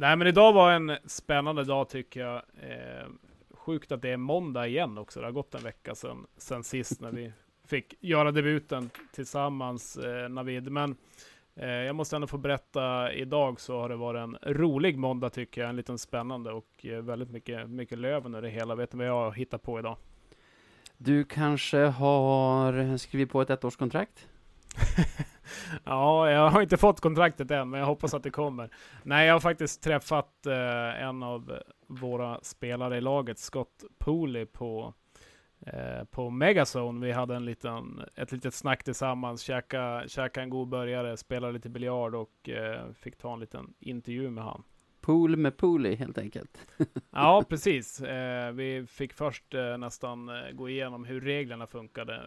Nej 0.00 0.16
men 0.16 0.26
idag 0.26 0.52
var 0.52 0.72
en 0.72 0.96
spännande 1.06 1.64
dag 1.64 1.88
tycker 1.88 2.20
jag. 2.20 2.36
Eh, 2.36 3.06
sjukt 3.50 3.92
att 3.92 4.02
det 4.02 4.10
är 4.10 4.16
måndag 4.16 4.66
igen 4.66 4.98
också. 4.98 5.20
Det 5.20 5.26
har 5.26 5.32
gått 5.32 5.54
en 5.54 5.62
vecka 5.62 5.94
sedan, 5.94 6.26
sedan 6.36 6.64
sist 6.64 7.00
när 7.00 7.12
vi 7.12 7.32
fick 7.66 7.94
göra 8.00 8.32
debuten 8.32 8.90
tillsammans, 9.12 9.96
eh, 9.96 10.28
Navid. 10.28 10.72
Men 10.72 10.96
eh, 11.56 11.68
jag 11.68 11.96
måste 11.96 12.16
ändå 12.16 12.26
få 12.26 12.38
berätta, 12.38 13.12
idag 13.12 13.60
så 13.60 13.80
har 13.80 13.88
det 13.88 13.96
varit 13.96 14.20
en 14.20 14.54
rolig 14.54 14.98
måndag 14.98 15.30
tycker 15.30 15.60
jag. 15.60 15.70
En 15.70 15.76
liten 15.76 15.98
spännande 15.98 16.52
och 16.52 16.86
eh, 16.86 17.02
väldigt 17.02 17.30
mycket, 17.30 17.70
mycket 17.70 17.98
löven 17.98 18.34
i 18.34 18.40
det 18.40 18.48
hela. 18.48 18.74
Vet 18.74 18.92
ni 18.92 18.98
vad 18.98 19.06
jag 19.06 19.24
har 19.24 19.32
hittat 19.32 19.62
på 19.62 19.78
idag? 19.78 19.96
Du 20.96 21.24
kanske 21.24 21.78
har 21.78 22.96
skrivit 22.96 23.30
på 23.30 23.42
ett 23.42 23.50
ettårskontrakt? 23.50 24.26
ja, 25.84 26.30
jag 26.30 26.50
har 26.50 26.62
inte 26.62 26.76
fått 26.76 27.00
kontraktet 27.00 27.50
än, 27.50 27.70
men 27.70 27.80
jag 27.80 27.86
hoppas 27.86 28.14
att 28.14 28.22
det 28.22 28.30
kommer. 28.30 28.70
Nej, 29.02 29.26
jag 29.26 29.34
har 29.34 29.40
faktiskt 29.40 29.82
träffat 29.82 30.46
eh, 30.46 31.02
en 31.02 31.22
av 31.22 31.58
våra 31.86 32.40
spelare 32.42 32.96
i 32.96 33.00
laget, 33.00 33.38
Scott 33.38 33.84
Pooley, 33.98 34.46
på, 34.46 34.94
eh, 35.66 36.04
på 36.10 36.30
Megazone. 36.30 37.06
Vi 37.06 37.12
hade 37.12 37.36
en 37.36 37.44
liten, 37.44 38.02
ett 38.14 38.32
litet 38.32 38.54
snack 38.54 38.84
tillsammans, 38.84 39.42
käka, 39.42 40.04
käka 40.06 40.42
en 40.42 40.50
god 40.50 40.68
burgare, 40.68 41.16
spela 41.16 41.50
lite 41.50 41.68
biljard 41.68 42.14
och 42.14 42.48
eh, 42.48 42.92
fick 42.92 43.16
ta 43.16 43.32
en 43.32 43.40
liten 43.40 43.74
intervju 43.80 44.30
med 44.30 44.44
han. 44.44 44.62
Pool 45.08 45.36
med 45.36 45.56
Pooley 45.56 45.94
helt 45.94 46.18
enkelt. 46.18 46.58
ja, 47.10 47.44
precis. 47.48 48.00
Eh, 48.00 48.52
vi 48.52 48.86
fick 48.86 49.12
först 49.12 49.54
eh, 49.54 49.78
nästan 49.78 50.28
eh, 50.28 50.50
gå 50.52 50.68
igenom 50.68 51.04
hur 51.04 51.20
reglerna 51.20 51.66
funkade 51.66 52.22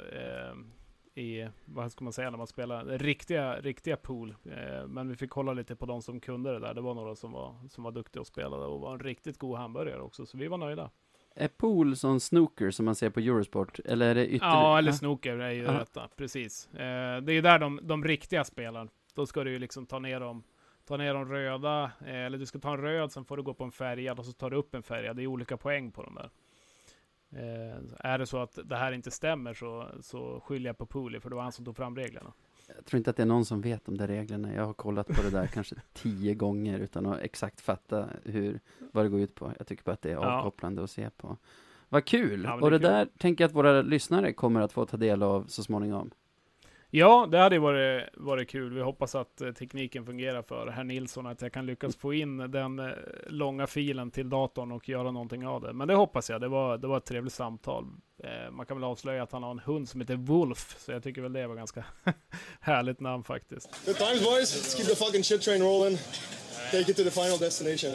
i, 1.15 1.47
vad 1.65 1.91
ska 1.91 2.03
man 2.03 2.13
säga, 2.13 2.29
när 2.29 2.37
man 2.37 2.47
spelar 2.47 2.85
riktiga, 2.85 3.61
riktiga 3.61 3.97
pool. 3.97 4.35
Eh, 4.45 4.87
men 4.87 5.09
vi 5.09 5.15
fick 5.15 5.29
kolla 5.29 5.53
lite 5.53 5.75
på 5.75 5.85
de 5.85 6.01
som 6.01 6.19
kunde 6.19 6.51
det 6.51 6.59
där. 6.59 6.73
Det 6.73 6.81
var 6.81 6.93
några 6.93 7.15
som 7.15 7.31
var, 7.31 7.55
som 7.69 7.83
var 7.83 7.91
duktiga 7.91 8.21
och 8.21 8.27
spelade 8.27 8.65
och 8.65 8.79
var 8.79 8.93
en 8.93 8.99
riktigt 8.99 9.37
god 9.37 9.57
hamburgare 9.57 10.01
också, 10.01 10.25
så 10.25 10.37
vi 10.37 10.47
var 10.47 10.57
nöjda. 10.57 10.89
Är 11.35 11.47
pool 11.47 11.95
som 11.95 12.19
snooker 12.19 12.71
som 12.71 12.85
man 12.85 12.95
ser 12.95 13.09
på 13.09 13.19
Eurosport? 13.19 13.79
Eller 13.85 14.09
är 14.09 14.15
det 14.15 14.27
ytterligare? 14.27 14.53
Ja, 14.53 14.77
eller 14.77 14.91
snooker 14.91 15.37
är 15.37 15.51
ju 15.51 15.65
rätta, 15.65 16.09
precis. 16.15 16.73
Eh, 16.73 17.21
det 17.21 17.31
är 17.31 17.33
ju 17.33 17.41
där 17.41 17.59
de, 17.59 17.79
de 17.83 18.03
riktiga 18.03 18.43
spelar. 18.43 18.89
Då 19.15 19.25
ska 19.25 19.43
du 19.43 19.51
ju 19.51 19.59
liksom 19.59 19.85
ta 19.85 19.99
ner 19.99 20.19
dem 20.19 20.43
ta 20.85 20.97
ner 20.97 21.13
de 21.13 21.29
röda, 21.29 21.91
eh, 22.05 22.15
eller 22.15 22.37
du 22.37 22.45
ska 22.45 22.59
ta 22.59 22.73
en 22.73 22.81
röd, 22.81 23.11
sen 23.11 23.25
får 23.25 23.37
du 23.37 23.43
gå 23.43 23.53
på 23.53 23.63
en 23.63 23.71
färgad 23.71 24.19
och 24.19 24.25
så 24.25 24.31
tar 24.31 24.49
du 24.49 24.57
upp 24.57 24.75
en 24.75 24.83
färgad. 24.83 25.15
Det 25.15 25.23
är 25.23 25.27
olika 25.27 25.57
poäng 25.57 25.91
på 25.91 26.03
de 26.03 26.15
där. 26.15 26.29
Eh, 27.31 27.77
är 27.99 28.17
det 28.17 28.25
så 28.25 28.37
att 28.37 28.59
det 28.63 28.75
här 28.75 28.91
inte 28.91 29.11
stämmer 29.11 29.53
så, 29.53 29.87
så 30.01 30.39
skyller 30.39 30.69
jag 30.69 30.77
på 30.77 30.85
Pooley, 30.85 31.19
för 31.21 31.29
det 31.29 31.35
var 31.35 31.43
han 31.43 31.51
som 31.51 31.65
tog 31.65 31.75
fram 31.75 31.95
reglerna. 31.95 32.33
Jag 32.75 32.85
tror 32.85 32.97
inte 32.97 33.09
att 33.09 33.15
det 33.15 33.23
är 33.23 33.27
någon 33.27 33.45
som 33.45 33.61
vet 33.61 33.87
om 33.87 33.97
de 33.97 34.07
reglerna. 34.07 34.53
Jag 34.53 34.65
har 34.65 34.73
kollat 34.73 35.07
på 35.07 35.21
det 35.21 35.29
där 35.29 35.47
kanske 35.53 35.75
tio 35.93 36.33
gånger 36.33 36.79
utan 36.79 37.05
att 37.05 37.19
exakt 37.19 37.61
fatta 37.61 38.09
hur, 38.23 38.59
vad 38.91 39.05
det 39.05 39.09
går 39.09 39.19
ut 39.19 39.35
på. 39.35 39.53
Jag 39.57 39.67
tycker 39.67 39.83
bara 39.83 39.91
att 39.91 40.01
det 40.01 40.11
är 40.11 40.15
avkopplande 40.15 40.79
ja. 40.79 40.83
att 40.83 40.91
se 40.91 41.09
på. 41.09 41.37
Vad 41.89 42.05
kul! 42.05 42.43
Ja, 42.43 42.55
det 42.55 42.61
och 42.61 42.71
det 42.71 42.79
kul. 42.79 42.87
där 42.87 43.07
tänker 43.17 43.43
jag 43.43 43.49
att 43.49 43.55
våra 43.55 43.81
lyssnare 43.81 44.33
kommer 44.33 44.61
att 44.61 44.71
få 44.71 44.85
ta 44.85 44.97
del 44.97 45.23
av 45.23 45.45
så 45.47 45.63
småningom. 45.63 46.11
Ja, 46.93 47.27
det 47.31 47.37
hade 47.37 47.59
varit, 47.59 48.09
varit 48.13 48.49
kul. 48.49 48.73
Vi 48.73 48.81
hoppas 48.81 49.15
att 49.15 49.41
eh, 49.41 49.51
tekniken 49.51 50.05
fungerar 50.05 50.41
för 50.41 50.67
herr 50.67 50.83
Nilsson, 50.83 51.27
att 51.27 51.41
jag 51.41 51.53
kan 51.53 51.65
lyckas 51.65 51.95
få 51.95 52.13
in 52.13 52.37
den 52.37 52.79
eh, 52.79 52.85
långa 53.27 53.67
filen 53.67 54.11
till 54.11 54.29
datorn 54.29 54.71
och 54.71 54.89
göra 54.89 55.11
någonting 55.11 55.47
av 55.47 55.61
det. 55.61 55.73
Men 55.73 55.87
det 55.87 55.95
hoppas 55.95 56.29
jag. 56.29 56.41
Det 56.41 56.47
var, 56.47 56.77
det 56.77 56.87
var 56.87 56.97
ett 56.97 57.05
trevligt 57.05 57.33
samtal. 57.33 57.85
Eh, 58.23 58.51
man 58.51 58.65
kan 58.65 58.77
väl 58.77 58.83
avslöja 58.83 59.23
att 59.23 59.31
han 59.31 59.43
har 59.43 59.51
en 59.51 59.59
hund 59.59 59.89
som 59.89 60.01
heter 60.01 60.15
Wolf, 60.15 60.75
så 60.79 60.91
jag 60.91 61.03
tycker 61.03 61.21
väl 61.21 61.33
det 61.33 61.47
var 61.47 61.55
ganska 61.55 61.85
härligt 62.59 62.99
namn 62.99 63.23
faktiskt. 63.23 63.85
Good 63.85 63.97
times 63.97 64.23
boys, 64.23 64.55
let's 64.55 64.77
keep 64.77 64.85
the 64.85 65.05
fucking 65.05 65.23
shit 65.23 65.41
train 65.41 65.61
rolling. 65.61 65.97
Take 66.71 66.91
it 66.91 66.97
to 66.97 67.03
the 67.03 67.11
final 67.11 67.37
destination. 67.37 67.91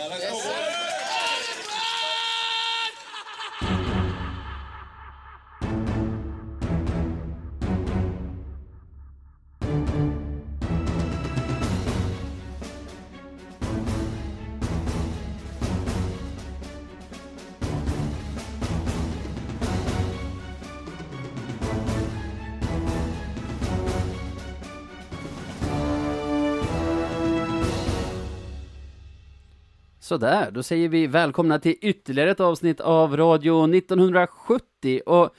Sådär, 30.07 30.51
då 30.51 30.63
säger 30.63 30.89
vi 30.89 31.07
välkomna 31.07 31.59
till 31.59 31.75
ytterligare 31.81 32.31
ett 32.31 32.41
avsnitt 32.41 32.81
av 32.81 33.17
Radio 33.17 33.77
1970. 33.77 35.01
Och 35.07 35.31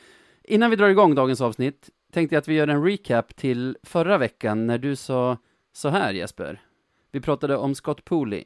innan 0.44 0.70
vi 0.70 0.76
drar 0.76 0.90
igång 0.90 1.16
dagens 1.16 1.42
avsnitt 1.42 1.90
tänkte 2.12 2.36
jag 2.36 2.42
att 2.42 2.48
vi 2.48 2.54
gör 2.54 2.68
en 2.68 2.84
recap 2.84 3.36
till 3.36 3.78
förra 3.84 4.18
veckan 4.18 4.68
när 4.68 4.78
du 4.78 4.96
sa 4.96 5.38
så 5.74 5.90
här 5.90 6.14
Jesper. 6.14 6.62
Vi 7.12 7.22
pratade 7.22 7.58
om 7.58 7.76
Scott 7.76 8.06
Pooley. 8.06 8.44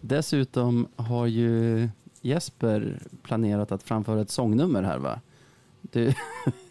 Dessutom 0.00 0.88
har 0.96 1.26
ju 1.26 1.88
Jesper 2.20 2.98
planerat 3.22 3.72
att 3.72 3.82
framföra 3.82 4.20
ett 4.20 4.30
sångnummer 4.30 4.82
här 4.82 4.98
va? 4.98 5.20
Du, 5.80 6.14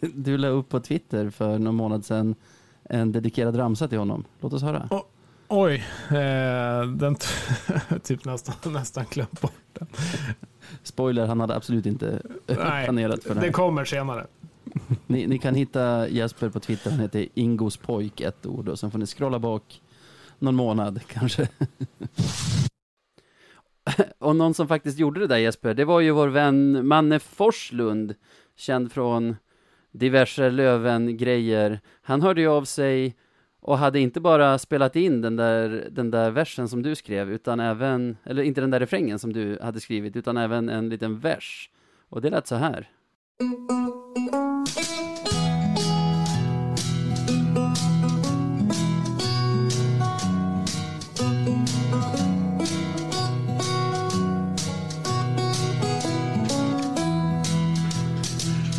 du 0.00 0.38
la 0.38 0.48
upp 0.48 0.68
på 0.68 0.80
Twitter 0.80 1.30
för 1.30 1.58
någon 1.58 1.74
månad 1.74 2.04
sedan 2.04 2.34
en 2.82 3.12
dedikerad 3.12 3.58
ramsa 3.58 3.88
till 3.88 3.98
honom. 3.98 4.24
Låt 4.40 4.52
oss 4.52 4.62
höra. 4.62 4.88
Oh. 4.90 5.02
Oj, 5.54 5.84
eh, 6.08 6.88
den 6.88 7.16
typ 8.02 8.24
nästan, 8.24 8.72
nästan 8.72 9.04
glömt 9.10 9.40
bort 9.40 9.52
den. 9.72 9.88
Spoiler, 10.82 11.26
han 11.26 11.40
hade 11.40 11.56
absolut 11.56 11.86
inte 11.86 12.22
Nej, 12.46 12.56
planerat 12.84 13.22
för 13.22 13.34
det 13.34 13.40
här. 13.40 13.46
Det 13.46 13.52
kommer 13.52 13.84
senare. 13.84 14.26
Ni, 15.06 15.26
ni, 15.26 15.38
kan 15.38 15.54
hitta 15.54 16.08
Jesper 16.08 16.48
på 16.48 16.60
Twitter, 16.60 16.90
han 16.90 17.00
heter 17.00 17.28
Ingos 17.34 17.76
pojk, 17.76 18.20
ett 18.20 18.46
ord, 18.46 18.68
och 18.68 18.78
sen 18.78 18.90
får 18.90 18.98
ni 18.98 19.06
scrolla 19.06 19.38
bak 19.38 19.82
någon 20.38 20.54
månad 20.54 21.00
kanske. 21.06 21.48
och 24.18 24.36
någon 24.36 24.54
som 24.54 24.68
faktiskt 24.68 24.98
gjorde 24.98 25.20
det 25.20 25.26
där 25.26 25.38
Jesper, 25.38 25.74
det 25.74 25.84
var 25.84 26.00
ju 26.00 26.10
vår 26.10 26.28
vän 26.28 26.86
Manne 26.86 27.18
Forslund, 27.18 28.14
känd 28.56 28.92
från 28.92 29.36
diverse 29.90 30.50
Löven-grejer. 30.50 31.80
Han 32.02 32.22
hörde 32.22 32.40
ju 32.40 32.48
av 32.48 32.64
sig 32.64 33.16
och 33.62 33.78
hade 33.78 34.00
inte 34.00 34.20
bara 34.20 34.58
spelat 34.58 34.96
in 34.96 35.20
den 35.20 35.36
där, 35.36 35.88
den 35.90 36.10
där 36.10 36.30
versen 36.30 36.68
som 36.68 36.82
du 36.82 36.94
skrev, 36.94 37.30
utan 37.30 37.60
även, 37.60 38.16
eller 38.24 38.42
inte 38.42 38.60
den 38.60 38.70
där 38.70 38.80
refrängen 38.80 39.18
som 39.18 39.32
du 39.32 39.58
hade 39.62 39.80
skrivit, 39.80 40.16
utan 40.16 40.36
även 40.36 40.68
en 40.68 40.88
liten 40.88 41.18
vers. 41.18 41.70
Och 42.08 42.20
det 42.20 42.30
lät 42.30 42.46
så 42.46 42.54
här. 42.54 42.88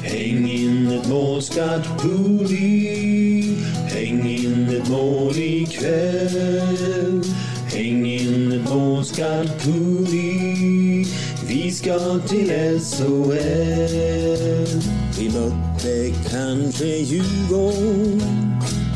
Häng 0.03 0.47
in 0.47 0.87
ett 0.87 1.09
målskatt 1.09 2.01
puli 2.01 3.32
ett 4.83 4.89
mål 4.89 5.37
ikväll 5.37 7.23
Häng 7.73 8.05
in 8.05 8.51
ett 8.51 8.73
måskat 8.73 9.65
Vi 11.47 11.71
ska 11.71 12.19
till 12.27 12.79
SHL 12.79 13.33
Vi 15.19 15.29
mötte 15.29 16.13
kanske 16.29 16.85
Djurgården. 16.85 18.21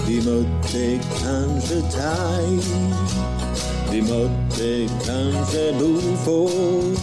Vi 0.07 0.15
mötte 0.15 0.99
kanske 1.23 1.81
Tai 1.81 2.59
Vi 3.91 4.01
mötte 4.01 4.87
kanske 5.05 5.73
Bofors 5.79 6.97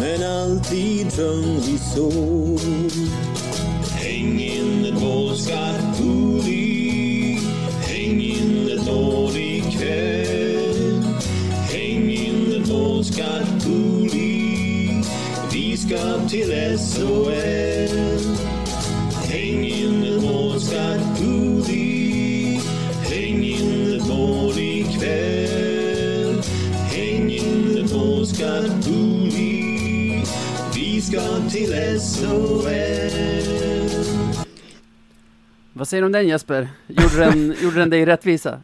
men 0.00 0.22
alltid 0.22 1.12
sjöng 1.12 1.60
vi 1.66 1.78
så. 1.78 2.10
Häng 3.94 4.40
in 4.40 4.84
ett 4.84 5.02
målskarpt 5.02 6.00
ett 13.22 13.28
målskarpt 13.28 13.64
puli 13.64 15.02
Vi 15.52 15.76
ska 15.76 16.28
till 16.28 16.78
SHL 16.78 18.36
Häng 19.28 19.64
in 19.64 20.04
ett 20.04 20.22
målskarpt 20.22 21.18
puli 21.20 22.60
Häng 23.10 23.44
in 23.44 23.96
ett 23.96 24.08
mål 24.08 24.58
ikväll. 24.58 26.42
Häng 26.90 27.30
in 27.30 27.84
ett 27.84 27.92
målskarpt 27.92 28.86
puli 28.86 30.22
Vi 30.74 31.00
ska 31.00 31.50
till 31.50 32.00
SHL 32.00 33.12
vad 35.74 35.88
säger 35.88 36.02
du 36.02 36.06
om 36.06 36.12
den 36.12 36.28
Jesper? 36.28 36.68
Gjorde 36.86 37.16
den, 37.16 37.54
gjorde 37.62 37.78
den 37.78 37.90
dig 37.90 38.06
rättvisa? 38.06 38.60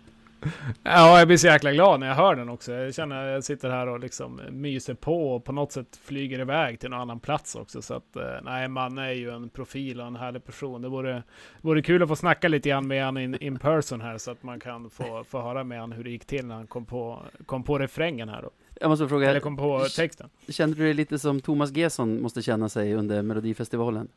Ja, 0.83 1.19
jag 1.19 1.27
blir 1.27 1.37
så 1.37 1.47
jäkla 1.47 1.73
glad 1.73 2.01
när 2.01 2.07
jag 2.07 2.15
hör 2.15 2.35
den 2.37 2.49
också. 2.49 2.73
Jag 2.73 2.95
känner 2.95 3.27
att 3.27 3.33
jag 3.33 3.45
sitter 3.45 3.71
här 3.71 3.87
och 3.87 4.01
liksom 4.01 4.41
myser 4.51 4.95
på 4.95 5.35
och 5.35 5.45
på 5.45 5.53
något 5.53 5.73
sätt 5.73 6.01
flyger 6.03 6.39
iväg 6.41 6.81
till 6.81 6.91
någon 6.91 7.01
annan 7.01 7.21
plats 7.21 7.55
också. 7.55 7.83
Så 7.83 7.95
att 7.95 8.17
eh, 8.17 8.23
nej, 8.43 8.69
man 8.69 8.99
är 8.99 9.13
ju 9.13 9.31
en 9.31 9.49
profil 9.49 10.01
och 10.01 10.07
en 10.07 10.17
härlig 10.17 10.45
person. 10.45 10.83
Det 10.83 10.89
vore, 10.89 11.23
vore 11.61 11.83
kul 11.83 12.03
att 12.03 12.09
få 12.09 12.17
snacka 12.17 12.49
lite 12.49 12.69
grann 12.69 12.87
med 12.89 13.05
han 13.05 13.17
in, 13.19 13.35
in 13.35 13.59
person 13.59 14.01
här 14.01 14.19
så 14.19 14.31
att 14.31 14.43
man 14.43 14.61
kan 14.61 14.91
få, 14.91 15.25
få 15.25 15.43
höra 15.43 15.65
med 15.65 15.81
han 15.81 15.93
hur 15.93 16.05
det 16.05 16.11
gick 16.11 16.25
till 16.25 16.47
när 16.47 16.55
han 16.55 16.67
kom 16.67 16.85
på, 16.85 17.23
kom 17.47 17.63
på 17.63 17.79
refrängen 17.79 18.29
här 18.29 18.43
då. 18.43 18.51
Jag 18.81 18.89
måste 18.89 19.09
fråga, 19.09 19.31
Eller 19.31 19.41
kom 19.41 19.57
på 19.57 19.87
texten. 19.97 20.29
kände 20.49 20.77
du 20.77 20.83
dig 20.83 20.95
lite 20.95 21.19
som 21.19 21.41
Thomas 21.41 21.73
Gesson 21.77 22.23
måste 22.23 22.43
känna 22.43 22.69
sig 22.69 22.95
under 22.95 23.23
Melodifestivalen? 23.23 24.09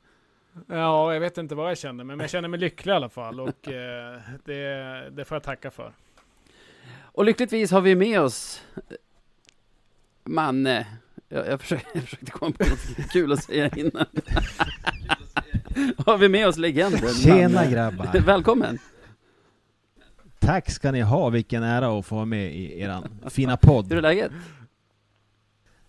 Ja, 0.68 1.14
jag 1.14 1.20
vet 1.20 1.38
inte 1.38 1.56
vad 1.56 1.70
jag 1.70 1.78
känner, 1.78 2.04
men 2.04 2.20
jag 2.20 2.30
känner 2.30 2.48
mig 2.48 2.60
lycklig 2.60 2.94
i 2.94 2.96
alla 2.96 3.10
fall 3.10 3.40
och 3.40 3.68
eh, 3.68 4.20
det, 4.46 5.10
det 5.12 5.26
får 5.26 5.36
jag 5.36 5.44
tacka 5.44 5.72
för. 5.72 5.92
Och 7.13 7.25
lyckligtvis 7.25 7.72
har 7.72 7.81
vi 7.81 7.96
med 7.96 8.22
oss 8.22 8.62
Manne. 10.25 10.88
Jag, 11.30 11.48
jag, 11.48 11.62
försökte, 11.62 11.90
jag 11.94 12.04
försökte 12.04 12.31
komma 12.31 12.52
på 12.52 12.69
något 12.69 13.12
kul 13.12 13.31
att 13.31 13.44
säga 13.44 13.69
innan. 13.75 14.06
har 16.06 16.18
vi 16.18 16.30
med 16.30 16.48
oss 16.48 16.58
legenden 16.58 17.13
Tjena 17.13 17.50
Manne. 17.50 17.72
grabbar! 17.72 18.19
Välkommen! 18.19 18.80
Tack 20.40 20.72
ska 20.72 20.92
ni 20.92 21.02
ha, 21.02 21.30
vilken 21.30 21.63
ära 21.63 22.00
att 22.00 22.06
få 22.06 22.16
vara 22.16 22.25
med 22.25 22.56
i 22.56 22.81
eran 22.81 23.08
fina 23.30 23.58
podd. 23.58 23.90
Hur 23.90 23.98
är 23.98 24.02
läget? 24.02 24.31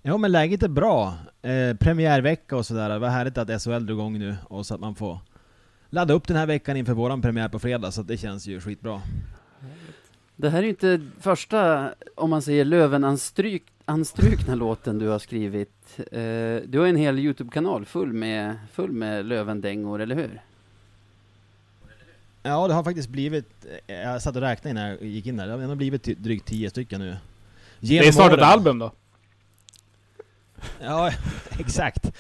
Ja 0.03 0.17
men 0.17 0.33
läget 0.33 0.63
är 0.63 0.69
bra. 0.69 1.15
Eh, 1.43 1.77
premiärvecka 1.77 2.57
och 2.57 2.67
sådär, 2.67 2.89
det 2.89 2.99
var 2.99 3.09
härligt 3.09 3.39
att 3.39 3.63
SHL 3.63 3.87
drog 3.87 3.99
igång 3.99 4.19
nu 4.19 4.37
och 4.45 4.67
så 4.67 4.75
att 4.75 4.81
man 4.81 4.95
får 4.95 5.19
ladda 5.91 6.15
upp 6.15 6.29
den 6.29 6.37
här 6.37 6.47
veckan 6.47 6.77
inför 6.77 6.93
våran 6.93 7.23
premiär 7.23 7.49
på 7.49 7.59
fredag, 7.59 7.93
så 7.93 8.03
det 8.03 8.17
känns 8.17 8.47
ju 8.47 8.61
skitbra. 8.61 9.03
Det 10.37 10.51
här 10.51 10.63
är 10.63 10.67
inte 10.67 11.01
första, 11.21 11.91
om 12.15 12.31
man 12.31 12.43
säger 12.43 12.65
Löven-anstryk, 12.65 13.63
anstrukna 13.85 14.55
låten 14.55 14.99
du 14.99 15.09
har 15.09 15.19
skrivit. 15.19 15.99
Eh, 15.99 16.57
du 16.67 16.79
har 16.79 16.87
en 16.87 16.97
hel 16.97 17.19
Youtube-kanal 17.19 17.85
full 17.85 18.13
med, 18.13 18.57
full 18.73 18.93
med 18.93 19.27
Löven-dängor, 19.27 20.01
eller 20.03 20.15
hur? 20.15 20.43
Ja 22.43 22.69
det 22.69 22.75
har 22.75 22.85
faktiskt 22.85 23.09
blivit, 23.09 23.67
eh, 23.87 23.95
jag 23.97 24.23
satt 24.23 24.37
och 24.37 24.43
räknade 24.43 24.71
innan 24.71 24.89
jag 24.89 25.03
gick 25.03 25.27
in 25.27 25.37
där, 25.37 25.47
det 25.47 25.67
har 25.67 25.75
blivit 25.75 26.03
drygt 26.03 26.47
10 26.47 26.71
stycken 26.71 27.01
nu. 27.01 27.17
Det 27.81 27.87
Genom 27.87 28.09
är 28.09 28.13
snart 28.13 28.33
ett 28.33 28.41
album 28.41 28.79
då. 28.79 28.93
Ja, 30.81 31.13
exakt. 31.59 32.13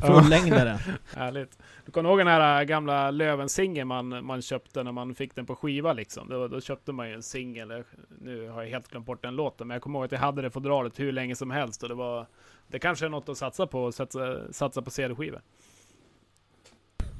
Fullängdare. 0.00 0.78
Härligt. 1.14 1.58
Du 1.90 1.94
kommer 1.94 2.10
ihåg 2.10 2.18
den 2.18 2.26
här 2.26 2.60
äh, 2.60 2.64
gamla 2.64 3.10
Löven-singeln 3.10 3.88
man, 3.88 4.24
man 4.24 4.42
köpte 4.42 4.82
när 4.82 4.92
man 4.92 5.14
fick 5.14 5.34
den 5.34 5.46
på 5.46 5.56
skiva 5.56 5.92
liksom? 5.92 6.28
Då, 6.28 6.48
då 6.48 6.60
köpte 6.60 6.92
man 6.92 7.08
ju 7.08 7.14
en 7.14 7.22
singel. 7.22 7.84
Nu 8.20 8.48
har 8.48 8.62
jag 8.62 8.70
helt 8.70 8.88
glömt 8.88 9.06
bort 9.06 9.22
den 9.22 9.36
låten, 9.36 9.68
men 9.68 9.74
jag 9.74 9.82
kommer 9.82 9.98
ihåg 9.98 10.04
att 10.04 10.12
jag 10.12 10.18
hade 10.18 10.42
det 10.42 10.50
fodralet 10.50 11.00
hur 11.00 11.12
länge 11.12 11.36
som 11.36 11.50
helst 11.50 11.82
och 11.82 11.88
det 11.88 11.94
var 11.94 12.26
det 12.68 12.78
kanske 12.78 13.04
är 13.06 13.08
något 13.08 13.28
att 13.28 13.36
satsa 13.36 13.66
på, 13.66 13.92
satsa, 13.92 14.52
satsa 14.52 14.82
på 14.82 14.90
CD-skivor. 14.90 15.40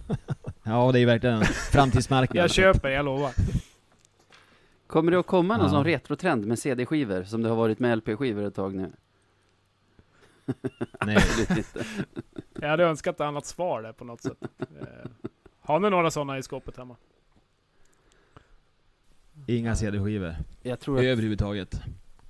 Ja, 0.63 0.91
det 0.93 1.01
är 1.01 1.07
verkligen 1.07 1.37
en 1.37 1.45
framtidsmarknad. 1.45 2.37
Jag 2.45 2.51
köper, 2.51 2.89
jag 2.89 3.05
lovar. 3.05 3.33
Kommer 4.87 5.13
det 5.13 5.19
att 5.19 5.27
komma 5.27 5.57
någon 5.57 5.67
Ja. 5.67 5.71
sån 5.73 5.85
retrotrend 5.85 6.47
med 6.47 6.59
CD-skivor, 6.59 7.23
som 7.23 7.43
det 7.43 7.49
har 7.49 7.57
varit 7.57 7.79
med 7.79 7.99
LP-skivor 7.99 8.45
ett 8.45 8.55
tag 8.55 8.75
nu? 8.75 8.93
Nej. 11.07 11.25
Jag 12.61 12.69
hade 12.69 12.85
önskat 12.85 13.15
ett 13.15 13.21
annat 13.21 13.47
svar 13.47 13.83
där 13.83 13.93
på 13.93 14.05
något 14.05 14.23
sätt. 14.23 14.39
Eh, 14.59 15.11
Har 15.61 15.81
ni 15.81 15.91
några 15.91 16.11
sådana 16.11 16.39
i 16.39 16.43
skåpet 16.43 16.77
hemma? 16.77 16.97
Inga 19.47 19.77
CD-skivor. 19.77 20.37
Jag 20.63 20.81
tror 20.81 20.99
att 20.99 21.05
Överhuvudtaget. 21.05 21.81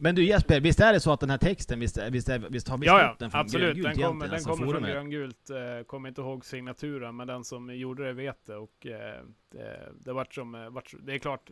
Men 0.02 0.14
du 0.14 0.25
Jesper, 0.25 0.61
visst 0.61 0.81
är 0.81 0.93
det 0.93 1.00
så 1.00 1.12
att 1.12 1.20
den 1.20 1.31
här 1.31 1.38
texten, 1.38 1.81
visst, 1.81 1.99
visst, 2.11 2.29
är, 2.29 2.38
visst 2.38 2.69
har 2.69 2.79
vi 2.79 2.87
Ja, 2.87 3.00
ja, 3.02 3.17
den 3.19 3.31
från 3.31 3.41
absolut. 3.41 3.76
Gröngult 3.76 3.97
Den 3.97 4.06
kommer, 4.06 4.25
den 4.25 4.35
alltså 4.35 4.50
kommer 4.50 4.62
från 4.62 4.73
forumet? 4.73 4.91
gröngult. 4.91 5.50
Eh, 5.50 5.85
kommer 5.87 6.08
inte 6.08 6.20
ihåg 6.20 6.44
signaturen, 6.44 7.17
men 7.17 7.26
den 7.26 7.44
som 7.44 7.75
gjorde 7.75 8.06
det 8.06 8.12
vet 8.12 8.47
det. 8.47 8.56
Och 8.56 8.87
eh, 8.87 9.25
det, 9.52 9.93
det 10.05 10.12
vart 10.12 10.35
som, 10.35 10.55
eh, 10.55 10.70
vart, 10.70 10.94
det 11.02 11.14
är 11.14 11.19
klart, 11.19 11.50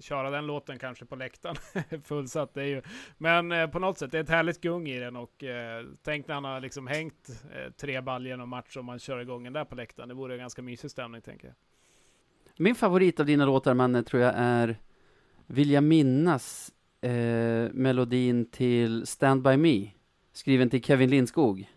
köra 0.00 0.30
den 0.30 0.46
låten 0.46 0.78
kanske 0.78 1.04
på 1.04 1.16
läktaren 1.16 1.56
fullsatt. 2.04 2.54
Det 2.54 2.62
är 2.62 2.66
ju, 2.66 2.82
men 3.18 3.52
eh, 3.52 3.66
på 3.66 3.78
något 3.78 3.98
sätt, 3.98 4.12
det 4.12 4.18
är 4.18 4.22
ett 4.22 4.28
härligt 4.28 4.60
gung 4.60 4.88
i 4.88 5.00
den 5.00 5.16
och 5.16 5.44
eh, 5.44 5.86
tänk 6.02 6.28
när 6.28 6.34
han 6.34 6.44
har 6.44 6.60
liksom 6.60 6.86
hängt 6.86 7.28
eh, 7.52 7.72
tre 7.72 8.00
baljor 8.00 8.30
genom 8.30 8.48
match 8.48 8.76
och 8.76 8.84
man 8.84 8.98
kör 8.98 9.18
igång 9.20 9.44
den 9.44 9.52
där 9.52 9.64
på 9.64 9.74
läktaren. 9.74 10.08
Det 10.08 10.14
vore 10.14 10.34
en 10.34 10.40
ganska 10.40 10.62
mysig 10.62 10.90
stämning 10.90 11.22
tänker 11.22 11.46
jag. 11.46 11.54
Min 12.56 12.74
favorit 12.74 13.20
av 13.20 13.26
dina 13.26 13.44
låtar, 13.44 13.74
Manne, 13.74 14.02
tror 14.02 14.22
jag 14.22 14.32
är 14.36 14.76
Vill 15.52 15.70
jag 15.70 15.84
minnas 15.84 16.72
eh, 17.00 17.72
melodin 17.72 18.44
till 18.50 19.06
Stand 19.06 19.42
By 19.42 19.56
Me, 19.56 19.90
skriven 20.32 20.70
till 20.70 20.82
Kevin 20.82 21.10
Lindskog, 21.10 21.68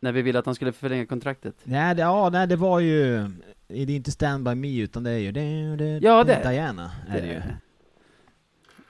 när 0.00 0.12
vi 0.12 0.22
ville 0.22 0.38
att 0.38 0.46
han 0.46 0.54
skulle 0.54 0.72
förlänga 0.72 1.06
kontraktet. 1.06 1.54
Nej, 1.64 1.94
det, 1.94 2.02
ja, 2.02 2.30
nej, 2.30 2.46
det 2.46 2.56
var 2.56 2.80
ju... 2.80 3.30
Det 3.68 3.82
är 3.82 3.90
inte 3.90 4.10
Stand 4.10 4.44
By 4.44 4.54
Me, 4.54 4.80
utan 4.80 5.02
det 5.02 5.10
är 5.10 5.18
ju... 5.18 5.32
Det, 5.32 5.76
det, 5.76 5.98
Ja, 6.02 6.24
det 6.24 6.34
är- 6.34 6.50
Diana 6.50 6.90
är 7.08 7.20
det 7.20 7.26
ju. 7.26 7.40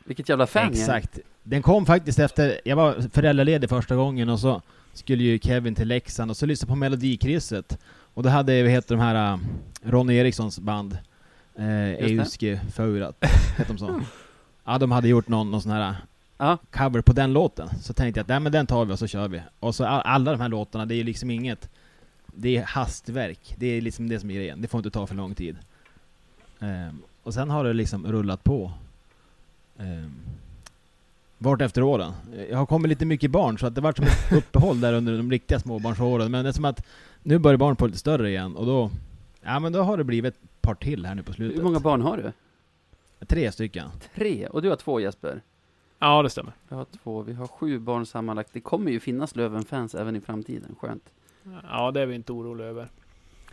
Vilket 0.05 0.29
jävla 0.29 0.47
fan 0.47 0.71
Exakt. 0.71 1.19
Den 1.43 1.63
kom 1.63 1.87
faktiskt 1.87 2.19
efter... 2.19 2.61
Jag 2.65 2.77
var 2.77 3.11
föräldraledig 3.13 3.69
första 3.69 3.97
gången 3.97 4.29
och 4.29 4.41
så 4.41 4.63
skulle 4.93 5.23
ju 5.23 5.39
Kevin 5.39 5.75
till 5.75 5.89
Leksand 5.89 6.31
och 6.31 6.37
så 6.37 6.47
lyssnade 6.47 6.69
på 6.71 6.77
Melodikrysset. 6.77 7.79
Och 8.15 8.23
då 8.23 8.29
hade, 8.29 8.63
vad 8.63 8.71
heter 8.71 8.95
de 8.95 9.01
här, 9.01 9.35
uh, 9.35 9.41
Ronny 9.83 10.15
Erikssons 10.15 10.59
band, 10.59 10.93
eh, 10.93 11.65
det. 11.65 11.97
Euske 12.01 12.61
Faurat, 12.75 13.17
heter 13.59 13.73
de 13.75 13.79
så? 13.79 14.01
Ja, 14.69 14.79
de 14.79 14.91
hade 14.91 15.09
gjort 15.09 15.29
någon, 15.29 15.51
någon 15.51 15.63
sån 15.63 15.73
här 15.73 15.97
Ja, 16.39 16.59
cover 16.71 17.01
på 17.01 17.13
den 17.13 17.33
låten. 17.33 17.69
Så 17.81 17.93
tänkte 17.93 18.19
jag 18.19 18.23
att 18.23 18.29
nej, 18.29 18.41
men 18.41 18.53
den 18.53 18.67
tar 18.67 18.85
vi 18.85 18.93
och 18.93 18.99
så 18.99 19.07
kör 19.07 19.29
vi. 19.29 19.43
Och 19.61 19.75
så 19.75 19.85
all, 19.85 20.03
alla 20.05 20.33
de 20.33 20.41
här 20.41 20.49
låtarna, 20.49 20.87
det 20.87 20.95
är 20.95 20.97
ju 20.97 21.03
liksom 21.03 21.31
inget... 21.31 21.71
Det 22.27 22.57
är 22.57 22.65
hastverk. 22.65 23.55
Det 23.57 23.67
är 23.67 23.81
liksom 23.81 24.09
det 24.09 24.21
som 24.21 24.31
är 24.31 24.35
grejen. 24.35 24.63
Det 24.63 24.69
får 24.69 24.79
inte 24.79 24.91
ta 24.91 25.07
för 25.07 25.15
lång 25.15 25.35
tid. 25.35 25.57
Ehm, 26.61 27.03
och 27.23 27.35
sen 27.35 27.51
har 27.51 27.65
det 27.65 27.73
liksom 27.73 28.07
rullat 28.07 28.45
på. 28.45 28.73
Um, 29.77 30.15
vart 31.39 31.61
efter 31.61 31.83
åren. 31.83 32.13
Jag 32.51 32.59
har 32.59 32.67
kommit 32.67 32.89
lite 32.89 33.07
mycket 33.07 33.31
barn, 33.31 33.59
så 33.59 33.67
att 33.67 33.75
det 33.75 33.81
var 33.81 33.93
som 33.93 34.05
ett 34.05 34.33
uppehåll 34.33 34.81
där 34.81 34.93
under 34.93 35.17
de 35.17 35.31
riktiga 35.31 35.61
småbarnsåren. 35.61 36.31
Men 36.31 36.45
det 36.45 36.51
är 36.51 36.53
som 36.53 36.65
att 36.65 36.87
nu 37.23 37.39
börjar 37.39 37.57
barn 37.57 37.77
på 37.77 37.87
lite 37.87 37.99
större 37.99 38.29
igen 38.29 38.57
och 38.57 38.67
då... 38.67 38.91
Ja 39.43 39.59
men 39.59 39.73
då 39.73 39.83
har 39.83 39.97
det 39.97 40.05
blivit 40.05 40.35
ett 40.35 40.61
par 40.61 40.75
till 40.75 41.07
här 41.07 41.15
nu 41.15 41.23
på 41.23 41.33
slutet. 41.33 41.59
hur 41.59 41.65
många 41.65 41.81
barn 41.81 42.03
har 42.03 42.17
du? 42.17 42.33
Tre 43.27 43.53
stycken. 43.53 43.91
Tre, 44.15 44.47
och 44.47 44.63
du 44.63 44.69
har 44.69 44.77
två 44.77 45.01
Jesper. 45.01 45.43
Ja, 45.99 46.23
det 46.23 46.31
stämmer. 46.31 46.53
Jag 46.69 46.77
har 46.77 46.85
två, 46.85 47.23
vi 47.23 47.33
har 47.33 47.47
sju 47.47 47.79
barn 47.79 48.07
sammanlagt. 48.07 48.51
Det 48.53 48.61
kommer 48.61 48.91
ju 48.91 49.01
finnas 49.01 49.37
Löven-fans 49.37 49.95
även 49.95 50.17
i 50.17 50.21
framtiden, 50.21 50.77
skönt. 50.81 51.11
Ja, 51.63 51.91
det 51.91 52.01
är 52.01 52.07
vi 52.07 52.15
inte 52.15 52.33
oroliga 52.33 52.67
över. 52.67 52.89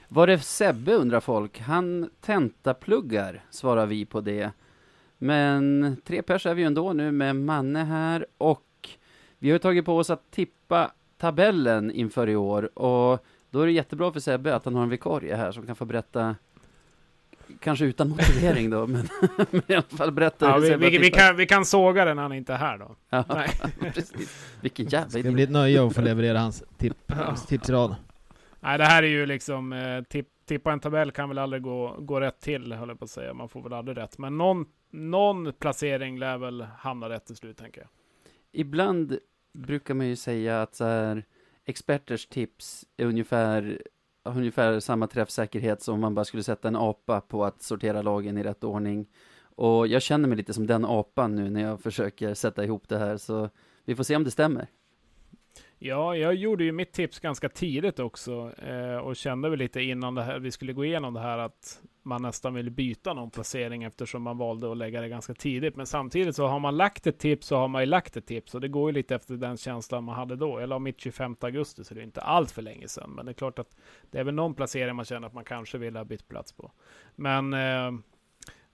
Var 0.07 0.27
det 0.27 0.39
Sebbe 0.39 0.93
undrar 0.93 1.19
folk? 1.19 1.59
Han 1.59 2.09
tentapluggar, 2.21 3.43
svarar 3.49 3.85
vi 3.85 4.05
på 4.05 4.21
det. 4.21 4.51
Men 5.17 5.97
tre 6.05 6.21
pers 6.21 6.45
är 6.45 6.53
vi 6.53 6.61
ju 6.61 6.67
ändå 6.67 6.93
nu 6.93 7.11
med 7.11 7.35
Manne 7.35 7.83
här 7.83 8.25
och 8.37 8.89
vi 9.37 9.51
har 9.51 9.59
tagit 9.59 9.85
på 9.85 9.97
oss 9.97 10.09
att 10.09 10.31
tippa 10.31 10.91
tabellen 11.17 11.91
inför 11.91 12.29
i 12.29 12.35
år 12.35 12.79
och 12.79 13.25
då 13.49 13.61
är 13.61 13.65
det 13.65 13.71
jättebra 13.71 14.11
för 14.11 14.19
Sebbe 14.19 14.55
att 14.55 14.65
han 14.65 14.75
har 14.75 14.83
en 14.83 14.89
vikarie 14.89 15.35
här 15.35 15.51
som 15.51 15.65
kan 15.65 15.75
få 15.75 15.85
berätta 15.85 16.35
Kanske 17.59 17.85
utan 17.85 18.09
motivering 18.09 18.69
då, 18.69 18.87
men, 18.87 19.09
men 19.51 19.61
i 19.67 19.73
alla 19.73 19.81
fall 19.83 20.11
berätta 20.11 20.45
Ja, 20.45 20.57
vi, 20.57 20.75
vi, 20.75 20.97
vi, 20.97 21.11
kan, 21.11 21.35
vi 21.35 21.45
kan 21.45 21.65
såga 21.65 22.05
den 22.05 22.15
när 22.15 22.23
han 22.23 22.33
inte 22.33 22.53
är 22.53 22.57
här 22.57 22.77
då. 22.77 22.95
Ja, 23.09 23.25
Nej. 23.29 23.49
precis. 23.93 24.55
Vilken 24.61 24.85
jävla 24.85 25.09
Det 25.13 25.19
idé. 25.19 25.31
blir 25.31 25.43
ett 25.43 25.51
nöje 25.51 25.87
att 25.87 25.95
få 25.95 26.01
leverera 26.01 26.39
hans 26.39 26.63
tip, 26.77 27.11
hans 27.11 27.45
tipsrad. 27.45 27.95
Nej, 28.59 28.77
det 28.77 28.85
här 28.85 29.03
är 29.03 29.07
ju 29.07 29.25
liksom, 29.25 29.73
eh, 29.73 30.01
tipp, 30.03 30.27
tippa 30.45 30.71
en 30.71 30.79
tabell 30.79 31.11
kan 31.11 31.29
väl 31.29 31.37
aldrig 31.37 31.61
gå, 31.61 31.95
gå 31.99 32.19
rätt 32.21 32.39
till, 32.41 32.73
höll 32.73 32.89
jag 32.89 32.99
på 32.99 33.05
att 33.05 33.11
säga. 33.11 33.33
Man 33.33 33.49
får 33.49 33.61
väl 33.61 33.73
aldrig 33.73 33.97
rätt. 33.97 34.17
Men 34.17 34.37
någon, 34.37 34.65
någon 34.91 35.53
placering 35.53 36.19
lär 36.19 36.37
väl 36.37 36.61
hamna 36.79 37.09
rätt 37.09 37.25
till 37.25 37.35
slut, 37.35 37.57
tänker 37.57 37.81
jag. 37.81 37.89
Ibland 38.51 39.17
brukar 39.53 39.93
man 39.93 40.07
ju 40.07 40.15
säga 40.15 40.61
att 40.61 40.75
så 40.75 40.83
här, 40.85 41.23
experters 41.65 42.25
tips 42.27 42.85
är 42.97 43.05
ungefär, 43.05 43.81
ungefär 44.25 44.79
samma 44.79 45.07
träffsäkerhet 45.07 45.81
som 45.81 45.93
om 45.93 46.01
man 46.01 46.15
bara 46.15 46.25
skulle 46.25 46.43
sätta 46.43 46.67
en 46.67 46.75
apa 46.75 47.21
på 47.21 47.45
att 47.45 47.61
sortera 47.61 48.01
lagen 48.01 48.37
i 48.37 48.43
rätt 48.43 48.63
ordning. 48.63 49.07
Och 49.55 49.87
jag 49.87 50.01
känner 50.01 50.27
mig 50.27 50.37
lite 50.37 50.53
som 50.53 50.67
den 50.67 50.85
apan 50.85 51.35
nu 51.35 51.49
när 51.49 51.61
jag 51.61 51.81
försöker 51.81 52.33
sätta 52.33 52.63
ihop 52.63 52.89
det 52.89 52.97
här, 52.97 53.17
så 53.17 53.49
vi 53.85 53.95
får 53.95 54.03
se 54.03 54.15
om 54.15 54.23
det 54.23 54.31
stämmer. 54.31 54.67
Ja, 55.79 56.15
jag 56.15 56.35
gjorde 56.35 56.63
ju 56.63 56.71
mitt 56.71 56.91
tips 56.93 57.19
ganska 57.19 57.49
tidigt 57.49 57.99
också 57.99 58.51
eh, 58.57 58.97
och 58.97 59.15
kände 59.15 59.49
väl 59.49 59.59
lite 59.59 59.81
innan 59.81 60.15
det 60.15 60.23
här, 60.23 60.39
vi 60.39 60.51
skulle 60.51 60.73
gå 60.73 60.85
igenom 60.85 61.13
det 61.13 61.19
här 61.19 61.37
att 61.37 61.81
man 62.03 62.21
nästan 62.21 62.53
ville 62.53 62.69
byta 62.71 63.13
någon 63.13 63.31
placering 63.31 63.83
eftersom 63.83 64.21
man 64.21 64.37
valde 64.37 64.71
att 64.71 64.77
lägga 64.77 65.01
det 65.01 65.09
ganska 65.09 65.33
tidigt. 65.33 65.75
Men 65.75 65.85
samtidigt 65.85 66.35
så 66.35 66.47
har 66.47 66.59
man 66.59 66.77
lagt 66.77 67.07
ett 67.07 67.19
tips 67.19 67.47
så 67.47 67.57
har 67.57 67.67
man 67.67 67.81
ju 67.81 67.85
lagt 67.85 68.17
ett 68.17 68.25
tips 68.25 68.55
och 68.55 68.61
det 68.61 68.67
går 68.67 68.89
ju 68.89 68.93
lite 68.93 69.15
efter 69.15 69.33
den 69.35 69.57
känslan 69.57 70.03
man 70.03 70.15
hade 70.15 70.35
då. 70.35 70.59
Jag 70.59 70.69
la 70.69 70.79
mitt 70.79 70.99
25 70.99 71.35
augusti 71.39 71.83
så 71.83 71.93
det 71.93 72.01
är 72.01 72.03
inte 72.03 72.21
allt 72.21 72.51
för 72.51 72.61
länge 72.61 72.87
sedan. 72.87 73.11
Men 73.11 73.25
det 73.25 73.31
är 73.31 73.33
klart 73.33 73.59
att 73.59 73.75
det 74.11 74.19
är 74.19 74.23
väl 74.23 74.33
någon 74.33 74.53
placering 74.55 74.95
man 74.95 75.05
känner 75.05 75.27
att 75.27 75.33
man 75.33 75.43
kanske 75.45 75.77
vill 75.77 75.95
ha 75.95 76.03
bytt 76.03 76.27
plats 76.27 76.51
på. 76.51 76.71
Men... 77.15 77.53
Eh, 77.53 77.91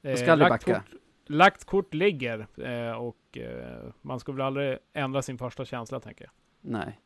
Då 0.01 0.15
ska 0.17 0.31
aldrig 0.31 0.49
lagt 0.49 0.65
backa. 0.65 0.79
kort- 0.79 0.99
lagt 1.25 1.65
kort 1.65 1.93
ligger 1.93 2.47
eh, 2.57 2.91
och 2.91 3.37
eh, 3.37 3.83
man 4.01 4.19
ska 4.19 4.31
väl 4.31 4.41
aldrig 4.41 4.77
ändra 4.93 5.21
sin 5.21 5.37
första 5.37 5.65
känsla 5.65 5.99
tänker 5.99 6.23
jag. 6.25 6.31
Nej. 6.61 6.99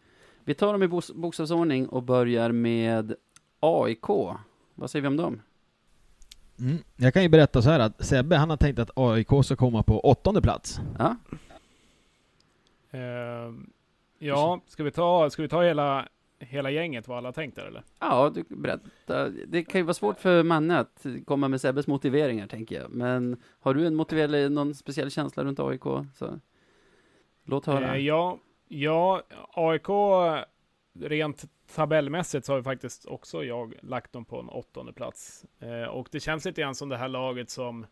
Vi 0.43 0.53
tar 0.53 0.73
dem 0.73 0.83
i 0.83 0.87
bokstavsordning 1.15 1.87
och 1.87 2.03
börjar 2.03 2.51
med 2.51 3.15
AIK. 3.59 4.07
Vad 4.75 4.89
säger 4.89 5.01
vi 5.01 5.07
om 5.07 5.17
dem? 5.17 5.41
Mm. 6.59 6.77
Jag 6.95 7.13
kan 7.13 7.23
ju 7.23 7.29
berätta 7.29 7.61
så 7.61 7.69
här 7.69 7.79
att 7.79 8.05
Sebbe 8.05 8.35
han 8.35 8.49
har 8.49 8.57
tänkt 8.57 8.79
att 8.79 8.89
AIK 8.95 9.27
ska 9.43 9.55
komma 9.55 9.83
på 9.83 9.99
åttonde 9.99 10.41
plats. 10.41 10.79
Ja, 10.99 11.15
Eh, 12.95 13.53
ja, 14.19 14.61
ska 14.67 14.83
vi 14.83 14.91
ta, 14.91 15.29
ska 15.29 15.41
vi 15.41 15.47
ta 15.47 15.63
hela, 15.63 16.07
hela 16.39 16.71
gänget 16.71 17.07
vad 17.07 17.17
alla 17.17 17.31
tänkt 17.31 17.55
där 17.55 17.65
eller? 17.65 17.83
ja 17.99 18.31
du 18.35 18.43
berätta. 18.49 19.29
Det 19.47 19.63
kan 19.63 19.79
ju 19.79 19.85
vara 19.85 19.93
svårt 19.93 20.19
för 20.19 20.43
Manne 20.43 20.79
att 20.79 21.05
komma 21.25 21.47
med 21.47 21.61
Sebbes 21.61 21.87
motiveringar, 21.87 22.47
tänker 22.47 22.81
jag. 22.81 22.91
Men 22.91 23.41
har 23.59 23.73
du 23.73 23.87
en 23.87 23.95
motivering, 23.95 24.53
någon 24.53 24.75
speciell 24.75 25.11
känsla 25.11 25.43
runt 25.43 25.59
AIK? 25.59 25.83
Så 26.15 26.39
låt 27.43 27.65
höra. 27.65 27.95
Eh, 27.95 28.01
ja, 28.05 28.39
ja, 28.67 29.23
AIK 29.53 29.89
rent 30.99 31.45
tabellmässigt 31.75 32.45
så 32.45 32.51
har 32.51 32.57
ju 32.57 32.63
faktiskt 32.63 33.05
också 33.05 33.43
jag 33.43 33.73
lagt 33.81 34.13
dem 34.13 34.25
på 34.25 34.39
en 34.39 34.49
åttonde 34.49 34.93
plats. 34.93 35.45
Eh, 35.59 35.89
och 35.89 36.07
det 36.11 36.19
känns 36.19 36.45
lite 36.45 36.61
grann 36.61 36.75
som 36.75 36.89
det 36.89 36.97
här 36.97 37.07
laget 37.07 37.49
som 37.49 37.85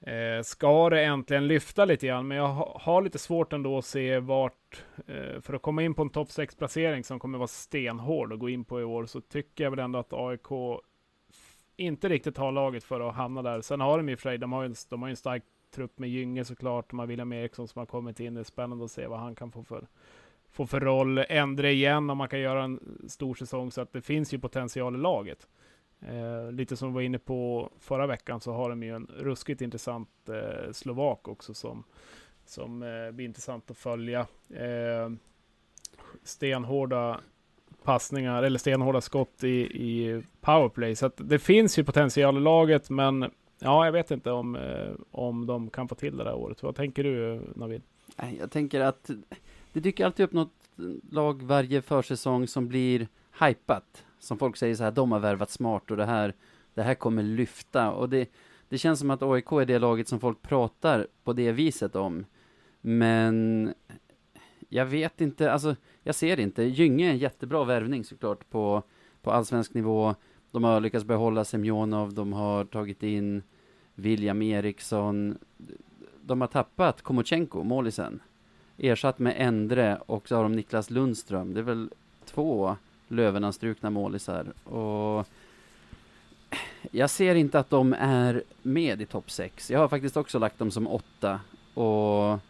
eh, 0.00 0.42
ska 0.42 0.90
det 0.90 1.04
äntligen 1.04 1.46
lyfta 1.46 1.84
lite 1.84 2.06
grann, 2.06 2.28
men 2.28 2.36
jag 2.36 2.48
ha, 2.48 2.80
har 2.82 3.02
lite 3.02 3.18
svårt 3.18 3.52
ändå 3.52 3.78
att 3.78 3.84
se 3.84 4.18
vart, 4.18 4.84
eh, 5.06 5.40
för 5.40 5.54
att 5.54 5.62
komma 5.62 5.82
in 5.82 5.94
på 5.94 6.02
en 6.02 6.10
topp 6.10 6.28
6-placering 6.28 7.04
som 7.04 7.18
kommer 7.18 7.38
vara 7.38 7.48
stenhård 7.48 8.32
att 8.32 8.38
gå 8.38 8.48
in 8.48 8.64
på 8.64 8.80
i 8.80 8.84
år, 8.84 9.06
så 9.06 9.20
tycker 9.20 9.64
jag 9.64 9.70
väl 9.70 9.80
ändå 9.80 9.98
att 9.98 10.12
AIK 10.12 10.80
inte 11.76 12.08
riktigt 12.08 12.36
har 12.36 12.52
laget 12.52 12.84
för 12.84 13.08
att 13.08 13.14
hamna 13.14 13.42
där. 13.42 13.60
Sen 13.60 13.80
har 13.80 13.96
de 13.96 14.08
i 14.08 14.14
och 14.14 14.18
för 14.18 14.30
sig, 14.30 14.38
de 14.38 14.52
har 14.52 14.62
ju 14.62 14.66
en, 14.66 14.74
de 14.88 15.02
har 15.02 15.08
ju 15.08 15.10
en 15.10 15.16
stark 15.16 15.42
trupp 15.76 15.98
med 15.98 16.08
Gynge 16.08 16.44
såklart, 16.44 16.90
de 16.90 16.98
har 16.98 17.06
William 17.06 17.32
Eriksson 17.32 17.68
som 17.68 17.78
har 17.78 17.86
kommit 17.86 18.20
in, 18.20 18.34
det 18.34 18.40
är 18.40 18.44
spännande 18.44 18.84
att 18.84 18.90
se 18.90 19.06
vad 19.06 19.18
han 19.18 19.34
kan 19.34 19.52
få 19.52 19.62
för 19.62 19.86
få 20.56 20.66
för 20.66 20.80
roll, 20.80 21.18
ändra 21.18 21.70
igen 21.70 22.10
om 22.10 22.18
man 22.18 22.28
kan 22.28 22.40
göra 22.40 22.64
en 22.64 22.80
stor 23.08 23.34
säsong, 23.34 23.70
så 23.70 23.80
att 23.80 23.92
det 23.92 24.00
finns 24.00 24.34
ju 24.34 24.38
potential 24.38 24.94
i 24.94 24.98
laget. 24.98 25.48
Eh, 26.00 26.52
lite 26.52 26.76
som 26.76 26.88
vi 26.88 26.94
var 26.94 27.02
inne 27.02 27.18
på 27.18 27.70
förra 27.80 28.06
veckan 28.06 28.40
så 28.40 28.52
har 28.52 28.70
de 28.70 28.82
ju 28.82 28.94
en 28.94 29.06
ruskigt 29.18 29.60
intressant 29.60 30.08
eh, 30.28 30.72
slovak 30.72 31.28
också 31.28 31.54
som, 31.54 31.84
som 32.44 32.82
eh, 32.82 33.10
blir 33.12 33.26
intressant 33.26 33.70
att 33.70 33.76
följa. 33.76 34.20
Eh, 34.50 35.10
stenhårda 36.22 37.20
passningar 37.82 38.42
eller 38.42 38.58
stenhårda 38.58 39.00
skott 39.00 39.44
i, 39.44 39.58
i 39.58 40.22
powerplay. 40.40 40.96
Så 40.96 41.06
att 41.06 41.20
det 41.24 41.38
finns 41.38 41.78
ju 41.78 41.84
potential 41.84 42.36
i 42.36 42.40
laget, 42.40 42.90
men 42.90 43.30
ja, 43.58 43.84
jag 43.84 43.92
vet 43.92 44.10
inte 44.10 44.30
om, 44.30 44.56
eh, 44.56 44.92
om 45.10 45.46
de 45.46 45.70
kan 45.70 45.88
få 45.88 45.94
till 45.94 46.16
det 46.16 46.24
där 46.24 46.34
året. 46.34 46.62
Vad 46.62 46.76
tänker 46.76 47.04
du 47.04 47.40
Navid? 47.54 47.82
Jag 48.38 48.50
tänker 48.50 48.80
att 48.80 49.10
det 49.72 49.80
dyker 49.80 50.06
alltid 50.06 50.24
upp 50.24 50.32
något 50.32 50.52
lag 51.10 51.42
varje 51.42 51.82
försäsong 51.82 52.46
som 52.46 52.68
blir 52.68 53.08
hypat. 53.40 54.04
Som 54.18 54.38
folk 54.38 54.56
säger 54.56 54.74
så 54.74 54.84
här, 54.84 54.90
de 54.90 55.12
har 55.12 55.18
värvat 55.18 55.50
smart 55.50 55.90
och 55.90 55.96
det 55.96 56.04
här, 56.04 56.34
det 56.74 56.82
här 56.82 56.94
kommer 56.94 57.22
lyfta. 57.22 57.90
Och 57.90 58.08
det, 58.08 58.30
det 58.68 58.78
känns 58.78 58.98
som 58.98 59.10
att 59.10 59.22
AIK 59.22 59.52
är 59.52 59.64
det 59.64 59.78
laget 59.78 60.08
som 60.08 60.20
folk 60.20 60.42
pratar 60.42 61.06
på 61.24 61.32
det 61.32 61.52
viset 61.52 61.96
om. 61.96 62.24
Men 62.80 63.74
jag 64.68 64.86
vet 64.86 65.20
inte, 65.20 65.52
alltså 65.52 65.76
jag 66.02 66.14
ser 66.14 66.40
inte. 66.40 66.62
Gynge 66.62 67.06
är 67.06 67.10
en 67.10 67.18
jättebra 67.18 67.64
värvning 67.64 68.04
såklart 68.04 68.50
på, 68.50 68.82
på 69.22 69.30
allsvensk 69.30 69.74
nivå. 69.74 70.14
De 70.50 70.64
har 70.64 70.80
lyckats 70.80 71.04
behålla 71.04 71.44
Semjonov, 71.44 72.14
de 72.14 72.32
har 72.32 72.64
tagit 72.64 73.02
in 73.02 73.42
William 73.94 74.42
Eriksson. 74.42 75.38
De 76.22 76.40
har 76.40 76.48
tappat 76.48 77.02
Komochenko, 77.02 77.62
målisen. 77.62 78.20
Ersatt 78.78 79.18
med 79.18 79.34
Endre 79.38 79.96
och 80.06 80.28
så 80.28 80.36
har 80.36 80.42
de 80.42 80.52
Niklas 80.52 80.90
Lundström. 80.90 81.54
Det 81.54 81.60
är 81.60 81.64
väl 81.64 81.90
två 82.24 82.76
Lövenanstrukna 83.08 83.90
målisar. 83.90 84.52
Och 84.64 85.26
jag 86.90 87.10
ser 87.10 87.34
inte 87.34 87.58
att 87.58 87.70
de 87.70 87.92
är 87.98 88.42
med 88.62 89.02
i 89.02 89.06
topp 89.06 89.30
6. 89.30 89.70
Jag 89.70 89.78
har 89.78 89.88
faktiskt 89.88 90.16
också 90.16 90.38
lagt 90.38 90.58
dem 90.58 90.70
som 90.70 90.86
åtta. 90.86 91.40
Och 91.74 92.40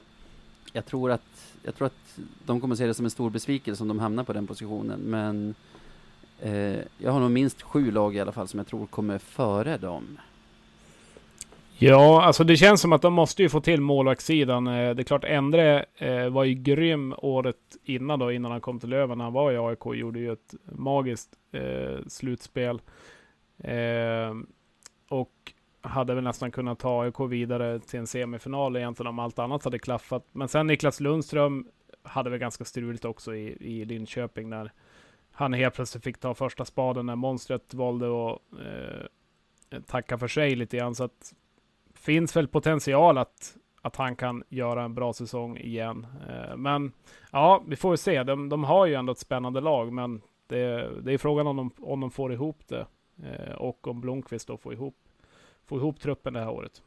jag 0.72 0.86
tror 0.86 1.10
att, 1.10 1.56
jag 1.62 1.74
tror 1.74 1.86
att 1.86 2.18
de 2.44 2.60
kommer 2.60 2.74
se 2.74 2.86
det 2.86 2.94
som 2.94 3.04
en 3.04 3.10
stor 3.10 3.30
besvikelse 3.30 3.82
om 3.82 3.88
de 3.88 3.98
hamnar 3.98 4.24
på 4.24 4.32
den 4.32 4.46
positionen. 4.46 5.00
Men 5.00 5.54
eh, 6.40 6.78
jag 6.98 7.12
har 7.12 7.20
nog 7.20 7.30
minst 7.30 7.62
sju 7.62 7.90
lag 7.90 8.16
i 8.16 8.20
alla 8.20 8.32
fall 8.32 8.48
som 8.48 8.58
jag 8.58 8.66
tror 8.66 8.86
kommer 8.86 9.18
före 9.18 9.76
dem. 9.76 10.18
Ja, 11.78 12.22
alltså 12.22 12.44
det 12.44 12.56
känns 12.56 12.80
som 12.80 12.92
att 12.92 13.02
de 13.02 13.12
måste 13.12 13.42
ju 13.42 13.48
få 13.48 13.60
till 13.60 13.80
målvaktssidan. 13.80 14.66
Eh, 14.66 14.94
det 14.94 15.02
är 15.02 15.04
klart, 15.04 15.24
Endre 15.24 15.84
eh, 15.96 16.28
var 16.28 16.44
ju 16.44 16.54
grym 16.54 17.14
året 17.18 17.56
innan 17.84 18.18
då, 18.18 18.32
innan 18.32 18.50
han 18.50 18.60
kom 18.60 18.80
till 18.80 18.88
Löven. 18.88 19.20
Han 19.20 19.32
var 19.32 19.52
i 19.52 19.58
AIK 19.58 19.86
och 19.86 19.96
gjorde 19.96 20.18
ju 20.18 20.32
ett 20.32 20.54
magiskt 20.72 21.30
eh, 21.52 21.98
slutspel. 22.06 22.80
Och 25.08 25.52
hade 25.80 26.14
väl 26.14 26.24
nästan 26.24 26.50
kunnat 26.50 26.78
ta 26.78 27.02
AIK 27.02 27.20
vidare 27.20 27.78
till 27.78 27.98
en 27.98 28.06
semifinal 28.06 28.76
egentligen 28.76 29.08
om 29.08 29.18
allt 29.18 29.38
annat 29.38 29.64
hade 29.64 29.78
klaffat. 29.78 30.24
Men 30.32 30.48
sen 30.48 30.66
Niklas 30.66 31.00
Lundström 31.00 31.66
hade 32.02 32.30
väl 32.30 32.38
ganska 32.38 32.64
struligt 32.64 33.04
också 33.04 33.34
i, 33.34 33.56
i 33.60 33.84
Linköping 33.84 34.48
när 34.48 34.72
han 35.36 35.52
helt 35.52 35.74
plötsligt 35.74 36.04
fick 36.04 36.18
ta 36.18 36.34
första 36.34 36.64
spaden 36.64 37.06
när 37.06 37.16
monstret 37.16 37.74
valde 37.74 38.06
att 38.06 38.40
eh, 38.60 39.80
tacka 39.86 40.18
för 40.18 40.28
sig 40.28 40.56
lite 40.56 40.76
grann. 40.76 40.94
Så 40.94 41.04
att 41.04 41.34
finns 41.94 42.36
väl 42.36 42.48
potential 42.48 43.18
att, 43.18 43.56
att 43.82 43.96
han 43.96 44.16
kan 44.16 44.42
göra 44.48 44.84
en 44.84 44.94
bra 44.94 45.12
säsong 45.12 45.56
igen. 45.56 46.06
Eh, 46.28 46.56
men 46.56 46.92
ja, 47.32 47.64
vi 47.66 47.76
får 47.76 47.92
ju 47.92 47.96
se. 47.96 48.22
De, 48.22 48.48
de 48.48 48.64
har 48.64 48.86
ju 48.86 48.94
ändå 48.94 49.12
ett 49.12 49.18
spännande 49.18 49.60
lag, 49.60 49.92
men 49.92 50.22
det, 50.46 50.90
det 51.02 51.12
är 51.12 51.18
frågan 51.18 51.46
om 51.46 51.56
de, 51.56 51.70
om 51.78 52.00
de 52.00 52.10
får 52.10 52.32
ihop 52.32 52.68
det. 52.68 52.86
Eh, 53.22 53.54
och 53.54 53.88
om 53.88 54.00
Blomqvist 54.00 54.48
då 54.48 54.56
får 54.56 54.72
ihop, 54.72 54.96
får 55.64 55.78
ihop 55.78 56.00
truppen 56.00 56.32
det 56.32 56.40
här 56.40 56.50
året. 56.50 56.82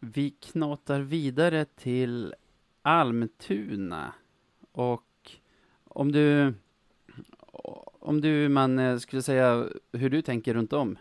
Vi 0.00 0.30
knatar 0.30 1.00
vidare 1.00 1.64
till 1.64 2.34
Almtuna. 2.82 4.14
Och 4.72 5.30
om 5.84 6.12
du, 6.12 6.54
om 8.00 8.20
du 8.20 8.48
man 8.48 8.78
eh, 8.78 8.98
skulle 8.98 9.22
säga 9.22 9.66
hur 9.92 10.10
du 10.10 10.22
tänker 10.22 10.54
runt 10.54 10.72
om, 10.72 10.98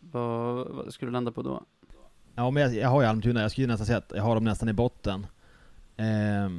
vad, 0.00 0.68
vad 0.68 0.92
skulle 0.92 1.08
du 1.08 1.12
landa 1.12 1.32
på 1.32 1.42
då? 1.42 1.64
Ja 2.34 2.50
men 2.50 2.62
jag, 2.62 2.74
jag 2.74 2.88
har 2.88 3.02
ju 3.02 3.08
Almtuna, 3.08 3.42
jag 3.42 3.50
skulle 3.50 3.66
nästan 3.66 3.86
säga 3.86 3.98
att 3.98 4.12
jag 4.14 4.22
har 4.22 4.34
dem 4.34 4.44
nästan 4.44 4.68
i 4.68 4.72
botten. 4.72 5.26
Eh, 5.96 6.50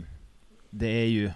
det 0.70 0.88
är 0.88 1.06
ju 1.06 1.32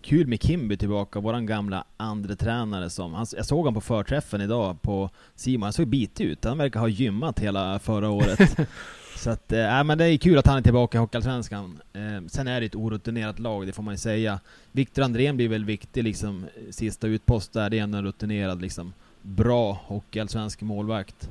kul 0.00 0.26
med 0.26 0.42
Kimby 0.42 0.76
tillbaka, 0.76 1.20
våran 1.20 1.46
gamla 1.46 1.84
andre 1.96 2.36
tränare 2.36 2.90
som, 2.90 3.14
han, 3.14 3.26
jag 3.36 3.46
såg 3.46 3.58
honom 3.58 3.74
på 3.74 3.80
förträffen 3.80 4.40
idag 4.40 4.82
på 4.82 5.10
Simon, 5.34 5.62
han 5.62 5.72
såg 5.72 5.86
bitig 5.88 6.24
ut, 6.24 6.44
han 6.44 6.58
verkar 6.58 6.80
ha 6.80 6.88
gymmat 6.88 7.38
hela 7.38 7.78
förra 7.78 8.10
året. 8.10 8.58
Så 9.16 9.30
att, 9.30 9.52
äh, 9.52 9.84
men 9.84 9.98
det 9.98 10.04
är 10.04 10.16
kul 10.18 10.38
att 10.38 10.46
han 10.46 10.58
är 10.58 10.62
tillbaka 10.62 10.98
i 10.98 11.00
Hockeyallsvenskan. 11.00 11.80
Ehm, 11.92 12.28
sen 12.28 12.48
är 12.48 12.60
det 12.60 12.66
ett 12.66 12.74
orutinerat 12.74 13.38
lag, 13.38 13.66
det 13.66 13.72
får 13.72 13.82
man 13.82 13.94
ju 13.94 13.98
säga. 13.98 14.40
Viktor 14.72 15.02
Andrén 15.02 15.36
blir 15.36 15.48
väl 15.48 15.64
viktig 15.64 16.04
liksom, 16.04 16.46
sista 16.70 17.06
utpost 17.06 17.52
där, 17.52 17.70
det 17.70 17.78
är 17.78 17.82
ändå 17.82 17.98
en 17.98 18.04
rutinerad 18.04 18.62
liksom, 18.62 18.92
bra 19.22 19.80
Hockeyallsvensk 19.86 20.62
målvakt. 20.62 21.30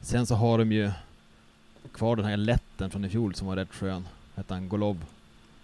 Sen 0.00 0.26
så 0.26 0.34
har 0.34 0.58
de 0.58 0.72
ju 0.72 0.90
kvar 1.92 2.16
den 2.16 2.24
här 2.24 2.36
letten 2.36 2.90
från 2.90 3.04
i 3.04 3.08
fjol 3.08 3.34
som 3.34 3.46
var 3.48 3.56
rätt 3.56 3.74
skön. 3.74 4.08
Hette 4.34 4.54
han 4.54 4.68
Golov? 4.68 5.04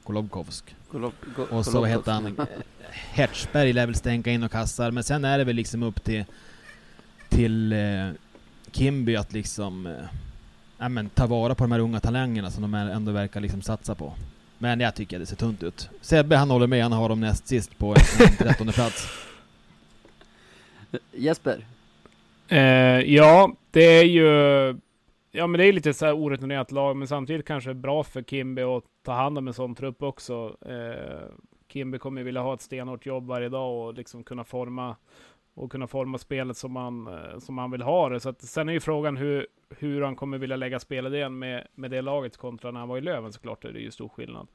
Golovkovsk. 0.07 0.75
Golov, 0.91 1.13
go, 1.37 1.43
Och 1.51 1.65
så 1.65 1.85
hette 1.85 2.11
han 2.11 2.27
eh, 2.27 2.45
Hertzberg 2.91 3.73
lär 3.73 3.87
väl 3.87 3.95
stänka 3.95 4.31
in 4.31 4.43
och 4.43 4.51
kassar, 4.53 4.91
men 4.91 5.05
sen 5.05 5.25
är 5.25 5.39
det 5.39 5.45
väl 5.45 5.57
liksom 5.57 5.83
upp 5.83 6.05
till 6.05 6.25
till 7.29 7.73
eh, 7.73 8.09
Kimby 8.73 9.17
att 9.17 9.33
liksom 9.33 9.87
eh, 9.87 9.93
ja, 10.79 10.89
men, 10.89 11.09
ta 11.09 11.27
vara 11.27 11.55
på 11.55 11.65
de 11.65 11.73
här 11.73 11.79
unga 11.79 12.01
talangerna 12.01 12.51
som 12.51 12.63
de 12.63 12.75
är- 12.75 12.91
ändå 12.91 13.13
verkar 13.13 13.41
liksom 13.41 13.63
satsa 13.63 13.95
på. 13.95 14.13
Men 14.59 14.81
jag 14.81 14.95
tycker 14.95 15.19
det 15.19 15.27
ser 15.27 15.37
tunt 15.37 15.63
ut. 15.63 15.89
Sebbe 16.01 16.37
han 16.37 16.51
håller 16.51 16.67
med, 16.67 16.83
han 16.83 16.93
har 16.93 17.09
dem 17.09 17.21
näst 17.21 17.49
sist 17.49 17.79
på 17.79 17.95
en 18.21 18.37
trettonde 18.37 18.73
plats. 18.73 19.09
Jesper? 21.13 21.65
Eh, 22.49 22.59
ja, 23.15 23.53
det 23.71 23.81
är 23.85 24.05
ju 24.05 24.29
Ja, 25.37 25.47
men 25.47 25.59
det 25.59 25.65
är 25.65 25.73
lite 25.73 25.95
så 25.95 26.07
här 26.07 26.17
orutinerat 26.17 26.73
lag, 26.73 26.97
men 26.97 27.09
samtidigt 27.09 27.47
kanske 27.47 27.75
bra 27.75 28.03
för 28.03 28.23
Kimby 28.23 28.63
att 28.63 28.85
ta 29.03 29.13
hand 29.13 29.39
om 29.39 29.49
en 29.49 29.55
sån 29.55 29.75
trupp 29.75 30.03
också. 30.03 30.57
Eh, 30.61 31.29
Kimby 31.69 31.99
kommer 31.99 32.21
ju 32.21 32.25
vilja 32.25 32.41
ha 32.41 32.55
ett 32.55 32.61
stenhårt 32.61 33.07
jobb 33.07 33.27
varje 33.27 33.49
dag 33.49 33.87
och 33.87 33.95
liksom 33.95 34.25
kunna 34.25 34.45
forma 34.45 34.97
och 35.55 35.73
kunna 35.73 35.87
forma 35.87 36.19
spelet 36.19 36.57
som 36.57 36.77
han 36.77 37.07
eh, 37.07 37.39
som 37.39 37.59
han 37.59 37.71
vill 37.71 37.83
ha 37.83 38.09
det. 38.09 38.21
Så 38.21 38.29
att, 38.29 38.43
sen 38.43 38.69
är 38.69 38.73
ju 38.73 38.81
frågan 38.81 39.17
hur, 39.17 39.47
hur 39.71 40.03
han 40.03 40.17
kommer 40.17 40.39
vilja 40.39 40.57
lägga 40.57 40.81
spelidén 40.81 41.39
med, 41.39 41.67
med 41.75 41.91
det 41.91 42.03
laget 42.03 42.37
kontra 42.37 42.71
när 42.71 42.81
han 42.81 42.89
var 42.89 42.99
i 42.99 43.01
Löven 43.01 43.33
såklart. 43.33 43.65
är 43.65 43.73
Det 43.73 43.79
är 43.79 43.83
ju 43.83 43.91
stor 43.91 44.09
skillnad. 44.09 44.49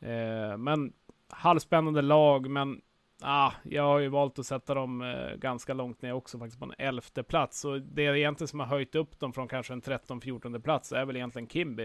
Eh, 0.00 0.56
men 0.58 0.92
halvspännande 1.28 2.02
lag, 2.02 2.50
men 2.50 2.80
ah, 3.20 3.52
jag 3.64 3.82
har 3.82 3.98
ju 3.98 4.08
valt 4.08 4.38
att 4.38 4.46
sätta 4.46 4.74
dem 4.74 5.02
eh, 5.02 5.36
ganska 5.36 5.74
långt 5.74 6.02
ner 6.02 6.12
också, 6.12 6.38
faktiskt 6.38 6.58
på 6.58 6.64
en 6.64 6.74
elfte 6.78 7.22
plats. 7.22 7.64
Och 7.64 7.80
det 7.80 8.06
är 8.06 8.14
egentligen 8.14 8.48
som 8.48 8.60
har 8.60 8.66
höjt 8.66 8.94
upp 8.94 9.20
dem 9.20 9.32
från 9.32 9.48
kanske 9.48 9.72
en 9.72 9.82
13-14 9.82 10.60
plats 10.60 10.92
är 10.92 11.04
väl 11.04 11.16
egentligen 11.16 11.48
Kimby. 11.48 11.84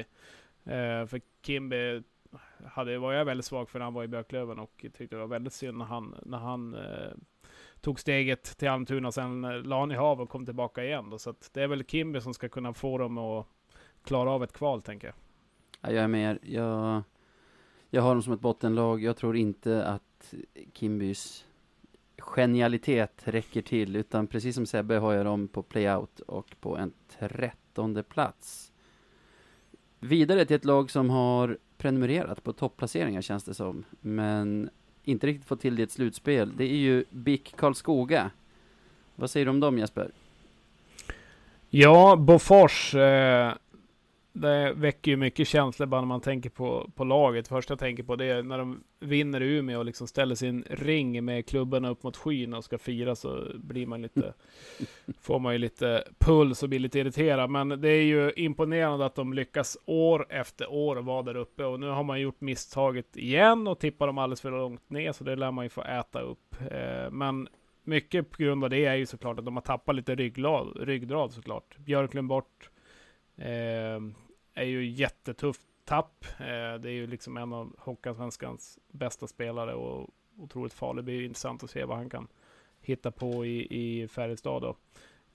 Eh, 0.63 1.05
för 1.05 1.21
Kimby 1.45 2.03
hade, 2.65 2.97
var 2.97 3.13
jag 3.13 3.25
väldigt 3.25 3.45
svag 3.45 3.69
för 3.69 3.79
när 3.79 3.83
han 3.83 3.93
var 3.93 4.03
i 4.03 4.07
Björklöven 4.07 4.59
och 4.59 4.85
tyckte 4.93 5.15
det 5.15 5.17
var 5.17 5.27
väldigt 5.27 5.53
synd 5.53 5.77
när 5.77 5.85
han, 5.85 6.15
när 6.25 6.37
han 6.37 6.75
eh, 6.75 7.11
tog 7.81 7.99
steget 7.99 8.57
till 8.57 8.69
Almtuna 8.69 9.07
och 9.07 9.13
sen 9.13 9.43
eh, 9.43 9.63
la 9.63 9.79
han 9.79 9.91
i 9.91 9.95
hav 9.95 10.21
och 10.21 10.29
kom 10.29 10.45
tillbaka 10.45 10.83
igen. 10.83 11.09
Då. 11.09 11.17
Så 11.17 11.29
att 11.29 11.49
det 11.53 11.63
är 11.63 11.67
väl 11.67 11.85
Kimby 11.85 12.21
som 12.21 12.33
ska 12.33 12.49
kunna 12.49 12.73
få 12.73 12.97
dem 12.97 13.17
att 13.17 13.47
klara 14.03 14.31
av 14.31 14.43
ett 14.43 14.53
kval, 14.53 14.81
tänker 14.81 15.07
jag. 15.07 15.15
Ja, 15.81 15.95
jag 15.95 16.03
är 16.03 16.07
med 16.07 16.31
er. 16.31 16.39
Jag, 16.43 17.03
jag 17.93 18.01
har 18.01 18.13
dem 18.13 18.23
som 18.23 18.33
ett 18.33 18.41
bottenlag. 18.41 19.03
Jag 19.03 19.17
tror 19.17 19.37
inte 19.37 19.85
att 19.85 20.33
Kimbys 20.73 21.45
genialitet 22.17 23.21
räcker 23.23 23.61
till, 23.61 23.95
utan 23.95 24.27
precis 24.27 24.55
som 24.55 24.65
Sebbe 24.65 24.97
har 24.97 25.13
jag 25.13 25.25
dem 25.25 25.47
på 25.47 25.63
playout 25.63 26.19
och 26.19 26.55
på 26.61 26.77
en 26.77 26.93
trettonde 27.19 28.03
plats. 28.03 28.71
Vidare 29.99 30.45
till 30.45 30.55
ett 30.55 30.65
lag 30.65 30.91
som 30.91 31.09
har 31.09 31.57
prenumererat 31.77 32.43
på 32.43 32.53
topplaceringar 32.53 33.21
känns 33.21 33.43
det 33.43 33.53
som, 33.53 33.83
men 34.01 34.69
inte 35.03 35.27
riktigt 35.27 35.47
fått 35.47 35.61
till 35.61 35.75
det 35.75 35.81
i 35.81 35.83
ett 35.83 35.91
slutspel. 35.91 36.53
Det 36.57 36.63
är 36.63 36.77
ju 36.77 37.05
BIK 37.09 37.53
Karlskoga. 37.57 38.31
Vad 39.15 39.29
säger 39.29 39.45
du 39.45 39.49
om 39.49 39.59
dem 39.59 39.77
Jesper? 39.77 40.11
Ja, 41.69 42.15
Bofors. 42.15 42.95
Eh, 42.95 43.53
det 44.33 44.73
väcker 44.73 45.11
ju 45.11 45.17
mycket 45.17 45.47
känslor 45.47 45.87
bara 45.87 46.01
när 46.01 46.07
man 46.07 46.21
tänker 46.21 46.49
på, 46.49 46.91
på 46.95 47.03
laget. 47.03 47.47
Första 47.47 47.71
jag 47.71 47.79
tänker 47.79 48.03
på 48.03 48.15
det 48.15 48.25
är 48.25 48.43
när 48.43 48.57
de 48.57 48.83
vinner 48.99 49.41
i 49.41 49.57
Umeå 49.57 49.79
och 49.79 49.85
liksom 49.85 50.07
ställer 50.07 50.35
sin 50.35 50.63
ring 50.69 51.25
med 51.25 51.45
klubborna 51.47 51.89
upp 51.89 52.03
mot 52.03 52.17
skyn 52.17 52.53
och 52.53 52.63
ska 52.63 52.77
fira 52.77 53.15
så 53.15 53.45
blir 53.55 53.85
man 53.85 54.01
lite, 54.01 54.33
får 55.21 55.39
man 55.39 55.53
ju 55.53 55.59
lite 55.59 56.03
puls 56.19 56.63
och 56.63 56.69
blir 56.69 56.79
lite 56.79 56.99
irriterad. 56.99 57.49
Men 57.49 57.69
det 57.69 57.89
är 57.89 58.03
ju 58.03 58.31
imponerande 58.35 59.05
att 59.05 59.15
de 59.15 59.33
lyckas 59.33 59.77
år 59.85 60.25
efter 60.29 60.71
år 60.71 60.95
vara 60.95 61.23
där 61.23 61.35
uppe 61.35 61.63
och 61.63 61.79
nu 61.79 61.87
har 61.87 62.03
man 62.03 62.21
gjort 62.21 62.41
misstaget 62.41 63.17
igen 63.17 63.67
och 63.67 63.79
tippar 63.79 64.07
dem 64.07 64.17
alldeles 64.17 64.41
för 64.41 64.51
långt 64.51 64.89
ner 64.89 65.11
så 65.11 65.23
det 65.23 65.35
lär 65.35 65.51
man 65.51 65.65
ju 65.65 65.69
få 65.69 65.83
äta 65.83 66.21
upp. 66.21 66.55
Eh, 66.71 67.11
men 67.11 67.47
mycket 67.83 68.29
på 68.29 68.43
grund 68.43 68.63
av 68.63 68.69
det 68.69 68.85
är 68.85 68.95
ju 68.95 69.05
såklart 69.05 69.39
att 69.39 69.45
de 69.45 69.55
har 69.55 69.61
tappat 69.61 69.95
lite 69.95 70.15
ryggrad, 70.15 70.77
ryggrad 70.79 71.33
såklart. 71.33 71.77
Björklund 71.77 72.27
bort. 72.27 72.70
Eh, 73.41 74.01
är 74.53 74.65
ju 74.65 74.89
jättetufft 74.89 75.61
tapp. 75.85 76.25
Eh, 76.39 76.79
det 76.81 76.89
är 76.89 76.93
ju 76.93 77.07
liksom 77.07 77.37
en 77.37 77.53
av 77.53 77.75
Hockeyallsvenskans 77.79 78.79
bästa 78.91 79.27
spelare 79.27 79.73
och 79.73 80.09
otroligt 80.37 80.73
farlig. 80.73 81.03
Det 81.03 81.05
blir 81.05 81.21
intressant 81.21 81.63
att 81.63 81.69
se 81.69 81.85
vad 81.85 81.97
han 81.97 82.09
kan 82.09 82.27
hitta 82.81 83.11
på 83.11 83.45
i, 83.45 83.67
i 83.69 84.07
Färjestad 84.07 84.61
då. 84.61 84.75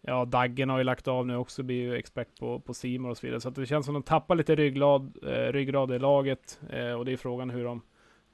Ja, 0.00 0.24
Daggen 0.24 0.70
har 0.70 0.78
ju 0.78 0.84
lagt 0.84 1.08
av 1.08 1.26
nu 1.26 1.36
också, 1.36 1.62
blir 1.62 1.76
ju 1.76 1.96
expert 1.96 2.38
på, 2.38 2.60
på 2.60 2.74
Simor 2.74 3.10
och 3.10 3.16
så 3.16 3.26
vidare. 3.26 3.40
Så 3.40 3.50
det 3.50 3.66
känns 3.66 3.86
som 3.86 3.96
att 3.96 4.04
de 4.04 4.08
tappar 4.08 4.34
lite 4.34 4.54
ryggrad, 4.54 5.18
eh, 5.22 5.52
ryggrad 5.52 5.92
i 5.92 5.98
laget. 5.98 6.60
Eh, 6.70 6.92
och 6.92 7.04
det 7.04 7.12
är 7.12 7.16
frågan 7.16 7.50
hur 7.50 7.64
de 7.64 7.82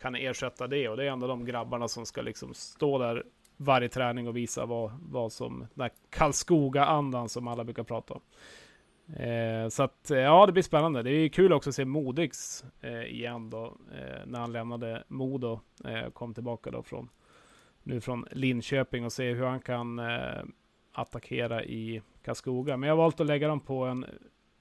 kan 0.01 0.15
ersätta 0.15 0.67
det. 0.67 0.89
Och 0.89 0.97
det 0.97 1.05
är 1.05 1.11
ändå 1.11 1.27
de 1.27 1.45
grabbarna 1.45 1.89
som 1.89 2.07
ska 2.07 2.23
liksom 2.23 2.55
stå 2.55 2.99
där 2.99 3.25
varje 3.57 3.89
träning 3.89 4.29
och 4.29 4.37
visa 4.37 4.67
vad, 4.67 4.93
vad 5.03 5.33
som, 5.33 5.67
den 5.75 5.83
här 5.83 5.91
Karlskoga-andan 6.11 7.29
som 7.29 7.49
alla 7.49 7.65
brukar 7.65 7.83
prata 7.83 8.15
om. 8.15 8.21
Eh, 9.17 9.69
så 9.69 9.83
att, 9.83 10.11
eh, 10.11 10.19
ja, 10.19 10.47
det 10.47 10.53
blir 10.53 10.63
spännande. 10.63 11.03
Det 11.03 11.11
är 11.11 11.29
kul 11.29 11.53
också 11.53 11.71
att 11.71 11.77
se 11.77 11.85
Modigs 11.85 12.65
eh, 12.81 13.03
igen 13.03 13.51
då, 13.51 13.77
eh, 13.95 14.27
när 14.27 14.41
han 14.41 14.53
lämnade 14.53 15.05
Modo, 15.09 15.61
eh, 15.85 16.11
kom 16.11 16.35
tillbaka 16.35 16.71
då 16.71 16.83
från, 16.83 17.09
nu 17.83 18.01
från 18.01 18.27
Linköping 18.31 19.05
och 19.05 19.13
se 19.13 19.33
hur 19.33 19.45
han 19.45 19.61
kan 19.61 19.99
eh, 19.99 20.43
attackera 20.93 21.65
i 21.65 22.03
Karlskoga. 22.25 22.77
Men 22.77 22.87
jag 22.87 22.97
har 22.97 23.03
valt 23.03 23.21
att 23.21 23.27
lägga 23.27 23.49
dem 23.49 23.61
på 23.61 23.85
en 23.85 24.07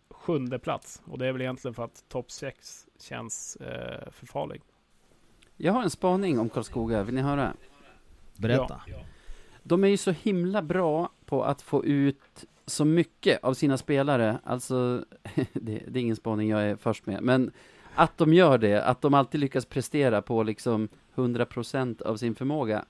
sjunde 0.10 0.60
plats 0.60 1.02
och 1.06 1.18
det 1.18 1.28
är 1.28 1.32
väl 1.32 1.42
egentligen 1.42 1.76
för 1.76 1.84
att 1.84 2.04
topp 2.10 2.32
6 2.32 2.88
känns 3.00 3.58
för 4.12 4.26
farlig. 4.26 4.62
Jag 5.58 5.74
har 5.74 5.84
en 5.84 5.90
spaning 5.90 6.40
om 6.40 6.50
Karlskoga, 6.50 7.04
vill 7.04 7.16
ni 7.16 7.22
höra? 7.22 7.54
Berätta. 8.36 8.82
Ja. 8.88 8.98
De 9.64 9.84
är 9.84 9.88
ju 9.88 9.98
så 9.98 10.12
himla 10.12 10.62
bra 10.62 11.10
på 11.26 11.44
att 11.44 11.62
få 11.62 11.86
ut 11.86 12.46
så 12.72 12.86
mycket 12.86 13.44
av 13.44 13.54
sina 13.54 13.78
spelare, 13.78 14.38
alltså, 14.44 15.06
det, 15.54 15.82
det, 15.88 16.00
är 16.00 16.02
ingen 16.02 16.16
spaning 16.16 16.50
jag 16.50 16.64
är 16.64 16.76
först 16.76 17.06
med, 17.06 17.24
men 17.24 17.52
att 17.96 18.18
de 18.18 18.34
gör 18.34 18.58
det, 18.58 18.84
att 18.84 19.02
de 19.02 19.14
alltid 19.14 19.42
lyckas 19.42 19.66
prestera 19.66 20.22
på 20.22 20.44
liksom 20.44 20.88
100% 21.16 22.02
av 22.02 22.18
sin 22.18 22.36
förmåga, 22.36 22.86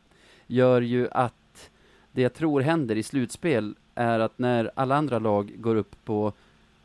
gör 0.48 0.82
ju 0.82 1.08
att 1.12 1.70
det 2.12 2.22
jag 2.22 2.34
tror 2.34 2.62
händer 2.62 2.96
i 2.96 3.04
slutspel 3.04 3.76
är 3.96 4.20
att 4.20 4.40
när 4.40 4.72
alla 4.76 4.96
andra 4.96 5.20
lag 5.20 5.54
går 5.58 5.76
upp 5.76 5.96
på 6.06 6.34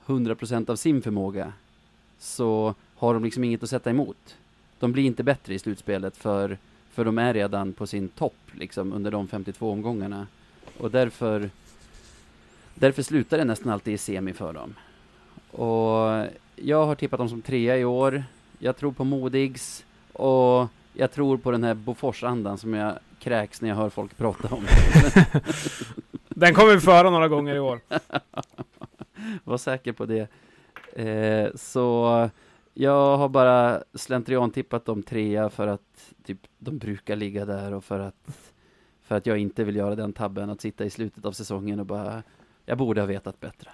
100% 0.06 0.70
av 0.70 0.76
sin 0.76 1.02
förmåga, 1.02 1.52
så 2.18 2.74
har 2.96 3.14
de 3.14 3.24
liksom 3.24 3.44
inget 3.44 3.62
att 3.62 3.70
sätta 3.70 3.90
emot. 3.90 4.36
De 4.78 4.92
blir 4.92 5.04
inte 5.04 5.22
bättre 5.22 5.54
i 5.54 5.58
slutspelet 5.58 6.16
för, 6.16 6.58
för 6.90 7.04
de 7.04 7.18
är 7.18 7.34
redan 7.34 7.72
på 7.72 7.86
sin 7.86 8.08
topp 8.08 8.36
liksom 8.52 8.92
under 8.92 9.10
de 9.10 9.28
52 9.28 9.70
omgångarna. 9.70 10.26
Och 10.78 10.90
därför 10.90 11.50
Därför 12.78 13.02
slutar 13.02 13.38
det 13.38 13.44
nästan 13.44 13.72
alltid 13.72 13.94
i 13.94 13.98
semi 13.98 14.32
för 14.32 14.52
dem. 14.52 14.74
Och 15.50 16.26
jag 16.56 16.86
har 16.86 16.94
tippat 16.94 17.18
dem 17.18 17.28
som 17.28 17.42
trea 17.42 17.78
i 17.78 17.84
år. 17.84 18.24
Jag 18.58 18.76
tror 18.76 18.92
på 18.92 19.04
Modigs 19.04 19.84
och 20.12 20.68
jag 20.92 21.12
tror 21.12 21.36
på 21.36 21.50
den 21.50 21.64
här 21.64 21.74
Bofors-andan 21.74 22.58
som 22.58 22.74
jag 22.74 22.98
kräks 23.18 23.60
när 23.60 23.68
jag 23.68 23.76
hör 23.76 23.90
folk 23.90 24.16
prata 24.16 24.54
om. 24.54 24.64
den 26.28 26.54
kommer 26.54 26.74
vi 26.74 26.80
föra 26.80 27.10
några 27.10 27.28
gånger 27.28 27.54
i 27.54 27.58
år. 27.58 27.80
Var 29.44 29.58
säker 29.58 29.92
på 29.92 30.06
det. 30.06 30.28
Eh, 30.92 31.48
så 31.54 32.30
jag 32.74 33.16
har 33.16 33.28
bara 33.28 33.82
slentrian 33.94 34.50
tippat 34.50 34.84
dem 34.84 35.02
trea 35.02 35.50
för 35.50 35.66
att 35.66 36.14
typ, 36.24 36.38
de 36.58 36.78
brukar 36.78 37.16
ligga 37.16 37.44
där 37.44 37.74
och 37.74 37.84
för 37.84 38.00
att, 38.00 38.52
för 39.02 39.14
att 39.14 39.26
jag 39.26 39.38
inte 39.38 39.64
vill 39.64 39.76
göra 39.76 39.94
den 39.94 40.12
tabben 40.12 40.50
att 40.50 40.60
sitta 40.60 40.84
i 40.84 40.90
slutet 40.90 41.24
av 41.24 41.32
säsongen 41.32 41.80
och 41.80 41.86
bara 41.86 42.22
jag 42.66 42.78
borde 42.78 43.00
ha 43.00 43.06
vetat 43.06 43.40
bättre. 43.40 43.70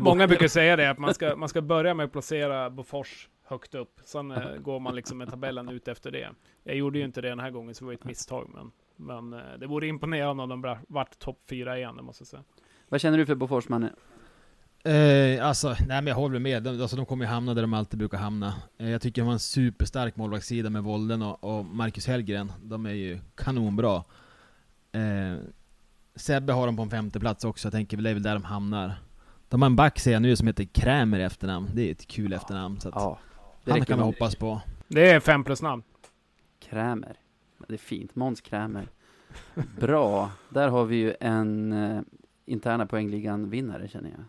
Många 0.00 0.26
brukar 0.26 0.48
säga 0.48 0.76
det, 0.76 0.90
att 0.90 0.98
man 0.98 1.14
ska, 1.14 1.36
man 1.36 1.48
ska 1.48 1.62
börja 1.62 1.94
med 1.94 2.04
att 2.04 2.12
placera 2.12 2.70
Bofors 2.70 3.28
högt 3.44 3.74
upp. 3.74 4.00
Sen 4.04 4.30
eh, 4.30 4.54
går 4.62 4.80
man 4.80 4.94
liksom 4.94 5.18
med 5.18 5.30
tabellen 5.30 5.68
ut 5.68 5.88
efter 5.88 6.10
det. 6.10 6.28
Jag 6.64 6.76
gjorde 6.76 6.98
ju 6.98 7.04
inte 7.04 7.20
det 7.20 7.28
den 7.28 7.40
här 7.40 7.50
gången, 7.50 7.74
så 7.74 7.84
det 7.84 7.86
var 7.86 7.92
ett 7.92 8.04
misstag. 8.04 8.50
Men, 8.54 8.70
men 8.96 9.40
eh, 9.40 9.58
det 9.58 9.66
vore 9.66 9.86
imponerande 9.86 10.42
om 10.42 10.48
de 10.48 10.76
vart 10.88 11.18
topp 11.18 11.42
fyra 11.48 11.78
igen, 11.78 11.96
det 11.96 12.02
måste 12.02 12.22
jag 12.22 12.28
säga. 12.28 12.44
Vad 12.88 13.00
känner 13.00 13.18
du 13.18 13.26
för 13.26 13.34
Bofors, 13.34 13.68
Manne? 13.68 13.90
Eh, 14.84 15.46
alltså, 15.46 15.68
nej 15.68 15.86
men 15.86 16.06
jag 16.06 16.14
håller 16.14 16.38
med. 16.38 16.62
De, 16.62 16.82
alltså, 16.82 16.96
de 16.96 17.06
kommer 17.06 17.24
ju 17.24 17.30
hamna 17.30 17.54
där 17.54 17.62
de 17.62 17.74
alltid 17.74 17.98
brukar 17.98 18.18
hamna. 18.18 18.54
Eh, 18.78 18.90
jag 18.90 19.02
tycker 19.02 19.22
de 19.22 19.26
har 19.26 19.32
en 19.32 19.38
superstark 19.38 20.16
målvaktssida 20.16 20.70
med 20.70 20.82
Volden 20.82 21.22
och, 21.22 21.44
och 21.44 21.64
Marcus 21.64 22.06
Hellgren. 22.06 22.52
De 22.62 22.86
är 22.86 22.90
ju 22.90 23.18
kanonbra. 23.34 24.04
Eh, 24.92 25.38
Sebbe 26.16 26.52
har 26.52 26.66
dem 26.66 26.76
på 26.76 26.82
en 26.82 26.90
femte 26.90 27.20
plats 27.20 27.44
också, 27.44 27.66
jag 27.66 27.72
tänker 27.72 27.96
väl 27.96 28.04
det 28.04 28.10
är 28.10 28.14
väl 28.14 28.22
där 28.22 28.34
de 28.34 28.44
hamnar. 28.44 28.94
De 29.48 29.62
har 29.62 29.66
en 29.66 29.76
back 29.76 29.98
ser 29.98 30.12
jag 30.12 30.22
nu 30.22 30.36
som 30.36 30.46
heter 30.46 30.64
Krämer 30.64 31.18
i 31.18 31.22
efternamn, 31.22 31.70
det 31.74 31.88
är 31.88 31.92
ett 31.92 32.06
kul 32.06 32.32
efternamn 32.32 32.80
så 32.80 32.88
att 32.88 32.94
ja, 32.94 33.18
han 33.64 33.84
kan 33.84 33.98
vi 33.98 34.04
hoppas 34.04 34.36
på. 34.36 34.60
Det 34.88 35.10
är 35.10 35.20
fem 35.20 35.44
plus 35.44 35.62
namn. 35.62 35.82
Krämer. 36.60 37.16
Det 37.68 37.74
är 37.74 37.78
fint, 37.78 38.14
Måns 38.14 38.40
Krämer. 38.40 38.88
Bra, 39.80 40.30
där 40.48 40.68
har 40.68 40.84
vi 40.84 40.96
ju 40.96 41.14
en 41.20 41.72
uh, 41.72 42.02
interna 42.44 42.86
poängligan-vinnare 42.86 43.88
känner 43.88 44.10
jag. 44.10 44.24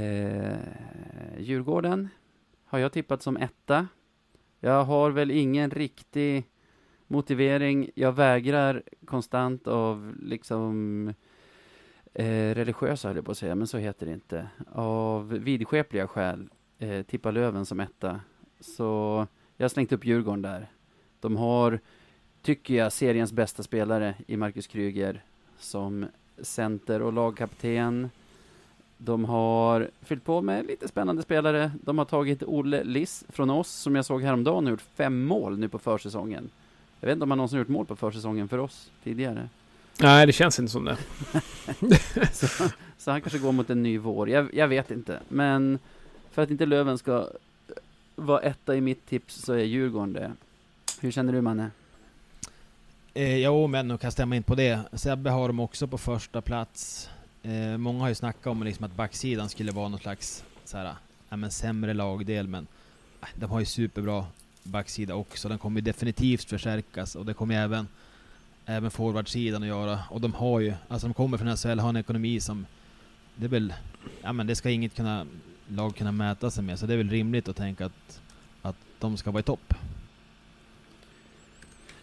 Uh, 0.00 0.58
Djurgården 1.38 2.08
har 2.64 2.78
jag 2.78 2.92
tippat 2.92 3.22
som 3.22 3.36
etta. 3.36 3.88
Jag 4.60 4.84
har 4.84 5.10
väl 5.10 5.30
ingen 5.30 5.70
riktig 5.70 6.44
motivering, 7.14 7.90
jag 7.94 8.12
vägrar 8.12 8.82
konstant 9.04 9.66
av 9.68 10.14
liksom 10.22 11.08
eh, 12.14 12.54
religiösa 12.54 13.08
höll 13.08 13.16
jag 13.16 13.24
på 13.24 13.30
att 13.30 13.38
säga, 13.38 13.54
men 13.54 13.66
så 13.66 13.78
heter 13.78 14.06
det 14.06 14.12
inte. 14.12 14.48
Av 14.72 15.28
vidskepliga 15.28 16.08
skäl 16.08 16.48
eh, 16.78 17.02
tippa 17.02 17.30
Löven 17.30 17.66
som 17.66 17.80
etta. 17.80 18.20
Så 18.60 19.26
jag 19.56 19.64
har 19.64 19.68
slängt 19.68 19.92
upp 19.92 20.04
Djurgården 20.04 20.42
där. 20.42 20.70
De 21.20 21.36
har, 21.36 21.80
tycker 22.42 22.74
jag, 22.74 22.92
seriens 22.92 23.32
bästa 23.32 23.62
spelare 23.62 24.14
i 24.26 24.36
Marcus 24.36 24.66
Kryger 24.66 25.24
som 25.58 26.06
center 26.38 27.02
och 27.02 27.12
lagkapten. 27.12 28.10
De 28.96 29.24
har 29.24 29.90
fyllt 30.00 30.24
på 30.24 30.42
med 30.42 30.66
lite 30.66 30.88
spännande 30.88 31.22
spelare. 31.22 31.72
De 31.82 31.98
har 31.98 32.04
tagit 32.04 32.42
Olle 32.42 32.84
Liss 32.84 33.24
från 33.28 33.50
oss, 33.50 33.70
som 33.70 33.94
jag 33.94 34.04
såg 34.04 34.22
häromdagen, 34.22 34.64
och 34.64 34.70
gjort 34.70 34.80
fem 34.80 35.24
mål 35.24 35.58
nu 35.58 35.68
på 35.68 35.78
försäsongen. 35.78 36.50
Jag 37.00 37.06
vet 37.06 37.12
inte 37.12 37.22
om 37.22 37.30
han 37.30 37.38
någonsin 37.38 37.58
gjort 37.58 37.68
mål 37.68 37.86
på 37.86 37.96
försäsongen 37.96 38.48
för 38.48 38.58
oss 38.58 38.90
tidigare. 39.04 39.48
Nej, 40.00 40.26
det 40.26 40.32
känns 40.32 40.58
inte 40.58 40.72
som 40.72 40.84
det. 40.84 40.96
så, 42.32 42.46
så, 42.98 43.10
han 43.10 43.20
kanske 43.20 43.38
går 43.38 43.52
mot 43.52 43.70
en 43.70 43.82
ny 43.82 43.98
vår. 43.98 44.28
Jag, 44.28 44.54
jag, 44.54 44.68
vet 44.68 44.90
inte. 44.90 45.20
Men 45.28 45.78
för 46.30 46.42
att 46.42 46.50
inte 46.50 46.66
Löven 46.66 46.98
ska 46.98 47.28
vara 48.16 48.40
etta 48.40 48.76
i 48.76 48.80
mitt 48.80 49.06
tips 49.06 49.34
så 49.34 49.52
är 49.52 49.58
Djurgården 49.58 50.12
det. 50.12 50.32
Hur 51.00 51.10
känner 51.10 51.32
du, 51.32 51.40
Manne? 51.40 51.70
Eh, 53.14 53.36
jo, 53.36 53.66
men 53.66 53.90
jag 53.90 54.00
kan 54.00 54.12
stämma 54.12 54.36
in 54.36 54.42
på 54.42 54.54
det. 54.54 54.80
Sebbe 54.92 55.30
har 55.30 55.48
dem 55.48 55.60
också 55.60 55.86
på 55.86 55.98
första 55.98 56.40
plats. 56.40 57.10
Eh, 57.42 57.76
många 57.76 58.00
har 58.00 58.08
ju 58.08 58.14
snackat 58.14 58.46
om 58.46 58.62
liksom 58.62 58.84
att 58.84 58.96
backsidan 58.96 59.48
skulle 59.48 59.72
vara 59.72 59.88
någon 59.88 60.00
slags 60.00 60.44
så 60.64 60.76
här, 60.76 60.94
ja, 61.28 61.36
men 61.36 61.50
sämre 61.50 61.94
lagdel, 61.94 62.48
men 62.48 62.66
eh, 63.20 63.28
de 63.34 63.50
har 63.50 63.60
ju 63.60 63.66
superbra 63.66 64.26
backsida 64.64 65.14
också. 65.14 65.48
Den 65.48 65.58
kommer 65.58 65.80
definitivt 65.80 66.44
förstärkas 66.44 67.16
och 67.16 67.26
det 67.26 67.34
kommer 67.34 67.54
även, 67.54 67.88
även 68.66 68.90
forwardsidan 68.90 69.62
att 69.62 69.68
göra. 69.68 69.98
Och 70.10 70.20
de 70.20 70.34
har 70.34 70.60
ju, 70.60 70.74
alltså 70.88 71.06
de 71.06 71.14
kommer 71.14 71.38
från 71.38 71.56
SHL, 71.56 71.78
har 71.78 71.88
en 71.88 71.96
ekonomi 71.96 72.40
som, 72.40 72.66
det 73.36 73.44
är 73.44 73.48
väl, 73.48 73.74
ja 74.22 74.32
men 74.32 74.46
det 74.46 74.56
ska 74.56 74.70
inget 74.70 74.94
kunna, 74.94 75.26
lag 75.68 75.96
kunna 75.96 76.12
mäta 76.12 76.50
sig 76.50 76.64
med, 76.64 76.78
så 76.78 76.86
det 76.86 76.92
är 76.92 76.98
väl 76.98 77.10
rimligt 77.10 77.48
att 77.48 77.56
tänka 77.56 77.86
att, 77.86 78.20
att 78.62 78.76
de 78.98 79.16
ska 79.16 79.30
vara 79.30 79.40
i 79.40 79.42
topp. 79.42 79.74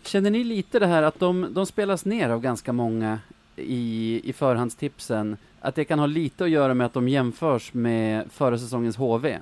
Känner 0.06 0.32
ni 0.32 0.44
lite 0.44 0.80
det 0.80 0.88
här 0.88 1.04
att 1.04 1.20
de, 1.20 1.54
de 1.54 1.66
spelas 1.66 2.06
ner 2.06 2.30
av 2.30 2.42
ganska 2.42 2.74
många 2.74 3.20
i, 3.56 4.22
i 4.24 4.34
förhandstipsen? 4.34 5.38
Att 5.60 5.76
det 5.76 5.86
kan 5.86 6.00
ha 6.00 6.06
lite 6.06 6.44
att 6.44 6.50
göra 6.50 6.74
med 6.74 6.86
att 6.86 6.94
de 6.94 7.10
jämförs 7.10 7.74
med 7.74 8.32
förra 8.32 8.58
säsongens 8.58 8.96
HV? 8.96 9.40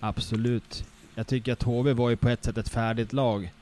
Absolut. 0.00 0.84
Jag 1.14 1.26
tycker 1.26 1.52
att 1.52 1.62
HV 1.62 1.92
var 1.92 2.10
ju 2.10 2.16
på 2.16 2.28
ett 2.28 2.44
sätt 2.44 2.58
ett 2.58 2.68
färdigt 2.68 3.12
lag 3.12 3.52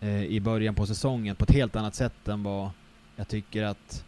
eh, 0.00 0.24
i 0.24 0.40
början 0.40 0.74
på 0.74 0.86
säsongen 0.86 1.36
på 1.36 1.44
ett 1.44 1.50
helt 1.50 1.76
annat 1.76 1.94
sätt 1.94 2.28
än 2.28 2.42
vad 2.42 2.70
jag 3.16 3.28
tycker 3.28 3.62
att 3.62 4.04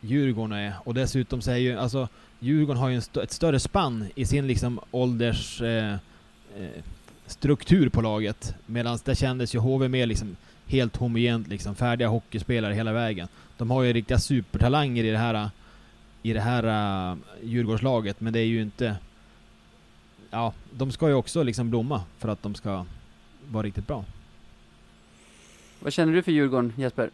Djurgården 0.00 0.52
är. 0.52 0.74
Och 0.84 0.94
dessutom 0.94 1.42
så 1.42 1.50
är 1.50 1.56
ju, 1.56 1.78
alltså 1.78 2.08
Djurgården 2.38 2.82
har 2.82 2.88
ju 2.88 2.98
st 2.98 3.20
ett 3.20 3.32
större 3.32 3.60
spann 3.60 4.06
i 4.14 4.26
sin 4.26 4.46
liksom 4.46 4.80
ålders 4.90 5.62
eh, 5.62 5.94
eh, 6.56 6.82
struktur 7.26 7.88
på 7.88 8.00
laget. 8.00 8.54
Medan 8.66 8.98
det 9.04 9.14
kändes 9.14 9.54
ju 9.54 9.58
HV 9.58 9.88
mer 9.88 10.06
liksom 10.06 10.36
helt 10.66 10.96
homogent 10.96 11.48
liksom, 11.48 11.74
färdiga 11.74 12.08
hockeyspelare 12.08 12.74
hela 12.74 12.92
vägen. 12.92 13.28
De 13.56 13.70
har 13.70 13.82
ju 13.82 13.92
riktiga 13.92 14.18
supertalanger 14.18 15.04
i 15.04 15.10
det 15.10 15.18
här 15.18 15.50
i 16.22 16.32
det 16.32 16.40
här 16.40 16.64
uh, 17.12 17.18
Djurgårdslaget, 17.42 18.20
men 18.20 18.32
det 18.32 18.38
är 18.38 18.46
ju 18.46 18.62
inte... 18.62 18.96
Ja, 20.34 20.52
de 20.70 20.92
ska 20.92 21.08
ju 21.08 21.14
också 21.14 21.42
liksom 21.42 21.70
blomma 21.70 22.02
för 22.18 22.28
att 22.28 22.42
de 22.42 22.54
ska 22.54 22.84
vara 23.50 23.62
riktigt 23.62 23.86
bra. 23.86 24.04
Vad 25.80 25.92
känner 25.92 26.12
du 26.12 26.22
för 26.22 26.32
Djurgården, 26.32 26.72
Jesper? 26.76 27.10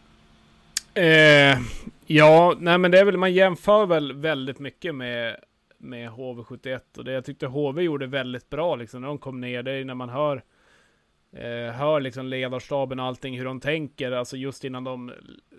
Eh, 0.93 1.59
ja, 2.05 2.55
nej 2.59 2.77
men 2.77 2.91
det 2.91 2.99
är 2.99 3.05
väl, 3.05 3.17
man 3.17 3.33
jämför 3.33 3.85
väl 3.85 4.13
väldigt 4.13 4.59
mycket 4.59 4.95
med, 4.95 5.35
med 5.77 6.09
HV71 6.09 6.79
och 6.97 7.03
det 7.03 7.11
jag 7.11 7.25
tyckte 7.25 7.47
HV 7.47 7.81
gjorde 7.81 8.07
väldigt 8.07 8.49
bra 8.49 8.75
liksom 8.75 9.01
när 9.01 9.07
de 9.07 9.17
kom 9.17 9.41
ner. 9.41 9.63
Det 9.63 9.71
är 9.71 9.85
när 9.85 9.95
man 9.95 10.09
hör, 10.09 10.43
eh, 11.31 11.73
hör 11.73 12.01
liksom 12.01 12.25
ledarstaben 12.25 12.99
och 12.99 13.05
allting 13.05 13.37
hur 13.37 13.45
de 13.45 13.59
tänker, 13.59 14.11
alltså 14.11 14.37
just 14.37 14.63
innan 14.63 14.83
de 14.83 15.11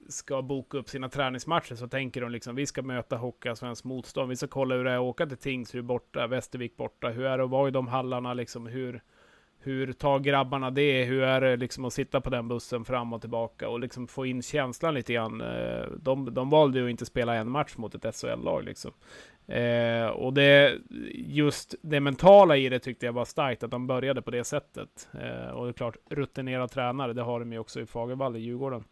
ska 0.09 0.43
boka 0.43 0.79
upp 0.79 0.89
sina 0.89 1.09
träningsmatcher 1.09 1.75
så 1.75 1.89
tänker 1.89 2.21
de 2.21 2.31
liksom 2.31 2.55
vi 2.55 2.67
ska 2.67 2.83
möta 2.83 3.17
Hockeyallsvenskt 3.17 3.85
motstånd. 3.85 4.29
Vi 4.29 4.37
ska 4.37 4.47
kolla 4.47 4.75
hur 4.75 4.85
det 4.85 4.91
är 4.91 4.97
att 4.97 5.01
åka 5.01 5.27
till 5.27 5.37
Tingsryd 5.37 5.85
borta, 5.85 6.27
Västervik 6.27 6.77
borta. 6.77 7.09
Hur 7.09 7.25
är 7.25 7.39
det 7.39 7.45
att 7.45 7.51
vara 7.51 7.69
i 7.69 7.71
de 7.71 7.89
hallarna 7.89 8.35
liksom? 8.35 8.67
Hur, 8.67 9.03
hur 9.59 9.93
tar 9.93 10.19
grabbarna 10.19 10.71
det? 10.71 11.05
Hur 11.05 11.23
är 11.23 11.41
det 11.41 11.57
liksom 11.57 11.85
att 11.85 11.93
sitta 11.93 12.21
på 12.21 12.31
den 12.31 12.49
bussen 12.49 12.85
fram 12.85 13.13
och 13.13 13.21
tillbaka 13.21 13.69
och 13.69 13.81
liksom 13.81 14.09
få 14.09 14.27
in 14.27 14.43
känslan 14.43 14.95
lite 14.95 15.13
grann? 15.13 15.41
Eh, 15.41 15.87
de, 15.97 16.35
de 16.35 16.51
valde 16.51 16.79
ju 16.79 16.85
att 16.85 16.91
inte 16.91 17.07
spela 17.07 17.35
en 17.35 17.51
match 17.51 17.77
mot 17.77 17.95
ett 17.95 18.17
SHL-lag 18.17 18.65
liksom. 18.65 18.93
Eh, 19.47 20.07
och 20.07 20.35
det, 20.35 20.79
just 21.15 21.75
det 21.83 22.01
mentala 22.01 22.57
i 22.57 22.69
det 22.69 22.79
tyckte 22.79 23.07
jag 23.07 23.13
var 23.13 23.25
starkt, 23.25 23.63
att 23.63 23.71
de 23.71 23.87
började 23.87 24.23
på 24.23 24.31
det 24.31 24.45
sättet. 24.45 25.09
Eh, 25.21 25.51
och 25.51 25.65
det 25.65 25.71
är 25.71 25.73
klart, 25.73 25.97
rutinerad 26.11 26.71
tränare, 26.71 27.13
det 27.13 27.23
har 27.23 27.41
de 27.41 27.53
ju 27.53 27.59
också 27.59 27.81
i 27.81 27.87
Fagervall 27.87 28.37
i 28.37 28.41
Djurgården. 28.41 28.85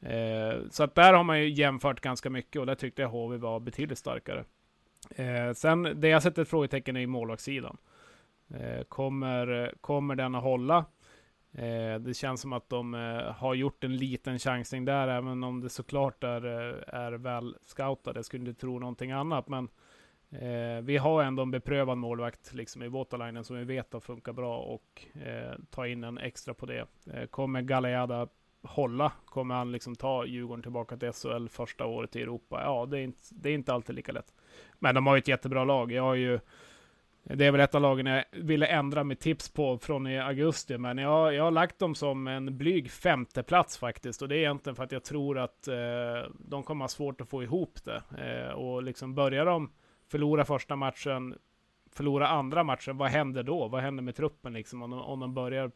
Eh, 0.00 0.54
så 0.70 0.84
att 0.84 0.94
där 0.94 1.12
har 1.12 1.24
man 1.24 1.40
ju 1.40 1.48
jämfört 1.48 2.00
ganska 2.00 2.30
mycket 2.30 2.60
och 2.60 2.66
där 2.66 2.74
tyckte 2.74 3.02
jag 3.02 3.08
HV 3.08 3.36
var 3.36 3.60
betydligt 3.60 3.98
starkare. 3.98 4.44
Eh, 5.10 5.52
sen 5.54 5.82
det 5.82 6.08
jag 6.08 6.22
sätter 6.22 6.42
ett 6.42 6.48
frågetecken 6.48 6.96
är 6.96 7.00
i 7.00 7.06
målvaktssidan. 7.06 7.76
Eh, 8.54 8.82
kommer, 8.84 9.74
kommer 9.80 10.14
den 10.14 10.34
att 10.34 10.42
hålla? 10.42 10.84
Eh, 11.54 12.00
det 12.00 12.16
känns 12.16 12.40
som 12.40 12.52
att 12.52 12.68
de 12.68 12.94
eh, 12.94 13.32
har 13.32 13.54
gjort 13.54 13.84
en 13.84 13.96
liten 13.96 14.38
chansning 14.38 14.84
där, 14.84 15.08
även 15.08 15.44
om 15.44 15.60
det 15.60 15.68
såklart 15.68 16.24
är, 16.24 16.46
eh, 16.46 16.94
är 16.94 17.12
väl 17.12 17.56
scoutade. 17.62 18.18
Jag 18.18 18.24
skulle 18.24 18.48
inte 18.48 18.60
tro 18.60 18.78
någonting 18.78 19.10
annat, 19.10 19.48
men 19.48 19.68
Eh, 20.40 20.82
vi 20.82 20.96
har 20.96 21.22
ändå 21.22 21.42
en 21.42 21.50
beprövad 21.50 21.98
målvakt 21.98 22.54
liksom 22.54 22.82
i 22.82 22.88
Waterlinen 22.88 23.44
som 23.44 23.56
vi 23.56 23.64
vet 23.64 23.92
har 23.92 24.00
funkat 24.00 24.34
bra 24.34 24.58
och 24.58 25.06
eh, 25.24 25.58
ta 25.70 25.86
in 25.86 26.04
en 26.04 26.18
extra 26.18 26.54
på 26.54 26.66
det. 26.66 26.86
Eh, 27.12 27.26
kommer 27.26 27.62
Galeada 27.62 28.28
hålla? 28.62 29.12
Kommer 29.24 29.54
han 29.54 29.72
liksom 29.72 29.96
ta 29.96 30.26
Djurgården 30.26 30.62
tillbaka 30.62 30.96
till 30.96 31.12
SHL 31.12 31.48
första 31.48 31.86
året 31.86 32.16
i 32.16 32.22
Europa? 32.22 32.60
Ja, 32.64 32.86
det 32.86 32.98
är 32.98 33.02
inte, 33.02 33.22
det 33.30 33.50
är 33.50 33.54
inte 33.54 33.74
alltid 33.74 33.94
lika 33.94 34.12
lätt. 34.12 34.34
Men 34.78 34.94
de 34.94 35.06
har 35.06 35.14
ju 35.14 35.18
ett 35.18 35.28
jättebra 35.28 35.64
lag. 35.64 35.92
Jag 35.92 36.02
har 36.02 36.14
ju 36.14 36.40
det 37.24 37.46
är 37.46 37.52
väl 37.52 37.60
ett 37.60 37.74
av 37.74 37.82
lagen 37.82 38.06
jag 38.06 38.24
ville 38.30 38.66
ändra 38.66 39.04
mitt 39.04 39.20
tips 39.20 39.48
på 39.48 39.78
från 39.78 40.06
i 40.06 40.18
augusti, 40.18 40.78
men 40.78 40.98
jag, 40.98 41.34
jag 41.34 41.44
har 41.44 41.50
lagt 41.50 41.78
dem 41.78 41.94
som 41.94 42.28
en 42.28 42.58
blyg 42.58 42.90
femteplats 42.90 43.78
faktiskt. 43.78 44.22
Och 44.22 44.28
det 44.28 44.36
är 44.36 44.38
egentligen 44.38 44.76
för 44.76 44.84
att 44.84 44.92
jag 44.92 45.04
tror 45.04 45.38
att 45.38 45.68
eh, 45.68 46.30
de 46.38 46.62
kommer 46.62 46.84
ha 46.84 46.88
svårt 46.88 47.20
att 47.20 47.28
få 47.28 47.42
ihop 47.42 47.78
det. 47.84 48.02
Eh, 48.18 48.52
och 48.52 48.82
liksom 48.82 49.14
börjar 49.14 49.46
de 49.46 49.70
förlora 50.12 50.44
första 50.44 50.76
matchen, 50.76 51.38
förlora 51.92 52.28
andra 52.28 52.64
matchen, 52.64 52.96
vad 52.96 53.10
händer 53.10 53.42
då? 53.42 53.68
Vad 53.68 53.82
händer 53.82 54.02
med 54.02 54.16
truppen 54.16 54.52
liksom 54.52 54.82
om 54.82 54.90
de, 54.90 55.00
om 55.00 55.20
de 55.20 55.34
börjar, 55.34 55.70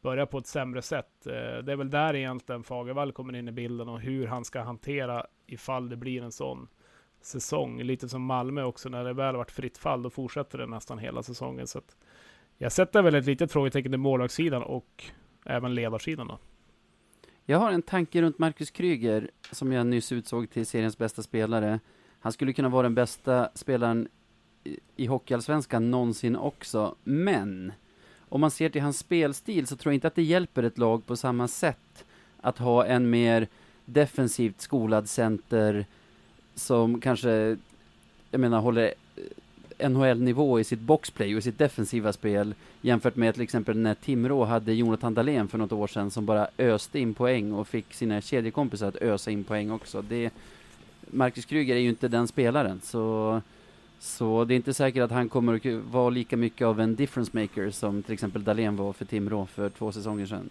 börjar 0.00 0.26
på 0.26 0.38
ett 0.38 0.46
sämre 0.46 0.82
sätt? 0.82 1.26
Eh, 1.26 1.32
det 1.32 1.72
är 1.72 1.76
väl 1.76 1.90
där 1.90 2.14
egentligen 2.14 2.62
Fagervall 2.62 3.12
kommer 3.12 3.36
in 3.36 3.48
i 3.48 3.52
bilden 3.52 3.88
och 3.88 4.00
hur 4.00 4.26
han 4.26 4.44
ska 4.44 4.60
hantera 4.60 5.26
ifall 5.46 5.88
det 5.88 5.96
blir 5.96 6.22
en 6.22 6.32
sån 6.32 6.68
säsong. 7.20 7.82
Lite 7.82 8.08
som 8.08 8.22
Malmö 8.22 8.62
också, 8.62 8.88
när 8.88 9.04
det 9.04 9.12
väl 9.12 9.36
varit 9.36 9.50
fritt 9.50 9.78
fall, 9.78 10.02
då 10.02 10.10
fortsätter 10.10 10.58
det 10.58 10.66
nästan 10.66 10.98
hela 10.98 11.22
säsongen. 11.22 11.66
Så 11.66 11.80
jag 12.58 12.72
sätter 12.72 13.02
väl 13.02 13.14
ett 13.14 13.26
litet 13.26 13.52
frågetecken 13.52 13.92
till 13.92 14.00
målvaktssidan 14.00 14.62
och 14.62 15.04
även 15.44 15.74
ledarsidan. 15.74 16.26
Då. 16.26 16.38
Jag 17.44 17.58
har 17.58 17.72
en 17.72 17.82
tanke 17.82 18.22
runt 18.22 18.38
Marcus 18.38 18.70
Kryger, 18.70 19.30
som 19.52 19.72
jag 19.72 19.86
nyss 19.86 20.12
utsåg 20.12 20.50
till 20.50 20.66
seriens 20.66 20.98
bästa 20.98 21.22
spelare. 21.22 21.80
Han 22.20 22.32
skulle 22.32 22.52
kunna 22.52 22.68
vara 22.68 22.82
den 22.82 22.94
bästa 22.94 23.48
spelaren 23.54 24.08
i 24.96 25.06
Hockeyallsvenskan 25.06 25.90
någonsin 25.90 26.36
också, 26.36 26.94
men 27.04 27.72
om 28.28 28.40
man 28.40 28.50
ser 28.50 28.68
till 28.68 28.82
hans 28.82 28.98
spelstil 28.98 29.66
så 29.66 29.76
tror 29.76 29.92
jag 29.92 29.96
inte 29.96 30.06
att 30.06 30.14
det 30.14 30.22
hjälper 30.22 30.62
ett 30.62 30.78
lag 30.78 31.06
på 31.06 31.16
samma 31.16 31.48
sätt 31.48 32.04
att 32.40 32.58
ha 32.58 32.86
en 32.86 33.10
mer 33.10 33.48
defensivt 33.84 34.60
skolad 34.60 35.08
center 35.08 35.86
som 36.54 37.00
kanske, 37.00 37.56
jag 38.30 38.40
menar, 38.40 38.60
håller 38.60 38.94
eh, 39.78 39.90
NHL-nivå 39.90 40.60
i 40.60 40.64
sitt 40.64 40.80
boxplay 40.80 41.34
och 41.34 41.38
i 41.38 41.42
sitt 41.42 41.58
defensiva 41.58 42.12
spel 42.12 42.54
jämfört 42.80 43.16
med 43.16 43.34
till 43.34 43.42
exempel 43.42 43.78
när 43.78 43.94
Timrå 43.94 44.44
hade 44.44 44.72
Jonathan 44.72 45.14
Dahlén 45.14 45.48
för 45.48 45.58
något 45.58 45.72
år 45.72 45.86
sedan 45.86 46.10
som 46.10 46.26
bara 46.26 46.48
öste 46.58 46.98
in 46.98 47.14
poäng 47.14 47.52
och 47.52 47.68
fick 47.68 47.94
sina 47.94 48.20
kedjekompisar 48.20 48.88
att 48.88 48.96
ösa 48.96 49.30
in 49.30 49.44
poäng 49.44 49.70
också. 49.70 50.02
Det, 50.02 50.30
Marcus 51.10 51.44
Kryger 51.44 51.76
är 51.76 51.80
ju 51.80 51.88
inte 51.88 52.08
den 52.08 52.28
spelaren, 52.28 52.80
så, 52.80 53.40
så 53.98 54.44
det 54.44 54.54
är 54.54 54.56
inte 54.56 54.74
säkert 54.74 55.02
att 55.02 55.10
han 55.10 55.28
kommer 55.28 55.54
att 55.54 55.84
vara 55.92 56.10
lika 56.10 56.36
mycket 56.36 56.66
av 56.66 56.80
en 56.80 56.96
difference 56.96 57.30
maker 57.34 57.70
som 57.70 58.02
till 58.02 58.14
exempel 58.14 58.44
Dahlén 58.44 58.76
var 58.76 58.92
för 58.92 59.04
Timrå 59.04 59.46
för 59.46 59.68
två 59.68 59.92
säsonger 59.92 60.26
sedan. 60.26 60.50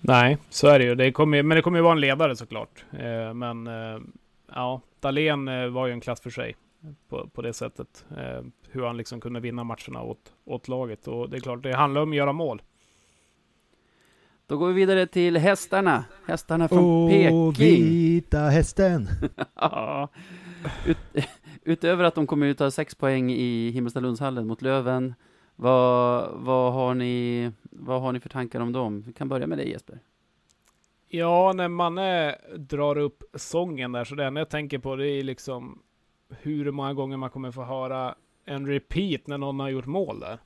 Nej, 0.00 0.38
så 0.50 0.68
är 0.68 0.78
det 0.78 0.84
ju. 0.84 0.94
Det 0.94 1.12
kommer, 1.12 1.42
men 1.42 1.56
det 1.56 1.62
kommer 1.62 1.78
ju 1.78 1.82
vara 1.82 1.92
en 1.92 2.00
ledare 2.00 2.36
såklart. 2.36 2.84
Eh, 2.92 3.34
men 3.34 3.66
eh, 3.66 4.00
ja, 4.54 4.80
Dahlén 5.00 5.48
eh, 5.48 5.66
var 5.66 5.86
ju 5.86 5.92
en 5.92 6.00
klass 6.00 6.20
för 6.20 6.30
sig 6.30 6.56
på, 7.08 7.28
på 7.28 7.42
det 7.42 7.52
sättet. 7.52 8.04
Eh, 8.16 8.44
hur 8.70 8.84
han 8.84 8.96
liksom 8.96 9.20
kunde 9.20 9.40
vinna 9.40 9.64
matcherna 9.64 10.02
åt, 10.02 10.32
åt 10.44 10.68
laget. 10.68 11.08
Och 11.08 11.30
det 11.30 11.36
är 11.36 11.40
klart, 11.40 11.62
det 11.62 11.76
handlar 11.76 12.00
om 12.00 12.10
att 12.10 12.16
göra 12.16 12.32
mål. 12.32 12.62
Då 14.46 14.56
går 14.56 14.68
vi 14.68 14.74
vidare 14.74 15.06
till 15.06 15.36
hästarna. 15.36 16.04
Hästarna 16.26 16.68
från 16.68 16.84
Åh, 16.84 17.10
Peking. 17.10 17.84
vita 17.84 18.38
hästen! 18.38 19.08
ja. 19.54 20.08
Ut, 20.86 20.98
utöver 21.62 22.04
att 22.04 22.14
de 22.14 22.26
kommer 22.26 22.46
ut 22.46 22.58
ta 22.58 22.70
sex 22.70 22.94
poäng 22.94 23.32
i 23.32 23.70
Himmelstalundshallen 23.70 24.46
mot 24.46 24.62
Löven 24.62 25.14
vad, 25.56 26.30
vad, 26.32 26.72
har 26.72 26.94
ni, 26.94 27.50
vad 27.62 28.02
har 28.02 28.12
ni 28.12 28.20
för 28.20 28.28
tankar 28.28 28.60
om 28.60 28.72
dem? 28.72 29.02
Vi 29.06 29.12
kan 29.12 29.28
börja 29.28 29.46
med 29.46 29.58
dig 29.58 29.70
Jesper. 29.70 29.98
Ja, 31.08 31.52
när 31.52 31.68
Manne 31.68 32.36
drar 32.56 32.98
upp 32.98 33.22
sången 33.34 33.92
där, 33.92 34.04
så 34.04 34.14
det 34.14 34.24
enda 34.24 34.40
jag 34.40 34.50
tänker 34.50 34.78
på 34.78 34.96
det 34.96 35.08
är 35.08 35.22
liksom 35.22 35.82
hur 36.28 36.70
många 36.70 36.94
gånger 36.94 37.16
man 37.16 37.30
kommer 37.30 37.50
få 37.50 37.64
höra 37.64 38.14
en 38.44 38.66
repeat 38.66 39.26
när 39.26 39.38
någon 39.38 39.60
har 39.60 39.68
gjort 39.68 39.86
mål 39.86 40.20
där. 40.20 40.38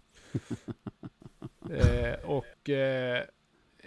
eh, 1.71 2.31
och 2.31 2.71
eh, 2.71 3.23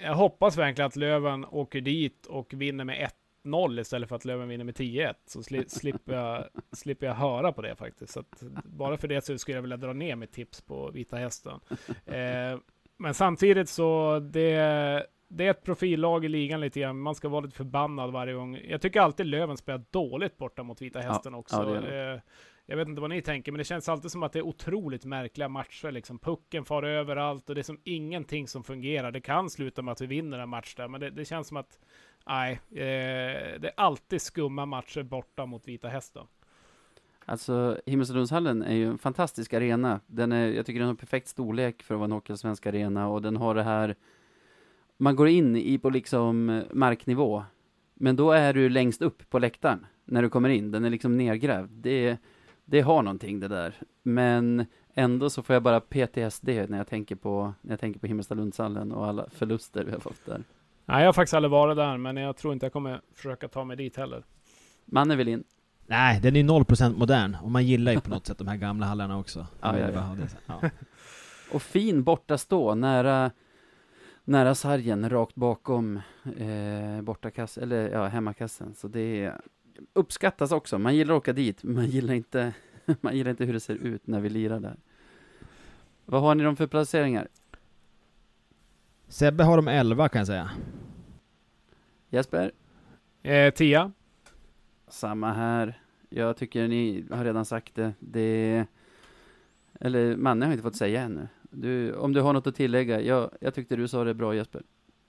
jag 0.03 0.15
hoppas 0.15 0.57
verkligen 0.57 0.87
att 0.87 0.95
Löven 0.95 1.45
åker 1.45 1.81
dit 1.81 2.25
och 2.25 2.53
vinner 2.53 2.83
med 2.83 3.09
1-0 3.45 3.79
istället 3.79 4.09
för 4.09 4.15
att 4.15 4.25
Löven 4.25 4.47
vinner 4.49 4.65
med 4.65 4.75
10-1. 4.75 5.13
Så 5.25 5.43
sli 5.43 5.65
slipper, 5.69 6.13
jag, 6.13 6.45
slipper 6.71 7.07
jag 7.07 7.13
höra 7.13 7.51
på 7.51 7.61
det 7.61 7.75
faktiskt. 7.75 8.13
Så 8.13 8.23
bara 8.65 8.97
för 8.97 9.07
det 9.07 9.25
så 9.25 9.37
skulle 9.37 9.57
jag 9.57 9.61
vilja 9.61 9.77
dra 9.77 9.93
ner 9.93 10.15
mitt 10.15 10.31
tips 10.31 10.61
på 10.61 10.91
Vita 10.91 11.17
Hästen. 11.17 11.59
Eh, 12.05 12.59
men 12.97 13.13
samtidigt 13.13 13.69
så 13.69 14.19
det 14.19 15.07
det 15.33 15.47
är 15.47 15.51
ett 15.51 15.63
profillag 15.63 16.25
i 16.25 16.27
ligan 16.27 16.61
lite 16.61 16.79
grann. 16.79 16.99
Man 16.99 17.15
ska 17.15 17.29
vara 17.29 17.41
lite 17.41 17.55
förbannad 17.55 18.11
varje 18.11 18.33
gång. 18.33 18.59
Jag 18.63 18.81
tycker 18.81 19.01
alltid 19.01 19.25
Löven 19.25 19.57
spelar 19.57 19.83
dåligt 19.91 20.37
borta 20.37 20.63
mot 20.63 20.81
Vita 20.81 20.99
Hästen 20.99 21.33
också. 21.33 21.55
ja, 21.55 21.63
det 21.65 21.81
det. 21.81 22.21
Jag 22.71 22.77
vet 22.77 22.87
inte 22.87 23.01
vad 23.01 23.09
ni 23.09 23.21
tänker, 23.21 23.51
men 23.51 23.57
det 23.57 23.63
känns 23.63 23.89
alltid 23.89 24.11
som 24.11 24.23
att 24.23 24.33
det 24.33 24.39
är 24.39 24.45
otroligt 24.45 25.05
märkliga 25.05 25.49
matcher. 25.49 25.91
Liksom. 25.91 26.19
Pucken 26.19 26.65
far 26.65 26.83
överallt 26.83 27.49
och 27.49 27.55
det 27.55 27.61
är 27.61 27.63
som 27.63 27.79
ingenting 27.83 28.47
som 28.47 28.63
fungerar. 28.63 29.11
Det 29.11 29.21
kan 29.21 29.49
sluta 29.49 29.81
med 29.81 29.91
att 29.91 30.01
vi 30.01 30.05
vinner 30.05 30.39
en 30.39 30.49
match 30.49 30.75
där, 30.75 30.87
men 30.87 31.01
det, 31.01 31.09
det 31.09 31.25
känns 31.25 31.47
som 31.47 31.57
att 31.57 31.79
nej, 32.27 32.51
eh, 32.69 33.59
det 33.59 33.67
är 33.67 33.73
alltid 33.77 34.21
skumma 34.21 34.65
matcher 34.65 35.03
borta 35.03 35.45
mot 35.45 35.67
Vita 35.67 35.87
Hästen. 35.87 36.27
Alltså, 37.25 37.77
Himmelstalundshallen 37.85 38.63
är 38.63 38.75
ju 38.75 38.87
en 38.87 38.97
fantastisk 38.97 39.53
arena. 39.53 39.99
Den 40.07 40.31
är, 40.31 40.47
jag 40.47 40.65
tycker 40.65 40.79
den 40.79 40.87
har 40.87 40.95
perfekt 40.95 41.27
storlek 41.27 41.83
för 41.83 41.95
att 41.95 41.99
vara 41.99 42.05
en 42.05 42.11
hockeyallsvensk 42.11 42.65
arena 42.65 43.07
och 43.07 43.21
den 43.21 43.37
har 43.37 43.55
det 43.55 43.63
här, 43.63 43.95
man 44.97 45.15
går 45.15 45.27
in 45.27 45.55
i 45.55 45.77
på 45.77 45.89
liksom 45.89 46.63
marknivå, 46.73 47.43
men 47.93 48.15
då 48.15 48.31
är 48.31 48.53
du 48.53 48.69
längst 48.69 49.01
upp 49.01 49.29
på 49.29 49.39
läktaren 49.39 49.85
när 50.05 50.21
du 50.21 50.29
kommer 50.29 50.49
in. 50.49 50.71
Den 50.71 50.85
är 50.85 50.89
liksom 50.89 51.17
nergrävd. 51.17 51.71
Det, 51.71 52.17
det 52.71 52.81
har 52.81 53.01
någonting 53.01 53.39
det 53.39 53.47
där. 53.47 53.75
Men 54.03 54.65
ändå 54.93 55.29
så 55.29 55.43
får 55.43 55.53
jag 55.53 55.63
bara 55.63 55.79
PTSD 55.79 56.47
när 56.47 56.77
jag 56.77 56.87
tänker 56.87 57.15
på, 57.15 57.53
när 57.61 57.71
jag 57.71 57.79
tänker 57.79 57.99
på 57.99 58.07
Himmelstalundshallen 58.07 58.91
och 58.91 59.07
alla 59.07 59.29
förluster 59.29 59.83
vi 59.83 59.91
har 59.91 59.99
fått 59.99 60.25
där. 60.25 60.43
Nej, 60.85 60.99
jag 60.99 61.07
har 61.07 61.13
faktiskt 61.13 61.33
aldrig 61.33 61.51
varit 61.51 61.77
där, 61.77 61.97
men 61.97 62.17
jag 62.17 62.37
tror 62.37 62.53
inte 62.53 62.65
jag 62.65 62.73
kommer 62.73 63.01
försöka 63.13 63.47
ta 63.47 63.63
mig 63.63 63.77
dit 63.77 63.97
heller. 63.97 64.23
Man 64.85 65.11
är 65.11 65.15
väl 65.15 65.27
in. 65.27 65.43
Nej, 65.87 66.19
den 66.21 66.35
är 66.35 66.39
ju 66.39 66.47
0% 66.47 66.97
modern. 66.97 67.37
Och 67.43 67.51
man 67.51 67.65
gillar 67.65 67.91
ju 67.91 67.99
på 67.99 68.09
något 68.09 68.27
sätt 68.27 68.37
de 68.37 68.47
här 68.47 68.57
gamla 68.57 68.85
hallarna 68.85 69.17
också. 69.17 69.39
Ja, 69.61 69.71
Man 69.71 69.79
ja, 69.79 69.85
vill 69.85 70.27
ja. 70.45 70.57
Ja. 70.61 70.69
Och 71.53 71.61
fin 71.61 72.03
borta 72.03 72.37
stå, 72.37 72.75
nära, 72.75 73.31
nära 74.23 74.55
sargen, 74.55 75.09
rakt 75.09 75.35
bakom 75.35 76.01
eh, 76.37 77.01
bortakass, 77.01 77.57
eller 77.57 77.89
ja, 77.89 78.07
hemmakassen. 78.07 78.73
Så 78.75 78.87
det 78.87 79.33
uppskattas 79.93 80.51
också. 80.51 80.79
Man 80.79 80.95
gillar 80.95 81.13
att 81.13 81.17
åka 81.17 81.33
dit, 81.33 81.63
men 81.63 81.75
man 81.75 81.85
gillar 81.85 82.13
inte, 82.13 82.53
man 83.01 83.17
gillar 83.17 83.31
inte 83.31 83.45
hur 83.45 83.53
det 83.53 83.59
ser 83.59 83.75
ut 83.75 84.07
när 84.07 84.19
vi 84.19 84.29
lirar 84.29 84.59
där. 84.59 84.77
Vad 86.05 86.21
har 86.21 86.35
ni 86.35 86.43
dem 86.43 86.55
för 86.55 86.67
placeringar? 86.67 87.27
Sebbe 89.07 89.43
har 89.43 89.57
de 89.57 89.67
11 89.67 90.09
kan 90.09 90.19
jag 90.19 90.27
säga. 90.27 90.51
Jesper? 92.09 92.51
Eh, 93.23 93.53
tia. 93.53 93.91
Samma 94.87 95.33
här. 95.33 95.81
Jag 96.09 96.37
tycker 96.37 96.67
ni 96.67 97.05
har 97.11 97.25
redan 97.25 97.45
sagt 97.45 97.75
det. 97.75 97.93
det 97.99 98.65
eller 99.79 100.15
Manne 100.15 100.45
har 100.45 100.51
inte 100.51 100.63
fått 100.63 100.75
säga 100.75 101.01
ännu. 101.01 101.27
Du, 101.41 101.93
om 101.93 102.13
du 102.13 102.21
har 102.21 102.33
något 102.33 102.47
att 102.47 102.55
tillägga. 102.55 103.01
Jag, 103.01 103.31
jag 103.41 103.53
tyckte 103.53 103.75
du 103.75 103.87
sa 103.87 104.03
det 104.03 104.13
bra 104.13 104.35
Jesper. 104.35 104.63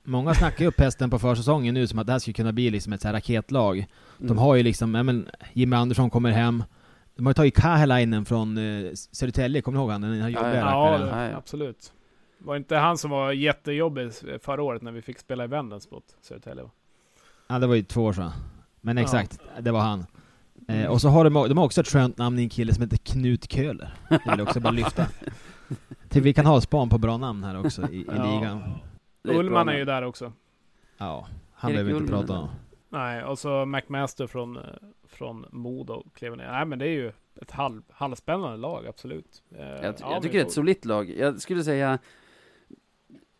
Många 0.05 0.35
snackar 0.35 0.61
ju 0.61 0.67
upp 0.69 0.81
hästen 0.81 1.11
på 1.11 1.19
försäsongen 1.19 1.75
nu 1.75 1.87
som 1.87 1.99
att 1.99 2.07
det 2.07 2.13
här 2.13 2.19
skulle 2.19 2.35
kunna 2.35 2.53
bli 2.53 2.71
liksom 2.71 2.93
ett 2.93 3.01
så 3.01 3.09
här 3.09 3.13
raketlag. 3.15 3.87
De 4.19 4.25
Mm. 4.27 4.39
har 4.39 4.55
ju 4.55 4.63
liksom, 4.63 4.95
ja 4.95 5.03
men 5.03 5.29
Jimmy 5.53 5.77
Andersson 5.77 6.11
kommer 6.11 6.31
hem. 6.31 6.65
De 7.17 7.27
har 7.27 7.31
ju 7.31 7.35
tagit 7.35 7.57
Kahelainen 7.57 8.25
från 8.25 8.59
eh, 8.59 8.91
Södertälje, 8.95 9.63
kommer 9.63 9.79
ni 9.79 9.83
ihåg 9.83 9.91
han? 9.91 10.01
Den 10.01 10.21
här 10.21 10.29
jobbiga 10.29 10.57
ja, 10.57 10.99
Ja, 10.99 11.07
Ja, 11.09 11.31
ja. 11.31 11.37
absolut. 11.37 11.93
Var 12.39 12.57
inte 12.57 12.77
han 12.77 12.99
som 12.99 13.11
var 13.11 13.33
jättejobbig 13.33 14.11
förra 14.43 14.63
året 14.63 14.83
när 14.83 14.93
vi 14.93 15.03
fick 15.03 15.19
spela 15.19 15.45
i 15.45 15.47
Vendens 15.47 15.91
mot 15.91 16.05
Södertälje? 16.23 16.65
Ja, 17.49 17.59
det 17.59 17.67
var 17.67 17.75
ju 17.75 17.83
två 17.83 18.03
år 18.05 18.13
sedan. 18.13 18.31
Men 18.81 18.97
Ja. 18.97 19.03
exakt, 19.03 19.39
det 19.61 19.71
var 19.71 19.81
han. 19.81 20.07
Eh, 20.69 20.87
och 20.87 21.01
så 21.01 21.09
har 21.09 21.25
de, 21.25 21.35
de 21.35 21.59
har 21.59 21.65
också 21.65 21.81
ett 21.81 21.89
skönt 21.89 22.19
namn 22.19 22.39
i 22.39 22.43
en 22.43 22.49
kille 22.49 22.75
som 22.75 22.83
heter 22.83 22.97
Knut 22.97 23.53
Köhler. 23.53 23.95
Det 24.09 24.31
vill 24.31 24.41
också 24.41 24.61
bara 24.61 24.71
lyfta. 24.73 25.07
Till 26.09 26.23
vi 26.23 26.33
kan 26.35 26.47
ha 26.47 26.61
span 26.61 26.89
på 26.89 26.99
bra 26.99 27.17
namn 27.17 27.45
här 27.45 27.61
också 27.67 27.89
i, 27.91 27.97
i 27.97 28.07
Ja. 28.17 28.35
ligan. 28.41 28.63
Ullman 29.23 29.69
är 29.69 29.79
ju 29.79 29.85
där 29.85 30.03
också. 30.03 30.33
Ja, 30.99 31.27
han 31.53 31.71
Erik 31.71 31.77
behöver 31.77 31.93
vi 31.93 31.99
inte 31.99 32.13
Ullman 32.13 32.27
prata 32.27 32.41
om. 32.41 32.49
Nej, 32.89 33.25
och 33.25 33.39
så 33.39 33.65
McMaster 33.65 34.27
från, 34.27 34.57
eh, 34.57 34.63
från 35.05 35.47
Modo 35.51 36.05
klev 36.15 36.37
ner. 36.37 36.51
Nej, 36.51 36.67
men 36.67 36.79
det 36.79 36.85
är 36.87 36.93
ju 36.93 37.13
ett 37.41 37.51
halv, 37.51 37.83
halvspännande 37.91 38.57
lag, 38.57 38.87
absolut. 38.87 39.43
Eh, 39.51 39.67
Jag, 39.67 39.85
ja, 39.85 39.95
jag 40.01 40.23
tycker 40.23 40.39
det 40.39 40.43
är 40.43 40.47
ett 40.47 40.53
solitt 40.53 40.85
lag. 40.85 41.11
Jag 41.11 41.41
skulle 41.41 41.65
säga 41.65 41.99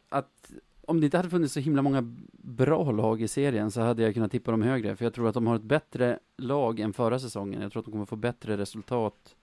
att 0.09 0.53
om 0.87 1.01
det 1.01 1.05
inte 1.05 1.17
hade 1.17 1.31
funnits 1.31 1.55
så 1.55 1.61
himla 1.61 1.83
många 1.83 2.15
bra 2.33 2.91
lag 2.91 3.23
i 3.23 3.29
serien 3.29 3.71
så 3.71 3.81
hade 3.81 4.03
jag 4.03 4.15
kunnat 4.15 4.31
tippa 4.31 4.51
dem 4.51 4.63
högre. 4.63 4.97
För 4.97 5.05
jag 5.05 5.15
tror 5.15 5.29
att 5.29 5.35
de 5.35 5.47
har 5.47 5.57
ett 5.57 5.63
bättre 5.63 6.19
lag 6.37 6.81
än 6.81 6.93
förra 6.93 7.19
säsongen. 7.19 7.63
Jag 7.63 7.73
tror 7.73 7.81
att 7.81 7.87
de 7.87 7.93
kommer 7.93 8.05
få 8.07 8.17
bättre 8.17 8.57
resultat. 8.57 9.37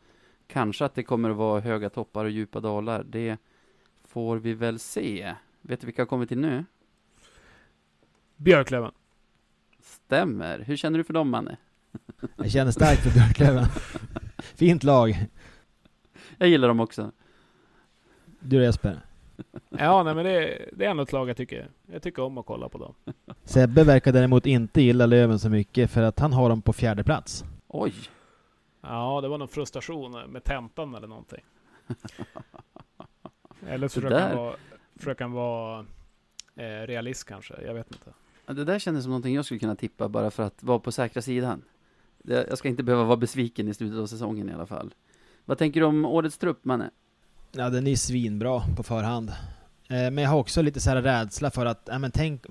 Kanske 0.48 0.86
att 0.86 0.96
det 0.96 1.04
kommer 1.04 1.30
att 1.30 1.36
vara 1.36 1.60
höga 1.60 1.90
toppar 1.90 2.26
och 2.26 2.32
djupa 2.32 2.60
dalar. 2.60 3.04
Det 3.04 3.38
får 4.04 4.38
vi 4.38 4.54
väl 4.54 4.80
se. 4.80 5.36
Vet 5.62 5.80
du 5.82 5.86
vilka 5.86 6.02
har 6.02 6.08
kommit 6.08 6.32
in 6.32 6.42
nu? 6.42 6.66
Björklöven. 8.36 8.92
Stämmer. 9.80 10.60
Hur 10.60 10.76
känner 10.76 10.98
du 10.98 11.04
för 11.04 11.14
dem, 11.14 11.30
Manne? 11.30 11.58
Jag 12.36 12.52
känner 12.52 12.72
starkt 12.72 13.02
för 13.04 13.10
Björklöven. 13.12 13.66
Fint 14.40 14.84
lag. 14.84 15.26
Jag 16.38 16.50
gillar 16.50 16.68
dem 16.68 16.80
också. 16.80 17.12
Du 18.40 18.64
Jesper. 18.64 19.02
Ja, 19.70 20.04
nej, 20.04 20.16
men 20.16 20.26
det, 20.26 20.70
det 20.74 20.86
är 20.86 20.90
ändå 20.90 21.04
ett 21.04 21.12
lag 21.12 21.30
jag 21.30 21.38
tycker, 21.38 21.70
jag 21.92 22.02
tycker 22.02 22.22
om 22.24 22.38
att 22.38 22.46
kolla 22.46 22.70
på 22.70 22.78
dem. 22.78 22.94
Sebbe 23.44 23.84
verkar 23.84 24.12
däremot 24.12 24.46
inte 24.46 24.82
gilla 24.82 25.06
Löven 25.06 25.40
så 25.40 25.50
mycket 25.50 25.92
för 25.92 26.02
att 26.04 26.20
han 26.20 26.34
har 26.34 26.50
dem 26.50 26.62
på 26.62 26.74
fjärde 26.74 27.04
plats. 27.04 27.44
Oj! 27.68 27.94
Ja, 28.82 29.22
det 29.22 29.28
var 29.28 29.38
någon 29.38 29.48
frustration 29.48 30.12
med 30.32 30.44
tentan 30.44 30.96
eller 30.96 31.08
någonting. 31.08 31.42
Eller 33.68 33.88
så 33.88 34.00
Det 34.00 34.08
försöker 34.08 34.20
han 34.20 34.30
där- 34.30 34.36
vara, 34.38 34.56
försöker 35.00 35.24
han 35.24 35.32
vara 35.32 35.86
eh, 36.56 36.64
realist 36.64 37.24
kanske, 37.24 37.54
jag 37.66 37.74
vet 37.74 37.92
inte. 37.92 38.12
Ja, 38.46 38.54
Det 38.54 38.64
där 38.64 38.80
kändes 38.80 39.04
som 39.04 39.10
någonting 39.10 39.36
jag 39.36 39.46
skulle 39.46 39.60
kunna 39.60 39.76
tippa 39.76 40.10
bara 40.10 40.32
för 40.32 40.44
att 40.44 40.64
vara 40.64 40.80
på 40.80 40.92
säkra 40.92 41.22
sidan. 41.22 41.62
Jag 42.24 42.58
ska 42.58 42.68
inte 42.68 42.84
behöva 42.84 43.04
vara 43.04 43.18
besviken 43.18 43.68
i 43.68 43.74
slutet 43.74 44.00
av 44.00 44.08
säsongen 44.08 44.50
i 44.50 44.54
alla 44.54 44.66
fall. 44.66 44.94
Vad 45.46 45.58
tänker 45.58 45.80
du 45.80 45.86
om 45.86 46.06
årets 46.06 46.38
trupp, 46.38 46.66
Manne? 46.66 46.90
Ja, 47.52 47.70
den 47.70 47.88
är 47.88 47.96
svinbra 47.96 48.62
på 48.78 48.84
förhand. 48.84 49.30
Eh, 49.90 50.12
men 50.12 50.18
jag 50.18 50.30
har 50.30 50.38
också 50.38 50.62
lite 50.62 50.80
så 50.80 50.90
här 50.90 51.02
rädsla 51.02 51.52
för 51.52 51.66
att, 51.66 51.82
ja 51.92 52.00
men 52.00 52.12
tänk, 52.12 52.46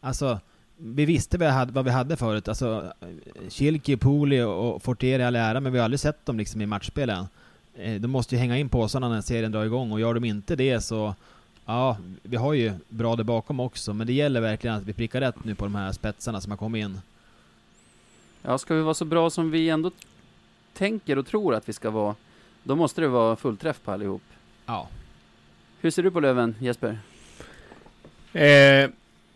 alltså, 0.00 0.40
vi 0.76 1.04
visste 1.04 1.38
vad, 1.38 1.48
hade, 1.48 1.72
vad 1.72 1.84
vi 1.84 1.90
hade 1.90 2.16
förut. 2.16 2.48
Alltså, 2.48 2.92
Kilki, 3.48 3.96
Poli 3.96 4.42
och 4.42 4.82
Fortier 4.82 5.18
i 5.18 5.24
all 5.24 5.36
ära, 5.36 5.60
men 5.60 5.72
vi 5.72 5.78
har 5.78 5.84
aldrig 5.84 6.00
sett 6.00 6.26
dem 6.26 6.38
liksom 6.38 6.60
i 6.60 6.66
matchspelen. 6.66 7.26
Eh, 7.74 8.00
de 8.00 8.08
måste 8.08 8.34
ju 8.34 8.38
hänga 8.38 8.58
in 8.58 8.68
påsarna 8.68 9.08
när 9.08 9.20
serien 9.20 9.52
drar 9.52 9.64
igång, 9.64 9.92
och 9.92 10.00
gör 10.00 10.14
de 10.14 10.24
inte 10.24 10.56
det 10.56 10.80
så, 10.80 11.14
ja, 11.66 11.96
vi 12.22 12.36
har 12.36 12.52
ju 12.52 12.72
bra 12.88 13.16
där 13.16 13.24
bakom 13.24 13.60
också, 13.60 13.94
men 13.94 14.06
det 14.06 14.12
gäller 14.12 14.40
verkligen 14.40 14.76
att 14.76 14.84
vi 14.84 14.92
prickar 14.92 15.20
rätt 15.20 15.44
nu 15.44 15.54
på 15.54 15.64
de 15.64 15.74
här 15.74 15.92
spetsarna 15.92 16.40
som 16.40 16.50
har 16.52 16.56
kommit 16.56 16.84
in. 16.84 17.00
Ja, 18.42 18.58
ska 18.58 18.74
vi 18.74 18.82
vara 18.82 18.94
så 18.94 19.04
bra 19.04 19.30
som 19.30 19.50
vi 19.50 19.68
ändå 19.68 19.90
tänker 20.72 21.18
och 21.18 21.26
tror 21.26 21.54
att 21.54 21.68
vi 21.68 21.72
ska 21.72 21.90
vara, 21.90 22.14
då 22.62 22.76
måste 22.76 23.00
det 23.00 23.08
vara 23.08 23.36
fullträff 23.36 23.80
på 23.84 23.92
allihop. 23.92 24.22
Ja. 24.66 24.88
Hur 25.80 25.90
ser 25.90 26.02
du 26.02 26.10
på 26.10 26.20
Löven, 26.20 26.54
Jesper? 26.60 26.98
Eh, 28.32 28.90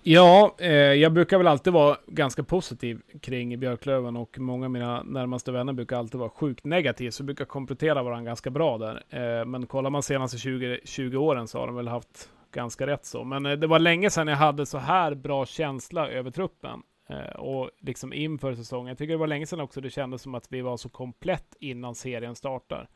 ja, 0.06 0.54
eh, 0.58 0.70
jag 0.72 1.12
brukar 1.12 1.38
väl 1.38 1.46
alltid 1.46 1.72
vara 1.72 1.96
ganska 2.06 2.42
positiv 2.42 3.00
kring 3.22 3.60
Björklöven 3.60 4.16
och 4.16 4.38
många 4.38 4.66
av 4.66 4.70
mina 4.70 5.02
närmaste 5.02 5.52
vänner 5.52 5.72
brukar 5.72 5.96
alltid 5.96 6.20
vara 6.20 6.30
sjukt 6.30 6.64
negativ, 6.64 7.10
så 7.10 7.22
vi 7.22 7.26
brukar 7.26 7.44
komplettera 7.44 8.02
varandra 8.02 8.30
ganska 8.30 8.50
bra 8.50 8.78
där. 8.78 9.04
Eh, 9.10 9.44
men 9.44 9.66
kollar 9.66 9.90
man 9.90 10.02
senaste 10.02 10.38
20, 10.38 10.80
20 10.84 11.16
åren 11.16 11.48
så 11.48 11.58
har 11.58 11.66
de 11.66 11.76
väl 11.76 11.88
haft 11.88 12.30
ganska 12.52 12.86
rätt 12.86 13.04
så. 13.04 13.24
Men 13.24 13.46
eh, 13.46 13.52
det 13.52 13.66
var 13.66 13.78
länge 13.78 14.10
sedan 14.10 14.28
jag 14.28 14.36
hade 14.36 14.66
så 14.66 14.78
här 14.78 15.14
bra 15.14 15.46
känsla 15.46 16.08
över 16.08 16.30
truppen. 16.30 16.82
Eh, 17.08 17.36
och 17.36 17.70
liksom 17.80 18.12
inför 18.12 18.54
säsongen. 18.54 18.88
Jag 18.88 18.98
tycker 18.98 19.12
det 19.12 19.18
var 19.18 19.26
länge 19.26 19.46
sedan 19.46 19.60
också 19.60 19.80
det 19.80 19.90
kändes 19.90 20.22
som 20.22 20.34
att 20.34 20.52
vi 20.52 20.60
var 20.60 20.76
så 20.76 20.88
komplett 20.88 21.56
innan 21.60 21.94
serien 21.94 22.34
startar. 22.34 22.88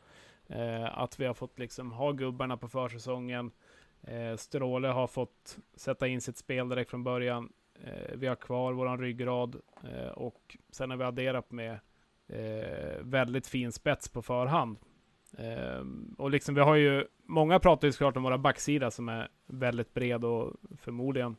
Eh, 0.49 0.99
att 0.99 1.19
vi 1.19 1.25
har 1.25 1.33
fått 1.33 1.59
liksom 1.59 1.91
ha 1.91 2.11
gubbarna 2.11 2.57
på 2.57 2.67
försäsongen. 2.67 3.51
Eh, 4.03 4.35
Stråle 4.35 4.87
har 4.87 5.07
fått 5.07 5.57
sätta 5.75 6.07
in 6.07 6.21
sitt 6.21 6.37
spel 6.37 6.69
direkt 6.69 6.89
från 6.89 7.03
början. 7.03 7.53
Eh, 7.83 8.15
vi 8.15 8.27
har 8.27 8.35
kvar 8.35 8.73
våran 8.73 8.99
ryggrad 8.99 9.55
eh, 9.83 10.11
och 10.11 10.57
sen 10.71 10.89
har 10.89 10.97
vi 10.97 11.03
adderat 11.03 11.51
med 11.51 11.79
eh, 12.27 12.99
väldigt 13.01 13.47
fin 13.47 13.71
spets 13.71 14.09
på 14.09 14.21
förhand. 14.21 14.77
Eh, 15.37 15.85
och 16.17 16.31
liksom 16.31 16.55
vi 16.55 16.61
har 16.61 16.75
ju, 16.75 17.07
många 17.25 17.59
pratar 17.59 17.87
ju 17.87 17.91
såklart 17.91 18.17
om 18.17 18.23
våra 18.23 18.37
backsida 18.37 18.91
som 18.91 19.09
är 19.09 19.29
väldigt 19.47 19.93
bred 19.93 20.25
och 20.25 20.53
förmodligen 20.77 21.35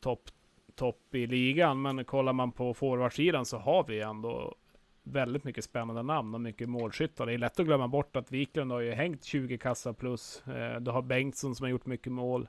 topp 0.00 0.30
topp 0.74 1.14
i 1.14 1.26
ligan. 1.26 1.82
Men 1.82 2.04
kollar 2.04 2.32
man 2.32 2.52
på 2.52 2.74
forwardsidan 2.74 3.46
så 3.46 3.58
har 3.58 3.84
vi 3.84 4.00
ändå 4.00 4.54
väldigt 5.02 5.44
mycket 5.44 5.64
spännande 5.64 6.02
namn 6.02 6.34
och 6.34 6.40
mycket 6.40 6.68
målskyttar. 6.68 7.26
Det 7.26 7.32
är 7.32 7.38
lätt 7.38 7.60
att 7.60 7.66
glömma 7.66 7.88
bort 7.88 8.16
att 8.16 8.32
Wiklund 8.32 8.72
har 8.72 8.80
ju 8.80 8.92
hängt 8.92 9.24
20 9.24 9.58
kassa 9.58 9.92
plus. 9.92 10.42
Eh, 10.46 10.80
du 10.80 10.90
har 10.90 11.02
Bengtsson 11.02 11.54
som 11.54 11.64
har 11.64 11.70
gjort 11.70 11.86
mycket 11.86 12.12
mål. 12.12 12.48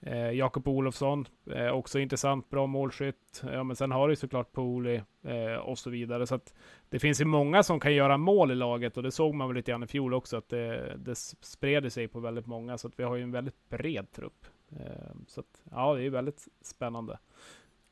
Eh, 0.00 0.30
Jakob 0.30 0.68
Olofsson, 0.68 1.26
eh, 1.50 1.68
också 1.68 1.98
intressant, 1.98 2.50
bra 2.50 2.66
målskytt. 2.66 3.42
Ja, 3.52 3.62
men 3.62 3.76
sen 3.76 3.92
har 3.92 4.08
du 4.08 4.16
såklart 4.16 4.52
Poli 4.52 5.02
eh, 5.22 5.54
och 5.54 5.78
så 5.78 5.90
vidare. 5.90 6.26
Så 6.26 6.34
att 6.34 6.54
det 6.88 6.98
finns 6.98 7.20
ju 7.20 7.24
många 7.24 7.62
som 7.62 7.80
kan 7.80 7.94
göra 7.94 8.16
mål 8.16 8.50
i 8.50 8.54
laget 8.54 8.96
och 8.96 9.02
det 9.02 9.10
såg 9.10 9.34
man 9.34 9.48
väl 9.48 9.56
lite 9.56 9.70
grann 9.70 9.82
i 9.82 9.86
fjol 9.86 10.14
också 10.14 10.36
att 10.36 10.48
det, 10.48 10.96
det 10.96 11.14
spred 11.40 11.92
sig 11.92 12.08
på 12.08 12.20
väldigt 12.20 12.46
många. 12.46 12.78
Så 12.78 12.88
att 12.88 12.98
vi 12.98 13.02
har 13.02 13.16
ju 13.16 13.22
en 13.22 13.32
väldigt 13.32 13.68
bred 13.68 14.12
trupp 14.12 14.46
Eh, 14.76 15.14
så 15.26 15.40
att, 15.40 15.62
ja, 15.70 15.94
det 15.94 16.02
är 16.02 16.10
väldigt 16.10 16.48
spännande. 16.60 17.18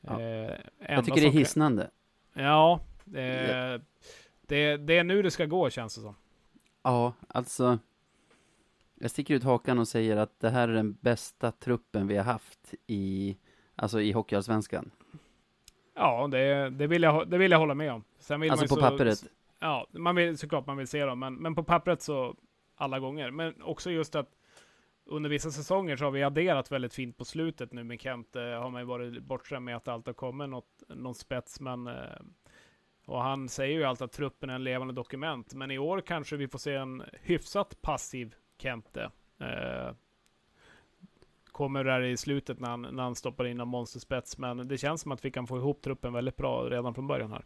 Ja. 0.01 0.21
Jag 0.79 1.05
tycker 1.05 1.21
det 1.21 1.27
är 1.27 1.31
hisnande. 1.31 1.89
Ja, 2.33 2.79
eh, 3.15 3.81
det, 4.41 4.77
det 4.77 4.97
är 4.97 5.03
nu 5.03 5.21
det 5.21 5.31
ska 5.31 5.45
gå 5.45 5.69
känns 5.69 5.95
det 5.95 6.01
som. 6.01 6.15
Ja, 6.83 7.13
alltså. 7.27 7.79
Jag 9.01 9.11
sticker 9.11 9.33
ut 9.35 9.43
hakan 9.43 9.79
och 9.79 9.87
säger 9.87 10.17
att 10.17 10.39
det 10.39 10.49
här 10.49 10.67
är 10.67 10.73
den 10.73 10.93
bästa 11.01 11.51
truppen 11.51 12.07
vi 12.07 12.17
har 12.17 12.23
haft 12.23 12.73
i, 12.87 13.37
alltså 13.75 14.01
i 14.01 14.11
Hockeyallsvenskan. 14.11 14.91
Ja, 15.93 16.27
det, 16.27 16.69
det, 16.69 16.87
vill 16.87 17.03
jag, 17.03 17.29
det 17.29 17.37
vill 17.37 17.51
jag 17.51 17.59
hålla 17.59 17.73
med 17.73 17.91
om. 17.91 18.03
Sen 18.19 18.39
vill 18.39 18.51
Alltså 18.51 18.63
man 18.63 18.69
på 18.69 18.75
så, 18.75 18.81
pappret. 18.81 19.23
Ja, 19.59 19.87
man 19.91 20.15
vill, 20.15 20.37
såklart 20.37 20.67
man 20.67 20.77
vill 20.77 20.87
se 20.87 21.05
dem, 21.05 21.19
men, 21.19 21.35
men 21.35 21.55
på 21.55 21.63
pappret 21.63 22.01
så 22.01 22.35
alla 22.75 22.99
gånger. 22.99 23.31
Men 23.31 23.61
också 23.61 23.91
just 23.91 24.15
att 24.15 24.29
under 25.05 25.29
vissa 25.29 25.51
säsonger 25.51 25.95
så 25.95 26.03
har 26.03 26.11
vi 26.11 26.23
adderat 26.23 26.71
väldigt 26.71 26.93
fint 26.93 27.17
på 27.17 27.25
slutet 27.25 27.73
nu 27.73 27.83
med 27.83 28.01
Kent. 28.01 28.35
Eh, 28.35 28.43
har 28.43 28.69
man 28.69 28.81
ju 28.81 28.85
varit 28.85 29.23
bortskämd 29.23 29.65
med 29.65 29.75
att 29.75 29.85
det 29.85 29.93
alltid 29.93 30.07
har 30.07 30.13
kommit 30.13 30.49
något, 30.49 30.83
någon 30.87 31.15
spets, 31.15 31.59
men 31.59 31.87
eh, 31.87 31.93
och 33.09 33.21
han 33.21 33.49
säger 33.49 33.77
ju 33.77 33.83
alltid 33.83 34.05
att 34.05 34.11
truppen 34.11 34.49
är 34.49 34.55
en 34.55 34.63
levande 34.63 34.93
dokument, 34.93 35.53
men 35.53 35.71
i 35.71 35.77
år 35.77 36.01
kanske 36.01 36.35
vi 36.35 36.47
får 36.47 36.59
se 36.59 36.75
en 36.75 37.03
hyfsat 37.21 37.81
passiv 37.81 38.35
Kente. 38.57 39.11
Eh, 39.39 39.93
kommer 41.45 41.83
där 41.83 42.01
i 42.01 42.17
slutet 42.17 42.59
när 42.59 42.69
han, 42.69 42.81
när 42.81 43.03
han 43.03 43.15
stoppar 43.15 43.45
in 43.45 43.59
en 43.59 43.67
monsterspets, 43.67 44.37
men 44.37 44.67
det 44.67 44.77
känns 44.77 45.01
som 45.01 45.11
att 45.11 45.25
vi 45.25 45.31
kan 45.31 45.47
få 45.47 45.57
ihop 45.57 45.81
truppen 45.81 46.13
väldigt 46.13 46.35
bra 46.35 46.69
redan 46.69 46.93
från 46.93 47.07
början 47.07 47.31
här. 47.31 47.45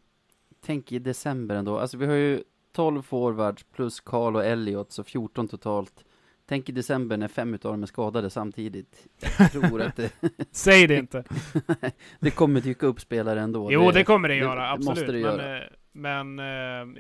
Tänk 0.62 0.92
i 0.92 1.00
december 1.00 1.56
ändå. 1.56 1.80
Alltså 1.80 1.98
vi 1.98 2.06
har 2.06 2.16
ju 2.16 2.44
12 2.72 3.02
forwards 3.02 3.64
plus 3.64 4.00
Karl 4.00 4.36
och 4.36 4.46
Elliot, 4.46 4.92
så 4.92 5.04
14 5.04 5.48
totalt. 5.48 6.06
Tänk 6.46 6.70
i 6.70 6.72
december 6.72 7.18
när 7.18 7.28
fem 7.28 7.54
utav 7.54 7.72
dem 7.72 7.84
är 7.84 7.88
skadade 7.88 8.30
samtidigt. 8.30 9.08
Jag 9.40 9.52
tror 9.52 9.82
att 9.82 9.96
det, 9.96 10.12
Säg 10.52 10.88
det 10.88 10.96
inte! 10.98 11.24
det 12.20 12.32
kommer 12.32 12.62
dyka 12.62 12.86
upp 12.86 13.02
spelare 13.02 13.42
ändå. 13.42 13.72
Jo, 13.72 13.92
det 13.92 14.04
kommer 14.04 14.28
det 14.30 14.34
det 14.36 14.40
göra, 14.40 14.70
absolut. 14.72 14.86
måste 14.90 15.06
det 15.06 15.12
men, 15.12 15.22
göra. 15.22 15.58
eh, 15.58 15.64
men 15.92 16.40
eh, 16.40 16.46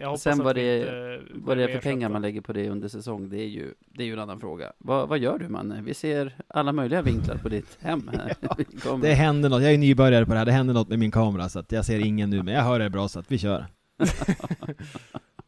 jag 0.01 0.07
hoppas 0.07 0.21
Sen 0.21 0.33
att 0.33 0.39
vad 0.45 0.55
det- 0.55 0.79
inte 0.79 1.21
Vad 1.35 1.57
det 1.57 1.63
är 1.63 1.67
för 1.67 1.79
pengar 1.79 2.09
man 2.09 2.21
lägger 2.21 2.41
på 2.41 2.53
det 2.53 2.69
under 2.69 2.87
säsong, 2.87 3.29
det 3.29 3.37
är 3.41 3.47
ju, 3.47 3.73
det 3.85 4.03
är 4.03 4.07
ju 4.07 4.13
en 4.13 4.19
annan 4.19 4.39
fråga. 4.39 4.73
Vad, 4.77 5.09
vad 5.09 5.19
gör 5.19 5.39
du 5.39 5.47
Manne? 5.49 5.81
Vi 5.81 5.93
ser 5.93 6.35
alla 6.47 6.71
möjliga 6.71 7.01
vinklar 7.01 7.37
på 7.37 7.49
ditt 7.49 7.77
hem 7.81 8.09
här. 8.13 8.33
Kommer- 8.83 9.01
Det 9.07 9.13
händer 9.13 9.49
något, 9.49 9.61
jag 9.63 9.73
är 9.73 9.77
nybörjare 9.77 10.25
på 10.25 10.31
det 10.31 10.37
här, 10.37 10.45
det 10.45 10.51
händer 10.51 10.73
något 10.73 10.89
med 10.89 10.99
min 10.99 11.11
kamera 11.11 11.49
så 11.49 11.59
att 11.59 11.71
jag 11.71 11.85
ser 11.85 11.99
ingen 12.05 12.29
nu, 12.29 12.43
men 12.43 12.53
jag 12.53 12.61
hör 12.63 12.79
det 12.79 12.89
bra 12.89 13.07
så 13.07 13.19
att 13.19 13.31
vi 13.31 13.37
kör. 13.37 13.65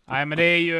Nej, 0.08 0.26
men 0.26 0.38
det 0.38 0.44
är 0.44 0.58
ju, 0.60 0.76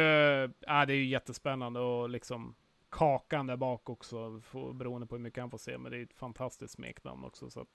ja, 0.66 0.86
det 0.86 0.92
är 0.92 0.96
ju 0.96 1.06
jättespännande 1.06 1.80
och 1.80 2.10
liksom 2.10 2.54
kakan 2.96 3.46
där 3.46 3.56
bak 3.56 3.90
också, 3.90 4.40
får, 4.40 4.72
beroende 4.72 5.06
på 5.06 5.14
hur 5.14 5.22
mycket 5.22 5.40
han 5.40 5.50
får 5.50 5.58
se. 5.58 5.78
Men 5.78 5.92
det 5.92 5.98
är 5.98 6.02
ett 6.02 6.14
fantastiskt 6.14 6.74
smeknamn 6.74 7.24
också. 7.24 7.50
Så 7.50 7.66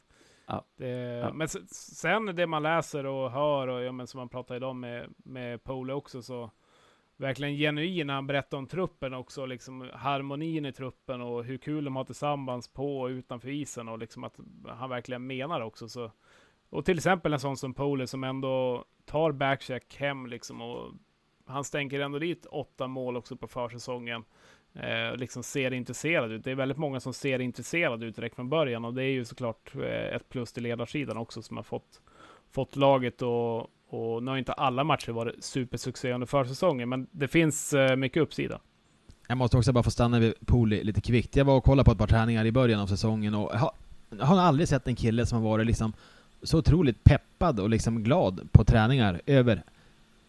Ja. 0.45 0.65
det, 0.77 0.87
Ja. 0.87 1.33
Men 1.33 1.47
sen 1.69 2.25
det 2.25 2.47
man 2.47 2.63
läser 2.63 3.05
och 3.05 3.31
hör, 3.31 3.67
och 3.67 3.83
ja, 3.83 3.91
men 3.91 4.07
som 4.07 4.17
man 4.17 4.29
pratar 4.29 4.55
idag 4.55 4.75
med, 4.75 5.13
med 5.17 5.63
Pole 5.63 5.93
också, 5.93 6.21
så 6.21 6.51
verkligen 7.17 7.57
genuin 7.57 8.07
när 8.07 8.13
han 8.13 8.27
berättar 8.27 8.57
om 8.57 8.67
truppen 8.67 9.13
också, 9.13 9.45
liksom 9.45 9.89
harmonin 9.93 10.65
i 10.65 10.71
truppen 10.71 11.21
och 11.21 11.43
hur 11.43 11.57
kul 11.57 11.85
de 11.85 11.95
har 11.95 12.03
tillsammans 12.03 12.67
på 12.67 12.99
och 13.01 13.07
utanför 13.07 13.49
isen 13.49 13.89
och 13.89 13.99
liksom 13.99 14.23
att 14.23 14.39
han 14.67 14.89
verkligen 14.89 15.27
menar 15.27 15.61
också. 15.61 15.87
Så. 15.89 16.11
Och 16.69 16.85
till 16.85 16.97
exempel 16.97 17.33
en 17.33 17.39
sån 17.39 17.57
som 17.57 17.73
Pole 17.73 18.07
som 18.07 18.23
ändå 18.23 18.85
tar 19.05 19.31
backcheck 19.31 19.95
hem 19.95 20.25
liksom 20.27 20.61
och 20.61 20.93
han 21.45 21.63
stänker 21.63 21.99
ändå 21.99 22.19
dit 22.19 22.45
åtta 22.45 22.87
mål 22.87 23.17
också 23.17 23.35
på 23.35 23.47
försäsongen. 23.47 24.23
Eh, 24.73 25.17
liksom 25.17 25.43
ser 25.43 25.73
intresserad 25.73 26.31
ut. 26.31 26.43
Det 26.43 26.51
är 26.51 26.55
väldigt 26.55 26.77
många 26.77 26.99
som 26.99 27.13
ser 27.13 27.39
intresserad 27.39 28.03
ut 28.03 28.15
direkt 28.15 28.35
från 28.35 28.49
början 28.49 28.85
och 28.85 28.93
det 28.93 29.03
är 29.03 29.11
ju 29.11 29.25
såklart 29.25 29.75
eh, 29.75 30.15
ett 30.15 30.29
plus 30.29 30.51
till 30.51 30.63
ledarsidan 30.63 31.17
också 31.17 31.41
som 31.41 31.57
har 31.57 31.63
fått, 31.63 32.01
fått 32.51 32.75
laget 32.75 33.21
och, 33.21 33.59
och 33.89 34.23
nu 34.23 34.31
har 34.31 34.37
inte 34.37 34.53
alla 34.53 34.83
matcher 34.83 35.11
varit 35.11 35.43
supersuccé 35.43 36.13
under 36.13 36.27
försäsongen, 36.27 36.89
men 36.89 37.07
det 37.11 37.27
finns 37.27 37.73
eh, 37.73 37.95
mycket 37.95 38.23
uppsida. 38.23 38.59
Jag 39.27 39.37
måste 39.37 39.57
också 39.57 39.73
bara 39.73 39.83
få 39.83 39.91
stanna 39.91 40.19
vid 40.19 40.33
Poli 40.45 40.83
lite 40.83 41.01
kvickt. 41.01 41.35
Jag 41.35 41.45
var 41.45 41.57
och 41.57 41.63
kollade 41.63 41.85
på 41.85 41.91
ett 41.91 41.97
par 41.97 42.07
träningar 42.07 42.45
i 42.45 42.51
början 42.51 42.79
av 42.79 42.87
säsongen 42.87 43.35
och 43.35 43.51
jag 43.53 43.59
har, 43.59 43.71
jag 44.09 44.25
har 44.25 44.39
aldrig 44.39 44.67
sett 44.67 44.87
en 44.87 44.95
kille 44.95 45.25
som 45.25 45.41
har 45.41 45.49
varit 45.49 45.67
liksom 45.67 45.93
så 46.43 46.57
otroligt 46.57 47.03
peppad 47.03 47.59
och 47.59 47.69
liksom 47.69 48.03
glad 48.03 48.47
på 48.51 48.63
träningar 48.63 49.21
över 49.25 49.63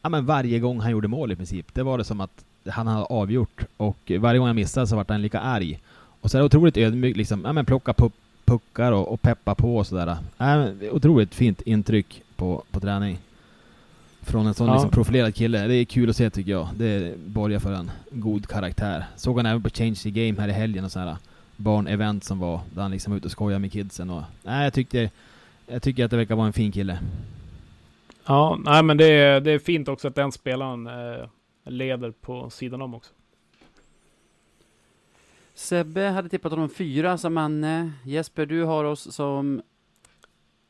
ja, 0.03 0.09
men 0.09 0.27
varje 0.27 0.59
gång 0.59 0.81
han 0.81 0.91
gjorde 0.91 1.09
mål 1.09 1.33
i 1.33 1.37
princip. 1.37 1.75
Det 1.75 1.83
var 1.83 1.99
det 1.99 2.05
som 2.05 2.21
att 2.21 2.45
han 2.67 2.87
hade 2.87 3.05
avgjort 3.05 3.65
och 3.77 4.13
varje 4.19 4.39
gång 4.39 4.47
han 4.47 4.57
missade 4.57 4.87
så 4.87 4.97
var 4.97 5.05
han 5.09 5.23
lika 5.23 5.41
arg. 5.41 5.81
Och 6.21 6.31
så 6.31 6.37
är 6.37 6.39
det 6.41 6.47
otroligt 6.47 6.77
ödmjukt 6.77 7.17
liksom, 7.17 7.43
ja 7.45 7.53
men 7.53 7.65
plocka 7.65 7.93
pu- 7.93 8.11
puckar 8.45 8.93
och, 8.93 9.13
och 9.13 9.23
peppa 9.23 9.55
på 9.55 9.77
och 9.77 9.87
sådär. 9.87 10.17
Ja, 10.39 10.67
otroligt 10.93 11.35
fint 11.35 11.61
intryck 11.63 12.23
på, 12.37 12.63
på 12.71 12.81
träning. 12.81 13.19
Från 14.21 14.47
en 14.47 14.55
sån 14.55 14.67
Ja. 14.67 14.73
liksom 14.75 14.91
profilerad 14.91 15.35
kille. 15.35 15.67
Det 15.67 15.75
är 15.75 15.85
kul 15.85 16.11
att 16.11 16.17
se 16.17 16.31
tycker 16.31 16.51
jag. 16.51 16.69
Det 16.77 17.19
borgar 17.19 17.59
för 17.59 17.73
en 17.73 17.91
god 18.11 18.47
karaktär. 18.49 19.05
Såg 19.17 19.37
han 19.37 19.47
även 19.47 19.63
på 19.63 19.71
Change 19.71 19.95
the 19.95 20.11
Game 20.11 20.41
här 20.41 20.49
i 20.49 20.53
helgen 20.53 20.85
och 20.85 20.93
sådär 20.93 21.17
barnevent 21.57 22.25
som 22.25 22.39
var, 22.39 22.61
där 22.75 22.83
han 22.83 22.91
liksom 22.91 23.11
var 23.11 23.17
ute 23.17 23.27
och 23.27 23.33
skojade 23.33 23.59
med 23.59 23.73
kidsen 23.73 24.11
och... 24.11 24.23
Nej, 24.43 24.65
jag 24.65 24.73
tyckte... 24.73 25.11
Jag 25.67 25.83
tycker 25.83 26.05
att 26.05 26.11
det 26.11 26.17
verkar 26.17 26.35
vara 26.35 26.47
en 26.47 26.53
fin 26.53 26.73
kille. 26.73 26.99
Ja, 28.27 28.59
nej 28.65 28.83
men 28.83 28.97
det 28.97 29.05
är, 29.07 29.41
det 29.41 29.51
är 29.51 29.59
fint 29.59 29.89
också 29.89 30.09
att 30.09 30.15
den 30.15 30.33
spelaren 30.33 30.87
eh, 30.87 31.27
leder 31.65 32.11
på 32.11 32.51
sidan 32.51 32.83
om 32.83 32.95
också. 32.95 33.13
Sebbe 35.55 36.01
hade 36.09 36.29
tippat 36.29 36.53
honom 36.53 36.69
fyra 36.69 37.19
som 37.19 37.35
Manne. 37.35 37.93
Jesper, 38.05 38.47
du 38.47 38.63
har 38.65 38.85
oss 38.85 39.15
som, 39.15 39.63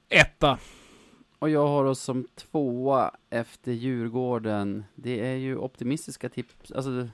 Etta. 0.08 0.58
och 1.38 1.50
jag 1.50 1.66
har 1.66 1.84
oss 1.84 2.00
som 2.00 2.26
tvåa 2.34 3.10
efter 3.30 3.72
Djurgården. 3.72 4.84
Det 4.94 5.26
är 5.26 5.34
ju 5.36 5.56
optimistiska 5.56 6.28
tips. 6.28 6.72
Alltså, 6.72 6.90
det- 6.90 7.10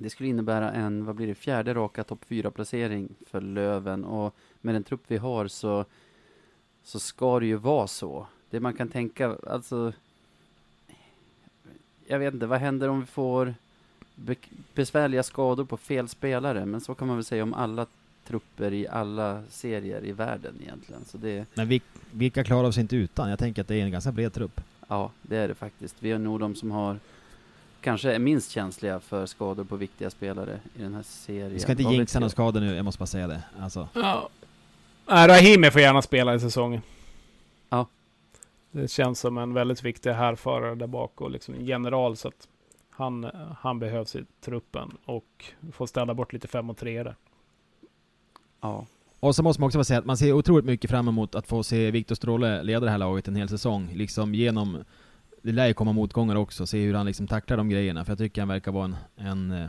det 0.00 0.10
skulle 0.10 0.28
innebära 0.28 0.70
en, 0.72 1.04
vad 1.04 1.14
blir 1.16 1.26
det, 1.26 1.34
fjärde 1.34 1.74
raka 1.74 2.04
topp 2.04 2.24
fyra 2.24 2.50
placering 2.50 3.14
för 3.26 3.40
Löven. 3.40 4.04
Och 4.04 4.34
med 4.60 4.74
den 4.74 4.84
trupp 4.84 5.02
vi 5.06 5.16
har 5.16 5.46
så, 5.46 5.84
så 6.82 6.98
ska 7.00 7.40
det 7.40 7.46
ju 7.46 7.56
vara 7.56 7.86
så. 7.86 8.26
Det 8.50 8.60
man 8.60 8.74
kan 8.74 8.88
tänka, 8.88 9.36
alltså... 9.46 9.92
Jag 12.10 12.18
vet 12.18 12.34
inte, 12.34 12.46
vad 12.46 12.60
händer 12.60 12.88
om 12.88 13.00
vi 13.00 13.06
får 13.06 13.54
be 14.14 14.34
besvärliga 14.74 15.22
skador 15.22 15.64
på 15.64 15.76
fel 15.76 16.08
spelare? 16.08 16.66
Men 16.66 16.80
så 16.80 16.94
kan 16.94 17.08
man 17.08 17.16
väl 17.16 17.24
säga 17.24 17.42
om 17.42 17.54
alla 17.54 17.86
trupper 18.26 18.72
i 18.72 18.88
alla 18.88 19.42
serier 19.50 20.04
i 20.04 20.12
världen 20.12 20.54
egentligen. 20.62 21.04
Så 21.04 21.18
det, 21.18 21.46
Men 21.54 21.68
vi, 21.68 21.82
vilka 22.12 22.44
klarar 22.44 22.68
oss 22.68 22.78
inte 22.78 22.96
utan? 22.96 23.30
Jag 23.30 23.38
tänker 23.38 23.62
att 23.62 23.68
det 23.68 23.74
är 23.76 23.84
en 23.84 23.90
ganska 23.90 24.12
bred 24.12 24.32
trupp. 24.32 24.60
ja, 24.88 25.10
det 25.22 25.36
är 25.36 25.48
det 25.48 25.54
faktiskt. 25.54 25.96
Vi 25.98 26.10
är 26.12 26.18
nog 26.18 26.40
de 26.40 26.54
som 26.54 26.70
har 26.70 26.98
kanske 27.80 28.12
är 28.12 28.18
minst 28.18 28.50
känsliga 28.50 29.00
för 29.00 29.26
skador 29.26 29.64
på 29.64 29.76
viktiga 29.76 30.10
spelare 30.10 30.58
i 30.78 30.82
den 30.82 30.94
här 30.94 31.02
serien. 31.02 31.52
Vi 31.52 31.60
ska 31.60 31.72
inte 31.72 31.82
jinxa 31.82 32.18
några 32.20 32.30
skador 32.30 32.60
nu, 32.60 32.74
jag 32.76 32.84
måste 32.84 32.98
bara 32.98 33.06
säga 33.06 33.26
det. 33.26 33.42
Alltså, 33.60 33.88
Ja. 33.94 34.28
Rahimi 35.06 35.70
får 35.70 35.80
gärna 35.80 36.02
spela 36.02 36.34
i 36.34 36.40
säsongen. 36.40 36.80
Det 38.70 38.88
känns 38.90 39.20
som 39.20 39.38
en 39.38 39.54
väldigt 39.54 39.84
viktig 39.84 40.10
härförare 40.10 40.74
där 40.74 40.86
bak 40.86 41.20
och 41.20 41.30
liksom 41.30 41.54
en 41.54 41.64
general 41.64 42.16
så 42.16 42.28
att 42.28 42.48
han, 42.90 43.30
han 43.58 43.78
behövs 43.78 44.16
i 44.16 44.24
truppen 44.40 44.96
och 45.04 45.44
får 45.72 45.86
ställa 45.86 46.14
bort 46.14 46.32
lite 46.32 46.48
5 46.48 46.70
och 46.70 46.76
3 46.76 47.02
där. 47.02 47.16
Ja, 48.60 48.86
Och 49.20 49.34
så 49.34 49.42
måste 49.42 49.60
man 49.60 49.66
också 49.66 49.84
säga 49.84 49.98
att 49.98 50.06
man 50.06 50.16
ser 50.16 50.32
otroligt 50.32 50.64
mycket 50.64 50.90
fram 50.90 51.08
emot 51.08 51.34
att 51.34 51.46
få 51.46 51.62
se 51.62 51.90
Viktor 51.90 52.14
Stråle 52.14 52.62
leda 52.62 52.84
det 52.84 52.90
här 52.90 52.98
laget 52.98 53.28
en 53.28 53.36
hel 53.36 53.48
säsong. 53.48 53.90
Liksom 53.94 54.34
genom... 54.34 54.84
Det 55.42 55.52
lär 55.52 55.66
ju 55.66 55.74
komma 55.74 55.92
motgångar 55.92 56.36
också, 56.36 56.66
se 56.66 56.84
hur 56.84 56.94
han 56.94 57.06
liksom 57.06 57.26
tacklar 57.26 57.56
de 57.56 57.68
grejerna. 57.68 58.04
För 58.04 58.12
jag 58.12 58.18
tycker 58.18 58.40
han 58.40 58.48
verkar 58.48 58.72
vara 58.72 58.84
en, 58.84 58.96
en, 59.16 59.68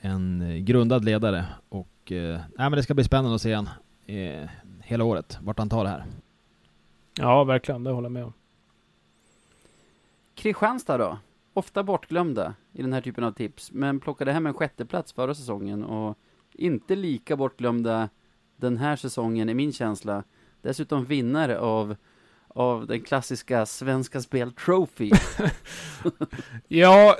en 0.00 0.64
grundad 0.64 1.04
ledare. 1.04 1.44
Och... 1.68 2.12
Eh, 2.12 2.38
nej 2.38 2.70
men 2.70 2.72
det 2.72 2.82
ska 2.82 2.94
bli 2.94 3.04
spännande 3.04 3.34
att 3.34 3.42
se 3.42 3.54
han 3.54 3.68
eh, 4.06 4.48
hela 4.82 5.04
året, 5.04 5.38
vart 5.42 5.58
han 5.58 5.68
tar 5.68 5.84
det 5.84 5.90
här. 5.90 6.04
Ja, 7.18 7.44
verkligen. 7.44 7.84
Det 7.84 7.90
håller 7.90 8.06
jag 8.06 8.12
med 8.12 8.24
om. 8.24 8.32
Kristianstad 10.34 10.98
då? 10.98 11.18
Ofta 11.52 11.82
bortglömda 11.82 12.54
i 12.72 12.82
den 12.82 12.92
här 12.92 13.00
typen 13.00 13.24
av 13.24 13.32
tips, 13.32 13.72
men 13.72 14.00
plockade 14.00 14.32
hem 14.32 14.46
en 14.46 14.54
sjätteplats 14.54 15.12
förra 15.12 15.34
säsongen 15.34 15.84
och 15.84 16.18
inte 16.52 16.96
lika 16.96 17.36
bortglömda 17.36 18.08
den 18.56 18.76
här 18.76 18.96
säsongen 18.96 19.48
i 19.48 19.54
min 19.54 19.72
känsla. 19.72 20.24
Dessutom 20.62 21.04
vinnare 21.04 21.58
av, 21.58 21.96
av 22.48 22.86
den 22.86 23.00
klassiska 23.00 23.66
Svenska 23.66 24.20
Spel 24.20 24.52
Trophy. 24.52 25.10
Ja, 26.68 27.16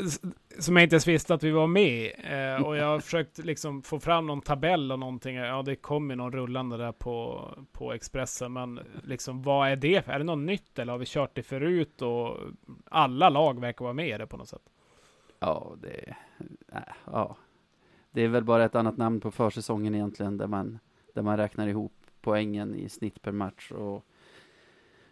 som 0.59 0.77
jag 0.77 0.83
inte 0.83 0.95
ens 0.95 1.09
visste 1.09 1.35
att 1.35 1.43
vi 1.43 1.51
var 1.51 1.67
med 1.67 2.13
eh, 2.19 2.67
Och 2.67 2.77
jag 2.77 2.87
har 2.87 3.01
försökt 3.09 3.39
liksom 3.39 3.83
få 3.83 4.01
fram 4.01 4.27
någon 4.27 4.41
tabell 4.41 4.93
och 4.93 4.99
någonting. 4.99 5.37
Ja, 5.37 5.63
det 5.63 5.77
kom 5.77 6.11
ju 6.11 6.17
någon 6.17 6.33
rullande 6.33 6.77
där 6.77 6.93
på, 6.93 7.45
på 7.73 7.93
Expressen. 7.93 8.53
Men 8.53 8.81
liksom, 9.05 9.43
vad 9.43 9.69
är 9.69 9.77
det? 9.77 10.09
Är 10.09 10.19
det 10.19 10.25
något 10.25 10.39
nytt 10.39 10.79
eller 10.79 10.93
har 10.93 10.99
vi 10.99 11.07
kört 11.07 11.35
det 11.35 11.43
förut? 11.43 12.03
Och 12.03 12.37
alla 12.91 13.29
lag 13.29 13.61
verkar 13.61 13.85
vara 13.85 13.95
med 13.95 14.09
i 14.09 14.19
det 14.19 14.27
på 14.27 14.37
något 14.37 14.49
sätt. 14.49 14.63
ja, 15.39 15.73
det, 15.83 16.15
äh, 16.73 16.79
ja. 17.05 17.37
det 18.11 18.23
är 18.23 18.29
väl 18.29 18.45
bara 18.45 18.65
ett 18.65 18.75
annat 18.75 18.97
namn 18.97 19.21
på 19.21 19.31
försäsongen 19.31 19.95
egentligen, 19.95 20.37
där 20.37 20.47
man, 20.47 20.71
där 20.71 20.79
där 21.15 21.23
man 21.23 21.37
räknar 21.37 21.67
ihop 21.67 21.93
poängen 22.21 22.75
i 22.75 22.89
snitt 22.89 23.23
per 23.23 23.33
match. 23.33 23.73
Och 23.73 24.05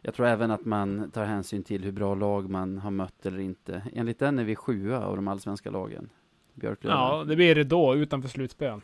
jag 0.07 0.15
tror 0.15 0.27
även 0.27 0.51
att 0.51 0.65
man 0.65 1.11
tar 1.11 1.25
hänsyn 1.25 1.63
till 1.63 1.85
hur 1.85 1.93
bra 1.93 2.15
lag 2.15 2.51
man 2.51 2.79
har 2.79 2.91
mött 2.91 3.27
eller 3.27 3.39
inte. 3.39 3.83
Enligt 3.93 4.19
den 4.19 4.39
är 4.39 4.45
vi 4.45 4.57
sjua 4.57 5.07
av 5.07 5.17
de 5.17 5.29
allsvenska 5.29 5.71
lagen. 5.71 6.11
Björklöven. 6.55 6.99
Ja, 6.99 7.25
det 7.25 7.37
blir 7.37 7.55
det 7.55 7.65
då 7.65 7.95
utanför 7.95 8.29
slutspel. 8.29 8.81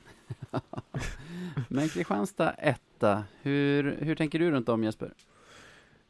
Men 1.68 1.88
Kristianstad 1.88 2.50
etta. 2.50 3.24
Hur, 3.42 3.96
hur 4.00 4.14
tänker 4.14 4.38
du 4.38 4.50
runt 4.50 4.68
om 4.68 4.84
Jesper? 4.84 5.12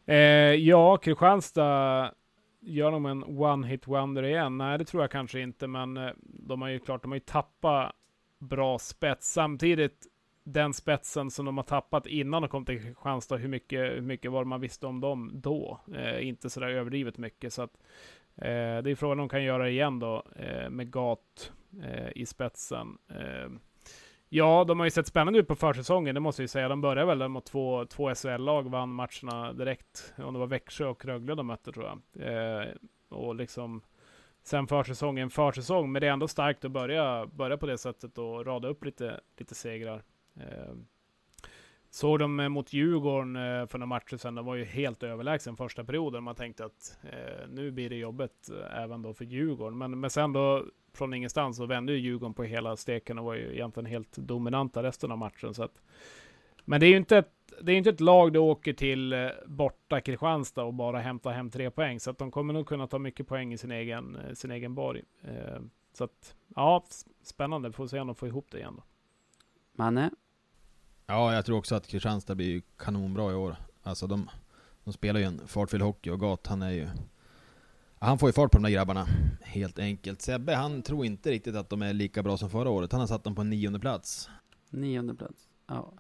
Eh, 0.06 0.16
ja, 0.54 0.96
Kristianstad 0.96 2.12
gör 2.60 2.90
de 2.90 3.06
en 3.06 3.24
one-hit 3.24 3.88
wonder 3.88 4.22
igen? 4.22 4.58
Nej, 4.58 4.78
det 4.78 4.84
tror 4.84 5.02
jag 5.02 5.10
kanske 5.10 5.40
inte, 5.40 5.66
men 5.66 5.96
eh, 5.96 6.10
de 6.22 6.62
har 6.62 6.68
ju 6.68 6.78
klart, 6.78 7.02
de 7.02 7.10
har 7.10 7.16
ju 7.16 7.20
tappat 7.20 7.92
bra 8.38 8.78
spets. 8.78 9.32
Samtidigt, 9.32 10.06
den 10.45 10.74
spetsen 10.74 11.30
som 11.30 11.47
de 11.47 11.57
har 11.57 11.64
tappat 11.64 12.07
innan 12.07 12.43
de 12.43 12.49
kom 12.49 12.64
till 12.64 12.82
Kristianstad, 12.82 13.36
hur 13.36 13.49
mycket, 13.49 13.80
hur 13.80 14.01
mycket 14.01 14.32
var 14.32 14.45
det 14.45 14.49
man 14.49 14.61
visste 14.61 14.86
om 14.86 15.01
dem 15.01 15.30
då? 15.34 15.80
Eh, 15.95 16.28
inte 16.28 16.51
sådär 16.51 16.68
överdrivet 16.68 17.18
mycket, 17.18 17.53
så 17.53 17.62
att 17.62 17.76
eh, 18.36 18.82
det 18.82 18.90
är 18.90 18.95
frågan 18.95 19.20
om 19.20 19.28
de 19.28 19.28
kan 19.28 19.45
göra 19.45 19.68
igen 19.68 19.99
då, 19.99 20.24
eh, 20.36 20.70
med 20.70 20.90
Gat 20.90 21.53
eh, 21.82 22.09
i 22.14 22.26
spetsen. 22.26 22.99
Eh, 23.09 23.51
Ja, 24.34 24.64
de 24.64 24.78
har 24.78 24.86
ju 24.86 24.90
sett 24.90 25.07
spännande 25.07 25.38
ut 25.38 25.49
på 25.49 25.55
försäsongen, 25.55 26.14
det 26.14 26.20
måste 26.20 26.43
jag 26.43 26.45
ju 26.45 26.49
säga. 26.49 26.68
De 26.68 26.80
började 26.80 27.14
väl 27.14 27.28
mot 27.28 27.47
två, 27.47 27.86
två 27.86 28.14
SHL-lag, 28.14 28.70
vann 28.70 28.88
matcherna 28.88 29.53
direkt. 29.53 30.14
Om 30.16 30.32
det 30.32 30.40
var 30.40 30.47
Växjö 30.47 30.86
och 30.86 31.05
Rögle 31.05 31.34
de 31.34 31.47
mötte 31.47 31.72
tror 31.72 31.86
jag. 31.86 32.01
Eh, 32.28 32.68
och 33.09 33.34
liksom 33.34 33.82
sen 34.43 34.66
försäsongen, 34.66 35.30
försäsong. 35.30 35.93
Men 35.93 36.01
det 36.01 36.09
är 36.09 36.12
ändå 36.12 36.28
starkt 36.28 36.64
att 36.64 36.70
börja, 36.70 37.26
börja 37.26 37.57
på 37.57 37.66
det 37.66 37.78
sättet 37.78 38.18
och 38.18 38.47
rada 38.47 38.68
upp 38.68 38.84
lite, 38.84 39.20
lite 39.38 39.55
segrar. 39.55 40.03
Eh, 40.37 40.74
såg 41.91 42.18
de 42.18 42.37
mot 42.53 42.72
Djurgården 42.72 43.37
eh, 43.37 43.66
för 43.66 43.78
några 43.78 43.87
matcher 43.87 44.16
sedan, 44.16 44.35
de 44.35 44.47
var 44.47 44.55
ju 44.55 44.64
helt 44.64 45.03
överlägsen 45.03 45.57
första 45.57 45.85
perioden. 45.85 46.24
Man 46.24 46.35
tänkte 46.35 46.64
att 46.64 46.99
eh, 47.03 47.49
nu 47.49 47.70
blir 47.70 47.91
det 47.91 47.97
jobbet 47.97 48.51
eh, 48.51 48.83
även 48.83 49.03
då 49.03 49.14
för 49.14 49.24
Djurgården. 49.24 49.78
Men, 49.78 50.01
men 50.01 50.11
sen 50.11 50.33
då 50.33 50.64
från 50.95 51.14
ingenstans 51.14 51.57
så 51.57 51.66
vände 51.66 51.93
ju 51.93 51.99
Djurgården 51.99 52.35
på 52.35 52.43
hela 52.43 52.76
steken 52.76 53.18
och 53.18 53.24
var 53.24 53.35
ju 53.35 53.53
egentligen 53.53 53.87
helt 53.87 54.16
dominanta 54.16 54.83
resten 54.83 55.12
av 55.12 55.18
matchen. 55.18 55.55
Så 55.55 55.62
att, 55.62 55.83
men 56.64 56.80
det 56.80 56.87
är 56.87 56.91
ju 56.91 56.97
inte 56.97 57.18
ett, 57.18 57.33
det 57.61 57.72
är 57.72 57.76
inte 57.76 57.91
ett 57.91 58.01
lag 58.01 58.33
du 58.33 58.39
åker 58.39 58.72
till 58.72 59.12
eh, 59.12 59.28
borta 59.47 60.01
Kristianstad 60.01 60.64
och 60.64 60.74
bara 60.74 60.99
hämtar 60.99 61.33
hem 61.33 61.51
tre 61.51 61.70
poäng. 61.70 62.01
Så 62.01 62.11
att 62.11 62.18
de 62.18 62.30
kommer 62.30 62.55
nog 62.55 62.66
kunna 62.66 62.87
ta 62.87 62.99
mycket 62.99 63.26
poäng 63.26 63.53
i 63.53 63.59
sin 63.59 63.70
egen, 63.70 64.16
eh, 64.16 64.35
sin 64.35 64.51
egen 64.51 64.74
borg. 64.74 65.03
Eh, 65.22 65.61
så 65.93 66.05
att, 66.05 66.35
ja, 66.57 66.85
spännande. 67.22 67.72
Får 67.72 67.87
se 67.87 68.01
om 68.01 68.07
de 68.07 68.16
får 68.16 68.28
ihop 68.28 68.47
det 68.51 68.59
igen 68.59 68.74
då. 68.76 68.83
Manne? 69.72 70.11
Ja, 71.07 71.34
jag 71.34 71.44
tror 71.44 71.59
också 71.59 71.74
att 71.74 71.86
Kristianstad 71.86 72.34
blir 72.34 72.46
ju 72.46 72.62
kanonbra 72.78 73.32
i 73.32 73.34
år. 73.34 73.57
Alltså 73.82 74.07
de, 74.07 74.30
de 74.84 74.92
spelar 74.92 75.20
ju 75.20 75.26
en 75.26 75.40
fartfylld 75.46 75.82
hockey 75.82 76.11
och 76.11 76.20
Gat, 76.20 76.46
han 76.46 76.62
är 76.62 76.70
ju... 76.70 76.88
Han 77.98 78.18
får 78.18 78.28
ju 78.28 78.32
fart 78.32 78.50
på 78.50 78.59
de 78.59 78.62
där 78.62 78.70
grabbarna, 78.70 79.07
helt 79.40 79.78
enkelt. 79.78 80.22
Sebbe, 80.22 80.55
han 80.55 80.82
tror 80.82 81.07
inte 81.07 81.30
riktigt 81.30 81.57
att 81.57 81.70
de 81.70 81.82
är 81.82 81.92
lika 81.92 82.22
bra 82.22 82.36
som 82.36 82.50
förra 82.50 82.70
året. 82.70 82.92
Han 82.92 83.00
har 83.00 83.09
satt 83.09 83.24
dem 83.24 83.34
på 83.34 83.40
en 83.40 83.50
nionde 83.50 83.78
plats. 83.78 84.30
Nionde 84.70 85.14
plats. 85.14 85.48
Ja. 85.66 85.92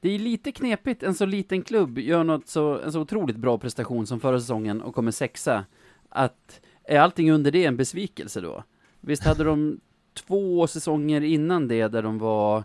Det 0.00 0.10
är 0.10 0.18
lite 0.18 0.52
knepigt, 0.52 1.02
en 1.02 1.14
så 1.14 1.26
liten 1.26 1.62
klubb 1.62 1.98
gör 1.98 2.24
något 2.24 2.48
så, 2.48 2.80
en 2.80 2.92
så 2.92 3.00
otroligt 3.00 3.36
bra 3.36 3.58
prestation 3.58 4.06
som 4.06 4.20
förra 4.20 4.40
säsongen 4.40 4.82
och 4.82 4.94
kommer 4.94 5.10
sexa. 5.10 5.64
Att, 6.08 6.60
är 6.84 7.00
allting 7.00 7.32
under 7.32 7.50
det 7.50 7.64
en 7.64 7.76
besvikelse 7.76 8.40
då? 8.40 8.64
Visst 9.00 9.24
hade 9.24 9.44
de 9.44 9.80
två 10.14 10.66
säsonger 10.66 11.20
innan 11.20 11.68
det 11.68 11.88
där 11.88 12.02
de 12.02 12.18
var 12.18 12.64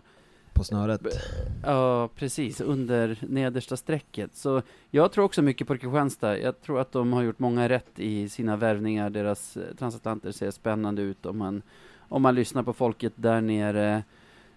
på 0.56 0.64
snöret. 0.64 1.00
Ja, 1.64 2.08
precis. 2.14 2.60
Under 2.60 3.18
nedersta 3.20 3.76
strecket. 3.76 4.34
Så 4.34 4.62
jag 4.90 5.12
tror 5.12 5.24
också 5.24 5.42
mycket 5.42 5.66
på 5.66 5.78
Kristianstad. 5.78 6.38
Jag 6.38 6.60
tror 6.60 6.80
att 6.80 6.92
de 6.92 7.12
har 7.12 7.22
gjort 7.22 7.38
många 7.38 7.68
rätt 7.68 7.98
i 7.98 8.28
sina 8.28 8.56
värvningar. 8.56 9.10
Deras 9.10 9.56
eh, 9.56 9.62
transatlanter 9.78 10.32
ser 10.32 10.50
spännande 10.50 11.02
ut 11.02 11.26
om 11.26 11.38
man, 11.38 11.62
om 11.98 12.22
man 12.22 12.34
lyssnar 12.34 12.62
på 12.62 12.72
folket 12.72 13.12
där 13.16 13.40
nere. 13.40 14.02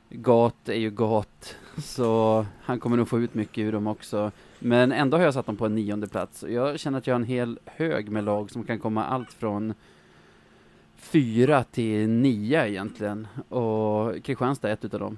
Gat 0.10 0.70
är 0.70 0.80
ju 0.80 0.90
gat, 0.90 1.56
så 1.78 2.46
han 2.62 2.80
kommer 2.80 2.98
nog 2.98 3.08
få 3.08 3.20
ut 3.20 3.34
mycket 3.34 3.58
ur 3.58 3.72
dem 3.72 3.88
också. 3.88 4.32
Men 4.60 4.92
ändå 4.92 5.18
har 5.18 5.24
jag 5.24 5.34
satt 5.34 5.46
dem 5.46 5.58
på 5.58 5.66
en 5.66 5.76
nionde 5.76 6.08
plats. 6.08 6.46
Jag 6.50 6.80
känner 6.80 6.98
att 6.98 7.08
jag 7.08 7.14
har 7.14 7.20
en 7.20 7.28
hel 7.28 7.60
hög 7.66 8.10
med 8.10 8.24
lag 8.24 8.52
som 8.52 8.64
kan 8.64 8.80
komma 8.80 9.06
allt 9.06 9.34
från 9.34 9.74
fyra 10.96 11.64
till 11.64 12.10
nio 12.10 12.68
egentligen. 12.68 13.28
Och 13.50 14.24
Kristianstad 14.24 14.70
är 14.70 14.74
ett 14.74 14.86
utav 14.86 15.00
dem. 15.00 15.18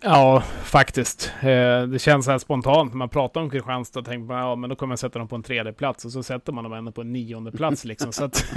Ja, 0.00 0.40
faktiskt. 0.62 1.32
Eh, 1.40 1.82
det 1.82 1.98
känns 1.98 2.24
så 2.24 2.30
här 2.30 2.38
spontant 2.38 2.92
när 2.92 2.98
man 2.98 3.08
pratar 3.08 3.40
om 3.40 3.50
Kristianstad. 3.50 4.02
Tänker 4.02 4.26
man, 4.26 4.38
ja, 4.38 4.56
men 4.56 4.70
då 4.70 4.76
kommer 4.76 4.92
jag 4.92 4.98
sätta 4.98 5.18
dem 5.18 5.28
på 5.28 5.36
en 5.36 5.42
tredje 5.42 5.72
plats 5.72 6.04
och 6.04 6.12
så 6.12 6.22
sätter 6.22 6.52
man 6.52 6.64
dem 6.64 6.72
ändå 6.72 6.92
på 6.92 7.00
en 7.00 7.12
nionde 7.12 7.52
plats 7.52 7.84
liksom. 7.84 8.12
så 8.12 8.24
att, 8.24 8.56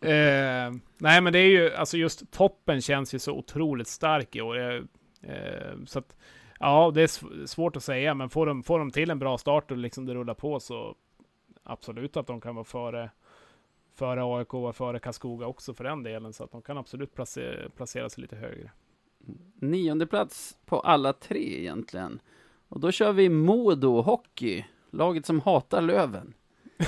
eh, 0.00 0.72
nej, 0.98 1.20
men 1.20 1.32
det 1.32 1.38
är 1.38 1.48
ju 1.48 1.74
alltså 1.74 1.96
just 1.96 2.30
toppen 2.30 2.80
känns 2.80 3.14
ju 3.14 3.18
så 3.18 3.32
otroligt 3.32 3.88
stark 3.88 4.36
i 4.36 4.40
år. 4.40 4.58
Eh, 4.58 4.74
eh, 5.22 5.76
så 5.86 5.98
att, 5.98 6.16
ja, 6.60 6.90
det 6.94 7.02
är 7.02 7.06
sv- 7.06 7.46
svårt 7.46 7.76
att 7.76 7.84
säga, 7.84 8.14
men 8.14 8.30
får 8.30 8.46
de, 8.46 8.62
får 8.62 8.78
de 8.78 8.90
till 8.90 9.10
en 9.10 9.18
bra 9.18 9.38
start 9.38 9.70
och 9.70 9.76
liksom 9.76 10.06
det 10.06 10.14
rullar 10.14 10.34
på 10.34 10.60
så 10.60 10.94
absolut 11.64 12.16
att 12.16 12.26
de 12.26 12.40
kan 12.40 12.54
vara 12.54 12.64
före 12.64 13.10
före 13.94 14.38
AIK 14.38 14.54
och 14.54 14.76
före 14.76 14.98
Karlskoga 14.98 15.46
också 15.46 15.74
för 15.74 15.84
den 15.84 16.02
delen, 16.02 16.32
så 16.32 16.44
att 16.44 16.52
de 16.52 16.62
kan 16.62 16.78
absolut 16.78 17.14
placera, 17.14 17.68
placera 17.76 18.08
sig 18.08 18.22
lite 18.22 18.36
högre. 18.36 18.70
Nionde 19.54 20.06
plats 20.06 20.56
på 20.66 20.80
alla 20.80 21.12
tre 21.12 21.60
egentligen. 21.60 22.20
Och 22.68 22.80
då 22.80 22.90
kör 22.92 23.12
vi 23.12 23.28
Modo 23.28 24.00
Hockey, 24.02 24.64
laget 24.90 25.26
som 25.26 25.40
hatar 25.40 25.80
Löven. 25.80 26.34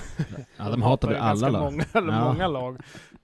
Ja, 0.56 0.70
de 0.70 0.82
hatar 0.82 1.08
väl 1.08 1.16
ju 1.16 1.22
alla 1.22 1.48
lag. 1.48 1.62
Många, 1.62 1.84
eller 1.94 2.12
Ja. 2.12 2.24
många 2.32 2.48
lag. 2.48 2.76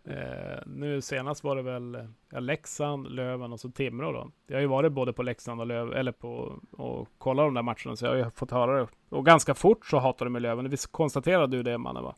Eh, 0.05 0.59
nu 0.67 1.01
senast 1.03 1.45
var 1.45 1.57
det 1.57 1.63
väl 1.63 2.09
ja, 2.31 2.41
Leksand, 2.41 3.11
Löven 3.15 3.53
och 3.53 3.61
så 3.61 3.71
Timrå 3.71 4.13
då. 4.13 4.31
Jag 4.47 4.57
har 4.57 4.61
ju 4.61 4.67
varit 4.67 4.93
både 4.93 5.13
på 5.13 5.23
Leksand 5.23 5.61
och 5.61 5.67
Löven, 5.67 5.93
eller 5.99 6.13
på 6.13 6.61
och 6.71 7.09
kollat 7.19 7.47
de 7.47 7.55
där 7.55 7.63
matcherna, 7.63 7.97
så 7.97 8.05
jag 8.05 8.11
har 8.13 8.17
ju 8.17 8.31
fått 8.31 8.51
höra 8.51 8.81
det. 8.81 8.89
Och 9.09 9.27
ganska 9.27 9.55
fort 9.55 9.87
så 9.87 9.99
hatar 9.99 10.27
de 10.27 10.31
med 10.33 10.43
Löven. 10.43 10.71
Visst 10.71 10.93
konstaterade 10.93 11.57
du 11.57 11.63
det 11.63 11.79
mannen 11.79 12.05
va? 12.05 12.15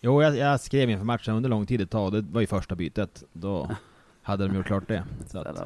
Jo, 0.00 0.22
jag, 0.22 0.36
jag 0.36 0.60
skrev 0.60 0.90
inför 0.90 1.04
matchen 1.04 1.34
under 1.34 1.48
lång 1.50 1.66
tid 1.66 1.80
ett 1.80 1.90
tag, 1.90 2.12
det 2.12 2.20
var 2.20 2.40
ju 2.40 2.46
första 2.46 2.74
bytet. 2.74 3.22
Då 3.32 3.70
hade 4.22 4.48
de 4.48 4.56
gjort 4.56 4.66
klart 4.66 4.88
det. 4.88 5.04
Så 5.26 5.38
att, 5.38 5.62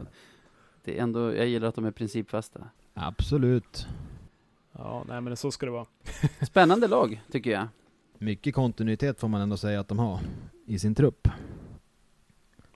Det 0.85 0.99
är 0.99 1.03
ändå, 1.03 1.35
jag 1.35 1.47
gillar 1.47 1.69
att 1.69 1.75
de 1.75 1.85
är 1.85 1.91
principfasta. 1.91 2.69
absolut. 2.95 3.87
Ja, 4.73 5.05
nej 5.09 5.21
men 5.21 5.37
så 5.37 5.51
ska 5.51 5.67
det 5.67 5.73
vara. 5.73 5.87
Spännande 6.47 6.89
lag, 6.89 7.23
tycker 7.31 7.51
jag. 7.51 7.69
Mycket 8.19 8.55
kontinuitet 8.55 9.21
får 9.21 9.29
man 9.29 9.41
ändå 9.41 9.57
säga 9.57 9.81
att 9.81 9.89
de 9.89 9.99
har 9.99 10.21
i 10.67 10.79
sin 10.79 10.95
trupp. 10.95 11.29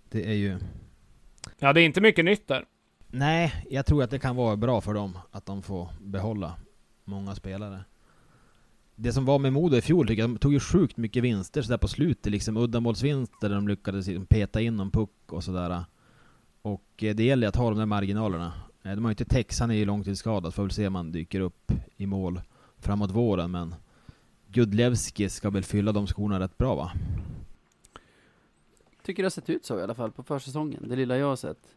Det 0.08 0.26
är 0.26 0.34
ju... 0.34 0.58
Ja, 1.58 1.72
det 1.72 1.80
är 1.80 1.84
inte 1.84 2.00
mycket 2.00 2.24
nytt 2.24 2.48
där. 2.48 2.64
Nej, 3.06 3.66
jag 3.70 3.86
tror 3.86 4.02
att 4.02 4.10
det 4.10 4.18
kan 4.18 4.36
vara 4.36 4.56
bra 4.56 4.80
för 4.80 4.94
dem 4.94 5.18
att 5.30 5.46
de 5.46 5.62
får 5.62 5.88
behålla 6.00 6.54
många 7.04 7.34
spelare. 7.34 7.84
Det 8.94 9.12
som 9.12 9.24
var 9.24 9.38
med 9.38 9.52
Modo 9.52 9.76
i 9.76 9.80
fjol 9.80 10.06
tycker 10.06 10.22
jag, 10.22 10.30
de 10.30 10.38
tog 10.38 10.52
ju 10.52 10.60
sjukt 10.60 10.96
mycket 10.96 11.22
vinster 11.22 11.62
sådär 11.62 11.78
på 11.78 11.88
slutet, 11.88 12.32
liksom 12.32 12.56
uddamålsvinster 12.56 13.48
där 13.48 13.56
de 13.56 13.68
lyckades 13.68 14.08
peta 14.28 14.60
in 14.60 14.76
någon 14.76 14.90
puck 14.90 15.32
och 15.32 15.44
sådär. 15.44 15.84
Och 16.62 17.04
eh, 17.04 17.14
det 17.14 17.24
gäller 17.24 17.48
att 17.48 17.56
ha 17.56 17.70
de 17.70 17.78
där 17.78 17.86
marginalerna. 17.86 18.52
Eh, 18.82 18.94
de 18.94 19.04
har 19.04 19.10
ju 19.10 19.12
inte 19.12 19.24
Tex, 19.24 19.60
han 19.60 19.70
är 19.70 19.74
ju 19.74 19.84
långtidsskadad, 19.84 20.54
får 20.54 20.62
väl 20.62 20.72
se 20.72 20.86
om 20.86 20.94
han 20.94 21.12
dyker 21.12 21.40
upp 21.40 21.72
i 21.96 22.06
mål 22.06 22.40
framåt 22.78 23.10
våren, 23.10 23.50
men 23.50 23.74
Gudlevski 24.46 25.28
ska 25.28 25.50
väl 25.50 25.64
fylla 25.64 25.92
de 25.92 26.06
skorna 26.06 26.40
rätt 26.40 26.58
bra 26.58 26.74
va? 26.74 26.92
Tycker 29.02 29.22
det 29.22 29.26
har 29.26 29.30
sett 29.30 29.50
ut 29.50 29.64
så 29.64 29.78
i 29.78 29.82
alla 29.82 29.94
fall 29.94 30.12
på 30.12 30.22
försäsongen, 30.22 30.88
det 30.88 30.96
lilla 30.96 31.16
jag 31.16 31.26
har 31.26 31.36
sett. 31.36 31.76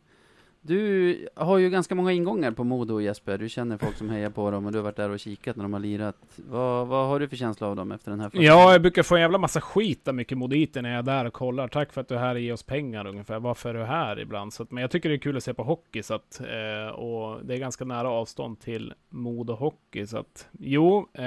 Du 0.64 1.28
har 1.36 1.58
ju 1.58 1.70
ganska 1.70 1.96
många 1.96 2.12
ingångar 2.12 2.52
på 2.52 2.64
Modo 2.64 3.02
Jesper, 3.02 3.38
du 3.38 3.50
känner 3.50 3.78
folk 3.78 3.98
som 3.98 4.10
hejar 4.10 4.30
på 4.30 4.52
dem 4.52 4.66
och 4.66 4.72
du 4.72 4.78
har 4.78 4.84
varit 4.84 4.96
där 4.96 5.10
och 5.10 5.20
kikat 5.20 5.56
när 5.56 5.64
de 5.64 5.74
har 5.74 5.80
lirat. 5.80 6.16
Vad, 6.36 6.88
vad 6.88 7.08
har 7.08 7.20
du 7.20 7.28
för 7.28 7.36
känsla 7.36 7.68
av 7.68 7.76
dem 7.76 7.92
efter 7.92 8.12
den 8.12 8.20
här 8.20 8.30
första 8.30 8.44
Ja, 8.44 8.72
jag 8.72 8.82
brukar 8.82 9.04
få 9.04 9.16
en 9.16 9.22
jävla 9.22 9.38
massa 9.38 9.62
skit 9.62 10.08
av 10.08 10.16
mycket 10.16 10.38
moditer 10.38 10.82
när 10.82 10.90
jag 10.90 11.00
är 11.00 11.04
där 11.04 11.26
och 11.26 11.34
kollar. 11.34 11.68
Tack 11.68 11.94
för 11.94 12.02
att 12.02 12.08
du 12.08 12.16
är 12.16 12.20
här 12.20 12.36
och 12.36 12.42
ger 12.42 12.54
oss 12.54 12.64
pengar 12.64 13.08
ungefär. 13.08 13.40
Varför 13.40 13.70
är 13.70 13.80
du 13.80 13.86
här 13.86 14.20
ibland? 14.20 14.54
Så 14.54 14.64
att, 14.64 14.72
men 14.72 14.82
jag 14.82 14.92
tycker 14.92 15.10
det 15.10 15.16
är 15.16 15.20
kul 15.20 15.38
att 15.38 15.44
se 15.44 15.54
på 15.54 15.64
hockey. 15.64 16.04
Så 16.04 16.14
att, 16.14 16.40
eh, 16.40 16.94
och 16.94 17.46
det 17.46 17.54
är 17.54 17.58
ganska 17.58 17.86
nära 17.86 18.10
avstånd 18.10 18.60
till 18.60 18.94
Modo 19.10 19.54
Hockey. 19.54 20.08
Så 20.08 20.18
att, 20.18 20.48
jo, 20.60 20.98
eh, 21.14 21.22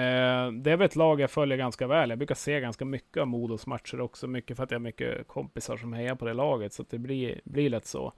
det 0.52 0.70
är 0.70 0.76
väl 0.76 0.82
ett 0.82 0.96
lag 0.96 1.20
jag 1.20 1.30
följer 1.30 1.58
ganska 1.58 1.86
väl. 1.86 2.10
Jag 2.10 2.18
brukar 2.18 2.34
se 2.34 2.60
ganska 2.60 2.84
mycket 2.84 3.20
av 3.20 3.26
Modos 3.26 3.66
matcher 3.66 4.00
också. 4.00 4.26
Mycket 4.26 4.56
för 4.56 4.64
att 4.64 4.70
jag 4.70 4.78
har 4.78 4.82
mycket 4.82 5.28
kompisar 5.28 5.76
som 5.76 5.92
hejar 5.92 6.14
på 6.14 6.24
det 6.24 6.34
laget. 6.34 6.72
Så 6.72 6.82
att 6.82 6.90
det 6.90 6.98
blir, 6.98 7.40
blir 7.44 7.70
lätt 7.70 7.86
så. 7.86 8.12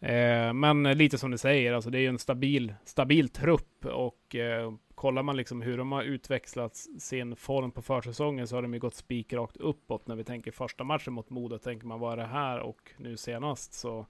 Eh, 0.00 0.52
men 0.52 0.82
lite 0.82 1.18
som 1.18 1.30
du 1.30 1.38
säger, 1.38 1.72
alltså 1.72 1.90
det 1.90 1.98
är 1.98 2.00
ju 2.00 2.08
en 2.08 2.18
stabil, 2.18 2.74
stabil 2.84 3.28
trupp 3.28 3.86
och 3.86 4.36
eh, 4.36 4.72
kollar 4.94 5.22
man 5.22 5.36
liksom 5.36 5.62
hur 5.62 5.78
de 5.78 5.92
har 5.92 6.02
utväxlat 6.02 6.76
sin 6.76 7.36
form 7.36 7.70
på 7.70 7.82
försäsongen 7.82 8.48
så 8.48 8.54
har 8.54 8.62
de 8.62 8.74
ju 8.74 8.80
gått 8.80 8.94
spikrakt 8.94 9.56
uppåt. 9.56 10.06
När 10.06 10.16
vi 10.16 10.24
tänker 10.24 10.50
första 10.50 10.84
matchen 10.84 11.12
mot 11.12 11.30
Modo 11.30 11.58
tänker 11.58 11.86
man 11.86 12.00
vad 12.00 12.12
är 12.12 12.16
det 12.16 12.26
här 12.26 12.60
och 12.60 12.92
nu 12.96 13.16
senast 13.16 13.72
så. 13.72 14.06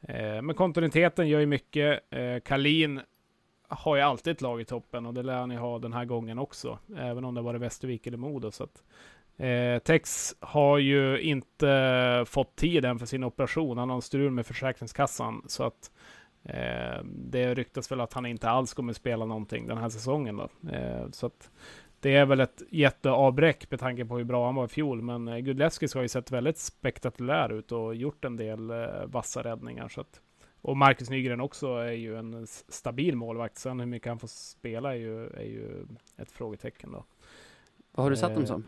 Eh, 0.00 0.42
men 0.42 0.54
kontinuiteten 0.54 1.28
gör 1.28 1.40
ju 1.40 1.46
mycket. 1.46 2.00
Eh, 2.10 2.40
Kalin 2.44 3.00
har 3.68 3.96
ju 3.96 4.02
alltid 4.02 4.30
ett 4.30 4.40
lag 4.40 4.60
i 4.60 4.64
toppen 4.64 5.06
och 5.06 5.14
det 5.14 5.22
lär 5.22 5.38
han 5.38 5.50
ju 5.50 5.56
ha 5.56 5.78
den 5.78 5.92
här 5.92 6.04
gången 6.04 6.38
också. 6.38 6.78
Även 6.96 7.24
om 7.24 7.34
det 7.34 7.42
var 7.42 7.54
Västervik 7.54 8.06
eller 8.06 8.18
Modo. 8.18 8.50
Så 8.50 8.64
att, 8.64 8.82
eh, 9.36 9.78
Tex 9.78 10.34
har 10.40 10.78
ju 10.78 11.20
inte 11.20 12.24
fått 12.26 12.56
tid 12.56 12.84
än 12.84 12.98
för 12.98 13.06
sin 13.06 13.24
operation. 13.24 13.78
Han 13.78 13.88
har 13.88 13.96
en 13.96 14.02
strul 14.02 14.30
med 14.30 14.46
Försäkringskassan. 14.46 15.44
Så 15.46 15.64
att 15.64 15.90
eh, 16.44 17.04
det 17.04 17.54
ryktas 17.54 17.92
väl 17.92 18.00
att 18.00 18.12
han 18.12 18.26
inte 18.26 18.50
alls 18.50 18.74
kommer 18.74 18.92
spela 18.92 19.24
någonting 19.24 19.66
den 19.66 19.78
här 19.78 19.88
säsongen. 19.88 20.36
Då. 20.36 20.70
Eh, 20.70 21.10
så 21.10 21.26
att 21.26 21.50
det 22.00 22.16
är 22.16 22.26
väl 22.26 22.40
ett 22.40 22.62
jätteavbräck 22.70 23.70
med 23.70 23.80
tanke 23.80 24.04
på 24.04 24.16
hur 24.16 24.24
bra 24.24 24.46
han 24.46 24.54
var 24.54 24.64
i 24.64 24.68
fjol. 24.68 25.02
Men 25.02 25.28
eh, 25.28 25.38
Gudlevskis 25.38 25.94
har 25.94 26.02
ju 26.02 26.08
sett 26.08 26.30
väldigt 26.30 26.58
spektakulär 26.58 27.52
ut 27.52 27.72
och 27.72 27.94
gjort 27.94 28.24
en 28.24 28.36
del 28.36 28.70
eh, 28.70 28.86
vassa 29.06 29.42
räddningar. 29.42 29.88
Så 29.88 30.00
att, 30.00 30.20
och 30.62 30.76
Marcus 30.76 31.10
Nygren 31.10 31.40
också 31.40 31.74
är 31.76 31.92
ju 31.92 32.18
en 32.18 32.46
stabil 32.46 33.16
målvakt. 33.16 33.58
Sen 33.58 33.80
hur 33.80 33.86
mycket 33.86 34.08
han 34.08 34.18
får 34.18 34.28
spela 34.28 34.90
är 34.94 34.98
ju, 34.98 35.26
är 35.26 35.44
ju 35.44 35.86
ett 36.16 36.30
frågetecken 36.30 36.92
då. 36.92 37.04
Vad 37.92 38.04
har 38.04 38.10
du 38.10 38.16
satt 38.16 38.34
dem 38.34 38.42
Eh, 38.42 38.46
som? 38.48 38.64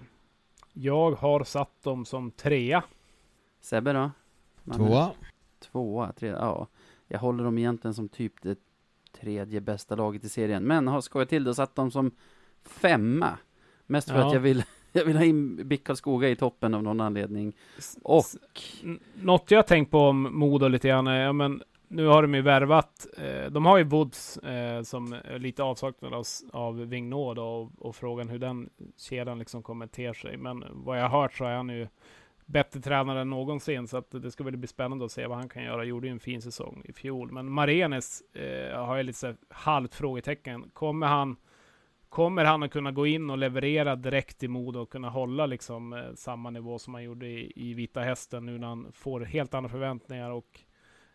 Jag 0.73 1.11
har 1.13 1.45
satt 1.45 1.83
dem 1.83 2.05
som 2.05 2.31
trea. 2.31 2.85
Sebbe 3.61 3.93
då? 3.93 4.11
Manne? 4.65 4.79
Tvåa. 4.89 5.11
Tvåa, 5.61 6.13
tre, 6.13 6.29
ja. 6.29 6.67
Jag 7.09 7.19
håller 7.19 7.45
dem 7.45 7.59
egentligen 7.59 7.95
som 7.95 8.09
typ 8.09 8.43
det 8.43 8.59
tredje 9.21 9.61
bästa 9.61 9.95
laget 9.97 10.25
i 10.25 10.29
serien. 10.29 10.63
Men 10.65 10.89
har 10.89 11.01
skojat 11.01 11.29
till 11.29 11.45
det 11.45 11.51
och 11.51 11.57
satt 11.57 11.75
dem 11.75 11.91
som 11.91 12.11
femma. 12.65 13.39
Mest 13.87 14.09
för 14.11 14.19
Ja. 14.19 14.27
att 14.27 14.33
jag 14.35 14.41
vill, 14.41 14.65
jag 14.93 15.05
vill 15.05 15.17
ha 15.17 15.25
in 15.25 15.69
BIK 15.69 15.85
Karlskoga 15.85 16.29
i 16.29 16.37
toppen 16.37 16.75
av 16.75 16.83
någon 16.83 17.01
anledning. 17.01 17.57
Och, 18.03 18.25
N- 18.83 19.01
Något 19.15 19.51
jag 19.51 19.59
har 19.59 19.63
tänkt 19.63 19.91
på 19.91 19.99
om 19.99 20.39
Modo 20.39 20.69
lite 20.69 20.89
grann 20.89 21.07
är, 21.07 21.21
ja 21.25 21.33
men 21.33 21.63
nu 21.93 22.07
har 22.07 22.23
de 22.23 22.35
ju 22.35 22.43
värvat, 22.43 23.07
eh, 23.19 23.51
de 23.51 23.67
har 23.67 23.79
ju 23.79 23.85
Woods 23.85 24.37
eh, 24.37 24.83
som 24.83 25.13
är 25.13 25.39
lite 25.39 25.63
avsaknad 25.63 26.15
av, 26.15 26.25
av 26.53 26.77
Vignod 26.77 27.39
och, 27.39 27.71
och 27.79 27.97
frågan 27.97 28.29
hur 28.29 28.39
den 28.39 28.71
kedjan 28.97 29.39
liksom 29.39 29.63
kommer 29.63 29.87
te 29.87 30.15
sig. 30.15 30.37
Men 30.37 30.65
vad 30.71 30.99
jag 30.99 31.09
har 31.09 31.21
hört 31.21 31.35
så 31.35 31.45
är 31.45 31.55
han 31.55 31.69
ju 31.69 31.89
bättre 32.47 32.81
tränare 32.81 33.21
än 33.21 33.31
någonsin, 33.31 33.89
så 33.89 33.97
att 33.97 34.11
det 34.11 34.31
ska 34.31 34.45
väl 34.45 34.57
bli 34.57 34.69
spännande 34.69 35.05
att 35.05 35.13
se 35.13 35.27
vad 35.27 35.39
han 35.39 35.49
kan 35.49 35.65
göra. 35.65 35.85
Gjorde 35.85 36.07
ju 36.07 36.13
en 36.13 36.21
fin 36.21 36.43
säsong 36.43 36.83
i 36.85 36.93
fjol, 36.93 37.33
men 37.33 37.53
Marenes 37.53 38.23
eh, 38.35 38.85
har 38.85 38.97
jag 38.97 39.07
lite 39.07 39.19
så 39.19 39.35
halvt 39.49 39.95
frågetecken. 39.95 40.71
Kommer 40.73 41.07
han 41.07 41.37
Kommer 42.09 42.45
han 42.45 42.63
att 42.63 42.71
kunna 42.71 42.93
gå 42.93 43.07
in 43.07 43.31
och 43.31 43.39
leverera 43.39 43.97
direkt 43.97 44.43
i 44.43 44.49
Modo 44.49 44.81
och 44.81 44.91
kunna 44.91 45.11
hålla 45.11 45.47
liksom 45.47 45.93
eh, 45.93 46.15
samma 46.15 46.51
nivå 46.51 46.79
som 46.79 46.95
han 46.95 47.03
gjorde 47.03 47.27
i, 47.27 47.53
i 47.57 47.75
Vita 47.75 48.01
Hästen 48.01 48.47
nu 48.47 48.59
när 48.59 48.67
han 48.67 48.93
får 48.93 49.21
helt 49.21 49.55
andra 49.55 49.71
förväntningar 49.71 50.31
och 50.31 50.61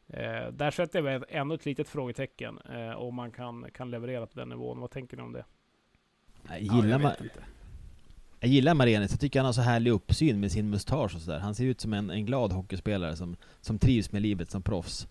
eh, 0.07 0.47
där 0.51 0.71
sätter 0.71 0.99
jag 0.99 1.03
väl 1.03 1.25
ännu 1.29 1.55
ett 1.55 1.65
litet 1.65 1.89
frågetecken 1.89 2.59
eh, 2.69 2.91
om 2.91 3.15
man 3.15 3.31
kan, 3.31 3.65
kan 3.73 3.91
leverera 3.91 4.25
på 4.25 4.39
den 4.39 4.49
nivån. 4.49 4.79
Vad 4.79 4.91
tänker 4.91 5.17
ni 5.17 5.23
om 5.23 5.33
det? 5.33 5.45
Jag 6.47 6.61
ja, 6.61 6.75
gillar, 6.75 6.89
jag 6.89 7.01
ma- 7.01 7.09
vet 7.09 7.21
inte. 7.21 7.39
jag 8.39 8.49
gillar 8.49 8.73
Marenis, 8.73 9.11
jag 9.11 9.19
tycker 9.19 9.39
han 9.39 9.45
har 9.45 9.53
så 9.53 9.61
härlig 9.61 9.91
uppsyn 9.91 10.39
med 10.39 10.51
sin 10.51 10.69
mustasch 10.69 11.15
och 11.15 11.21
sådär. 11.21 11.39
Han 11.39 11.55
ser 11.55 11.65
ut 11.65 11.81
som 11.81 11.93
en, 11.93 12.09
en 12.09 12.25
glad 12.25 12.51
hockeyspelare 12.51 13.15
som, 13.15 13.35
som 13.61 13.79
trivs 13.79 14.11
med 14.11 14.21
livet 14.21 14.51
som 14.51 14.61
proffs. 14.61 15.07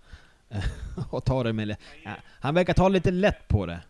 och 1.10 1.24
tar 1.24 1.44
det 1.44 1.52
med... 1.52 1.76
Ja, 2.04 2.10
han 2.40 2.54
verkar 2.54 2.74
ta 2.74 2.88
lite 2.88 3.10
lätt 3.10 3.48
på 3.48 3.66
det. 3.66 3.80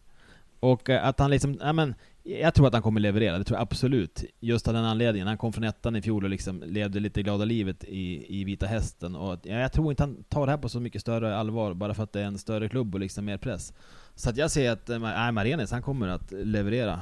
Och 0.61 0.91
eh, 0.91 1.07
att 1.07 1.19
han 1.19 1.31
liksom, 1.31 1.59
ja 1.61 1.73
men, 1.73 1.95
jag 2.27 2.55
tror 2.55 2.67
att 2.67 2.73
han 2.73 2.83
kommer 2.83 3.01
leverera, 3.01 3.39
det 3.39 3.45
tror 3.45 3.57
jag 3.57 3.63
absolut. 3.63 4.25
Just 4.41 4.69
av 4.69 4.75
den 4.75 4.85
anledningen. 4.85 5.29
Han 5.29 5.39
kom 5.39 5.53
från 5.53 5.65
ettan 5.65 5.97
i 5.97 6.03
fjol 6.03 6.25
och 6.25 6.31
liksom 6.31 6.63
levde 6.67 7.01
lite 7.01 7.23
glada 7.23 7.45
livet 7.45 7.85
i, 7.85 8.41
i 8.41 8.45
Vita 8.45 8.67
Hästen. 8.67 9.17
Och 9.17 9.33
att- 9.33 9.47
ja, 9.47 9.55
jag 9.59 9.73
tror 9.73 9.91
inte 9.93 10.03
han 10.03 10.25
tar 10.29 10.47
det 10.47 10.53
här 10.53 10.59
på 10.59 10.69
så 10.69 10.81
mycket 10.81 11.01
större 11.01 11.37
allvar, 11.37 11.75
bara 11.75 11.95
för 11.95 12.03
att 12.03 12.13
det 12.13 12.21
är 12.21 12.25
en 12.25 12.39
större 12.39 12.69
klubb 12.69 12.95
och 12.95 13.01
liksom 13.01 13.25
mer 13.25 13.39
press. 13.39 13.73
Så 14.15 14.31
att 14.31 14.37
jag 14.37 14.51
ser 14.51 14.71
att, 14.71 14.89
eh, 14.91 14.99
nej, 14.99 15.33
Marenis, 15.33 15.71
han 15.71 15.83
kommer 15.83 16.09
att 16.09 16.33
leverera. 16.33 17.01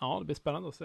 Ja, 0.00 0.16
det 0.18 0.24
blir 0.24 0.36
spännande 0.36 0.68
att 0.68 0.74
se. 0.74 0.84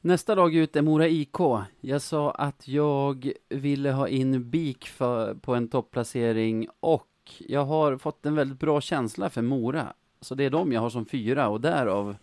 Nästa 0.00 0.34
lag 0.34 0.54
ut 0.54 0.76
är 0.76 0.82
Mora 0.82 1.08
IK. 1.08 1.36
Jag 1.80 2.02
sa 2.02 2.30
att 2.30 2.68
jag 2.68 3.32
ville 3.48 3.92
ha 3.92 4.08
in 4.08 4.50
BIK 4.50 4.86
för, 4.86 5.34
på 5.34 5.54
en 5.54 5.68
topplacering 5.68 6.68
och 6.80 7.08
jag 7.38 7.64
har 7.64 7.96
fått 7.98 8.26
en 8.26 8.34
väldigt 8.34 8.58
bra 8.60 8.80
känsla 8.80 9.30
för 9.30 9.42
Mora. 9.42 9.92
Så 10.20 10.34
det 10.34 10.44
är 10.44 10.50
de 10.50 10.72
jag 10.72 10.80
har 10.80 10.90
som 10.90 11.06
fyra 11.06 11.48
och 11.48 11.60
därav 11.60 12.16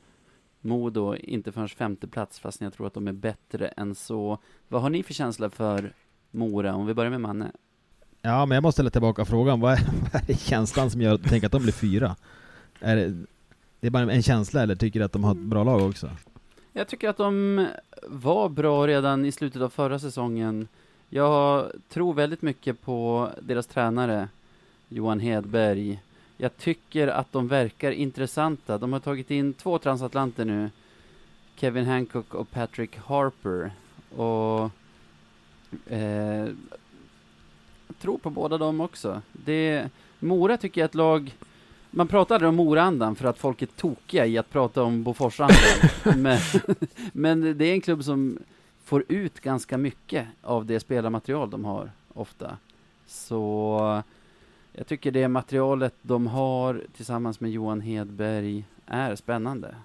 Modo 0.61 1.15
inte 1.15 1.51
förrän 1.51 1.69
femte 1.69 2.07
plats 2.07 2.39
fast 2.39 2.61
jag 2.61 2.73
tror 2.73 2.87
att 2.87 2.93
de 2.93 3.07
är 3.07 3.13
bättre 3.13 3.67
än 3.67 3.95
så. 3.95 4.37
Vad 4.67 4.81
har 4.81 4.89
ni 4.89 5.03
för 5.03 5.13
känsla 5.13 5.49
för 5.49 5.93
Mora? 6.31 6.75
Om 6.75 6.85
vi 6.85 6.93
börjar 6.93 7.11
med 7.11 7.21
Manne. 7.21 7.51
Ja, 8.21 8.45
men 8.45 8.55
jag 8.55 8.61
måste 8.61 8.75
ställa 8.75 8.89
tillbaka 8.89 9.25
frågan. 9.25 9.59
Vad 9.59 9.73
är, 9.73 9.79
vad 10.13 10.29
är 10.29 10.33
känslan 10.33 10.91
som 10.91 11.01
gör 11.01 11.13
att 11.13 11.23
du 11.23 11.29
tänker 11.29 11.45
att 11.45 11.51
de 11.51 11.61
blir 11.61 11.73
fyra? 11.73 12.15
Är 12.79 12.95
det, 12.95 13.25
det 13.79 13.87
är 13.87 13.91
bara 13.91 14.11
en 14.13 14.23
känsla 14.23 14.63
eller 14.63 14.75
tycker 14.75 14.99
du 14.99 15.05
att 15.05 15.11
de 15.11 15.23
har 15.23 15.31
ett 15.31 15.37
bra 15.37 15.63
lag 15.63 15.89
också? 15.89 16.09
Jag 16.73 16.87
tycker 16.87 17.09
att 17.09 17.17
de 17.17 17.67
var 18.07 18.49
bra 18.49 18.87
redan 18.87 19.25
i 19.25 19.31
slutet 19.31 19.61
av 19.61 19.69
förra 19.69 19.99
säsongen. 19.99 20.67
Jag 21.09 21.71
tror 21.89 22.13
väldigt 22.13 22.41
mycket 22.41 22.81
på 22.81 23.29
deras 23.41 23.67
tränare, 23.67 24.29
Johan 24.89 25.19
Hedberg. 25.19 25.99
Jag 26.43 26.57
tycker 26.57 27.07
att 27.07 27.31
de 27.31 27.47
verkar 27.47 27.91
intressanta. 27.91 28.77
De 28.77 28.93
har 28.93 28.99
tagit 28.99 29.31
in 29.31 29.53
två 29.53 29.77
transatlanter 29.77 30.45
nu. 30.45 30.69
Kevin 31.55 31.85
Hancock 31.85 32.33
och 32.33 32.51
Patrick 32.51 32.97
Harper. 32.97 33.71
Och 34.15 34.69
eh, 35.87 36.47
jag 37.87 37.97
tror 37.99 38.17
på 38.17 38.29
båda 38.29 38.57
dem 38.57 38.81
också. 38.81 39.21
Det, 39.31 39.89
Mora 40.19 40.57
tycker 40.57 40.81
jag 40.81 40.85
ett 40.85 40.95
lag 40.95 41.35
man 41.91 42.07
pratar 42.07 42.35
aldrig 42.35 42.49
om 42.49 42.55
Moraandan 42.55 43.15
för 43.15 43.27
att 43.27 43.39
folk 43.39 43.61
är 43.61 43.65
tokiga 43.65 44.25
i 44.25 44.37
att 44.37 44.49
prata 44.49 44.83
om 44.83 45.03
Boforsandan. 45.03 45.57
men, 46.17 46.39
men 47.13 47.57
det 47.57 47.65
är 47.65 47.73
en 47.73 47.81
klubb 47.81 48.03
som 48.03 48.39
får 48.83 49.03
ut 49.07 49.39
ganska 49.39 49.77
mycket 49.77 50.27
av 50.41 50.65
det 50.65 50.79
spelarmaterial 50.79 51.49
de 51.49 51.65
har 51.65 51.91
ofta. 52.13 52.57
Så 53.07 54.03
jag 54.73 54.87
tycker 54.87 55.11
det 55.11 55.27
materialet 55.27 55.93
de 56.01 56.27
har 56.27 56.81
tillsammans 56.95 57.39
med 57.39 57.51
Johan 57.51 57.81
Hedberg 57.81 58.65
är 58.85 59.15
spännande. 59.15 59.75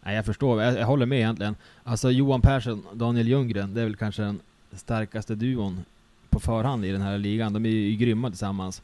Nej, 0.00 0.16
jag 0.16 0.24
förstår. 0.24 0.62
Jag, 0.62 0.78
jag 0.78 0.86
håller 0.86 1.06
med 1.06 1.18
egentligen. 1.18 1.56
Alltså 1.84 2.10
Johan 2.10 2.40
Persson, 2.40 2.86
Daniel 2.92 3.28
Ljunggren, 3.28 3.74
det 3.74 3.80
är 3.80 3.84
väl 3.84 3.96
kanske 3.96 4.22
den 4.22 4.40
starkaste 4.72 5.34
duon 5.34 5.84
på 6.30 6.40
förhand 6.40 6.84
i 6.84 6.92
den 6.92 7.02
här 7.02 7.18
ligan. 7.18 7.52
De 7.52 7.66
är 7.66 7.70
ju 7.70 7.96
grymma 7.96 8.28
tillsammans. 8.30 8.82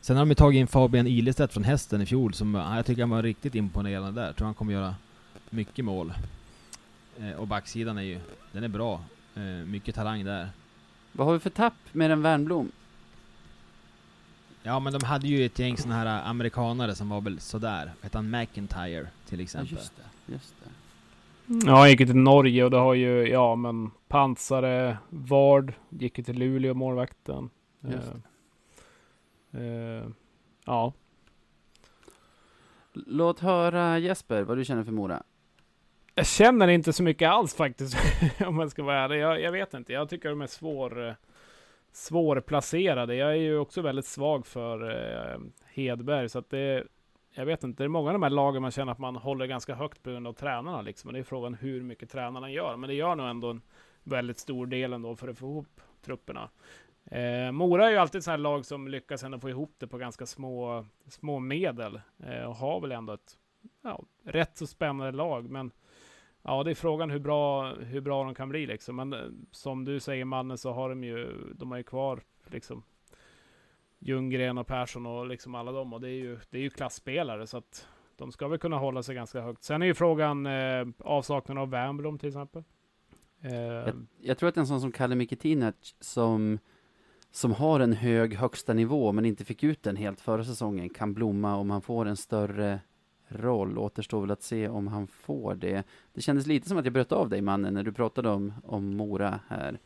Sen 0.00 0.16
har 0.16 0.24
de 0.24 0.28
ju 0.28 0.34
tagit 0.34 0.58
in 0.58 0.66
Fabian 0.66 1.06
Ilestedt 1.06 1.52
från 1.52 1.64
Hästen 1.64 2.02
i 2.02 2.06
fjol, 2.06 2.34
som 2.34 2.54
ja, 2.54 2.76
jag 2.76 2.86
tycker 2.86 3.02
han 3.02 3.10
var 3.10 3.22
riktigt 3.22 3.54
imponerande 3.54 4.20
där. 4.20 4.26
Jag 4.26 4.36
tror 4.36 4.46
han 4.46 4.54
kommer 4.54 4.72
göra 4.72 4.94
mycket 5.50 5.84
mål. 5.84 6.12
Eh, 7.18 7.30
och 7.30 7.46
backsidan 7.46 7.98
är 7.98 8.02
ju, 8.02 8.18
den 8.52 8.64
är 8.64 8.68
bra. 8.68 9.00
Eh, 9.34 9.42
mycket 9.42 9.94
talang 9.94 10.24
där. 10.24 10.48
Vad 11.12 11.26
har 11.26 11.34
vi 11.34 11.40
för 11.40 11.50
tapp 11.50 11.74
med 11.92 12.10
en 12.10 12.22
Wernbloom? 12.22 12.72
Ja 14.66 14.80
men 14.80 14.92
de 14.92 15.04
hade 15.06 15.26
ju 15.28 15.46
ett 15.46 15.58
gäng 15.58 15.76
såna 15.76 15.94
här 15.94 16.28
amerikanare 16.30 16.94
som 16.94 17.08
var 17.08 17.20
väl 17.20 17.40
sådär. 17.40 17.92
Hette 18.02 18.18
han 18.18 18.30
McIntyre 18.30 19.06
till 19.28 19.38
Ja, 19.38 19.42
exempel? 19.44 19.72
just 19.76 19.92
det. 19.96 20.32
Just 20.32 20.54
det. 20.64 20.70
Ja, 21.66 21.76
han 21.76 21.90
gick 21.90 22.00
ju 22.00 22.06
till 22.06 22.16
Norge 22.16 22.64
och 22.64 22.70
det 22.70 22.76
har 22.76 22.94
ju, 22.94 23.28
ja 23.28 23.54
men 23.56 23.90
Pansare, 24.08 24.98
Vard, 25.08 25.72
gick 25.88 26.18
ju 26.18 26.24
till 26.24 26.38
Luleå, 26.38 26.74
målvakten. 26.74 27.50
Just 27.80 28.12
Eh, 29.52 29.62
eh, 29.62 30.04
ja, 30.64 30.92
Låt 32.92 33.40
höra 33.40 33.98
Jesper, 33.98 34.42
vad 34.42 34.56
du 34.56 34.64
känner 34.64 34.84
för 34.84 34.92
Mora. 34.92 35.22
Jag 36.14 36.26
känner 36.26 36.68
inte 36.68 36.92
så 36.92 37.02
mycket 37.02 37.30
alls 37.30 37.54
faktiskt, 37.54 37.96
om 38.46 38.58
jag 38.58 38.70
ska 38.70 38.82
vara 38.82 39.00
ärlig. 39.04 39.20
Jag, 39.20 39.40
jag 39.40 39.52
vet 39.52 39.74
inte, 39.74 39.92
jag 39.92 40.08
tycker 40.08 40.28
de 40.28 40.40
är 40.42 40.46
svår, 40.46 41.08
eh, 41.08 41.14
svårplacerade. 41.96 43.14
Jag 43.14 43.30
är 43.30 43.34
ju 43.34 43.58
också 43.58 43.82
väldigt 43.82 44.06
svag 44.06 44.46
för 44.46 44.90
eh, 44.90 45.38
Hedberg, 45.74 46.28
så 46.28 46.38
att 46.38 46.50
det, 46.50 46.84
jag 47.34 47.46
vet 47.46 47.64
inte, 47.64 47.82
det 47.82 47.86
är 47.86 47.88
många 47.88 48.08
av 48.08 48.12
de 48.12 48.22
här 48.22 48.30
lagen 48.30 48.62
man 48.62 48.70
känner 48.70 48.92
att 48.92 48.98
man 48.98 49.16
håller 49.16 49.46
ganska 49.46 49.74
högt 49.74 50.02
på 50.02 50.10
grund 50.10 50.26
av 50.26 50.32
tränarna 50.32 50.82
liksom. 50.82 51.08
Och 51.08 51.12
det 51.12 51.18
är 51.18 51.22
frågan 51.22 51.54
hur 51.54 51.82
mycket 51.82 52.10
tränarna 52.10 52.50
gör, 52.50 52.76
men 52.76 52.88
det 52.88 52.94
gör 52.94 53.14
nog 53.14 53.26
ändå 53.26 53.50
en 53.50 53.62
väldigt 54.02 54.38
stor 54.38 54.66
del 54.66 54.92
ändå 54.92 55.16
för 55.16 55.28
att 55.28 55.38
få 55.38 55.46
ihop 55.46 55.80
trupperna. 56.04 56.50
Eh, 57.04 57.52
Mora 57.52 57.86
är 57.86 57.90
ju 57.90 57.96
alltid 57.96 58.18
ett 58.18 58.24
sånt 58.24 58.32
här 58.32 58.38
lag 58.38 58.66
som 58.66 58.88
lyckas 58.88 59.22
ändå 59.22 59.38
få 59.38 59.50
ihop 59.50 59.74
det 59.78 59.86
på 59.86 59.98
ganska 59.98 60.26
små, 60.26 60.86
små 61.08 61.38
medel 61.38 62.00
eh, 62.18 62.42
och 62.42 62.56
har 62.56 62.80
väl 62.80 62.92
ändå 62.92 63.12
ett 63.12 63.38
ja, 63.82 64.04
rätt 64.24 64.56
så 64.56 64.66
spännande 64.66 65.12
lag, 65.12 65.50
men 65.50 65.70
Ja, 66.48 66.62
det 66.62 66.70
är 66.70 66.74
frågan 66.74 67.10
hur 67.10 67.18
bra, 67.18 67.74
hur 67.74 68.00
bra 68.00 68.24
de 68.24 68.34
kan 68.34 68.48
bli 68.48 68.66
liksom. 68.66 68.96
Men 68.96 69.12
eh, 69.12 69.20
som 69.50 69.84
du 69.84 70.00
säger 70.00 70.24
mannen 70.24 70.58
så 70.58 70.72
har 70.72 70.88
de 70.88 71.04
ju, 71.04 71.34
de 71.54 71.70
har 71.70 71.78
ju 71.78 71.84
kvar 71.84 72.20
liksom 72.46 72.82
Ljunggren 73.98 74.58
och 74.58 74.66
Persson 74.66 75.06
och 75.06 75.26
liksom 75.26 75.54
alla 75.54 75.72
dem 75.72 75.92
och 75.92 76.00
det 76.00 76.08
är 76.08 76.18
ju, 76.18 76.38
det 76.50 76.58
är 76.58 76.62
ju 76.62 76.70
klassspelare 76.70 77.46
så 77.46 77.56
att 77.56 77.88
de 78.16 78.32
ska 78.32 78.48
väl 78.48 78.58
kunna 78.58 78.78
hålla 78.78 79.02
sig 79.02 79.14
ganska 79.14 79.40
högt. 79.40 79.64
Sen 79.64 79.82
är 79.82 79.86
ju 79.86 79.94
frågan 79.94 80.46
eh, 80.46 80.86
avsaknaden 80.98 81.62
av 81.62 81.70
Wernbloom 81.70 82.18
till 82.18 82.28
exempel. 82.28 82.64
Eh, 83.40 83.54
Jag, 83.54 84.06
jag 84.20 84.38
tror 84.38 84.48
att 84.48 84.56
en 84.56 84.66
sån 84.66 84.80
som 84.80 84.92
Kalle 84.92 85.14
Mikitinac 85.14 85.94
som 86.00 86.58
som 87.30 87.52
har 87.52 87.80
en 87.80 87.92
hög 87.92 88.34
högsta 88.34 88.74
nivå 88.74 89.12
men 89.12 89.24
inte 89.24 89.44
fick 89.44 89.62
ut 89.62 89.82
den 89.82 89.96
helt 89.96 90.20
förra 90.20 90.44
säsongen 90.44 90.88
kan 90.88 91.14
blomma 91.14 91.56
om 91.56 91.70
han 91.70 91.82
får 91.82 92.06
en 92.06 92.16
större 92.16 92.80
roll. 93.28 93.78
Återstår 93.78 94.20
väl 94.20 94.30
att 94.30 94.42
se 94.42 94.68
om 94.68 94.86
han 94.86 95.06
får 95.06 95.54
det. 95.54 95.82
Det 96.14 96.20
kändes 96.20 96.46
lite 96.46 96.68
som 96.68 96.78
att 96.78 96.84
jag 96.84 96.92
bröt 96.92 97.12
av 97.12 97.28
dig 97.28 97.40
mannen 97.40 97.74
när 97.74 97.82
du 97.82 97.92
pratade 97.92 98.28
om, 98.28 98.52
om 98.64 98.96
Mora 98.96 99.40
här. 99.48 99.78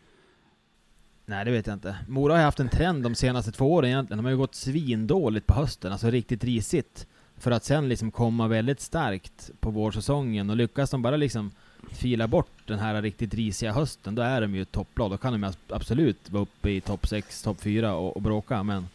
Nej, 1.26 1.44
det 1.44 1.50
vet 1.50 1.66
jag 1.66 1.76
inte. 1.76 1.96
Mora 2.08 2.32
har 2.32 2.38
ju 2.38 2.44
haft 2.44 2.60
en 2.60 2.68
trend 2.68 3.02
de 3.02 3.14
senaste 3.14 3.52
två 3.52 3.72
åren 3.72 3.90
egentligen. 3.90 4.18
De 4.18 4.24
har 4.24 4.32
ju 4.32 4.38
gått 4.38 4.54
svindåligt 4.54 5.46
på 5.46 5.54
hösten, 5.54 5.92
alltså 5.92 6.10
riktigt 6.10 6.44
risigt. 6.44 7.06
För 7.36 7.50
att 7.50 7.64
sen 7.64 7.88
liksom 7.88 8.10
komma 8.10 8.48
väldigt 8.48 8.80
starkt 8.80 9.50
på 9.60 9.70
vårsäsongen 9.70 10.50
och 10.50 10.56
lyckas 10.56 10.90
de 10.90 11.02
bara 11.02 11.16
liksom 11.16 11.50
fila 11.90 12.28
bort 12.28 12.66
den 12.66 12.78
här 12.78 13.02
riktigt 13.02 13.34
risiga 13.34 13.72
hösten, 13.72 14.14
då 14.14 14.22
är 14.22 14.40
de 14.40 14.54
ju 14.54 14.62
ett 14.62 14.72
topplag. 14.72 15.10
Då 15.10 15.16
kan 15.16 15.40
de 15.40 15.52
absolut 15.68 16.30
vara 16.30 16.42
uppe 16.42 16.70
i 16.70 16.80
topp 16.80 17.06
6, 17.06 17.42
topp 17.42 17.60
4 17.60 17.94
och, 17.94 18.16
och 18.16 18.22
bråka, 18.22 18.62
men 18.62 18.86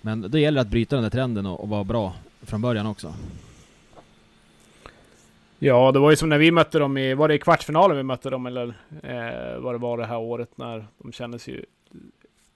men 0.00 0.30
då 0.30 0.38
gäller 0.38 0.56
det 0.56 0.60
att 0.60 0.70
bryta 0.70 0.96
den 0.96 1.02
där 1.02 1.10
trenden 1.10 1.46
och, 1.46 1.60
och 1.60 1.68
vara 1.68 1.84
bra 1.84 2.14
från 2.42 2.60
början 2.60 2.86
också. 2.86 3.14
Ja, 5.62 5.92
det 5.92 5.98
var 5.98 6.10
ju 6.10 6.16
som 6.16 6.28
när 6.28 6.38
vi 6.38 6.50
mötte 6.50 6.78
dem 6.78 6.98
i, 6.98 7.14
var 7.14 7.28
det 7.28 7.34
i 7.34 7.38
kvartsfinalen 7.38 7.96
vi 7.96 8.02
mötte 8.02 8.30
dem 8.30 8.46
eller 8.46 8.66
eh, 9.02 9.60
vad 9.60 9.74
det 9.74 9.78
var 9.78 9.98
det 9.98 10.06
här 10.06 10.18
året 10.18 10.58
när 10.58 10.86
de 10.98 11.12
kändes 11.12 11.48
ju 11.48 11.64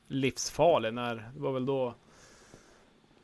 livsfarliga. 0.08 0.92
När, 0.92 1.14
det 1.14 1.40
var 1.40 1.52
väl 1.52 1.66
då 1.66 1.94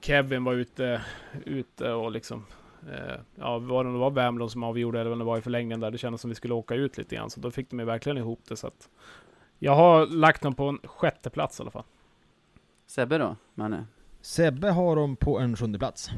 Kevin 0.00 0.44
var 0.44 0.52
ute, 0.52 1.02
ute 1.44 1.92
och 1.92 2.10
liksom 2.10 2.46
eh, 2.92 3.20
ja, 3.34 3.58
var 3.58 3.84
det, 3.84 3.92
det 3.92 3.98
var 3.98 4.10
Värmland 4.10 4.50
som 4.50 4.62
avgjorde 4.62 5.00
eller 5.00 5.12
om 5.12 5.18
det 5.18 5.24
var 5.24 5.38
i 5.38 5.42
förlängningen 5.42 5.80
där. 5.80 5.90
Det 5.90 5.98
kändes 5.98 6.20
som 6.20 6.28
vi 6.28 6.34
skulle 6.34 6.54
åka 6.54 6.74
ut 6.74 6.98
lite 6.98 7.16
grann, 7.16 7.30
så 7.30 7.40
då 7.40 7.50
fick 7.50 7.70
de 7.70 7.78
ju 7.78 7.84
verkligen 7.84 8.18
ihop 8.18 8.40
det. 8.48 8.56
Så 8.56 8.66
att 8.66 8.88
jag 9.58 9.74
har 9.74 10.06
lagt 10.06 10.42
dem 10.42 10.54
på 10.54 10.64
en 10.64 10.78
sjätte 10.84 11.30
plats 11.30 11.60
i 11.60 11.62
alla 11.62 11.70
fall. 11.70 11.84
Sebbe 12.86 13.18
då, 13.18 13.36
Manne? 13.54 13.86
Sebbe 14.20 14.70
har 14.70 14.96
dem 14.96 15.16
på 15.16 15.38
en 15.38 15.56
sjunde 15.56 15.78
plats. 15.78 16.10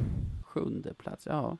Sjunde 0.44 0.94
plats, 0.94 1.26
ja. 1.26 1.56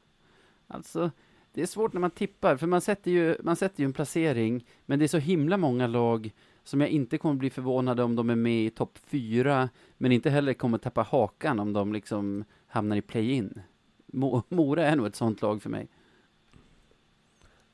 Alltså, 0.67 1.11
det 1.53 1.63
är 1.63 1.67
svårt 1.67 1.93
när 1.93 2.01
man 2.01 2.11
tippar, 2.11 2.57
för 2.57 2.67
man 2.67 2.81
sätter 2.81 3.11
ju, 3.11 3.37
man 3.43 3.57
sätter 3.57 3.81
ju 3.81 3.85
en 3.85 3.93
placering, 3.93 4.67
men 4.87 4.99
det 4.99 5.05
är 5.05 5.09
så 5.09 5.19
himla 5.19 5.57
många 5.57 5.87
lag 5.87 6.31
som 6.65 6.81
jag 6.81 6.91
inte 6.91 7.19
kommer 7.19 7.35
bli 7.35 7.51
förvånad 7.51 8.01
om 8.01 8.17
de 8.17 8.31
är 8.31 8.35
med 8.35 8.65
i 8.65 8.71
topp 8.71 8.99
fyra, 9.07 9.69
men 9.99 10.13
inte 10.13 10.31
heller 10.31 10.55
kommer 10.55 10.79
tappa 10.79 11.03
hakan 11.03 11.61
om 11.61 11.73
de 11.73 11.93
liksom 11.93 12.45
hamnar 12.67 12.97
i 12.97 13.03
play-in. 13.03 13.63
Mo 14.07 14.43
Mora 14.49 14.87
är 14.87 14.97
nog 14.97 15.07
ett 15.07 15.17
sånt 15.17 15.43
lag 15.43 15.63
för 15.63 15.71
mig. 15.71 15.89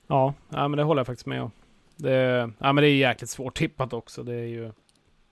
Ja, 0.06 0.34
ja 0.48 0.68
men 0.68 0.76
det 0.76 0.82
håller 0.82 1.00
jag 1.00 1.06
faktiskt 1.06 1.26
med 1.26 1.42
om. 1.42 1.50
Det, 1.96 2.50
ja, 2.58 2.72
men 2.72 2.82
det 2.82 2.88
är 2.88 2.96
jäkligt 2.96 3.30
svårt 3.30 3.58
tippat 3.58 3.92
också. 3.92 4.22
Det 4.22 4.34
är 4.34 4.46
ju 4.46 4.72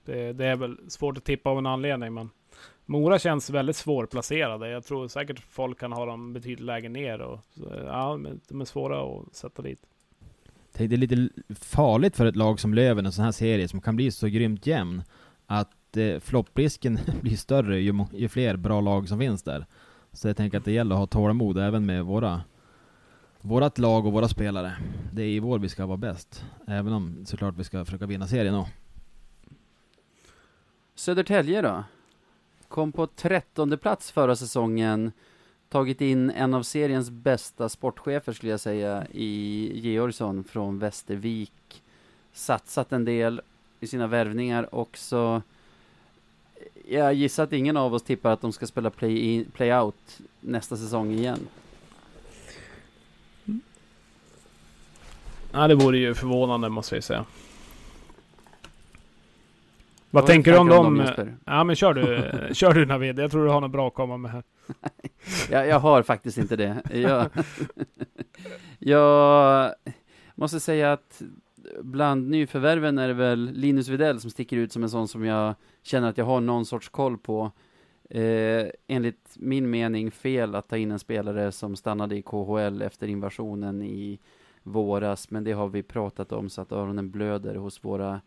det, 0.05 0.33
det, 0.33 0.47
är 0.47 0.57
väl 0.57 0.91
svårt 0.91 1.19
att 1.19 1.25
tippa 1.25 1.51
av 1.51 1.59
en 1.59 1.67
anledning, 1.67 2.15
men 2.15 2.31
Mora 2.87 3.19
känns 3.19 3.51
väldigt 3.51 3.77
svårplacerade. 3.77 4.69
Jag 4.69 4.85
tror 4.85 5.09
säkert 5.09 5.41
folk 5.41 5.81
kan 5.81 5.93
ha 5.93 6.07
dem 6.07 6.33
betydligt 6.33 6.67
lägre 6.67 6.89
ner 6.89 7.21
och 7.21 7.39
ja, 7.87 8.19
de 8.49 8.61
är 8.61 8.65
svåra 8.65 9.21
att 9.21 9.35
sätta 9.35 9.63
dit. 9.63 9.81
Det 10.73 10.85
är 10.85 10.89
lite 10.89 11.29
farligt 11.55 12.17
för 12.17 12.27
ett 12.27 12.37
lag 12.37 12.61
som 12.61 12.75
Löven, 12.75 13.07
en 13.07 13.13
sån 13.13 13.25
här 13.25 13.33
serie 13.33 13.69
som 13.69 13.81
kan 13.81 13.97
bli 13.97 14.11
så 14.11 14.27
grymt 14.27 14.67
jämn, 14.67 15.03
att 15.47 15.97
eh, 15.97 16.21
flopprisken 16.21 16.99
blir 17.21 17.37
större 17.37 17.81
ju, 17.81 18.05
ju 18.13 18.29
fler 18.29 18.57
bra 18.57 18.81
lag 18.81 19.09
som 19.09 19.19
finns 19.19 19.43
där. 19.43 19.67
Så 20.13 20.29
jag 20.29 20.37
tänker 20.37 20.59
att 20.59 20.65
det 20.65 20.73
gäller 20.73 20.95
att 20.95 20.99
ha 20.99 21.07
tålamod 21.07 21.59
även 21.59 21.87
med 21.87 22.05
våra 22.05 22.43
vårat 23.41 23.79
lag 23.79 24.07
och 24.07 24.13
våra 24.13 24.29
spelare. 24.29 24.77
Det 25.13 25.23
är 25.23 25.27
i 25.27 25.39
vår 25.39 25.59
vi 25.59 25.69
ska 25.69 25.87
vara 25.87 25.97
bäst. 25.97 26.45
Även 26.67 26.93
om 26.93 27.27
såklart 27.27 27.55
vi 27.57 27.65
ska 27.65 27.85
försöka 27.85 28.07
vinna 28.07 28.27
serien 28.27 28.55
då. 28.55 28.69
Södertälje 30.95 31.63
då? 31.63 31.85
Kom 32.69 32.93
på 32.93 33.07
trettonde 33.07 33.77
plats 33.77 34.11
förra 34.11 34.37
säsongen. 34.37 35.13
Tagit 35.69 36.01
in 36.01 36.31
en 36.31 36.55
av 36.55 36.63
seriens 36.63 37.11
bästa 37.11 37.69
sportchefer 37.69 38.33
skulle 38.33 38.51
jag 38.51 38.61
säga 38.61 39.07
i 39.13 39.71
Georgsson 39.81 40.45
från 40.45 40.79
Västervik. 40.79 41.83
Satsat 42.33 42.93
en 42.93 43.05
del 43.05 43.41
i 43.81 43.87
sina 43.87 44.07
värvningar 44.07 44.75
också. 44.75 45.43
Jag 46.89 47.15
gissar 47.15 47.45
att 47.45 47.53
ingen 47.53 47.77
av 47.77 47.95
oss 47.95 48.03
tippar 48.03 48.31
att 48.31 48.41
de 48.41 48.53
ska 48.53 48.67
spela 48.67 48.91
play-out 48.91 49.53
play 49.53 49.93
nästa 50.41 50.77
säsong 50.77 51.13
igen. 51.13 51.49
Mm. 53.45 53.61
Ja, 55.53 55.69
det 55.69 55.75
vore 55.75 55.99
ju 55.99 56.15
förvånande 56.15 56.69
måste 56.69 56.95
jag 56.95 57.05
säga. 57.05 57.25
Vad, 60.17 60.23
Vad 60.23 60.31
tänker 60.31 60.53
du 60.53 60.59
om 60.59 60.69
dem? 60.69 61.07
ja, 61.45 61.65
men 61.65 61.77
kör 61.77 61.95
du, 61.95 62.31
kör 62.55 62.75
du 62.75 62.87
Navid. 62.87 63.19
Jag 63.19 63.31
tror 63.31 63.45
du 63.45 63.51
har 63.51 63.61
något 63.61 63.71
bra 63.71 63.89
att 63.89 63.95
komma 63.95 64.17
med 64.17 64.31
här. 64.31 64.43
jag, 65.51 65.69
jag 65.69 65.81
har 65.81 66.03
faktiskt 66.03 66.39
inte 66.39 66.57
det. 66.57 66.83
Jag, 66.93 67.29
jag 68.79 69.73
måste 70.35 70.61
säga 70.61 70.93
att 70.93 71.23
bland 71.83 72.31
nyförvärven 72.31 72.99
är 72.99 73.09
det 73.09 73.15
väl 73.15 73.51
Linus 73.53 73.89
Widell 73.89 74.21
som 74.21 74.31
sticker 74.31 74.57
ut 74.57 74.73
som 74.73 74.83
en 74.83 74.91
sån 74.91 75.09
som 75.09 75.25
jag 75.25 75.55
känner 75.83 76.09
att 76.09 76.19
jag 76.19 76.25
har 76.25 76.41
någon 76.41 76.67
sorts 76.67 76.89
koll 76.89 77.19
på. 77.19 77.51
Eh, 78.11 78.67
enligt 78.87 79.37
min 79.37 79.71
mening 79.71 80.11
fel 80.11 80.55
att 80.55 80.69
ta 80.69 80.77
in 80.77 80.91
en 80.91 80.99
spelare 80.99 81.53
som 81.53 81.77
stannade 81.77 82.17
i 82.17 82.23
KHL 82.23 82.83
efter 82.83 83.09
invasionen 83.09 83.83
i 83.83 84.19
våras, 84.63 85.31
men 85.31 85.45
det 85.45 85.53
har 85.53 85.69
vi 85.69 85.83
pratat 85.83 86.33
om 86.33 86.51
så 86.51 86.63
att 86.63 86.73
öronen 86.73 87.11
blöder 87.11 87.55
hos 87.55 87.85
våra 87.85 88.21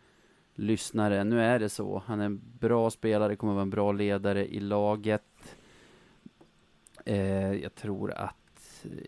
lyssnare. 0.60 1.24
Nu 1.24 1.40
är 1.42 1.58
det 1.58 1.68
så. 1.68 2.02
Han 2.06 2.20
är 2.20 2.24
en 2.24 2.40
bra 2.60 2.90
spelare, 2.90 3.36
kommer 3.36 3.52
vara 3.52 3.62
en 3.62 3.70
bra 3.70 3.92
ledare 3.92 4.54
i 4.54 4.60
laget. 4.60 5.56
Eh, 7.04 7.52
jag 7.52 7.74
tror 7.74 8.12
att 8.12 8.36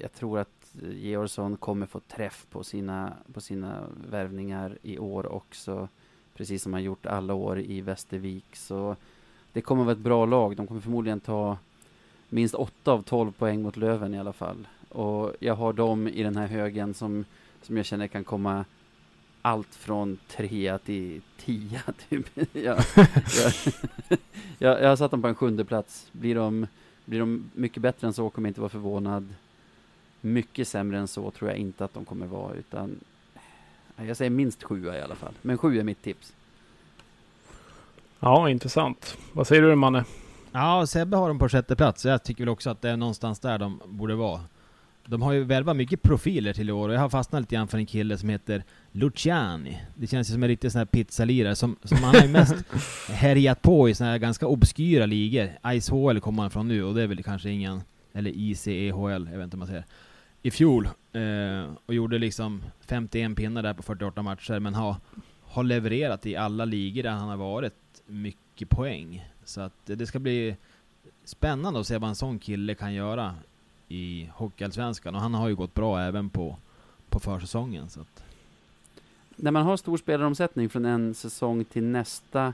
jag 0.01 0.13
tror 0.13 0.39
att 0.39 0.75
Georgsson 0.93 1.57
kommer 1.57 1.87
få 1.87 2.01
träff 2.01 2.47
på 2.51 2.65
sina, 2.65 3.13
på 3.33 3.41
sina 3.41 3.87
värvningar 4.11 4.79
i 4.83 4.99
år 4.99 5.33
också. 5.33 5.89
Precis 6.35 6.63
som 6.63 6.73
han 6.73 6.83
gjort 6.83 7.07
alla 7.07 7.35
år 7.35 7.61
i 7.61 7.81
Västervik. 7.81 8.57
Så 8.57 8.97
det 9.53 9.61
kommer 9.61 9.85
vara 9.85 9.93
ett 9.93 9.99
bra 9.99 10.27
lag. 10.27 10.57
De 10.57 10.67
kommer 10.67 10.81
förmodligen 10.81 11.21
ta 11.21 11.59
minst 12.29 12.55
8 12.55 12.93
av 12.93 13.03
12 13.03 13.33
poäng 13.33 13.63
mot 13.63 13.77
Löven 13.77 14.15
i 14.15 14.19
alla 14.19 14.33
fall. 14.33 14.69
Och 14.89 15.33
jag 15.41 15.55
har 15.55 15.73
dem 15.73 16.09
i 16.09 16.23
den 16.23 16.37
här 16.37 16.47
högen 16.47 16.95
som, 16.95 17.25
som 17.63 17.77
jag 17.77 17.87
känner 17.87 18.07
kan 18.07 18.25
komma 18.25 18.65
allt 19.43 19.75
från 19.75 20.19
trea 20.29 20.79
till 20.79 21.21
tia 21.39 21.83
typ. 22.09 22.27
jag, 22.53 22.85
jag, 22.93 23.53
jag, 24.59 24.83
jag 24.83 24.89
har 24.89 24.97
satt 24.97 25.11
dem 25.11 25.23
på 25.23 25.29
en 25.29 25.35
sjunde 25.35 25.65
plats. 25.65 26.09
Blir 26.13 26.35
de, 26.35 26.67
blir 27.05 27.21
de 27.21 27.51
mycket 27.55 27.83
bättre 27.83 28.07
än 28.07 28.13
så 28.13 28.31
kommer 28.31 28.49
jag 28.49 28.51
inte 28.51 28.61
vara 28.61 28.69
förvånad. 28.69 29.35
Mycket 30.21 30.69
sämre 30.69 30.99
än 30.99 31.09
så 31.09 31.31
tror 31.31 31.51
jag 31.51 31.59
inte 31.59 31.85
att 31.85 31.95
de 31.95 32.05
kommer 32.05 32.27
vara, 32.27 32.55
utan 32.55 33.01
jag 33.97 34.17
säger 34.17 34.31
minst 34.31 34.63
sjua 34.63 34.99
i 34.99 35.03
alla 35.03 35.15
fall. 35.15 35.33
Men 35.43 35.59
sju 35.59 35.79
är 35.79 35.85
mitt 35.85 36.03
tips. 36.03 36.33
Ja, 38.21 38.51
intressant. 38.51 39.17
Vad 39.33 39.47
säger 39.47 39.63
du 39.63 39.75
Manne? 39.75 40.05
Ja, 40.53 40.87
Sebbe 40.87 41.17
har 41.17 41.29
dem 41.29 41.39
på 41.39 41.49
sjätte 41.49 41.77
plats. 41.77 42.05
Jag 42.05 42.23
tycker 42.23 42.45
väl 42.45 42.49
också 42.49 42.71
att 42.71 42.83
det 42.83 42.91
är 42.91 42.97
någonstans 42.97 43.41
där 43.41 43.59
de 43.59 43.81
borde 43.87 44.15
vara. 44.15 44.41
De 45.07 45.23
har 45.23 45.33
ju 45.33 45.45
värvat 45.45 45.77
mycket 45.77 46.03
profiler 46.03 46.53
till 46.53 46.69
i 46.69 46.73
år 46.73 46.89
och 46.89 46.95
jag 46.95 47.01
har 47.01 47.09
fastnat 47.09 47.41
lite 47.41 47.55
grann 47.55 47.69
för 47.69 47.79
en 47.79 47.87
kille 47.87 48.19
som 48.19 48.29
heter 48.29 48.65
Luciani. 48.93 49.83
Det 49.95 50.07
känns 50.07 50.31
ju 50.31 50.33
som 50.33 50.43
en 50.43 50.49
riktig 50.49 50.73
sån 50.73 50.79
här 50.79 50.87
pizzalirare 50.87 51.57
som, 51.57 51.77
som 51.85 51.99
han 51.99 52.15
har 52.15 52.23
ju 52.23 52.29
mest 52.29 52.55
härjat 53.09 53.63
på 53.63 53.89
i 53.89 53.95
såna 53.95 54.11
här 54.11 54.19
ganska 54.19 54.47
obskyra 54.47 55.07
ligor. 55.07 55.51
ICHL 55.67 56.21
kommer 56.21 56.43
han 56.43 56.51
från 56.51 56.69
nu 56.69 56.85
och 56.85 56.95
det 56.95 57.03
är 57.03 57.07
väl 57.07 57.23
kanske 57.23 57.51
ingen, 57.51 57.83
eller 58.13 58.31
ICEHL, 58.31 59.29
jag 59.31 59.39
vet 59.39 59.45
inte 59.45 59.57
hur 59.57 59.59
man 59.59 59.67
säger. 59.67 59.85
I 60.43 60.51
fjol, 60.51 60.89
eh, 61.13 61.75
och 61.87 61.95
gjorde 61.95 62.19
liksom 62.19 62.63
51 62.81 63.37
pinnar 63.37 63.63
där 63.63 63.75
på 63.75 63.83
48 63.83 64.23
matcher, 64.23 64.59
men 64.59 64.75
har, 64.75 64.97
har 65.43 65.65
levererat 65.65 66.27
i 66.27 66.37
alla 66.37 66.65
ligor 66.65 67.03
där 67.03 67.11
han 67.11 67.29
har 67.29 67.37
varit 67.37 68.03
mycket 68.07 68.69
poäng. 68.69 69.29
Så 69.45 69.61
att 69.61 69.73
det 69.85 70.07
ska 70.07 70.19
bli 70.19 70.57
spännande 71.25 71.81
att 71.81 71.87
se 71.87 71.99
vad 71.99 72.09
en 72.09 72.17
sån 72.17 72.39
kille 72.39 72.75
kan 72.75 72.95
göra 72.95 73.35
i 73.89 74.29
Hockeyallsvenskan. 74.35 75.15
Och 75.15 75.21
han 75.21 75.35
har 75.35 75.49
ju 75.49 75.55
gått 75.55 75.75
bra 75.75 76.01
även 76.01 76.31
på, 76.31 76.57
på 77.09 77.21
försäsongen. 77.21 77.89
Så 77.89 78.01
att. 78.01 78.22
När 79.37 79.51
man 79.51 79.63
har 79.63 79.77
stor 79.77 79.97
spelaromsättning 79.97 80.69
från 80.69 80.85
en 80.85 81.15
säsong 81.15 81.65
till 81.65 81.85
nästa 81.85 82.53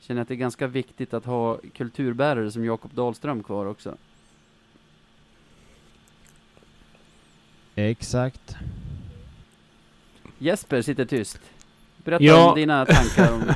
känner 0.00 0.18
jag 0.18 0.22
att 0.22 0.28
det 0.28 0.34
är 0.34 0.36
ganska 0.36 0.66
viktigt 0.66 1.14
att 1.14 1.24
ha 1.24 1.58
kulturbärare 1.74 2.50
som 2.50 2.64
Jakob 2.64 2.94
Dahlström 2.94 3.42
kvar 3.42 3.66
också. 3.66 3.96
Exakt. 7.74 8.56
Jesper 10.38 10.82
sitter 10.82 11.04
tyst. 11.04 11.40
Berätta 12.04 12.24
ja. 12.24 12.48
om 12.50 12.54
dina 12.54 12.86
tankar 12.86 13.32
om, 13.32 13.42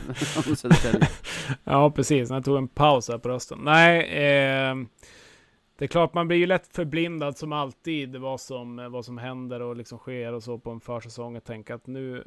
om 0.47 0.57
Södertälje. 0.57 1.09
ja, 1.65 1.91
precis. 1.91 2.31
Jag 2.31 2.45
tog 2.45 2.57
en 2.57 2.69
paus 2.69 3.09
här 3.09 3.19
på 3.19 3.29
rösten. 3.29 3.59
Nej, 3.63 4.01
eh, 4.01 4.77
det 5.79 5.85
är 5.85 5.87
klart, 5.87 6.15
man 6.15 6.29
blir 6.29 6.39
ju 6.39 6.47
lätt 6.47 6.67
förblindad 6.67 7.39
som 7.39 7.53
alltid 7.53 8.17
vad 8.17 8.41
som, 8.41 8.89
vad 8.93 9.05
som 9.05 9.19
händer 9.19 9.63
och 9.63 9.77
liksom 9.77 9.99
sker 9.99 10.33
och 10.33 10.43
så 10.43 10.59
på 10.59 10.71
en 10.71 10.81
försäsong 10.81 11.37
och 11.37 11.45
tänka 11.45 11.75
att 11.75 11.87
nu, 11.87 12.25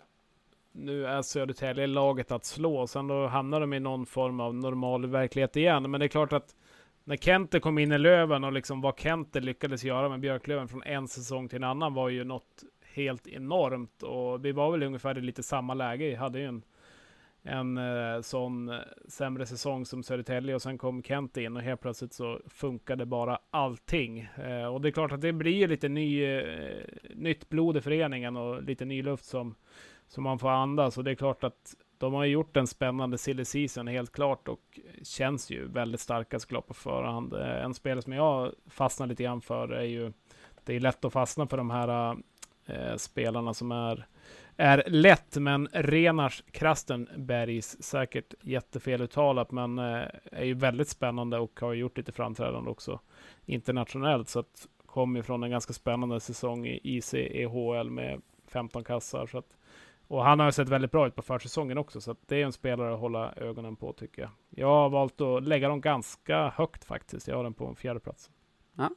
nu 0.72 1.06
är 1.06 1.22
Södertälje 1.22 1.88
laget 1.88 2.32
att 2.32 2.46
slå. 2.46 2.88
Sen 2.88 3.08
då 3.08 3.28
hamnar 3.28 3.60
de 3.60 3.74
i 3.74 3.80
någon 3.80 4.06
form 4.06 4.40
av 4.40 4.56
normal 4.56 5.06
verklighet 5.06 5.56
igen. 5.56 5.92
Men 5.92 6.00
det 6.00 6.06
är 6.06 6.08
klart 6.08 6.34
att 6.34 6.56
när 7.04 7.18
Kente 7.18 7.60
kom 7.60 7.78
in 7.78 7.92
i 7.92 7.98
Löven 7.98 8.44
och 8.44 8.52
liksom 8.52 8.82
vad 8.82 9.00
Kente 9.00 9.40
lyckades 9.40 9.84
göra 9.84 10.10
med 10.10 10.20
Björklöven 10.20 10.68
från 10.68 10.84
en 10.84 11.08
säsong 11.08 11.50
till 11.50 11.58
en 11.58 11.64
annan 11.64 11.94
var 11.94 12.10
ju 12.10 12.24
något 12.24 12.64
helt 12.94 13.28
enormt. 13.28 14.04
Och 14.04 14.46
vi 14.46 14.52
var 14.52 14.72
väl 14.72 14.84
ungefär 14.84 15.18
i 15.18 15.22
lite 15.22 15.44
samma 15.44 15.74
läge. 15.74 16.06
Vi 16.06 16.16
hade 16.16 16.40
ju 16.40 16.46
en, 16.46 16.64
en 17.44 17.78
eh, 17.78 18.22
sån 18.22 18.70
eh, 18.70 18.76
sämre 19.08 19.46
säsong 19.46 19.86
som 19.86 20.04
Södertälje 20.04 20.56
och 20.56 20.62
sen 20.62 20.78
kom 20.78 21.04
Kent 21.04 21.38
in 21.38 21.58
och 21.58 21.64
helt 21.64 21.82
plötsligt 21.82 22.14
så 22.14 22.40
funkade 22.48 23.06
bara 23.06 23.40
allting. 23.50 24.20
Eh, 24.20 24.66
och 24.66 24.82
det 24.82 24.90
är 24.90 24.92
klart 24.92 25.12
att 25.12 25.22
det 25.22 25.34
blir 25.34 25.68
lite 25.68 25.90
ny, 25.90 26.24
eh, 26.24 26.84
nytt 27.16 27.50
blod 27.50 27.78
i 27.78 27.82
föreningen 27.82 28.38
och 28.38 28.64
lite 28.64 28.86
ny 28.86 29.04
luft 29.04 29.26
som, 29.26 29.56
som 30.12 30.24
man 30.24 30.40
får 30.40 30.50
andas. 30.50 30.98
Och 30.98 31.04
det 31.04 31.12
är 31.12 31.16
klart 31.16 31.44
att 31.44 31.76
de 31.98 32.14
har 32.14 32.26
gjort 32.26 32.58
en 32.58 32.68
spännande 32.68 33.18
silly 33.18 33.46
season 33.46 33.88
helt 33.88 34.12
klart 34.12 34.48
och 34.48 34.80
känns 35.04 35.50
ju 35.50 35.68
väldigt 35.68 36.02
starka 36.02 36.40
såklart 36.40 36.68
på 36.68 36.74
förhand. 36.74 37.34
Eh, 37.34 37.64
en 37.64 37.74
spelare 37.74 38.02
som 38.02 38.14
jag 38.14 38.52
fastnar 38.70 39.08
lite 39.08 39.24
grann 39.24 39.42
för 39.42 39.70
är 39.70 39.84
ju, 39.84 40.14
det 40.66 40.76
är 40.76 40.80
lätt 40.80 41.06
att 41.06 41.14
fastna 41.14 41.48
för 41.48 41.58
de 41.58 41.70
här 41.70 42.18
äh, 42.66 42.96
spelarna 42.98 43.54
som 43.54 43.72
är, 43.72 44.08
är 44.58 44.84
lätt, 44.88 45.36
men 45.36 45.68
Renars 45.74 46.44
Krastenbergs, 46.52 47.84
säkert 47.84 48.34
jättefeluttalat, 48.42 49.52
men 49.52 49.80
eh, 49.80 50.04
är 50.32 50.46
ju 50.46 50.54
väldigt 50.54 50.90
spännande 50.90 51.38
och 51.40 51.60
har 51.60 51.74
gjort 51.74 51.98
lite 51.98 52.12
framträdande 52.12 52.70
också 52.70 53.00
internationellt, 53.46 54.30
så 54.30 54.40
att 54.40 54.68
kom 54.86 55.24
från 55.24 55.44
en 55.44 55.52
ganska 55.52 55.74
spännande 55.74 56.20
säsong 56.20 56.68
i 56.68 56.80
ICEHL 56.84 57.90
med 57.90 58.22
15 58.48 58.84
kassar. 58.84 59.26
Så 59.26 59.38
att, 59.38 59.58
och 60.12 60.24
han 60.24 60.40
har 60.40 60.52
sett 60.52 60.70
väldigt 60.70 60.92
bra 60.92 61.08
ut 61.08 61.16
på 61.16 61.22
försäsongen 61.22 61.78
också, 61.78 62.02
så 62.02 62.16
det 62.26 62.42
är 62.42 62.46
en 62.46 62.52
spelare 62.52 62.94
att 62.94 63.00
hålla 63.00 63.34
ögonen 63.34 63.76
på 63.76 63.94
tycker 63.94 64.22
jag. 64.22 64.32
Jag 64.50 64.68
har 64.68 64.90
valt 64.90 65.22
att 65.22 65.44
lägga 65.44 65.70
dem 65.70 65.82
ganska 65.82 66.50
högt 66.50 66.84
faktiskt. 66.84 67.28
Jag 67.28 67.36
har 67.36 67.44
den 67.44 67.54
på 67.54 67.66
en 67.66 67.76
fjärde 67.76 68.00
plats. 68.00 68.30
Ja. 68.76 68.90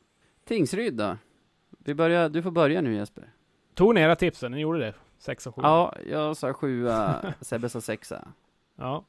Tingsryd 0.45 0.95
då? 0.95 1.17
Vi 1.79 1.95
börjar, 1.95 2.29
du 2.29 2.43
får 2.43 2.51
börja 2.51 2.81
nu 2.81 2.95
Jesper. 2.95 3.33
Tog 3.75 3.95
ni 3.95 4.01
era 4.01 4.17
tipsen? 4.17 4.53
Ni 4.53 4.61
gjorde 4.61 4.79
det? 4.79 4.95
Sexa, 5.19 5.53
sju? 5.53 5.61
Ja, 5.63 5.95
jag 6.07 6.37
sa 6.37 6.53
sjua, 6.53 7.35
Sebbe 7.41 7.69
sa 7.69 7.81
sexa. 7.81 8.29
Ja. 8.77 9.05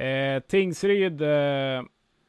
Eh, 0.00 0.42
Tingsryd, 0.42 1.22
eh, 1.22 1.82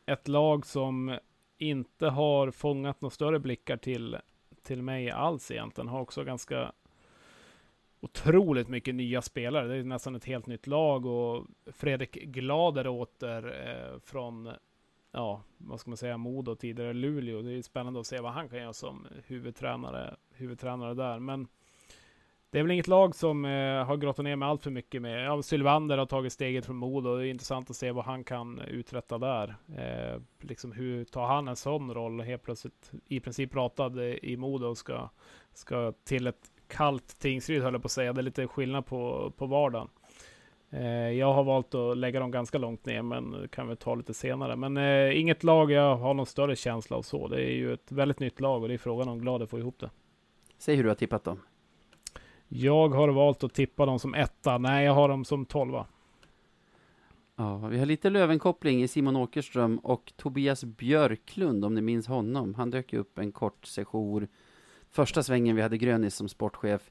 ett 0.06 0.28
lag 0.28 0.66
som 0.66 1.18
inte 1.58 2.08
har 2.08 2.52
fångat 2.52 3.02
några 3.02 3.14
större 3.14 3.40
blickar 3.40 3.78
till, 3.78 4.18
till 4.64 4.82
mig 4.82 5.12
alls 5.12 5.52
egentligen. 5.52 5.88
Har 5.88 6.02
också 6.02 6.24
ganska 6.24 6.72
otroligt 8.04 8.68
mycket 8.68 8.96
nya 8.96 9.22
spelare. 9.22 9.68
Det 9.68 9.76
är 9.76 9.84
nästan 9.84 10.16
ett 10.16 10.26
helt 10.26 10.48
nytt 10.48 10.68
lag 10.68 11.06
och 11.06 11.46
Fredrik 11.66 12.12
Glader 12.14 12.88
åter 12.88 13.68
eh, 13.68 14.00
från, 14.00 14.50
ja, 15.12 15.42
vad 15.58 15.80
ska 15.80 15.90
man 15.90 15.98
säga, 15.98 16.18
Modo 16.18 16.56
tidigare 16.56 16.94
Luleå. 16.94 17.42
Det 17.42 17.52
är 17.52 17.62
spännande 17.62 18.00
att 18.00 18.08
se 18.08 18.20
vad 18.20 18.32
han 18.32 18.50
kan 18.50 18.60
göra 18.60 18.74
som 18.74 19.08
huvudtränare, 19.28 20.16
huvudtränare 20.32 20.94
där. 20.94 21.20
Men 21.20 21.48
det 22.50 22.60
är 22.60 22.64
väl 22.64 22.72
inget 22.72 22.88
lag 22.88 23.16
som 23.16 23.46
eh, 23.46 23.86
har 23.86 23.98
grottat 23.98 24.26
ner 24.26 24.36
mig 24.36 24.48
allt 24.48 24.64
för 24.64 24.72
mycket 24.72 25.02
med. 25.02 25.26
Ja, 25.26 25.42
Sylvander 25.42 25.98
har 25.98 26.06
tagit 26.06 26.34
steget 26.34 26.66
från 26.66 26.76
Modo. 26.76 27.18
Det 27.18 27.28
är 27.28 27.30
intressant 27.30 27.70
att 27.70 27.76
se 27.76 27.92
vad 27.92 28.06
han 28.06 28.24
kan 28.24 28.60
uträtta 28.60 29.18
där. 29.18 29.56
Eh, 29.78 30.22
liksom 30.42 30.72
hur 30.72 31.06
tar 31.06 31.26
han 31.26 31.48
en 31.48 31.56
sån 31.56 31.94
roll? 31.94 32.22
Helt 32.22 32.44
plötsligt 32.44 32.92
i 33.08 33.20
princip 33.20 33.52
pratade 33.52 34.26
i 34.26 34.38
Modo 34.38 34.68
och 34.68 34.78
ska, 34.78 35.10
ska 35.54 35.94
till 36.04 36.28
ett 36.28 36.53
kallt 36.74 37.20
Tingsryd 37.20 37.64
höll 37.64 37.74
jag 37.74 37.82
på 37.82 37.86
att 37.86 37.92
säga. 37.92 38.14
Det 38.14 38.22
är 38.22 38.24
lite 38.24 38.48
skillnad 38.48 38.86
på, 38.86 39.34
på 39.38 39.46
vardagen. 39.46 39.88
Eh, 40.70 41.10
jag 41.10 41.34
har 41.34 41.44
valt 41.44 41.76
att 41.76 41.98
lägga 41.98 42.20
dem 42.20 42.32
ganska 42.32 42.58
långt 42.58 42.86
ner, 42.86 43.02
men 43.02 43.48
kan 43.52 43.68
vi 43.68 43.76
ta 43.76 43.96
lite 43.96 44.14
senare. 44.14 44.56
Men 44.56 44.78
eh, 44.78 45.20
inget 45.20 45.44
lag 45.44 45.72
jag 45.72 45.96
har 45.96 46.14
någon 46.14 46.26
större 46.26 46.56
känsla 46.56 46.98
av 46.98 47.02
så. 47.02 47.28
Det 47.28 47.42
är 47.42 47.56
ju 47.56 47.74
ett 47.74 47.92
väldigt 47.92 48.20
nytt 48.20 48.40
lag 48.40 48.62
och 48.62 48.68
det 48.68 48.74
är 48.74 48.78
frågan 48.78 49.08
om 49.08 49.20
glad 49.20 49.42
att 49.42 49.50
få 49.50 49.60
ihop 49.60 49.80
det. 49.80 49.90
Säg 50.58 50.76
hur 50.76 50.84
du 50.84 50.90
har 50.90 50.96
tippat 50.96 51.24
dem. 51.24 51.40
Jag 52.48 52.90
har 52.90 53.10
valt 53.10 53.44
att 53.44 53.54
tippa 53.54 53.86
dem 53.86 54.00
som 54.00 54.14
etta. 54.16 54.58
Nej, 54.58 54.86
jag 54.86 54.94
har 54.94 55.10
dem 55.10 55.26
som 55.26 55.46
tolva. 55.46 55.86
Ja, 57.36 57.58
vi 57.58 57.80
har 57.80 57.86
lite 57.86 58.10
Lövenkoppling 58.10 58.84
i 58.84 58.88
Simon 58.88 59.16
Åkerström 59.16 59.78
och 59.78 60.14
Tobias 60.16 60.64
Björklund, 60.64 61.66
om 61.66 61.74
ni 61.74 61.82
minns 61.82 62.08
honom. 62.08 62.54
Han 62.54 62.70
dök 62.70 62.94
upp 62.94 63.18
en 63.18 63.32
kort 63.32 63.66
session 63.66 64.28
första 64.94 65.24
svängen 65.24 65.56
vi 65.56 65.62
hade 65.62 65.78
Grönis 65.78 66.16
som 66.16 66.30
sportchef. 66.30 66.82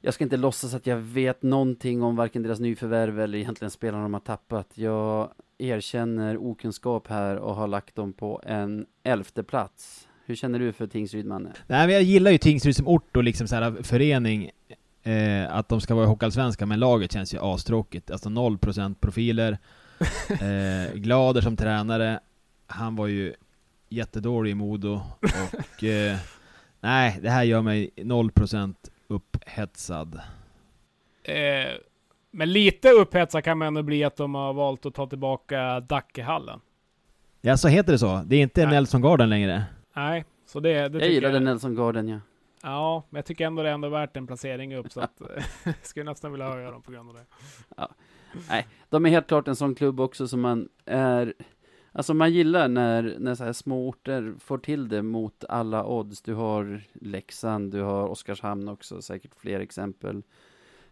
Jag 0.00 0.14
ska 0.14 0.24
inte 0.24 0.36
låtsas 0.36 0.74
att 0.74 0.86
jag 0.86 0.96
vet 0.96 1.42
någonting 1.42 2.02
om 2.02 2.16
varken 2.16 2.42
deras 2.42 2.60
nyförvärv 2.60 3.20
eller 3.20 3.38
egentligen 3.38 3.70
spelarna 3.70 4.02
de 4.02 4.14
har 4.14 4.20
tappat. 4.20 4.70
Jag 4.74 5.30
erkänner 5.58 6.36
okunskap 6.36 7.08
här 7.08 7.36
och 7.36 7.54
har 7.54 7.66
lagt 7.66 7.94
dem 7.94 8.12
på 8.12 8.42
en 8.46 8.86
elfte 9.02 9.42
plats. 9.42 10.08
Hur 10.26 10.34
känner 10.34 10.58
du 10.58 10.72
för 10.72 10.86
Tingsryd, 10.86 11.26
Manne? 11.26 11.52
Nej, 11.66 11.86
men 11.86 11.94
jag 11.94 12.02
gillar 12.02 12.30
ju 12.30 12.38
Tingsryd 12.38 12.76
som 12.76 12.88
ort 12.88 13.16
och 13.16 13.24
liksom 13.24 13.48
så 13.48 13.54
här 13.54 13.82
förening. 13.82 14.50
Eh, 15.02 15.56
att 15.56 15.68
de 15.68 15.80
ska 15.80 15.94
vara 15.94 16.06
hockeyallsvenska, 16.06 16.66
men 16.66 16.80
laget 16.80 17.12
känns 17.12 17.34
ju 17.34 17.38
astråkigt. 17.40 18.10
Alltså 18.10 18.28
0% 18.28 18.94
profiler. 19.00 19.58
Eh, 20.28 20.94
Glader 20.94 21.40
som 21.40 21.56
tränare. 21.56 22.20
Han 22.66 22.96
var 22.96 23.06
ju 23.06 23.34
jättedålig 23.88 24.50
i 24.50 24.54
Modo 24.54 25.00
och 25.20 25.84
eh, 25.84 26.16
nej, 26.84 27.18
det 27.22 27.30
här 27.30 27.42
gör 27.42 27.62
mig 27.62 27.90
0% 27.96 28.74
upphetsad. 29.08 30.20
Eh, 31.22 31.72
men 32.30 32.52
lite 32.52 32.90
upphetsad 32.90 33.44
kan 33.44 33.58
man 33.58 33.68
ändå 33.68 33.82
bli 33.82 34.04
att 34.04 34.16
de 34.16 34.34
har 34.34 34.52
valt 34.52 34.86
att 34.86 34.94
ta 34.94 35.06
tillbaka 35.06 35.80
Dackehallen. 35.80 36.60
Ja, 37.40 37.56
så 37.56 37.68
heter 37.68 37.92
det 37.92 37.98
så? 37.98 38.22
Det 38.26 38.36
är 38.36 38.42
inte 38.42 38.66
Nej. 38.66 38.74
Nelson 38.74 39.02
Garden 39.02 39.30
längre? 39.30 39.64
Nej, 39.96 40.24
så 40.46 40.60
det, 40.60 40.88
det 40.88 40.98
Jag 40.98 41.08
gillade 41.10 41.40
Nelson 41.40 41.74
Garden, 41.74 42.08
ja. 42.08 42.20
Ja, 42.62 43.06
men 43.10 43.18
jag 43.18 43.26
tycker 43.26 43.46
ändå 43.46 43.62
det 43.62 43.68
är 43.68 43.74
ändå 43.74 43.88
värt 43.88 44.16
en 44.16 44.26
placering 44.26 44.76
upp 44.76 44.92
så 44.92 45.00
att 45.00 45.20
jag 45.64 45.74
skulle 45.82 46.04
nästan 46.04 46.32
vilja 46.32 46.48
höja 46.48 46.70
dem 46.70 46.82
på 46.82 46.92
grund 46.92 47.08
av 47.08 47.14
det. 47.14 47.24
Nej, 48.48 48.66
de 48.90 49.06
är 49.06 49.10
helt 49.10 49.26
klart 49.26 49.48
en 49.48 49.56
sån 49.56 49.74
klubb 49.74 50.00
också 50.00 50.28
som 50.28 50.40
man 50.40 50.68
är 50.84 51.34
Alltså 51.96 52.14
man 52.14 52.32
gillar 52.32 52.68
när, 52.68 53.16
när 53.18 53.34
så 53.34 53.44
här 53.44 53.52
små 53.52 53.88
orter 53.88 54.34
får 54.38 54.58
till 54.58 54.88
det 54.88 55.02
mot 55.02 55.44
alla 55.48 55.84
odds. 55.86 56.22
Du 56.22 56.34
har 56.34 56.80
Leksand, 56.92 57.72
du 57.72 57.80
har 57.80 58.08
Oskarshamn 58.08 58.68
också, 58.68 59.02
säkert 59.02 59.34
fler 59.34 59.60
exempel. 59.60 60.22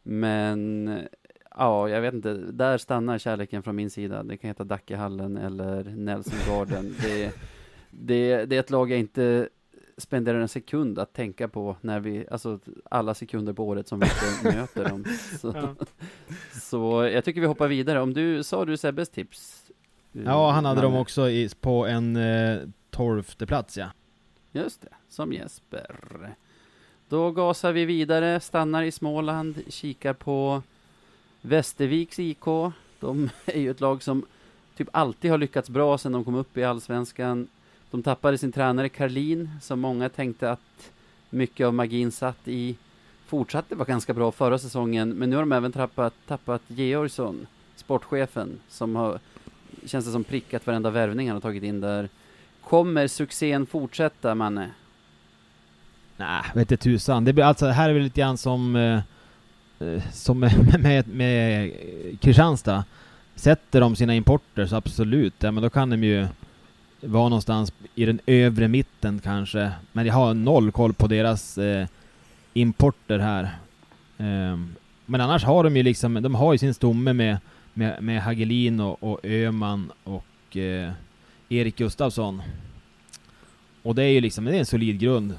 Men 0.02 0.90
ja, 1.56 1.88
jag 1.88 2.00
vet 2.00 2.14
inte, 2.14 2.34
där 2.34 2.78
stannar 2.78 3.18
kärleken 3.18 3.62
från 3.62 3.76
min 3.76 3.90
sida. 3.90 4.22
Det 4.22 4.36
kan 4.36 4.48
heta 4.48 4.64
Dackehallen 4.64 5.36
eller 5.36 5.84
Nelson 5.84 6.38
Garden. 6.48 6.94
Det, 7.02 7.32
det, 7.90 8.44
det 8.44 8.56
är 8.56 8.60
ett 8.60 8.70
lag 8.70 8.90
jag 8.90 8.98
inte 8.98 9.48
spenderar 9.96 10.40
en 10.40 10.48
sekund 10.48 10.98
att 10.98 11.12
tänka 11.12 11.48
på 11.48 11.76
när 11.80 12.00
vi, 12.00 12.26
alltså 12.30 12.58
alla 12.90 13.14
sekunder 13.14 13.52
på 13.52 13.64
året 13.68 13.88
som 13.88 14.00
vi 14.00 14.06
inte 14.06 14.56
möter 14.60 14.88
dem. 14.88 15.04
Så, 15.40 15.52
Ja. 15.56 15.74
så 16.60 17.08
jag 17.12 17.24
tycker 17.24 17.40
vi 17.40 17.46
hoppar 17.46 17.68
vidare. 17.68 18.00
Om 18.00 18.14
du, 18.14 18.42
sa 18.42 18.64
du 18.64 18.76
Sebbes 18.76 19.08
tips? 19.08 19.70
Ja, 20.12 20.50
han 20.50 20.64
hade 20.64 20.80
dem 20.80 20.94
också 20.94 21.28
i, 21.28 21.48
på 21.60 21.86
en 21.86 22.16
eh, 22.16 22.58
tolfte 22.90 23.46
plats 23.46 23.76
ja. 23.76 23.86
Just 24.52 24.82
det, 24.82 24.88
som 25.08 25.32
Jesper. 25.32 25.96
Då 27.08 27.30
gasar 27.30 27.72
vi 27.72 27.84
vidare, 27.84 28.40
stannar 28.40 28.82
i 28.82 28.92
Småland, 28.92 29.62
kikar 29.68 30.12
på 30.12 30.62
Västerviks 31.40 32.18
IK. 32.18 32.44
De 33.00 33.30
är 33.46 33.60
ju 33.60 33.70
ett 33.70 33.80
lag 33.80 34.02
som 34.02 34.26
typ 34.76 34.88
alltid 34.92 35.30
har 35.30 35.38
lyckats 35.38 35.70
bra 35.70 35.98
sedan 35.98 36.12
de 36.12 36.24
kom 36.24 36.34
upp 36.34 36.56
i 36.56 36.64
Allsvenskan. 36.64 37.48
De 37.90 38.02
tappade 38.02 38.38
sin 38.38 38.52
tränare 38.52 38.88
Karlin, 38.88 39.50
som 39.62 39.80
många 39.80 40.08
tänkte 40.08 40.50
att 40.50 40.92
mycket 41.30 41.66
av 41.66 41.74
magin 41.74 42.12
satt 42.12 42.48
i. 42.48 42.76
Fortsatte 43.26 43.74
vara 43.74 43.88
ganska 43.88 44.14
bra 44.14 44.32
förra 44.32 44.58
säsongen, 44.58 45.10
men 45.10 45.30
nu 45.30 45.36
har 45.36 45.42
de 45.42 45.52
även 45.52 45.72
tappat, 45.72 46.14
tappat 46.26 46.62
Georgsson, 46.66 47.46
sportchefen, 47.76 48.60
som 48.68 48.96
har, 48.96 49.20
känns 49.86 50.04
det 50.04 50.12
som 50.12 50.24
prickat 50.24 50.66
varenda 50.66 50.90
värvning 50.90 51.28
han 51.28 51.36
har 51.36 51.40
tagit 51.40 51.62
in 51.62 51.80
där. 51.80 52.08
Kommer 52.64 53.06
succén 53.06 53.66
fortsätta, 53.66 54.34
Manne? 54.34 54.70
Nej, 56.16 56.42
vet 56.54 56.72
inte 56.72 56.84
tusan. 56.84 57.24
Det 57.24 57.32
blir 57.32 57.44
alltså, 57.44 57.66
det 57.66 57.72
här 57.72 57.88
är 57.88 57.94
väl 57.94 58.02
lite 58.02 58.20
grann 58.20 58.38
som, 58.38 58.76
eh, 58.76 58.98
eh 59.88 60.02
som 60.12 60.40
med, 60.40 60.80
med, 60.82 61.08
med 61.08 61.72
Kristianstad. 62.20 62.84
Sätter 63.34 63.80
de 63.80 63.96
sina 63.96 64.14
importer 64.14 64.66
så 64.66 64.76
absolut, 64.76 65.34
ja, 65.38 65.50
men 65.50 65.62
då 65.62 65.70
kan 65.70 65.90
de 65.90 66.04
ju 66.04 66.26
vara 67.00 67.28
någonstans 67.28 67.72
i 67.94 68.04
den 68.04 68.20
övre 68.26 68.68
mitten 68.68 69.20
kanske. 69.24 69.70
Men 69.92 70.06
jag 70.06 70.14
har 70.14 70.34
noll 70.34 70.72
koll 70.72 70.92
på 70.92 71.06
deras 71.06 71.58
eh, 71.58 71.86
importer 72.52 73.18
här. 73.18 73.42
Eh, 74.18 74.58
men 75.06 75.20
annars 75.20 75.44
har 75.44 75.64
de 75.64 75.76
ju 75.76 75.82
liksom, 75.82 76.22
de 76.22 76.34
har 76.34 76.52
ju 76.52 76.58
sin 76.58 76.74
stomme 76.74 77.12
med, 77.12 77.38
med, 77.74 78.02
med 78.02 78.22
Hagelin 78.22 78.80
och, 78.80 79.02
och 79.02 79.20
Öman 79.24 79.92
och 80.04 80.56
eh, 80.56 80.92
Erik 81.48 81.76
Gustafsson. 81.76 82.42
Och 83.82 83.94
det 83.94 84.02
är 84.02 84.08
ju 84.08 84.20
liksom, 84.20 84.44
det 84.44 84.56
är 84.56 84.58
en 84.58 84.66
solid 84.66 85.00
grund. 85.00 85.36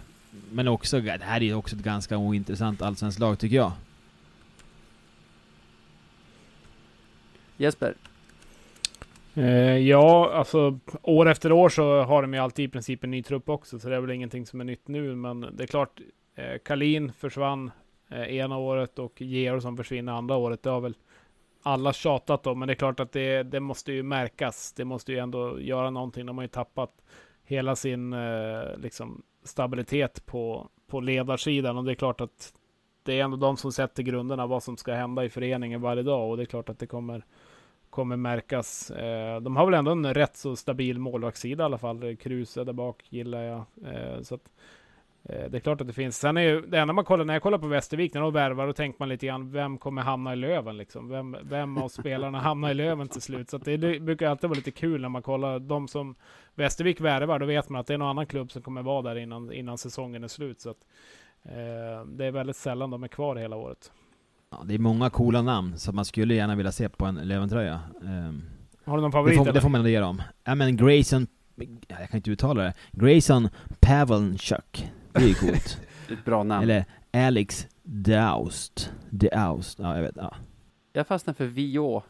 Men 0.51 0.67
också, 0.67 0.99
det 1.01 1.23
här 1.23 1.41
är 1.41 1.45
ju 1.45 1.53
också 1.53 1.75
ett 1.75 1.83
ganska 1.83 2.17
ointressant 2.17 2.81
allsvenskt 2.81 3.19
lag 3.19 3.39
tycker 3.39 3.55
jag. 3.55 3.71
Jesper? 7.57 7.95
Eh, 9.35 9.77
ja, 9.77 10.31
alltså 10.33 10.79
år 11.01 11.29
efter 11.29 11.51
år 11.51 11.69
så 11.69 12.01
har 12.01 12.21
de 12.21 12.33
ju 12.33 12.39
alltid 12.39 12.65
i 12.65 12.67
princip 12.67 13.03
en 13.03 13.11
ny 13.11 13.23
trupp 13.23 13.49
också, 13.49 13.79
så 13.79 13.89
det 13.89 13.95
är 13.95 14.01
väl 14.01 14.11
ingenting 14.11 14.45
som 14.45 14.61
är 14.61 14.65
nytt 14.65 14.87
nu. 14.87 15.15
Men 15.15 15.41
det 15.41 15.63
är 15.63 15.67
klart, 15.67 15.99
eh, 16.35 16.57
Kalin 16.65 17.11
försvann 17.13 17.71
eh, 18.09 18.35
ena 18.35 18.57
året 18.57 18.99
och 18.99 19.21
Georgsson 19.21 19.77
försvinner 19.77 20.13
andra 20.13 20.35
året. 20.35 20.63
Det 20.63 20.69
har 20.69 20.81
väl 20.81 20.95
alla 21.63 21.93
tjatat 21.93 22.47
om, 22.47 22.59
men 22.59 22.67
det 22.67 22.73
är 22.73 22.75
klart 22.75 22.99
att 22.99 23.11
det, 23.11 23.43
det 23.43 23.59
måste 23.59 23.93
ju 23.93 24.03
märkas. 24.03 24.73
Det 24.73 24.85
måste 24.85 25.11
ju 25.11 25.17
ändå 25.17 25.59
göra 25.59 25.89
någonting. 25.89 26.25
De 26.25 26.37
har 26.37 26.43
ju 26.43 26.47
tappat 26.47 27.01
hela 27.43 27.75
sin 27.75 28.13
eh, 28.13 28.77
liksom, 28.77 29.23
stabilitet 29.43 30.25
på, 30.25 30.69
på 30.87 30.99
ledarsidan 30.99 31.77
och 31.77 31.83
det 31.83 31.91
är 31.91 31.95
klart 31.95 32.21
att 32.21 32.53
det 33.03 33.19
är 33.19 33.23
ändå 33.23 33.37
de 33.37 33.57
som 33.57 33.71
sätter 33.71 34.03
grunderna 34.03 34.47
vad 34.47 34.63
som 34.63 34.77
ska 34.77 34.93
hända 34.93 35.25
i 35.25 35.29
föreningen 35.29 35.81
varje 35.81 36.03
dag 36.03 36.29
och 36.29 36.37
det 36.37 36.43
är 36.43 36.45
klart 36.45 36.69
att 36.69 36.79
det 36.79 36.87
kommer 36.87 37.25
kommer 37.93 38.15
märkas. 38.17 38.91
Eh, 38.91 39.41
de 39.41 39.55
har 39.55 39.65
väl 39.65 39.73
ändå 39.73 39.91
en 39.91 40.13
rätt 40.13 40.37
så 40.37 40.55
stabil 40.55 40.99
målvaktssida 40.99 41.63
i 41.63 41.65
alla 41.65 41.77
fall. 41.77 42.15
Kruse 42.15 42.63
där 42.63 42.73
bak 42.73 43.03
gillar 43.09 43.41
jag. 43.41 43.65
Eh, 43.85 44.21
så 44.21 44.35
att, 44.35 44.51
det 45.25 45.53
är 45.53 45.59
klart 45.59 45.81
att 45.81 45.87
det 45.87 45.93
finns. 45.93 46.17
Sen 46.17 46.37
är 46.37 46.41
ju 46.41 46.61
det 46.61 46.79
enda 46.79 46.93
man 46.93 47.05
kollar, 47.05 47.25
när 47.25 47.33
jag 47.33 47.43
kollar 47.43 47.57
på 47.57 47.67
Västervik, 47.67 48.13
när 48.13 48.21
de 48.21 48.33
värvar, 48.33 48.67
då 48.67 48.73
tänker 48.73 48.99
man 48.99 49.09
lite 49.09 49.25
grann, 49.25 49.51
vem 49.51 49.77
kommer 49.77 50.01
hamna 50.01 50.33
i 50.33 50.35
Löven 50.35 50.77
liksom? 50.77 51.09
Vem, 51.09 51.37
vem 51.43 51.77
av 51.77 51.89
spelarna 51.89 52.39
hamnar 52.41 52.71
i 52.71 52.73
Löven 52.73 53.07
till 53.07 53.21
slut? 53.21 53.49
Så 53.49 53.57
det, 53.57 53.77
det 53.77 53.99
brukar 53.99 54.29
alltid 54.29 54.49
vara 54.49 54.57
lite 54.57 54.71
kul 54.71 55.01
när 55.01 55.09
man 55.09 55.21
kollar 55.21 55.59
de 55.59 55.87
som 55.87 56.15
Västervik 56.55 57.01
värvar, 57.01 57.39
då 57.39 57.45
vet 57.45 57.69
man 57.69 57.79
att 57.79 57.87
det 57.87 57.93
är 57.93 57.97
någon 57.97 58.09
annan 58.09 58.25
klubb 58.25 58.51
som 58.51 58.61
kommer 58.61 58.81
vara 58.83 59.01
där 59.01 59.15
innan, 59.15 59.53
innan 59.53 59.77
säsongen 59.77 60.23
är 60.23 60.27
slut. 60.27 60.61
Så 60.61 60.69
att, 60.69 60.77
eh, 61.43 62.05
det 62.05 62.25
är 62.25 62.31
väldigt 62.31 62.55
sällan 62.57 62.89
de 62.89 63.03
är 63.03 63.07
kvar 63.07 63.35
hela 63.35 63.55
året. 63.55 63.91
Ja, 64.49 64.63
det 64.65 64.73
är 64.73 64.79
många 64.79 65.09
coola 65.09 65.41
namn 65.41 65.77
som 65.77 65.95
man 65.95 66.05
skulle 66.05 66.35
gärna 66.35 66.55
vilja 66.55 66.71
se 66.71 66.89
på 66.89 67.05
en 67.05 67.15
Löventröja. 67.15 67.79
Um, 68.01 68.43
Har 68.85 68.97
du 68.97 69.01
någon 69.01 69.11
det, 69.11 69.11
favorit? 69.11 69.37
får, 69.37 69.43
eller? 69.43 69.53
det 69.53 69.61
får 69.61 69.69
man 69.69 69.79
ändå 69.79 69.89
ge 69.89 69.99
dem. 69.99 70.21
Ja 70.43 70.55
men 70.55 70.77
Grayson, 70.77 71.27
ja, 71.87 71.95
jag 71.99 72.09
kan 72.09 72.17
inte 72.17 72.31
uttala 72.31 72.63
det. 72.63 72.73
Grayson 72.91 73.49
Pavelchuk. 73.79 74.87
Det 75.13 75.23
är 75.23 75.27
ju 75.27 75.33
coolt. 75.33 75.81
Ett 76.09 76.25
bra 76.25 76.43
namn. 76.43 76.63
Eller 76.63 76.85
Alex 77.11 77.67
Daust. 77.83 78.91
Daust. 79.09 79.79
Ja, 79.79 79.95
jag 79.95 80.03
vet. 80.03 80.15
Ja. 80.15 80.35
Jag 80.93 81.07
fastnar 81.07 81.33
för 81.33 81.45
V-O. 81.45 82.03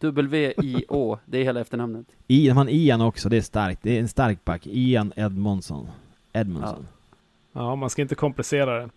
W-I-O. 0.00 1.18
Det 1.24 1.38
är 1.38 1.44
hela 1.44 1.60
efternamnet. 1.60 2.06
I, 2.28 2.54
man 2.54 2.68
Ian 2.68 3.00
också, 3.00 3.28
det 3.28 3.36
är 3.36 3.40
starkt. 3.40 3.82
Det 3.82 3.96
är 3.96 4.00
en 4.00 4.08
stark 4.08 4.44
back. 4.44 4.66
Ian 4.66 5.12
Edmondson. 5.16 5.88
Edmondson. 6.32 6.86
Ja, 7.52 7.76
man 7.76 7.90
ska 7.90 8.02
inte 8.02 8.14
komplicera 8.14 8.80
det. 8.80 8.90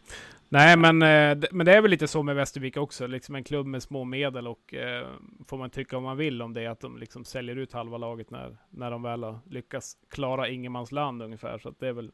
Nej, 0.50 0.78
men, 0.78 1.02
eh, 1.02 1.48
men 1.52 1.66
det 1.66 1.74
är 1.74 1.82
väl 1.82 1.92
lite 1.92 2.08
så 2.08 2.24
med 2.24 2.36
Västervik 2.36 2.78
också. 2.78 3.08
Liksom 3.08 3.36
en 3.36 3.44
klubb 3.44 3.66
med 3.66 3.84
små 3.84 4.04
medel 4.04 4.48
och 4.48 4.74
eh, 4.74 5.08
får 5.48 5.58
man 5.58 5.70
tycka 5.70 5.98
om 5.98 6.04
man 6.04 6.18
vill 6.18 6.42
om 6.42 6.54
det, 6.54 6.68
att 6.68 6.80
de 6.80 6.98
liksom 6.98 7.26
säljer 7.26 7.56
ut 7.56 7.74
halva 7.74 7.98
laget 7.98 8.32
när, 8.32 8.58
när 8.70 8.92
de 8.92 9.04
väl 9.04 9.24
har 9.24 9.40
lyckats 9.50 9.98
klara 10.10 10.50
ingenmansland 10.50 11.22
ungefär. 11.22 11.58
Så 11.58 11.70
att 11.70 11.80
det 11.80 11.88
är 11.88 11.94
väl 11.94 12.12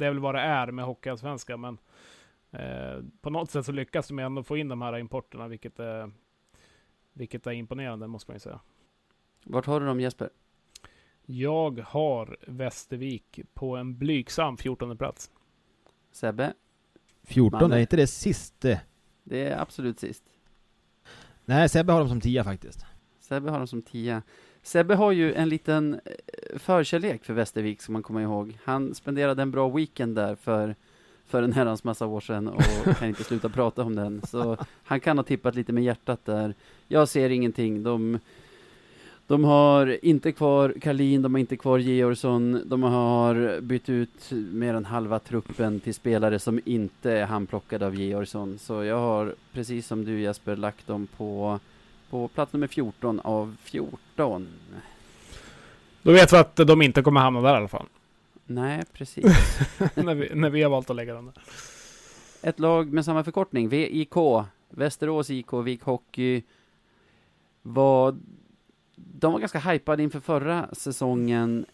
det 0.00 0.06
är 0.06 0.10
väl 0.10 0.18
vad 0.18 0.34
det 0.34 0.40
är 0.40 0.72
med 0.72 0.84
Hockeyallsvenskan, 0.84 1.60
men 1.60 1.78
eh, 2.50 3.04
på 3.20 3.30
något 3.30 3.50
sätt 3.50 3.66
så 3.66 3.72
lyckas 3.72 4.08
de 4.08 4.18
ändå 4.18 4.42
få 4.42 4.56
in 4.56 4.68
de 4.68 4.82
här 4.82 4.98
importerna, 4.98 5.48
vilket 5.48 5.78
är, 5.78 6.10
vilket 7.12 7.46
är 7.46 7.52
imponerande 7.52 8.06
måste 8.06 8.30
man 8.30 8.36
ju 8.36 8.40
säga. 8.40 8.60
Vart 9.44 9.66
har 9.66 9.80
du 9.80 9.86
dem 9.86 10.00
Jesper? 10.00 10.30
Jag 11.26 11.80
har 11.86 12.36
Västervik 12.46 13.40
på 13.54 13.76
en 13.76 13.98
blygsam 13.98 14.56
14 14.56 14.98
plats. 14.98 15.30
Sebbe? 16.12 16.52
14, 17.22 17.60
Man- 17.60 17.72
är 17.72 17.78
inte 17.78 17.96
det 17.96 18.06
siste? 18.06 18.80
Det 19.24 19.44
är 19.44 19.60
absolut 19.60 19.98
sist. 20.00 20.24
Nej, 21.44 21.68
Sebbe 21.68 21.92
har 21.92 22.00
dem 22.00 22.08
som 22.08 22.20
10 22.20 22.44
faktiskt. 22.44 22.86
Sebbe 23.20 23.50
har 23.50 23.58
dem 23.58 23.66
som 23.66 23.82
tia. 23.82 24.22
Sebbe 24.62 24.94
har 24.94 25.12
ju 25.12 25.34
en 25.34 25.48
liten 25.48 25.94
eh, 26.04 26.58
förkärlek 26.58 27.24
för 27.24 27.34
Västervik, 27.34 27.82
som 27.82 27.92
man 27.92 28.02
kommer 28.02 28.20
ihåg. 28.20 28.58
Han 28.64 28.94
spenderade 28.94 29.42
en 29.42 29.50
bra 29.50 29.68
weekend 29.68 30.14
där 30.14 30.34
för, 30.34 30.74
för 31.26 31.42
en 31.42 31.52
herrans 31.52 31.84
massa 31.84 32.06
år 32.06 32.20
sedan 32.20 32.48
och 32.48 32.62
kan 32.98 33.08
inte 33.08 33.24
sluta 33.24 33.48
prata 33.48 33.82
om 33.82 33.94
den. 33.94 34.22
Så 34.28 34.56
han 34.84 35.00
kan 35.00 35.18
ha 35.18 35.24
tippat 35.24 35.54
lite 35.54 35.72
med 35.72 35.84
hjärtat 35.84 36.24
där. 36.24 36.54
Jag 36.88 37.08
ser 37.08 37.30
ingenting. 37.30 37.82
De, 37.82 38.18
de 39.26 39.44
har 39.44 40.04
inte 40.04 40.32
kvar 40.32 40.74
Kalin, 40.80 41.22
de 41.22 41.34
har 41.34 41.38
inte 41.38 41.56
kvar 41.56 41.78
Georgsson, 41.78 42.62
de 42.66 42.82
har 42.82 43.60
bytt 43.60 43.88
ut 43.88 44.30
mer 44.32 44.74
än 44.74 44.84
halva 44.84 45.18
truppen 45.18 45.80
till 45.80 45.94
spelare 45.94 46.38
som 46.38 46.60
inte 46.64 47.12
är 47.12 47.26
handplockade 47.26 47.86
av 47.86 47.94
Georgsson. 47.94 48.58
Så 48.58 48.84
jag 48.84 48.98
har, 48.98 49.34
precis 49.52 49.86
som 49.86 50.04
du 50.04 50.20
Jesper, 50.20 50.56
lagt 50.56 50.86
dem 50.86 51.06
på 51.16 51.60
på 52.10 52.28
plats 52.28 52.52
nummer 52.52 52.66
14 52.66 53.20
av 53.20 53.56
14. 53.62 54.48
Då 56.02 56.12
vet 56.12 56.32
vi 56.32 56.36
att 56.36 56.56
de 56.56 56.82
inte 56.82 57.02
kommer 57.02 57.20
hamna 57.20 57.40
där 57.40 57.54
i 57.54 57.56
alla 57.56 57.68
fall. 57.68 57.86
Nej, 58.46 58.82
precis. 58.92 59.24
när, 59.94 60.14
vi, 60.14 60.34
när 60.34 60.50
vi 60.50 60.62
har 60.62 60.70
valt 60.70 60.90
att 60.90 60.96
lägga 60.96 61.14
dem 61.14 61.32
där. 61.34 61.42
Ett 62.42 62.60
lag 62.60 62.92
med 62.92 63.04
samma 63.04 63.24
förkortning, 63.24 63.68
VIK, 63.68 64.14
Västerås 64.68 65.30
IK, 65.30 65.52
Vik 65.52 65.82
Hockey, 65.82 66.42
var, 67.62 68.16
de 68.96 69.32
var 69.32 69.40
ganska 69.40 69.58
hypade 69.58 70.02
inför 70.02 70.20
förra 70.20 70.68
säsongen. 70.72 71.66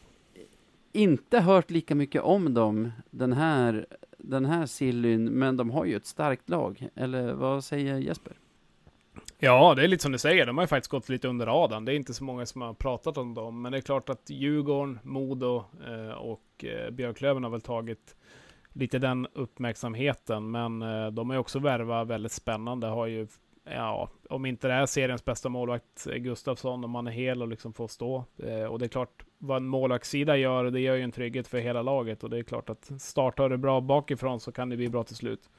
Inte 0.92 1.40
hört 1.40 1.70
lika 1.70 1.94
mycket 1.94 2.22
om 2.22 2.54
dem 2.54 2.92
den 3.10 3.32
här, 3.32 3.86
den 4.18 4.44
här 4.44 4.66
sillyn, 4.66 5.24
men 5.24 5.56
de 5.56 5.70
har 5.70 5.84
ju 5.84 5.96
ett 5.96 6.06
starkt 6.06 6.48
lag. 6.48 6.88
Eller 6.94 7.32
vad 7.32 7.64
säger 7.64 7.98
Jesper? 7.98 8.32
Ja, 9.38 9.74
det 9.74 9.84
är 9.84 9.88
lite 9.88 10.02
som 10.02 10.12
du 10.12 10.18
säger. 10.18 10.46
De 10.46 10.58
har 10.58 10.64
ju 10.64 10.68
faktiskt 10.68 10.90
gått 10.90 11.08
lite 11.08 11.28
under 11.28 11.46
radarn. 11.46 11.84
Det 11.84 11.92
är 11.92 11.96
inte 11.96 12.14
så 12.14 12.24
många 12.24 12.46
som 12.46 12.60
har 12.60 12.74
pratat 12.74 13.18
om 13.18 13.34
dem. 13.34 13.62
Men 13.62 13.72
det 13.72 13.78
är 13.78 13.82
klart 13.82 14.08
att 14.08 14.30
Djurgården, 14.30 14.98
Modo 15.02 15.64
eh, 15.86 16.14
och 16.16 16.64
eh, 16.64 16.90
Björklöven 16.90 17.44
har 17.44 17.50
väl 17.50 17.60
tagit 17.60 18.16
lite 18.72 18.98
den 18.98 19.26
uppmärksamheten. 19.32 20.50
Men 20.50 20.82
eh, 20.82 21.06
de 21.06 21.30
har 21.30 21.34
ju 21.34 21.40
också 21.40 21.58
värvat 21.58 22.08
väldigt 22.08 22.32
spännande. 22.32 22.86
Har 22.86 23.06
ju, 23.06 23.26
ja, 23.64 24.10
om 24.30 24.46
inte 24.46 24.68
det 24.68 24.74
är 24.74 24.86
seriens 24.86 25.24
bästa 25.24 25.48
målvakt, 25.48 26.06
eh, 26.06 26.16
Gustafsson, 26.16 26.84
om 26.84 26.94
han 26.94 27.06
är 27.06 27.10
hel 27.10 27.42
och 27.42 27.48
liksom 27.48 27.72
får 27.72 27.88
stå. 27.88 28.24
Eh, 28.42 28.64
och 28.64 28.78
det 28.78 28.86
är 28.86 28.88
klart, 28.88 29.24
vad 29.38 29.56
en 29.56 29.66
målvaktssida 29.66 30.36
gör, 30.36 30.64
det 30.64 30.80
gör 30.80 30.94
ju 30.94 31.02
en 31.02 31.12
trygghet 31.12 31.48
för 31.48 31.58
hela 31.58 31.82
laget. 31.82 32.24
Och 32.24 32.30
det 32.30 32.38
är 32.38 32.42
klart 32.42 32.70
att 32.70 32.90
startar 33.02 33.48
det 33.48 33.58
bra 33.58 33.80
bakifrån 33.80 34.40
så 34.40 34.52
kan 34.52 34.68
det 34.68 34.76
bli 34.76 34.88
bra 34.88 35.04
till 35.04 35.16
slut. 35.16 35.50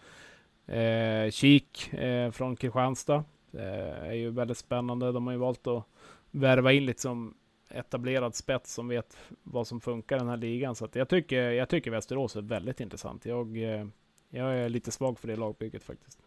Eh, 0.67 1.31
Kik 1.31 1.93
eh, 1.93 2.31
från 2.31 2.55
Kristianstad. 2.55 3.23
Det 3.51 3.63
är 4.01 4.13
ju 4.13 4.29
väldigt 4.29 4.57
spännande. 4.57 5.11
De 5.11 5.27
har 5.27 5.33
ju 5.33 5.39
valt 5.39 5.67
att 5.67 5.83
värva 6.31 6.73
in 6.73 6.85
lite 6.85 7.01
som 7.01 7.33
etablerad 7.69 8.35
spets 8.35 8.73
som 8.73 8.87
vet 8.87 9.17
vad 9.43 9.67
som 9.67 9.81
funkar 9.81 10.15
i 10.15 10.19
den 10.19 10.27
här 10.27 10.37
ligan. 10.37 10.75
Så 10.75 10.85
att 10.85 10.95
jag, 10.95 11.09
tycker, 11.09 11.51
jag 11.51 11.69
tycker 11.69 11.91
Västerås 11.91 12.35
är 12.35 12.41
väldigt 12.41 12.79
intressant. 12.79 13.25
Jag, 13.25 13.57
eh, 13.57 13.87
jag 14.29 14.57
är 14.57 14.69
lite 14.69 14.91
svag 14.91 15.19
för 15.19 15.27
det 15.27 15.35
lagbygget 15.35 15.83
faktiskt. 15.83 16.19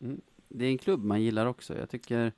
Mm. 0.00 0.20
Det 0.48 0.64
är 0.64 0.70
en 0.70 0.78
klubb 0.78 1.04
man 1.04 1.22
gillar 1.22 1.46
också. 1.46 1.78
Jag 1.78 1.90
tycker 1.90 2.32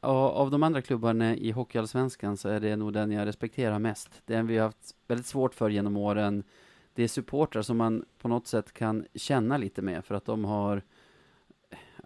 av 0.00 0.50
de 0.50 0.62
andra 0.62 0.82
klubbarna 0.82 1.36
i 1.36 1.50
Hockeyallsvenskan 1.50 2.36
så 2.36 2.48
är 2.48 2.60
det 2.60 2.76
nog 2.76 2.92
den 2.92 3.12
jag 3.12 3.26
respekterar 3.26 3.78
mest. 3.78 4.22
Den 4.24 4.46
vi 4.46 4.58
har 4.58 4.64
haft 4.64 4.94
väldigt 5.08 5.26
svårt 5.26 5.54
för 5.54 5.70
genom 5.70 5.96
åren. 5.96 6.44
Det 6.94 7.02
är 7.02 7.08
supportrar 7.08 7.62
som 7.62 7.76
man 7.76 8.04
på 8.18 8.28
något 8.28 8.46
sätt 8.46 8.72
kan 8.72 9.06
känna 9.14 9.56
lite 9.56 9.82
med 9.82 10.04
för 10.04 10.14
att 10.14 10.24
de 10.24 10.44
har 10.44 10.76
eh, 10.76 10.82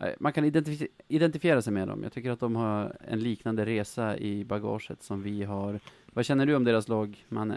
Eh, 0.00 0.08
man 0.20 0.32
kan 0.32 0.44
identif 0.44 0.82
identifiera 1.08 1.62
sig 1.62 1.72
med 1.72 1.88
dem. 1.88 2.02
Jag 2.02 2.12
tycker 2.12 2.30
att 2.30 2.40
de 2.40 2.56
har 2.56 2.96
en 3.08 3.20
liknande 3.20 3.66
resa 3.66 4.18
i 4.18 4.44
bagaget 4.44 5.02
som 5.02 5.22
vi 5.22 5.44
har. 5.44 5.80
Vad 6.12 6.24
känner 6.24 6.46
du 6.46 6.54
om 6.54 6.64
deras 6.64 6.88
lag, 6.88 7.24
Manne? 7.28 7.56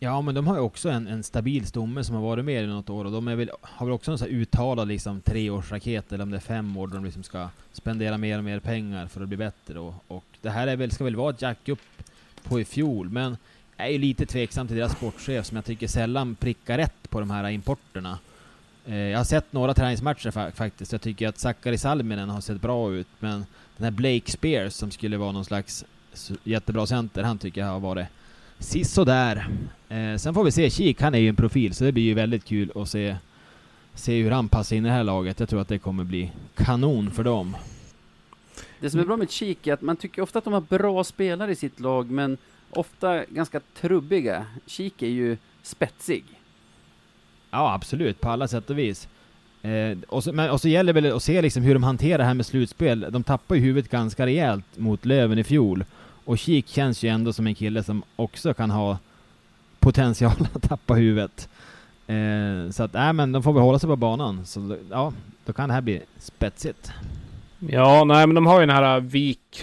Ja, 0.00 0.20
men 0.20 0.34
de 0.34 0.46
har 0.46 0.54
ju 0.54 0.60
också 0.60 0.88
en, 0.88 1.06
en 1.06 1.22
stabil 1.22 1.66
stomme 1.66 2.04
som 2.04 2.14
har 2.14 2.22
varit 2.22 2.44
med 2.44 2.64
i 2.64 2.66
något 2.66 2.90
år 2.90 3.04
och 3.04 3.12
de 3.12 3.28
är 3.28 3.36
väl, 3.36 3.50
har 3.60 3.86
väl 3.86 3.92
också 3.92 4.10
en 4.10 4.18
sån 4.18 4.28
här 4.28 4.34
uttalad 4.34 4.88
liksom 4.88 5.20
treårsraket 5.20 6.12
eller 6.12 6.22
om 6.22 6.30
det 6.30 6.36
är 6.36 6.40
fem 6.40 6.76
år 6.76 6.86
då 6.86 6.94
de 6.94 7.04
liksom 7.04 7.22
ska 7.22 7.48
spendera 7.72 8.18
mer 8.18 8.38
och 8.38 8.44
mer 8.44 8.60
pengar 8.60 9.06
för 9.06 9.20
att 9.20 9.28
bli 9.28 9.36
bättre 9.36 9.78
och, 9.78 9.94
och 10.08 10.24
det 10.42 10.50
här 10.50 10.66
är 10.66 10.76
väl, 10.76 10.90
ska 10.90 11.04
väl 11.04 11.16
vara 11.16 11.30
ett 11.30 11.42
jackup 11.42 11.78
på 12.42 12.60
i 12.60 12.64
fjol 12.64 13.10
men 13.10 13.36
jag 13.76 13.86
är 13.86 13.90
ju 13.90 13.98
lite 13.98 14.26
tveksam 14.26 14.66
till 14.66 14.76
deras 14.76 14.92
sportchef 14.92 15.46
som 15.46 15.56
jag 15.56 15.64
tycker 15.64 15.86
sällan 15.86 16.34
prickar 16.34 16.78
rätt 16.78 17.10
på 17.10 17.20
de 17.20 17.30
här 17.30 17.48
importerna. 17.48 18.18
Eh, 18.88 18.96
jag 18.96 19.18
har 19.18 19.24
sett 19.24 19.52
några 19.52 19.74
träningsmatcher 19.74 20.30
fa 20.30 20.50
faktiskt. 20.50 20.92
Jag 20.92 21.00
tycker 21.00 21.28
att 21.28 21.38
Sakari 21.38 21.78
Salminen 21.78 22.28
har 22.28 22.40
sett 22.40 22.60
bra 22.60 22.92
ut 22.92 23.06
men 23.18 23.46
den 23.76 23.84
här 23.84 23.90
Blake 23.90 24.30
Spears 24.30 24.72
som 24.72 24.90
skulle 24.90 25.16
vara 25.16 25.32
någon 25.32 25.44
slags 25.44 25.84
jättebra 26.44 26.86
center, 26.86 27.22
han 27.22 27.38
tycker 27.38 27.60
jag 27.60 27.68
har 27.68 27.80
varit 27.80 28.06
sisådär. 28.58 29.48
Eh, 29.88 30.16
sen 30.16 30.34
får 30.34 30.44
vi 30.44 30.52
se, 30.52 30.70
Kik 30.70 31.00
han 31.00 31.14
är 31.14 31.18
ju 31.18 31.28
en 31.28 31.36
profil 31.36 31.74
så 31.74 31.84
det 31.84 31.92
blir 31.92 32.02
ju 32.02 32.14
väldigt 32.14 32.44
kul 32.44 32.72
att 32.74 32.88
se, 32.88 33.16
se 33.94 34.22
hur 34.22 34.30
han 34.30 34.48
passar 34.48 34.76
in 34.76 34.86
i 34.86 34.88
det 34.88 34.94
här 34.94 35.04
laget. 35.04 35.40
Jag 35.40 35.48
tror 35.48 35.60
att 35.60 35.68
det 35.68 35.78
kommer 35.78 36.04
bli 36.04 36.32
kanon 36.54 37.10
för 37.10 37.24
dem. 37.24 37.56
Det 38.80 38.90
som 38.90 39.00
är 39.00 39.04
bra 39.04 39.16
med 39.16 39.30
Kik 39.30 39.66
är 39.66 39.72
att 39.72 39.82
man 39.82 39.96
tycker 39.96 40.22
ofta 40.22 40.38
att 40.38 40.44
de 40.44 40.52
har 40.52 40.60
bra 40.60 41.04
spelare 41.04 41.52
i 41.52 41.56
sitt 41.56 41.80
lag, 41.80 42.10
men 42.10 42.38
ofta 42.70 43.24
ganska 43.24 43.60
trubbiga. 43.80 44.46
Kik 44.66 45.02
är 45.02 45.06
ju 45.06 45.36
spetsig. 45.62 46.24
Ja 47.50 47.74
absolut, 47.74 48.20
på 48.20 48.28
alla 48.28 48.48
sätt 48.48 48.70
och 48.70 48.78
vis. 48.78 49.08
Eh, 49.62 49.98
och, 50.08 50.24
så, 50.24 50.32
men, 50.32 50.50
och 50.50 50.60
så 50.60 50.68
gäller 50.68 50.92
det 50.92 51.00
väl 51.00 51.16
att 51.16 51.22
se 51.22 51.42
liksom 51.42 51.62
hur 51.62 51.74
de 51.74 51.82
hanterar 51.82 52.18
det 52.18 52.24
här 52.24 52.34
med 52.34 52.46
slutspel. 52.46 53.06
De 53.10 53.22
tappar 53.22 53.54
ju 53.54 53.60
huvudet 53.60 53.90
ganska 53.90 54.26
rejält 54.26 54.76
mot 54.76 55.04
Löven 55.04 55.38
i 55.38 55.44
fjol. 55.44 55.84
Och 56.24 56.38
Kik 56.38 56.68
känns 56.68 57.02
ju 57.02 57.08
ändå 57.08 57.32
som 57.32 57.46
en 57.46 57.54
kille 57.54 57.82
som 57.82 58.02
också 58.16 58.54
kan 58.54 58.70
ha 58.70 58.98
potential 59.78 60.32
att 60.54 60.62
tappa 60.62 60.94
huvudet. 60.94 61.48
Eh, 62.06 62.70
så 62.70 62.82
att, 62.82 62.92
nej 62.92 63.12
men 63.12 63.32
de 63.32 63.42
får 63.42 63.52
väl 63.52 63.62
hålla 63.62 63.78
sig 63.78 63.88
på 63.88 63.96
banan. 63.96 64.46
Så 64.46 64.76
ja, 64.90 65.12
då 65.44 65.52
kan 65.52 65.68
det 65.68 65.74
här 65.74 65.80
bli 65.80 66.02
spetsigt. 66.18 66.92
Ja, 67.58 68.04
nej, 68.04 68.26
men 68.26 68.34
de 68.34 68.46
har 68.46 68.60
ju 68.60 68.66
den 68.66 68.76
här 68.76 68.96
äh, 68.96 69.02
VIK, 69.02 69.62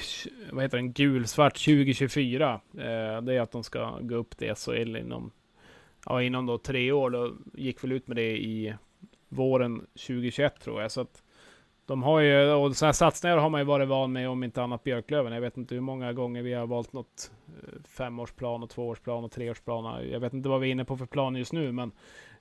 vad 0.51 0.63
heter 0.63 0.77
den, 0.77 0.93
gulsvart 0.93 1.53
2024. 1.53 2.53
Eh, 2.53 3.21
det 3.21 3.33
är 3.33 3.41
att 3.41 3.51
de 3.51 3.63
ska 3.63 3.99
gå 4.01 4.15
upp 4.15 4.38
till 4.38 4.55
SHL 4.55 4.95
inom, 4.95 5.31
ja, 6.06 6.22
inom 6.22 6.45
då 6.45 6.58
tre 6.58 6.91
år. 6.91 7.10
Då 7.10 7.34
gick 7.53 7.84
väl 7.84 7.91
ut 7.91 8.08
med 8.08 8.18
det 8.18 8.38
i 8.38 8.76
våren 9.30 9.80
2021 9.80 10.60
tror 10.62 10.82
jag. 10.82 10.91
Så 10.91 11.01
att 11.01 11.24
de 11.86 12.03
har 12.03 12.20
ju, 12.20 12.51
och 12.51 12.76
sådana 12.76 12.88
här 12.88 12.93
satsningar 12.93 13.38
har 13.38 13.49
man 13.49 13.62
ju 13.62 13.66
varit 13.66 13.88
van 13.88 14.12
med 14.12 14.30
om 14.30 14.43
inte 14.43 14.64
annat 14.64 14.84
Björklöven. 14.84 15.34
Jag 15.34 15.41
vet 15.41 15.58
inte 15.58 15.76
hur 15.76 15.82
många 15.82 16.14
gånger 16.14 16.41
vi 16.41 16.53
har 16.53 16.68
valt 16.68 16.93
något 16.93 17.32
eh, 17.47 17.84
femårsplan 17.88 18.64
och 18.64 18.70
tvåårsplan 18.70 19.24
och 19.24 19.32
treårsplan. 19.32 20.10
Jag 20.12 20.20
vet 20.20 20.34
inte 20.34 20.49
vad 20.49 20.62
vi 20.62 20.68
är 20.68 20.72
inne 20.72 20.86
på 20.86 20.97
för 20.97 21.06
plan 21.06 21.36
just 21.36 21.53
nu, 21.53 21.72
men 21.72 21.91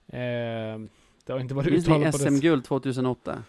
eh, 0.07 0.89
det 1.27 1.33
har 1.33 1.41
inte 1.41 1.55
varit 1.55 1.69
uttalat 1.69 2.12
på 2.12 2.19
det 2.19 2.31
SM-guld 2.31 2.65
2008? 2.65 3.43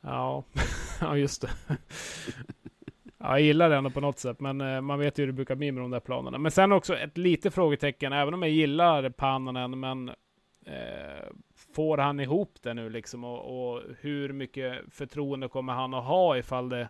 Ja, 0.00 0.44
ja 1.00 1.16
just 1.16 1.42
det. 1.42 1.50
Ja, 3.18 3.30
jag 3.30 3.40
gillar 3.40 3.70
det 3.70 3.76
ändå 3.76 3.90
på 3.90 4.00
något 4.00 4.18
sätt, 4.18 4.40
men 4.40 4.60
eh, 4.60 4.80
man 4.80 4.98
vet 4.98 5.18
ju 5.18 5.22
hur 5.22 5.26
det 5.26 5.32
brukar 5.32 5.54
bli 5.54 5.72
med 5.72 5.82
de 5.82 5.90
där 5.90 6.00
planerna. 6.00 6.38
Men 6.38 6.50
sen 6.50 6.72
också 6.72 6.96
ett 6.96 7.18
litet 7.18 7.54
frågetecken, 7.54 8.12
även 8.12 8.34
om 8.34 8.42
jag 8.42 8.50
gillar 8.50 9.10
Pannanen, 9.10 9.80
men 9.80 10.08
eh, 10.64 11.26
får 11.74 11.98
han 11.98 12.20
ihop 12.20 12.58
det 12.62 12.74
nu 12.74 12.90
liksom? 12.90 13.24
Och, 13.24 13.72
och 13.74 13.82
hur 14.00 14.32
mycket 14.32 14.78
förtroende 14.90 15.48
kommer 15.48 15.72
han 15.72 15.94
att 15.94 16.04
ha 16.04 16.38
ifall 16.38 16.68
det, 16.68 16.88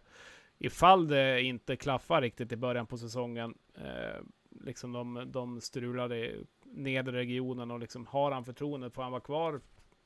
ifall 0.59 1.09
det 1.09 1.43
inte 1.43 1.77
klaffar 1.77 2.23
riktigt 2.23 2.53
i 2.53 2.57
början 2.57 2.87
på 2.87 2.99
säsongen? 2.99 3.55
Eh, 3.77 4.23
liksom 4.65 4.93
de, 4.93 5.23
de 5.33 5.61
strulade 5.61 6.17
i 6.17 6.45
nedre 6.65 7.17
regionen 7.17 7.71
och 7.71 7.81
liksom 7.81 8.07
har 8.07 8.33
han 8.33 8.45
förtroendet? 8.45 8.95
Får 8.95 9.03
han 9.03 9.13
vara 9.13 9.21
kvar 9.21 9.61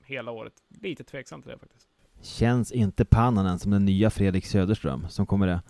hela 0.05 0.31
året? 0.31 0.53
Lite 0.81 1.05
tveksam 1.05 1.43
till 1.43 1.51
det 1.51 1.59
faktiskt. 1.59 1.89
Känns 2.23 2.73
inte 2.73 3.05
Pannanen 3.05 3.59
som 3.59 3.71
den 3.71 3.85
nya 3.85 4.11
Fredrik 4.11 4.47
Söderström 4.47 5.09
som 5.09 5.27
kommer 5.27 5.49
att 5.49 5.65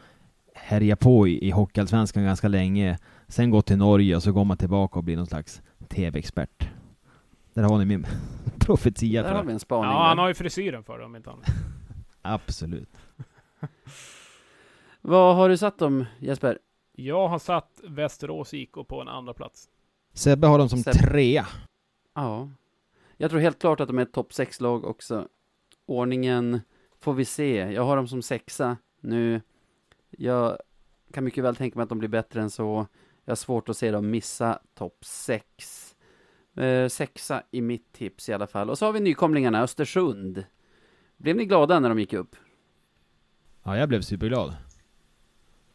härja 0.54 0.96
på 0.96 1.28
i, 1.28 1.46
i 1.46 1.50
Hockeyallsvenskan 1.50 2.24
ganska 2.24 2.48
länge, 2.48 2.98
sen 3.28 3.50
gå 3.50 3.62
till 3.62 3.76
Norge 3.76 4.16
och 4.16 4.22
så 4.22 4.32
går 4.32 4.44
man 4.44 4.56
tillbaka 4.56 4.98
och 4.98 5.04
blir 5.04 5.16
någon 5.16 5.26
slags 5.26 5.62
TV-expert. 5.88 6.68
Där 7.54 7.62
har 7.62 7.78
ni 7.78 7.84
min 7.84 8.06
profetia 8.58 9.22
Där 9.22 9.28
för 9.28 9.36
har 9.36 9.44
vi 9.44 9.52
en 9.52 9.60
spaning. 9.60 9.90
Ja, 9.90 10.02
han 10.06 10.16
där. 10.16 10.22
har 10.22 10.28
ju 10.28 10.34
frisyren 10.34 10.84
för 10.84 10.98
det 10.98 11.04
om 11.04 11.16
inte 11.16 11.30
annat. 11.30 11.46
Absolut. 12.22 12.96
Vad 15.00 15.36
har 15.36 15.48
du 15.48 15.56
satt 15.56 15.78
dem, 15.78 16.04
Jesper? 16.18 16.58
Jag 16.92 17.28
har 17.28 17.38
satt 17.38 17.80
Västerås 17.84 18.54
IK 18.54 18.72
på 18.88 19.00
en 19.00 19.08
andra 19.08 19.34
plats. 19.34 19.68
Sebbe 20.14 20.46
har 20.46 20.58
dem 20.58 20.68
som 20.68 20.78
Sebbe. 20.78 20.98
trea. 20.98 21.46
Ja. 22.14 22.48
Jag 23.16 23.30
tror 23.30 23.40
helt 23.40 23.58
klart 23.60 23.80
att 23.80 23.88
de 23.88 23.98
är 23.98 24.02
ett 24.02 24.12
topp 24.12 24.30
6-lag 24.32 24.84
också. 24.84 25.28
Ordningen 25.86 26.60
får 27.00 27.12
vi 27.14 27.24
se. 27.24 27.56
Jag 27.56 27.82
har 27.82 27.96
dem 27.96 28.08
som 28.08 28.22
sexa 28.22 28.76
nu. 29.00 29.40
Jag 30.18 30.58
kan 31.12 31.24
mycket 31.24 31.44
väl 31.44 31.56
tänka 31.56 31.78
mig 31.78 31.82
att 31.82 31.88
de 31.88 31.98
blir 31.98 32.08
bättre 32.08 32.40
än 32.40 32.50
så. 32.50 32.86
Jag 33.24 33.30
har 33.30 33.36
svårt 33.36 33.68
att 33.68 33.76
se 33.76 33.90
dem 33.90 34.10
missa 34.10 34.58
topp 34.74 35.04
6. 35.04 35.96
Eh, 36.56 36.88
sexa 36.88 37.42
i 37.50 37.60
mitt 37.60 37.92
tips 37.92 38.28
i 38.28 38.32
alla 38.32 38.46
fall. 38.46 38.70
Och 38.70 38.78
så 38.78 38.86
har 38.86 38.92
vi 38.92 39.00
nykomlingarna, 39.00 39.62
Östersund. 39.62 40.44
Blev 41.16 41.36
ni 41.36 41.44
glada 41.44 41.80
när 41.80 41.88
de 41.88 41.98
gick 41.98 42.12
upp? 42.12 42.36
Ja, 43.62 43.78
jag 43.78 43.88
blev 43.88 44.00
superglad. 44.00 44.56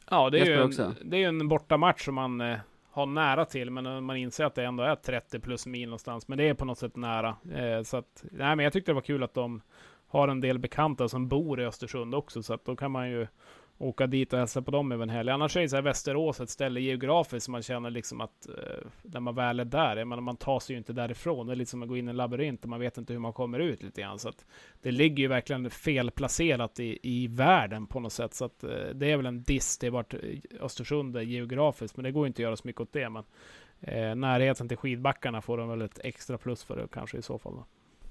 Ja, 0.09 0.29
det 0.29 0.39
är, 0.39 0.45
ju 0.45 0.53
en, 0.53 0.67
också. 0.67 0.93
det 1.01 1.17
är 1.17 1.19
ju 1.19 1.25
en 1.25 1.47
bortamatch 1.47 2.05
som 2.05 2.15
man 2.15 2.41
eh, 2.41 2.57
har 2.91 3.05
nära 3.05 3.45
till, 3.45 3.71
men 3.71 4.03
man 4.03 4.17
inser 4.17 4.45
att 4.45 4.55
det 4.55 4.65
ändå 4.65 4.83
är 4.83 4.95
30 4.95 5.39
plus 5.39 5.65
mil 5.65 5.89
någonstans. 5.89 6.27
Men 6.27 6.37
det 6.37 6.49
är 6.49 6.53
på 6.53 6.65
något 6.65 6.77
sätt 6.77 6.95
nära. 6.95 7.37
Eh, 7.53 7.83
så 7.83 7.97
att, 7.97 8.25
nej, 8.31 8.55
men 8.55 8.63
jag 8.63 8.73
tyckte 8.73 8.91
det 8.91 8.95
var 8.95 9.01
kul 9.01 9.23
att 9.23 9.33
de 9.33 9.61
har 10.07 10.27
en 10.27 10.41
del 10.41 10.59
bekanta 10.59 11.09
som 11.09 11.27
bor 11.27 11.61
i 11.61 11.65
Östersund 11.65 12.15
också, 12.15 12.43
så 12.43 12.53
att 12.53 12.65
då 12.65 12.75
kan 12.75 12.91
man 12.91 13.09
ju 13.09 13.27
åka 13.77 14.07
dit 14.07 14.33
och 14.33 14.39
hälsa 14.39 14.61
på 14.61 14.71
dem 14.71 14.91
över 14.91 15.03
en 15.03 15.09
helg. 15.09 15.29
Annars 15.29 15.57
är 15.57 15.61
det 15.61 15.69
så 15.69 15.75
här 15.75 15.83
Västerås 15.83 16.39
ett 16.39 16.49
ställe 16.49 16.79
geografiskt 16.79 17.45
som 17.45 17.51
man 17.51 17.61
känner 17.61 17.89
liksom 17.89 18.21
att 18.21 18.47
eh, 18.49 18.87
när 19.01 19.19
man 19.19 19.35
väl 19.35 19.59
är 19.59 19.65
där, 19.65 20.05
menar, 20.05 20.21
man 20.21 20.37
tar 20.37 20.59
sig 20.59 20.73
ju 20.73 20.77
inte 20.77 20.93
därifrån. 20.93 21.47
Det 21.47 21.53
är 21.53 21.55
lite 21.55 21.71
som 21.71 21.83
att 21.83 21.89
gå 21.89 21.97
in 21.97 22.07
i 22.07 22.09
en 22.09 22.17
labyrint 22.17 22.63
och 22.63 22.69
man 22.69 22.79
vet 22.79 22.97
inte 22.97 23.13
hur 23.13 23.19
man 23.19 23.33
kommer 23.33 23.59
ut 23.59 23.83
lite 23.83 24.01
grann. 24.01 24.19
Så 24.19 24.29
att 24.29 24.45
det 24.81 24.91
ligger 24.91 25.23
ju 25.23 25.27
verkligen 25.27 25.69
felplacerat 25.69 26.79
i, 26.79 26.99
i 27.03 27.27
världen 27.27 27.87
på 27.87 27.99
något 27.99 28.13
sätt. 28.13 28.33
Så 28.33 28.45
att 28.45 28.63
eh, 28.63 28.69
det 28.93 29.11
är 29.11 29.17
väl 29.17 29.25
en 29.25 29.43
diss 29.43 29.77
till 29.77 29.91
vart 29.91 30.13
eh, 30.13 30.19
Östersund 30.61 31.17
är 31.17 31.21
geografiskt, 31.21 31.97
men 31.97 32.03
det 32.03 32.11
går 32.11 32.27
inte 32.27 32.39
att 32.39 32.43
göra 32.43 32.55
så 32.55 32.67
mycket 32.67 32.81
åt 32.81 32.93
det. 32.93 33.09
Men 33.09 33.23
eh, 33.81 34.15
närheten 34.15 34.67
till 34.67 34.77
skidbackarna 34.77 35.41
får 35.41 35.57
de 35.57 35.69
väl 35.69 35.81
ett 35.81 35.99
extra 36.03 36.37
plus 36.37 36.63
för 36.63 36.77
det 36.77 36.87
kanske 36.91 37.17
i 37.17 37.21
så 37.21 37.39
fall. 37.39 37.53
Då. 37.53 37.65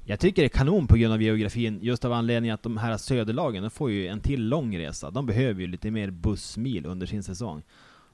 Jag 0.09 0.21
tycker 0.21 0.43
det 0.43 0.47
är 0.47 0.59
kanon 0.59 0.87
på 0.87 0.97
grund 0.97 1.15
av 1.15 1.23
geografin, 1.23 1.79
just 1.83 2.05
av 2.05 2.13
anledningen 2.13 2.55
att 2.55 2.63
de 2.63 2.77
här 2.77 2.97
söderlagen, 2.97 3.63
de 3.63 3.71
får 3.71 3.91
ju 3.91 4.07
en 4.07 4.21
till 4.21 4.49
lång 4.49 4.79
resa. 4.79 5.11
De 5.11 5.27
behöver 5.27 5.61
ju 5.61 5.67
lite 5.67 5.91
mer 5.91 6.11
bussmil 6.11 6.87
under 6.87 7.07
sin 7.07 7.23
säsong. 7.23 7.63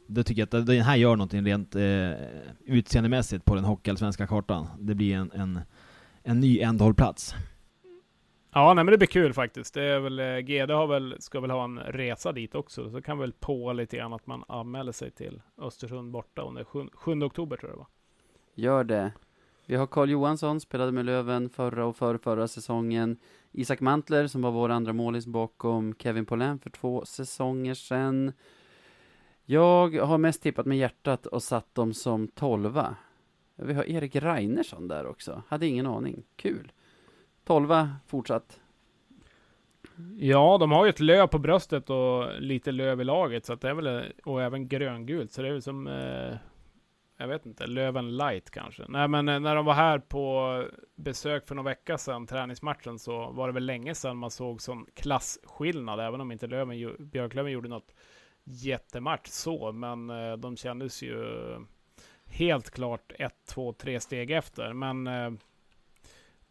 Då 0.06 0.22
tycker 0.22 0.42
jag 0.42 0.60
att 0.60 0.66
den 0.66 0.80
här 0.80 0.96
gör 0.96 1.16
någonting 1.16 1.46
rent 1.46 1.74
eh, 1.74 2.10
utseendemässigt 2.64 3.44
på 3.44 3.54
den 3.54 3.64
hockeyallsvenska 3.64 4.26
kartan. 4.26 4.66
Det 4.78 4.94
blir 4.94 5.14
en, 5.16 5.32
en, 5.34 5.60
en 6.22 6.40
ny 6.40 6.60
ändhållplats. 6.60 7.34
Ja, 8.52 8.74
nej, 8.74 8.84
men 8.84 8.92
det 8.92 8.98
blir 8.98 9.08
kul 9.08 9.32
faktiskt. 9.32 9.74
Det 9.74 9.82
är 9.82 10.00
väl, 10.00 10.18
eh, 10.18 10.38
GD 10.38 10.70
har 10.70 10.86
väl, 10.86 11.16
ska 11.18 11.40
väl 11.40 11.50
ha 11.50 11.64
en 11.64 11.78
resa 11.78 12.32
dit 12.32 12.54
också, 12.54 12.90
så 12.90 13.02
kan 13.02 13.18
väl 13.18 13.32
på 13.32 13.72
lite 13.72 13.96
grann 13.96 14.12
att 14.12 14.26
man 14.26 14.44
anmäler 14.48 14.92
sig 14.92 15.10
till 15.10 15.42
Östersund 15.58 16.12
borta 16.12 16.42
under 16.42 16.64
7, 16.64 16.88
7 16.92 17.22
oktober 17.22 17.56
tror 17.56 17.70
jag 17.70 17.76
det 17.76 17.78
var. 17.78 17.88
Gör 18.54 18.84
det. 18.84 19.12
Vi 19.72 19.78
har 19.78 19.86
Carl 19.86 20.10
Johansson, 20.10 20.60
spelade 20.60 20.92
med 20.92 21.04
Löven 21.04 21.48
förra 21.48 21.86
och 21.86 21.96
för 21.96 22.18
förra 22.18 22.48
säsongen. 22.48 23.16
Isak 23.52 23.80
Mantler, 23.80 24.26
som 24.26 24.42
var 24.42 24.50
vår 24.50 24.68
andra 24.68 24.92
målis 24.92 25.26
bakom 25.26 25.94
Kevin 25.98 26.26
Poulin 26.26 26.58
för 26.58 26.70
två 26.70 27.04
säsonger 27.04 27.74
sedan. 27.74 28.32
Jag 29.44 29.98
har 29.98 30.18
mest 30.18 30.42
tippat 30.42 30.66
med 30.66 30.78
hjärtat 30.78 31.26
och 31.26 31.42
satt 31.42 31.74
dem 31.74 31.94
som 31.94 32.28
tolva. 32.28 32.96
Vi 33.56 33.74
har 33.74 33.84
Erik 33.84 34.16
Reinersson 34.16 34.88
där 34.88 35.06
också. 35.06 35.42
Hade 35.48 35.66
ingen 35.66 35.86
aning. 35.86 36.22
Kul. 36.36 36.72
Tolva 37.44 37.96
fortsatt. 38.06 38.60
Ja, 40.18 40.58
de 40.60 40.72
har 40.72 40.84
ju 40.84 40.90
ett 40.90 41.00
löv 41.00 41.26
på 41.26 41.38
bröstet 41.38 41.90
och 41.90 42.40
lite 42.40 42.72
löv 42.72 43.00
i 43.00 43.04
laget, 43.04 43.46
så 43.46 43.52
att 43.52 43.60
det 43.60 43.68
är 43.68 43.74
väl, 43.74 44.12
och 44.24 44.42
även 44.42 44.68
gröngult, 44.68 45.32
så 45.32 45.42
det 45.42 45.48
är 45.48 45.52
väl 45.52 45.62
som, 45.62 45.86
eh, 45.86 46.36
jag 47.22 47.28
vet 47.28 47.46
inte, 47.46 47.66
löven 47.66 48.16
light 48.16 48.50
kanske. 48.50 48.84
Nej, 48.88 49.08
men 49.08 49.28
eh, 49.28 49.40
när 49.40 49.56
de 49.56 49.64
var 49.64 49.74
här 49.74 49.98
på 49.98 50.64
besök 50.94 51.46
för 51.46 51.54
några 51.54 51.70
vecka 51.70 51.98
sedan, 51.98 52.26
träningsmatchen, 52.26 52.98
så 52.98 53.30
var 53.30 53.46
det 53.46 53.54
väl 53.54 53.66
länge 53.66 53.94
sedan 53.94 54.16
man 54.16 54.30
såg 54.30 54.62
sån 54.62 54.86
klasskillnad, 54.94 56.00
även 56.00 56.20
om 56.20 56.32
inte 56.32 56.46
löven, 56.46 56.96
Björklöven 56.98 57.52
gjorde 57.52 57.68
något 57.68 57.94
jättematch 58.44 59.28
så, 59.28 59.72
men 59.72 60.10
eh, 60.10 60.32
de 60.32 60.56
kändes 60.56 61.02
ju 61.02 61.24
helt 62.24 62.70
klart 62.70 63.12
ett, 63.18 63.46
två, 63.46 63.72
tre 63.72 64.00
steg 64.00 64.30
efter, 64.30 64.72
men 64.72 65.06
eh, 65.06 65.30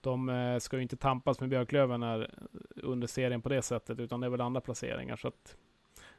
de 0.01 0.57
ska 0.61 0.75
ju 0.75 0.83
inte 0.83 0.97
tampas 0.97 1.39
med 1.39 1.49
Björklöven 1.49 2.03
här 2.03 2.31
under 2.75 3.07
serien 3.07 3.41
på 3.41 3.49
det 3.49 3.61
sättet, 3.61 3.99
utan 3.99 4.19
det 4.19 4.27
är 4.27 4.31
väl 4.31 4.41
andra 4.41 4.61
placeringar. 4.61 5.15
Så 5.15 5.27
att, 5.27 5.55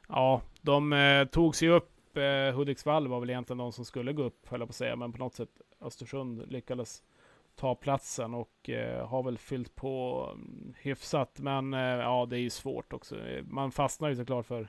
ja, 0.07 0.41
de 0.61 1.27
tog 1.31 1.55
sig 1.55 1.69
upp. 1.69 1.92
Typ, 2.13 2.17
eh, 2.17 2.55
Hudiksvall 2.57 3.07
var 3.07 3.19
väl 3.19 3.29
egentligen 3.29 3.57
de 3.57 3.71
som 3.71 3.85
skulle 3.85 4.13
gå 4.13 4.23
upp, 4.23 4.47
höll 4.47 4.59
jag 4.59 4.67
på 4.67 4.71
att 4.71 4.75
säga, 4.75 4.95
men 4.95 5.11
på 5.11 5.19
något 5.19 5.33
sätt 5.35 5.61
Östersund 5.81 6.51
lyckades 6.51 7.03
ta 7.55 7.75
platsen 7.75 8.33
och 8.33 8.69
eh, 8.69 9.07
har 9.07 9.23
väl 9.23 9.37
fyllt 9.37 9.75
på 9.75 10.29
mm, 10.33 10.73
hyfsat. 10.81 11.39
Men 11.39 11.73
eh, 11.73 11.79
ja, 11.79 12.25
det 12.29 12.37
är 12.37 12.39
ju 12.39 12.49
svårt 12.49 12.93
också. 12.93 13.15
Man 13.43 13.71
fastnar 13.71 14.09
ju 14.09 14.15
såklart 14.15 14.45
för 14.45 14.61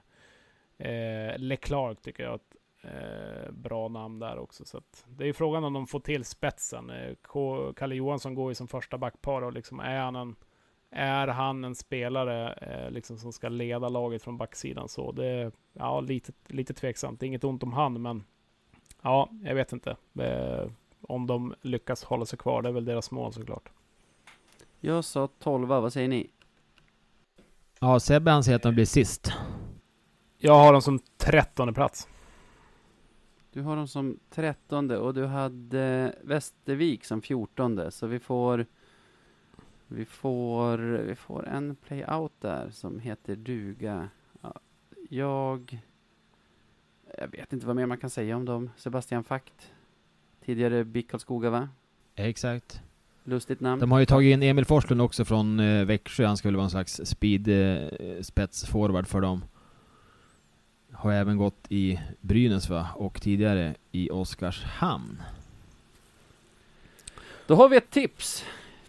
eh, 0.79 1.39
Leclerc 1.39 1.99
tycker 2.03 2.23
jag. 2.23 2.35
Ett 2.35 2.57
eh, 2.83 3.51
bra 3.53 3.89
namn 3.89 4.19
där 4.19 4.39
också. 4.39 4.65
Så 4.65 4.79
att, 4.79 5.05
det 5.09 5.25
är 5.25 5.27
ju 5.27 5.33
frågan 5.33 5.65
om 5.65 5.73
de 5.73 5.87
får 5.87 6.01
till 6.01 6.25
spetsen. 6.25 6.91
Eh, 6.91 7.15
K- 7.23 7.73
Kalle 7.77 7.95
Johansson 7.95 8.35
går 8.35 8.51
ju 8.51 8.55
som 8.55 8.69
första 8.69 8.99
backpar 8.99 9.43
och 9.43 9.53
liksom 9.53 9.81
är 9.81 9.99
han 10.01 10.17
en 10.17 10.37
är 10.95 11.29
han 11.29 11.65
en 11.65 11.75
spelare 11.75 12.53
eh, 12.53 12.91
liksom 12.91 13.19
som 13.19 13.33
ska 13.33 13.49
leda 13.49 13.89
laget 13.89 14.23
från 14.23 14.39
backsidan 14.39 14.89
så 14.89 15.13
det 15.13 15.27
är 15.27 15.53
ja, 15.73 16.01
lite, 16.01 16.33
lite 16.47 16.75
tveksamt. 16.75 17.21
Det 17.21 17.27
är 17.27 17.29
inget 17.29 17.45
ont 17.45 17.63
om 17.63 17.73
han, 17.73 18.03
men 18.03 18.25
ja, 19.03 19.31
jag 19.43 19.55
vet 19.55 19.73
inte. 19.73 19.97
Eh, 20.19 20.71
om 21.01 21.27
de 21.27 21.55
lyckas 21.63 22.05
hålla 22.05 22.27
sig 22.27 22.39
kvar, 22.39 22.63
det 22.63 22.69
är 22.69 22.73
väl 22.73 22.85
deras 22.85 23.11
mål 23.11 23.33
såklart. 23.33 23.71
Jag 24.81 25.05
sa 25.05 25.29
tolva, 25.39 25.81
vad 25.81 25.93
säger 25.93 26.09
ni? 26.09 26.31
Ja, 27.81 28.01
Sebbe 28.01 28.31
han 28.31 28.45
säger 28.45 28.57
att 28.57 28.63
de 28.63 28.75
blir 28.75 28.85
sist. 28.85 29.33
Jag 30.39 30.55
har 30.55 30.73
dem 30.73 30.83
som 30.83 30.99
trettonde 31.17 31.73
plats. 31.73 32.09
Du 33.53 33.63
har 33.63 33.77
dem 33.77 33.89
som 33.89 34.19
trettonde 34.31 34.99
och 34.99 35.15
du 35.15 35.27
hade 35.27 36.15
Västervik 36.23 37.05
som 37.05 37.23
fjortonde, 37.23 37.91
så 37.91 38.07
vi 38.07 38.19
får 38.19 38.67
Vi 39.89 40.05
får, 40.05 40.79
vi 40.79 41.15
får 41.15 41.49
en 41.49 41.77
play-out 41.77 42.33
där 42.41 42.71
som 42.71 42.99
heter 42.99 43.37
duga. 43.37 44.09
Ja, 44.43 44.55
jag... 45.09 45.79
Jag 47.19 47.29
vet 47.29 47.53
inte 47.53 47.67
vad 47.67 47.77
mer 47.77 47.87
man 47.87 47.99
kan 47.99 48.11
säga 48.11 48.37
om 48.37 48.45
dem. 48.45 48.71
Sebastian 48.77 49.25
Fakt. 49.25 49.73
Tidigare 50.45 50.85
BIK 50.85 51.11
Karlskoga, 51.11 51.51
va? 51.51 51.69
Exakt. 52.15 52.83
Lustigt 53.25 53.61
namn. 53.61 53.81
De 53.81 53.93
har 53.93 53.99
ju 53.99 54.07
tagit 54.07 54.33
in 54.33 54.43
Emil 54.43 54.65
Forslund 54.65 55.03
också 55.03 55.25
från 55.25 55.61
eh, 55.61 55.85
Växjö. 55.85 56.27
Han 56.27 56.37
ska 56.37 56.49
väl 56.49 56.57
vara 56.57 56.65
en 56.65 56.71
slags 56.71 57.01
speed 57.05 57.49
eh, 57.49 58.23
spetsforward 58.23 59.07
för 59.07 59.21
dem. 59.21 59.45
Har 60.93 61.13
även 61.13 61.37
gått 61.37 61.67
i 61.69 62.01
Brynäs 62.21 62.69
va? 62.69 62.89
Och 62.95 63.23
tidigare 63.23 63.75
i 63.93 64.11
Oskarshamn. 64.11 65.23
Då 67.47 67.55
har 67.55 67.69
vi 67.69 67.77
ett 67.77 67.91
tips. 67.91 68.45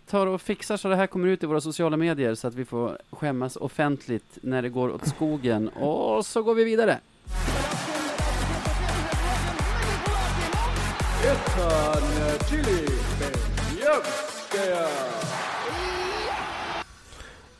Tar 0.09 0.27
och 0.27 0.41
fixar 0.41 0.77
så 0.77 0.87
det 0.87 0.95
här 0.95 1.07
kommer 1.07 1.27
ut 1.27 1.43
i 1.43 1.45
våra 1.45 1.61
sociala 1.61 1.97
medier 1.97 2.35
så 2.35 2.47
att 2.47 2.55
vi 2.55 2.65
får 2.65 2.97
skämmas 3.11 3.55
offentligt 3.55 4.37
när 4.41 4.61
det 4.61 4.69
går 4.69 4.93
åt 4.93 5.07
skogen. 5.07 5.69
Och 5.69 6.25
så 6.25 6.43
går 6.43 6.55
vi 6.55 6.63
vidare. 6.63 6.99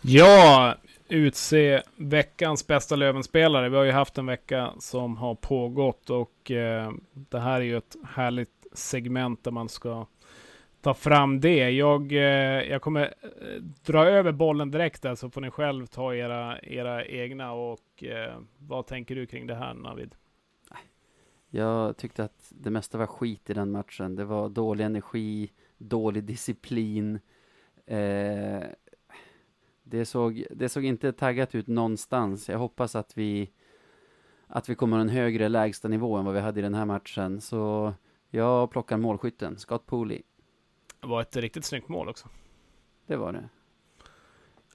Ja, 0.02 0.76
utse 1.08 1.82
veckans 1.96 2.68
bästa 2.68 2.96
Lövenspelare. 2.96 3.70
Vi 3.70 3.78
har 3.78 3.84
ju 3.84 3.92
haft 3.92 4.18
en 4.18 4.26
vecka 4.26 4.74
som 4.80 5.18
har 5.18 5.36
pågått 5.36 6.10
och 6.10 6.52
eh, 6.52 6.92
det 7.14 7.40
här 7.40 7.56
är 7.56 7.66
ju 7.66 7.78
ett 7.78 7.96
härligt 8.08 8.66
segment 8.74 9.44
där 9.44 9.52
man 9.52 9.70
ska 9.70 10.06
ta 10.86 10.94
fram 10.94 11.40
det. 11.40 11.70
Jag, 11.70 12.12
eh, 12.12 12.70
jag 12.72 12.82
kommer 12.82 13.14
eh, 13.22 13.62
dra 13.86 14.06
över 14.06 14.32
bollen 14.32 14.72
direkt 14.72 15.02
där 15.02 15.16
så 15.16 15.30
får 15.30 15.42
ni 15.42 15.52
själv 15.52 15.86
ta 15.86 16.16
era, 16.16 16.60
era 16.60 17.06
egna 17.06 17.54
och 17.54 18.04
eh, 18.04 18.40
vad 18.58 18.88
tänker 18.88 19.16
du 19.16 19.26
kring 19.26 19.48
det 19.48 19.56
här 19.56 19.74
Navid? 19.74 20.16
Jag 21.50 21.98
tyckte 21.98 22.24
att 22.24 22.46
det 22.50 22.70
mesta 22.70 22.98
var 22.98 23.08
skit 23.08 23.50
i 23.50 23.54
den 23.54 23.72
matchen. 23.72 24.16
Det 24.16 24.26
var 24.26 24.50
dålig 24.50 24.86
energi, 24.86 25.52
dålig 25.78 26.24
disciplin. 26.24 27.20
Eh, 27.86 28.64
det, 29.84 30.06
såg, 30.06 30.46
det 30.52 30.70
såg 30.70 30.86
inte 30.86 31.12
taggat 31.12 31.56
ut 31.56 31.68
någonstans. 31.68 32.50
Jag 32.50 32.60
hoppas 32.60 32.96
att 32.96 33.18
vi, 33.18 33.52
att 34.48 34.70
vi 34.70 34.76
kommer 34.76 35.00
en 35.00 35.10
högre 35.10 35.50
lägsta 35.50 35.88
nivå 35.88 36.18
än 36.18 36.26
vad 36.26 36.34
vi 36.34 36.40
hade 36.40 36.60
i 36.60 36.64
den 36.64 36.74
här 36.74 36.86
matchen. 36.86 37.42
Så 37.42 37.94
jag 38.30 38.72
plockar 38.72 38.98
målskytten, 38.98 39.58
Scott 39.58 39.86
Pooley. 39.86 40.22
Var 41.06 41.22
ett 41.22 41.36
riktigt 41.38 41.66
snyggt 41.66 41.90
mål 41.90 42.10
också. 42.10 42.28
Det 43.08 43.16
var 43.16 43.32
det. 43.32 43.40
Det, 43.40 43.50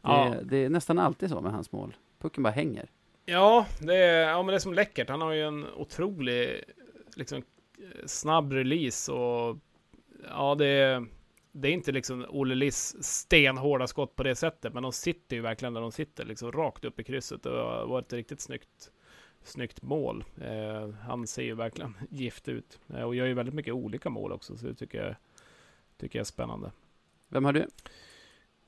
Ja. 0.03 0.35
det 0.43 0.57
är 0.57 0.69
nästan 0.71 0.99
alltid 0.99 1.29
så 1.31 1.41
med 1.41 1.53
hans 1.53 1.73
mål. 1.73 1.97
Pucken 2.19 2.43
bara 2.43 2.51
hänger. 2.53 2.91
Ja, 3.25 3.67
det 3.81 3.97
är, 3.97 4.29
ja, 4.29 4.37
men 4.43 4.47
det 4.47 4.55
är 4.55 4.59
som 4.59 4.75
läckert. 4.75 5.09
Han 5.09 5.21
har 5.21 5.33
ju 5.33 5.43
en 5.43 5.67
otrolig 5.77 6.65
liksom, 7.17 7.43
snabb 8.07 8.53
release 8.53 9.13
och 9.13 9.59
ja, 10.29 10.55
det 10.55 10.67
är, 10.67 11.07
det 11.53 11.69
är 11.69 11.73
inte 11.73 11.93
liksom 11.93 12.27
Olle 12.29 12.55
Liss 12.55 12.97
stenhårda 13.05 13.87
skott 13.87 14.17
på 14.17 14.23
det 14.23 14.35
sättet, 14.37 14.75
men 14.75 14.83
de 14.83 14.93
sitter 14.93 15.37
ju 15.37 15.43
verkligen 15.43 15.75
där 15.75 15.81
de 15.81 15.93
sitter, 15.93 16.25
liksom 16.25 16.53
rakt 16.53 16.85
upp 16.85 17.01
i 17.01 17.05
krysset. 17.05 17.43
Det 17.43 17.51
var 17.51 17.87
var 17.87 17.99
ett 17.99 18.13
riktigt 18.13 18.41
snyggt, 18.41 18.91
snyggt 19.43 19.83
mål. 19.83 20.25
Eh, 20.43 20.91
han 20.91 21.27
ser 21.27 21.43
ju 21.43 21.55
verkligen 21.55 21.97
gift 22.11 22.49
ut 22.49 22.81
eh, 22.95 23.03
och 23.03 23.15
gör 23.15 23.27
ju 23.27 23.35
väldigt 23.35 23.55
mycket 23.55 23.75
olika 23.75 24.11
mål 24.11 24.33
också, 24.33 24.57
så 24.57 24.67
det 24.67 24.75
tycker 24.75 25.05
jag, 25.07 25.17
tycker 26.01 26.19
jag 26.19 26.25
är 26.25 26.27
spännande. 26.27 26.71
Vem 27.29 27.45
har 27.45 27.53
du? 27.53 27.67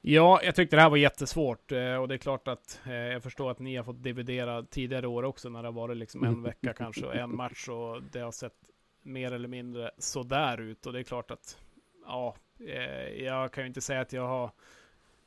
Ja, 0.00 0.40
jag 0.42 0.54
tyckte 0.54 0.76
det 0.76 0.82
här 0.82 0.90
var 0.90 0.96
jättesvårt 0.96 1.72
eh, 1.72 1.94
och 1.94 2.08
det 2.08 2.14
är 2.14 2.18
klart 2.18 2.48
att 2.48 2.80
eh, 2.86 2.92
jag 2.92 3.22
förstår 3.22 3.50
att 3.50 3.58
ni 3.58 3.76
har 3.76 3.84
fått 3.84 4.02
dividera 4.02 4.62
tidigare 4.62 5.06
år 5.06 5.22
också 5.22 5.48
när 5.48 5.62
det 5.62 5.68
har 5.68 5.72
varit 5.72 5.96
liksom 5.96 6.24
en 6.24 6.42
vecka 6.42 6.72
kanske 6.76 7.06
och 7.06 7.14
en 7.14 7.36
match 7.36 7.68
och 7.68 8.02
det 8.02 8.20
har 8.20 8.32
sett 8.32 8.54
mer 9.02 9.32
eller 9.32 9.48
mindre 9.48 9.90
sådär 9.98 10.60
ut 10.60 10.86
och 10.86 10.92
det 10.92 10.98
är 10.98 11.02
klart 11.02 11.30
att 11.30 11.58
ja, 12.06 12.36
eh, 12.58 13.24
jag 13.24 13.52
kan 13.52 13.64
ju 13.64 13.68
inte 13.68 13.80
säga 13.80 14.00
att 14.00 14.12
jag 14.12 14.28
har 14.28 14.50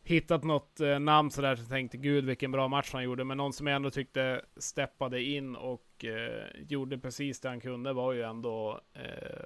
hittat 0.03 0.43
något 0.43 0.79
namn 0.99 1.31
sådär 1.31 1.55
så 1.55 1.65
tänkte 1.65 1.97
gud 1.97 2.25
vilken 2.25 2.51
bra 2.51 2.67
match 2.67 2.89
han 2.93 3.03
gjorde 3.03 3.23
men 3.23 3.37
någon 3.37 3.53
som 3.53 3.67
jag 3.67 3.75
ändå 3.75 3.89
tyckte 3.89 4.41
steppade 4.57 5.23
in 5.23 5.55
och 5.55 6.05
eh, 6.05 6.63
gjorde 6.67 6.97
precis 6.97 7.39
det 7.39 7.49
han 7.49 7.59
kunde 7.59 7.93
var 7.93 8.13
ju 8.13 8.21
ändå 8.21 8.81
eh, 8.93 9.45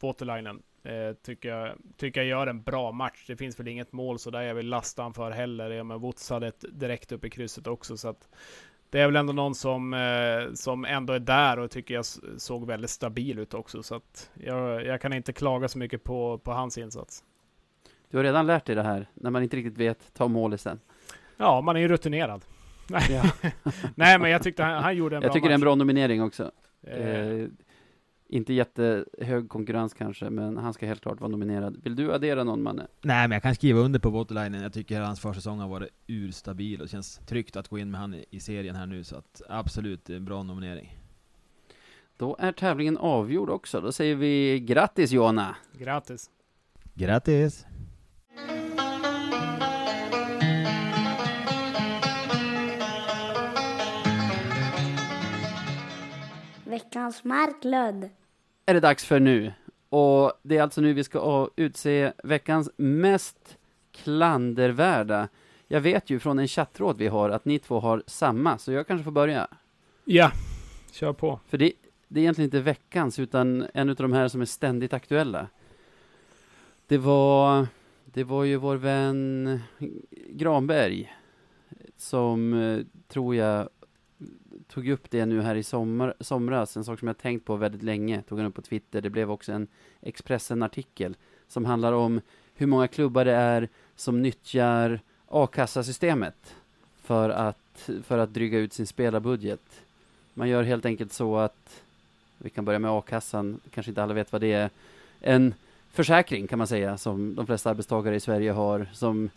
Waterlinen 0.00 0.62
Eh, 0.84 1.12
tycker, 1.22 1.48
jag, 1.48 1.72
tycker 1.96 2.20
jag 2.20 2.28
gör 2.28 2.46
en 2.46 2.62
bra 2.62 2.92
match. 2.92 3.24
Det 3.26 3.36
finns 3.36 3.60
väl 3.60 3.68
inget 3.68 3.92
mål 3.92 4.18
så 4.18 4.30
där 4.30 4.42
jag 4.42 4.54
vill 4.54 4.68
lasta 4.68 5.02
han 5.02 5.14
för 5.14 5.30
heller. 5.30 5.70
Ja, 5.70 5.84
men 5.84 6.00
Woutz 6.00 6.30
hade 6.30 6.46
ett 6.46 6.64
direkt 6.72 7.12
upp 7.12 7.24
i 7.24 7.30
krysset 7.30 7.66
också. 7.66 7.96
Så 7.96 8.08
att 8.08 8.28
det 8.90 9.00
är 9.00 9.06
väl 9.06 9.16
ändå 9.16 9.32
någon 9.32 9.54
som, 9.54 9.94
eh, 9.94 10.54
som 10.54 10.84
ändå 10.84 11.12
är 11.12 11.18
där 11.18 11.58
och 11.58 11.70
tycker 11.70 11.94
jag 11.94 12.04
såg 12.38 12.66
väldigt 12.66 12.90
stabil 12.90 13.38
ut 13.38 13.54
också. 13.54 13.82
Så 13.82 13.94
att 13.94 14.30
jag, 14.34 14.86
jag 14.86 15.00
kan 15.00 15.12
inte 15.12 15.32
klaga 15.32 15.68
så 15.68 15.78
mycket 15.78 16.04
på, 16.04 16.38
på 16.38 16.52
hans 16.52 16.78
insats. 16.78 17.24
Du 18.10 18.16
har 18.16 18.24
redan 18.24 18.46
lärt 18.46 18.64
dig 18.64 18.74
det 18.76 18.82
här, 18.82 19.06
när 19.14 19.30
man 19.30 19.42
inte 19.42 19.56
riktigt 19.56 19.78
vet, 19.78 20.14
ta 20.14 20.28
målet 20.28 20.60
sen. 20.60 20.80
Ja, 21.36 21.60
man 21.60 21.76
är 21.76 21.80
ju 21.80 21.88
rutinerad. 21.88 22.44
Nej, 22.88 23.02
Ja. 23.10 23.50
Nej 23.94 24.18
men 24.18 24.30
jag 24.30 24.42
tyckte 24.42 24.62
han, 24.64 24.82
han 24.82 24.96
gjorde 24.96 25.16
en 25.16 25.22
Jag 25.22 25.28
bra 25.28 25.32
tycker 25.32 25.48
det 25.48 25.52
är 25.52 25.54
en 25.54 25.60
match. 25.60 25.64
bra 25.64 25.74
nominering 25.74 26.22
också. 26.22 26.50
Eh, 26.82 27.08
Eh, 27.08 27.46
inte 28.28 28.52
jättehög 28.52 29.48
konkurrens 29.48 29.94
kanske, 29.94 30.30
men 30.30 30.56
han 30.56 30.72
ska 30.74 30.86
helt 30.86 31.00
klart 31.02 31.20
vara 31.20 31.30
nominerad. 31.30 31.80
Vill 31.84 31.96
du 31.96 32.12
addera 32.12 32.44
någon, 32.44 32.62
Manne? 32.62 32.86
Nej 33.02 33.28
men 33.28 33.36
jag 33.36 33.42
kan 33.42 33.54
skriva 33.54 33.80
under 33.80 33.98
på 34.00 34.10
Waterlinen. 34.10 34.62
Jag 34.62 34.72
tycker 34.72 35.00
hans 35.00 35.20
försäsong 35.20 35.58
har 35.58 35.68
varit 35.68 35.88
urstabil 36.06 36.80
och 36.80 36.86
det 36.86 36.90
känns 36.90 37.20
tryggt 37.26 37.56
att 37.56 37.68
gå 37.68 37.78
in 37.78 37.90
med 37.90 38.00
han 38.00 38.14
i- 38.30 38.40
serien 38.40 38.76
här 38.76 38.86
nu 38.86 39.04
så 39.04 39.16
att 39.16 39.42
absolut, 39.48 40.10
en 40.10 40.24
bra 40.24 40.42
nominering. 40.42 40.98
Då 42.16 42.36
är 42.38 42.52
tävlingen 42.52 42.96
avgjord 42.98 43.50
också. 43.50 43.80
Då 43.80 43.92
säger 43.92 44.14
vi 44.16 44.60
grattis 44.60 45.10
Johanna! 45.12 45.56
grattis. 45.78 46.30
Grattis! 46.94 47.66
Veckans 56.94 57.24
Marklund. 57.24 58.10
Är 58.66 58.74
det 58.74 58.80
dags 58.80 59.04
för 59.04 59.20
nu. 59.20 59.52
Och 59.88 60.32
det 60.42 60.56
är 60.56 60.62
alltså 60.62 60.80
nu 60.80 60.92
vi 60.92 61.04
ska 61.04 61.48
utse 61.56 62.12
veckans 62.24 62.70
mest 62.76 63.58
klandervärda. 63.92 65.28
Jag 65.68 65.80
vet 65.80 66.10
ju 66.10 66.18
från 66.18 66.38
en 66.38 66.48
chattråd 66.48 66.98
vi 66.98 67.06
har 67.06 67.30
att 67.30 67.44
ni 67.44 67.58
två 67.58 67.80
har 67.80 68.02
samma, 68.06 68.58
så 68.58 68.72
jag 68.72 68.86
kanske 68.86 69.04
får 69.04 69.10
börja. 69.10 69.48
Ja, 70.04 70.32
kör 70.92 71.12
på. 71.12 71.40
För 71.48 71.58
det, 71.58 71.72
det 72.08 72.20
är 72.20 72.22
egentligen 72.22 72.46
inte 72.46 72.60
veckans, 72.60 73.18
utan 73.18 73.66
en 73.74 73.88
av 73.88 73.96
de 73.96 74.12
här 74.12 74.28
som 74.28 74.40
är 74.40 74.44
ständigt 74.44 74.92
aktuella. 74.92 75.46
Det 76.86 76.98
var, 76.98 77.66
det 78.04 78.24
var 78.24 78.44
ju 78.44 78.56
vår 78.56 78.76
vän 78.76 79.60
Granberg 80.28 81.14
som, 81.96 82.54
eh, 82.54 82.80
tror 83.08 83.34
jag, 83.34 83.68
tog 84.68 84.88
upp 84.88 85.10
det 85.10 85.26
nu 85.26 85.42
här 85.42 85.54
i 85.54 85.62
sommar, 85.62 86.14
somras. 86.20 86.76
En 86.76 86.84
sak 86.84 86.98
som 86.98 87.08
jag 87.08 87.18
tänkt 87.18 87.44
på 87.44 87.56
väldigt 87.56 87.82
länge, 87.82 88.22
tog 88.22 88.38
han 88.38 88.46
upp 88.48 88.54
på 88.54 88.62
Twitter. 88.62 89.00
Det 89.00 89.10
blev 89.10 89.30
också 89.30 89.52
en 89.52 89.66
Expressen-artikel 90.00 91.16
som 91.48 91.64
handlar 91.64 91.92
om 91.92 92.20
hur 92.54 92.66
många 92.66 92.88
klubbar 92.88 93.24
det 93.24 93.32
är 93.32 93.68
som 93.96 94.22
nyttjar 94.22 95.00
a-kassasystemet 95.28 96.54
för 97.02 97.30
att, 97.30 97.90
för 98.02 98.18
att 98.18 98.34
dryga 98.34 98.58
ut 98.58 98.72
sin 98.72 98.86
spelarbudget. 98.86 99.84
Man 100.34 100.48
gör 100.48 100.62
helt 100.62 100.86
enkelt 100.86 101.12
så 101.12 101.36
att, 101.36 101.82
vi 102.38 102.50
kan 102.50 102.64
börja 102.64 102.78
med 102.78 102.90
a-kassan, 102.90 103.60
kanske 103.70 103.90
inte 103.90 104.02
alla 104.02 104.14
vet 104.14 104.32
vad 104.32 104.40
det 104.40 104.52
är, 104.52 104.70
en 105.20 105.54
försäkring 105.92 106.46
kan 106.46 106.58
man 106.58 106.66
säga, 106.66 106.98
som 106.98 107.34
de 107.34 107.46
flesta 107.46 107.70
arbetstagare 107.70 108.16
i 108.16 108.20
Sverige 108.20 108.52
har, 108.52 108.86
som 108.92 109.30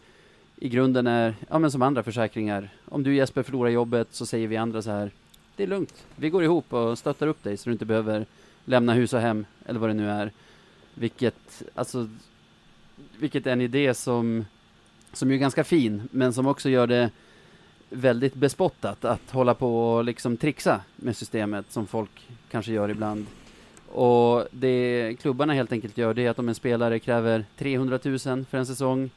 i 0.57 0.69
grunden 0.69 1.07
är, 1.07 1.35
ja 1.49 1.59
men 1.59 1.71
som 1.71 1.81
andra 1.81 2.03
försäkringar. 2.03 2.69
Om 2.85 3.03
du 3.03 3.15
Jesper 3.15 3.43
förlorar 3.43 3.69
jobbet 3.69 4.07
så 4.11 4.25
säger 4.25 4.47
vi 4.47 4.57
andra 4.57 4.81
så 4.81 4.91
här, 4.91 5.11
det 5.55 5.63
är 5.63 5.67
lugnt, 5.67 6.05
vi 6.15 6.29
går 6.29 6.43
ihop 6.43 6.73
och 6.73 6.97
stöttar 6.97 7.27
upp 7.27 7.43
dig 7.43 7.57
så 7.57 7.69
du 7.69 7.73
inte 7.73 7.85
behöver 7.85 8.25
lämna 8.65 8.93
hus 8.93 9.13
och 9.13 9.19
hem, 9.19 9.45
eller 9.65 9.79
vad 9.79 9.89
det 9.89 9.93
nu 9.93 10.09
är. 10.09 10.31
Vilket, 10.93 11.63
alltså, 11.75 12.09
vilket 13.19 13.47
är 13.47 13.51
en 13.51 13.61
idé 13.61 13.93
som, 13.93 14.45
som 15.13 15.31
är 15.31 15.35
ganska 15.35 15.63
fin, 15.63 16.01
men 16.11 16.33
som 16.33 16.47
också 16.47 16.69
gör 16.69 16.87
det 16.87 17.09
väldigt 17.89 18.33
bespottat 18.33 19.05
att 19.05 19.31
hålla 19.31 19.53
på 19.53 19.93
och 19.93 20.03
liksom 20.03 20.37
trixa 20.37 20.81
med 20.95 21.17
systemet 21.17 21.71
som 21.71 21.87
folk 21.87 22.27
kanske 22.51 22.71
gör 22.71 22.89
ibland. 22.89 23.25
Och 23.87 24.47
det 24.51 25.15
klubbarna 25.21 25.53
helt 25.53 25.71
enkelt 25.71 25.97
gör 25.97 26.13
det 26.13 26.25
är 26.25 26.29
att 26.29 26.39
om 26.39 26.49
en 26.49 26.55
spelare 26.55 26.99
kräver 26.99 27.45
300 27.57 27.99
000 28.03 28.19
för 28.19 28.55
en 28.57 28.65
säsong, 28.65 29.09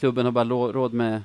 klubben 0.00 0.24
har 0.24 0.32
bara 0.32 0.72
råd 0.72 0.92
med 0.92 1.22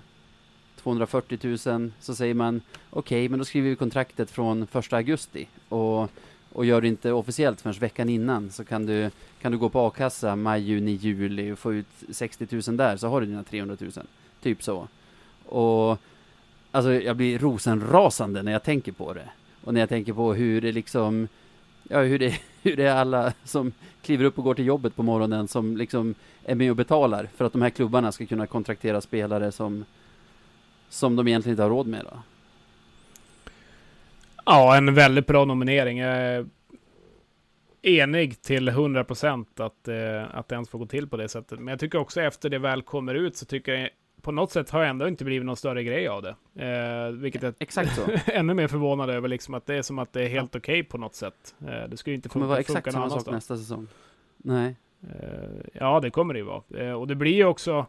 240 0.75 1.57
000, 1.67 1.91
så 1.99 2.15
säger 2.15 2.33
man 2.33 2.61
okej, 2.89 3.29
men 3.29 3.39
då 3.39 3.45
skriver 3.45 3.69
vi 3.69 3.75
kontraktet 3.75 4.31
från 4.31 4.67
1 4.73 4.93
augusti 4.93 5.47
och, 5.69 6.09
och 6.51 6.65
gör 6.65 6.81
det 6.81 6.87
inte 6.87 7.11
officiellt 7.11 7.61
förrän 7.61 7.73
veckan 7.73 8.09
innan 8.09 8.51
så 8.51 8.65
kan 8.65 8.85
du, 8.85 9.11
kan 9.41 9.51
du 9.51 9.57
gå 9.57 9.69
på 9.69 9.87
a-kassa 9.87 10.35
maj, 10.35 10.61
juni, 10.61 10.91
juli 10.91 11.51
och 11.51 11.59
få 11.59 11.73
ut 11.73 11.87
60 12.09 12.47
000 12.67 12.77
där 12.77 12.97
så 12.97 13.07
har 13.07 13.21
du 13.21 13.27
dina 13.27 13.43
300 13.43 13.77
000. 13.79 13.91
Typ 14.41 14.63
så. 14.63 14.87
Och 15.45 15.99
alltså 16.71 16.93
jag 16.93 17.15
blir 17.15 17.39
rosenrasande 17.39 18.43
när 18.43 18.51
jag 18.51 18.63
tänker 18.63 18.91
på 18.91 19.13
det. 19.13 19.29
Och 19.63 19.73
när 19.73 19.79
jag 19.79 19.89
tänker 19.89 20.13
på 20.13 20.33
hur 20.33 20.61
det 20.61 20.71
liksom, 20.71 21.27
ja 21.83 21.99
hur 21.99 22.19
det, 22.19 22.39
hur 22.61 22.75
det 22.75 22.83
är 22.83 22.95
alla 22.95 23.33
som 23.43 23.71
kliver 24.01 24.25
upp 24.25 24.37
och 24.37 24.43
går 24.43 24.53
till 24.53 24.65
jobbet 24.65 24.95
på 24.95 25.03
morgonen 25.03 25.47
som 25.47 25.77
liksom 25.77 26.15
är 26.45 26.55
med 26.55 26.69
och 26.69 26.75
betalar 26.75 27.29
för 27.35 27.45
att 27.45 27.53
de 27.53 27.61
här 27.61 27.69
klubbarna 27.69 28.11
ska 28.11 28.25
kunna 28.25 28.47
kontraktera 28.47 29.01
spelare 29.01 29.51
som, 29.51 29.85
som 30.89 31.15
de 31.15 31.27
egentligen 31.27 31.53
inte 31.53 31.63
har 31.63 31.69
råd 31.69 31.87
med. 31.87 32.05
Då. 32.11 32.19
Ja, 34.45 34.77
en 34.77 34.93
väldigt 34.93 35.27
bra 35.27 35.45
nominering. 35.45 35.97
Jag 35.97 36.17
är 36.17 36.45
enig 37.81 38.41
till 38.41 38.67
100 38.67 39.03
procent 39.03 39.59
att, 39.59 39.87
eh, 39.87 40.35
att 40.35 40.47
det 40.47 40.55
ens 40.55 40.69
får 40.69 40.79
gå 40.79 40.85
till 40.85 41.07
på 41.07 41.17
det 41.17 41.29
sättet. 41.29 41.59
Men 41.59 41.67
jag 41.67 41.79
tycker 41.79 41.97
också 41.97 42.21
efter 42.21 42.49
det 42.49 42.59
väl 42.59 42.81
kommer 42.81 43.15
ut 43.15 43.37
så 43.37 43.45
tycker 43.45 43.73
jag 43.73 43.89
på 44.21 44.31
något 44.31 44.51
sätt 44.51 44.69
har 44.69 44.83
ändå 44.83 45.07
inte 45.07 45.25
blivit 45.25 45.45
någon 45.45 45.57
större 45.57 45.83
grej 45.83 46.07
av 46.07 46.21
det. 46.21 46.35
Eh, 46.65 47.11
vilket 47.11 47.43
är 47.43 47.53
Exakt 47.59 47.95
så. 47.95 48.01
ännu 48.31 48.53
mer 48.53 48.67
förvånad 48.67 49.09
över, 49.09 49.27
liksom 49.27 49.53
att 49.53 49.65
det 49.65 49.75
är 49.75 49.81
som 49.81 49.99
att 49.99 50.13
det 50.13 50.23
är 50.23 50.29
helt 50.29 50.55
okej 50.55 50.83
på 50.83 50.97
något 50.97 51.15
sätt. 51.15 51.55
Eh, 51.59 51.89
det 51.89 51.97
skulle 51.97 52.11
ju 52.11 52.15
inte 52.15 52.27
Det 52.27 52.33
kommer 52.33 52.45
funka, 52.45 52.49
vara 52.49 52.63
funka 52.63 52.79
exakt 52.79 52.85
någon 52.85 52.93
samma 52.93 53.09
sak 53.09 53.27
annanstans. 53.27 53.35
nästa 53.49 53.57
säsong. 53.57 53.87
Nej. 54.37 54.75
Eh, 55.09 55.65
ja, 55.73 55.99
det 55.99 56.09
kommer 56.09 56.33
det 56.33 56.39
ju 56.39 56.45
vara. 56.45 56.63
Eh, 56.77 56.91
och 56.93 57.07
det 57.07 57.15
blir 57.15 57.33
ju 57.33 57.45
också 57.45 57.85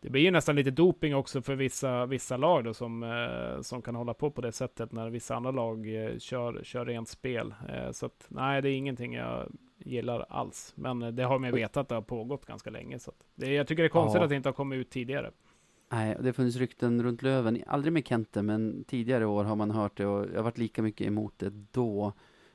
det 0.00 0.10
blir 0.10 0.22
ju 0.22 0.30
nästan 0.30 0.56
lite 0.56 0.70
doping 0.70 1.14
också 1.14 1.42
för 1.42 1.54
vissa, 1.54 2.06
vissa 2.06 2.36
lag 2.36 2.64
då 2.64 2.74
som, 2.74 3.02
eh, 3.02 3.60
som 3.60 3.82
kan 3.82 3.94
hålla 3.94 4.14
på 4.14 4.30
på 4.30 4.40
det 4.40 4.52
sättet 4.52 4.92
när 4.92 5.10
vissa 5.10 5.34
andra 5.34 5.50
lag 5.50 5.86
kör, 6.18 6.60
kör 6.64 6.84
rent 6.84 7.08
spel. 7.08 7.54
Så 7.92 8.06
att, 8.06 8.26
nej, 8.28 8.62
det 8.62 8.70
är 8.70 8.74
ingenting 8.74 9.14
jag 9.14 9.52
gillar 9.78 10.26
alls. 10.28 10.72
Men 10.76 11.16
det 11.16 11.22
har 11.22 11.38
man 11.38 11.52
vetat 11.52 11.76
att 11.76 11.88
det 11.88 11.94
har 11.94 12.02
pågått 12.02 12.46
ganska 12.46 12.70
länge. 12.70 12.98
Så 12.98 13.12
det, 13.34 13.54
jag 13.54 13.66
tycker 13.66 13.82
det 13.82 13.86
är 13.86 13.90
konstigt 13.90 14.18
Ja. 14.18 14.24
att 14.24 14.30
det 14.30 14.36
inte 14.36 14.48
har 14.48 14.54
kommit 14.54 14.76
ut 14.76 14.90
tidigare. 14.90 15.30
Nej, 15.92 16.16
det 16.20 16.32
funnits 16.32 16.56
rykten 16.56 17.02
runt 17.02 17.22
Löven, 17.22 17.62
aldrig 17.66 17.92
med 17.92 18.06
Kente, 18.06 18.42
men 18.42 18.84
tidigare 18.84 19.26
år 19.26 19.44
har 19.44 19.56
man 19.56 19.70
hört 19.70 19.96
det 19.96 20.06
och 20.06 20.26
jag 20.30 20.36
har 20.36 20.42
varit 20.42 20.58
lika 20.58 20.82
mycket 20.82 21.06
emot 21.06 21.38
det 21.38 21.50
då. 21.72 22.12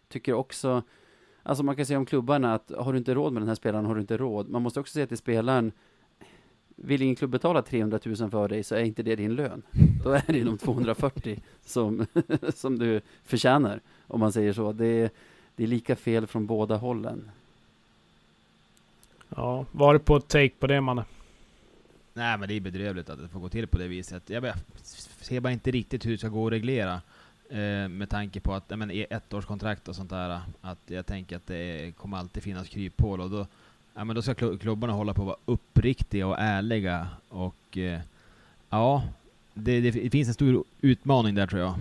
Tycker 0.08 0.34
också, 0.34 0.84
alltså 1.48 1.64
man 1.64 1.76
kan 1.76 1.86
säga 1.86 2.00
om 2.00 2.06
klubbarna 2.06 2.54
att 2.54 2.72
har 2.78 2.92
du 2.92 2.98
inte 2.98 3.14
råd 3.14 3.34
med 3.34 3.42
den 3.42 3.48
här 3.48 3.56
spelaren 3.56 3.86
har 3.86 3.96
du 3.96 4.02
inte 4.02 4.18
råd. 4.18 4.50
Man 4.50 4.62
måste 4.62 4.80
också 4.80 4.94
säga 4.94 5.08
till 5.08 5.18
spelaren, 5.18 5.72
vill 6.76 7.02
ingen 7.02 7.16
klubb 7.16 7.32
betala 7.32 7.62
300 7.62 8.00
000 8.06 8.16
för 8.16 8.48
dig 8.48 8.64
så 8.64 8.76
är 8.76 8.84
inte 8.84 9.04
det 9.04 9.16
din 9.16 9.36
lön. 9.36 9.62
Då 10.04 10.12
är 10.12 10.24
det 10.28 10.44
de 10.44 10.58
240 10.58 11.40
som, 11.66 12.06
som 12.56 12.80
du 12.80 13.02
förtjänar, 13.24 13.82
om 14.08 14.20
man 14.20 14.32
säger 14.32 14.54
så. 14.54 14.72
Det, 14.72 15.14
det 15.56 15.64
är 15.64 15.68
lika 15.68 15.96
fel 15.96 16.28
från 16.28 16.46
båda 16.46 16.76
hållen. 16.76 17.32
Ja, 19.30 19.66
var 19.72 19.94
det 19.94 20.00
på 20.00 20.20
take 20.20 20.54
på 20.60 20.68
det 20.68 20.82
mannen? 20.82 21.06
Nej 22.14 22.38
men 22.38 22.50
det 22.50 22.56
är 22.56 22.60
bedrövligt 22.60 23.10
att 23.10 23.22
det 23.22 23.28
får 23.28 23.40
gå 23.40 23.50
till 23.50 23.68
på 23.68 23.78
det 23.78 23.88
viset. 23.88 24.30
Jag 24.30 24.54
ser 25.22 25.40
bara 25.40 25.54
inte 25.54 25.72
riktigt 25.72 26.06
hur 26.06 26.12
det 26.12 26.18
ska 26.18 26.28
gå 26.28 26.48
att 26.48 26.54
reglera. 26.54 27.02
Eh, 27.50 27.88
med 27.90 28.10
tanke 28.10 28.40
på 28.40 28.54
att, 28.54 28.70
men, 28.70 28.92
ettårskontrakt 28.92 29.88
och 29.88 29.96
sånt 29.96 30.10
där. 30.10 30.42
Att 30.62 30.80
jag 30.86 31.06
tänker 31.06 31.36
att 31.36 31.48
det 31.48 31.94
kommer 31.98 32.18
alltid 32.18 32.44
finnas 32.44 32.70
kryphål 32.70 33.22
och 33.22 33.30
då, 33.30 33.48
ja, 33.94 34.04
men 34.04 34.16
då 34.16 34.22
ska 34.22 34.34
klubbarna 34.34 34.94
hålla 34.94 35.14
på 35.14 35.22
att 35.22 35.28
vara 35.28 35.38
uppriktiga 35.46 36.28
och 36.28 36.40
ärliga. 36.40 37.08
Och 37.30 37.78
eh, 37.78 38.00
ja, 38.70 39.04
det, 39.54 39.82
det, 39.82 39.92
det 39.92 40.10
finns 40.10 40.28
en 40.28 40.34
stor 40.34 40.64
utmaning 40.82 41.36
där 41.36 41.48
tror 41.48 41.62
jag. 41.62 41.76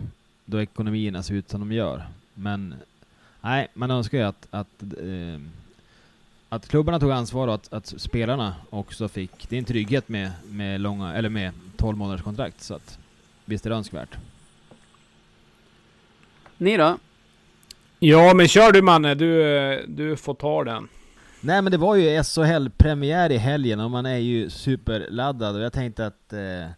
Då 0.44 0.62
ekonomierna 0.62 1.22
ser 1.22 1.34
ut 1.34 1.50
som 1.50 1.60
de 1.60 1.72
gör. 1.72 2.06
Men 2.34 2.74
nej, 3.40 3.68
man 3.74 3.90
önskar 3.90 4.18
ju 4.18 4.24
att, 4.24 4.46
att 4.50 4.82
eh, 4.82 5.40
att 6.48 6.68
klubbarna 6.68 7.00
tog 7.00 7.10
ansvar 7.10 7.48
och 7.48 7.54
att, 7.54 7.72
att 7.72 7.86
spelarna 7.86 8.54
också 8.70 9.08
fick, 9.08 9.48
det 9.48 9.56
är 9.56 9.58
en 9.58 9.64
trygghet 9.64 10.08
med, 10.08 10.32
med 10.48 10.80
långa, 10.80 11.14
eller 11.14 11.28
med 11.28 11.52
12 11.76 11.98
månaders 11.98 12.22
kontrakt 12.22 12.62
så 12.62 12.74
att 12.74 12.98
visst 13.44 13.66
är 13.66 13.70
det 13.70 13.76
önskvärt. 13.76 14.16
Ni 16.58 16.76
då? 16.76 16.98
Ja, 17.98 18.34
men 18.34 18.48
kör 18.48 18.72
du 18.72 18.82
Manne, 18.82 19.14
du, 19.14 19.56
eh, 19.56 19.80
du 19.88 20.16
får 20.16 20.34
ta 20.34 20.64
den. 20.64 20.88
Nej 21.40 21.62
men 21.62 21.72
det 21.72 21.78
var 21.78 21.96
ju 21.96 22.22
SHL-premiär 22.22 23.32
i 23.32 23.36
helgen 23.36 23.80
och 23.80 23.90
man 23.90 24.06
är 24.06 24.16
ju 24.16 24.50
superladdad 24.50 25.56
och 25.56 25.62
jag 25.62 25.72
tänkte 25.72 26.06
att 26.06 26.32
eh, 26.32 26.70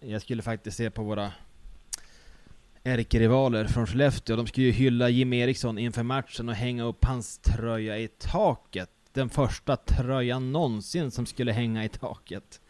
jag 0.00 0.22
skulle 0.22 0.42
faktiskt 0.42 0.76
se 0.76 0.90
på 0.90 1.02
våra 1.02 1.32
ärkerivaler 2.84 3.64
från 3.64 3.86
Skellefteå. 3.86 4.36
De 4.36 4.46
skulle 4.46 4.66
ju 4.66 4.72
hylla 4.72 5.08
Jim 5.08 5.32
Eriksson 5.32 5.78
inför 5.78 6.02
matchen 6.02 6.48
och 6.48 6.54
hänga 6.54 6.84
upp 6.84 7.04
hans 7.04 7.38
tröja 7.38 7.98
i 7.98 8.08
taket. 8.08 8.90
Den 9.12 9.28
första 9.28 9.76
tröjan 9.76 10.52
någonsin 10.52 11.10
som 11.10 11.26
skulle 11.26 11.52
hänga 11.52 11.84
i 11.84 11.88
taket. 11.88 12.60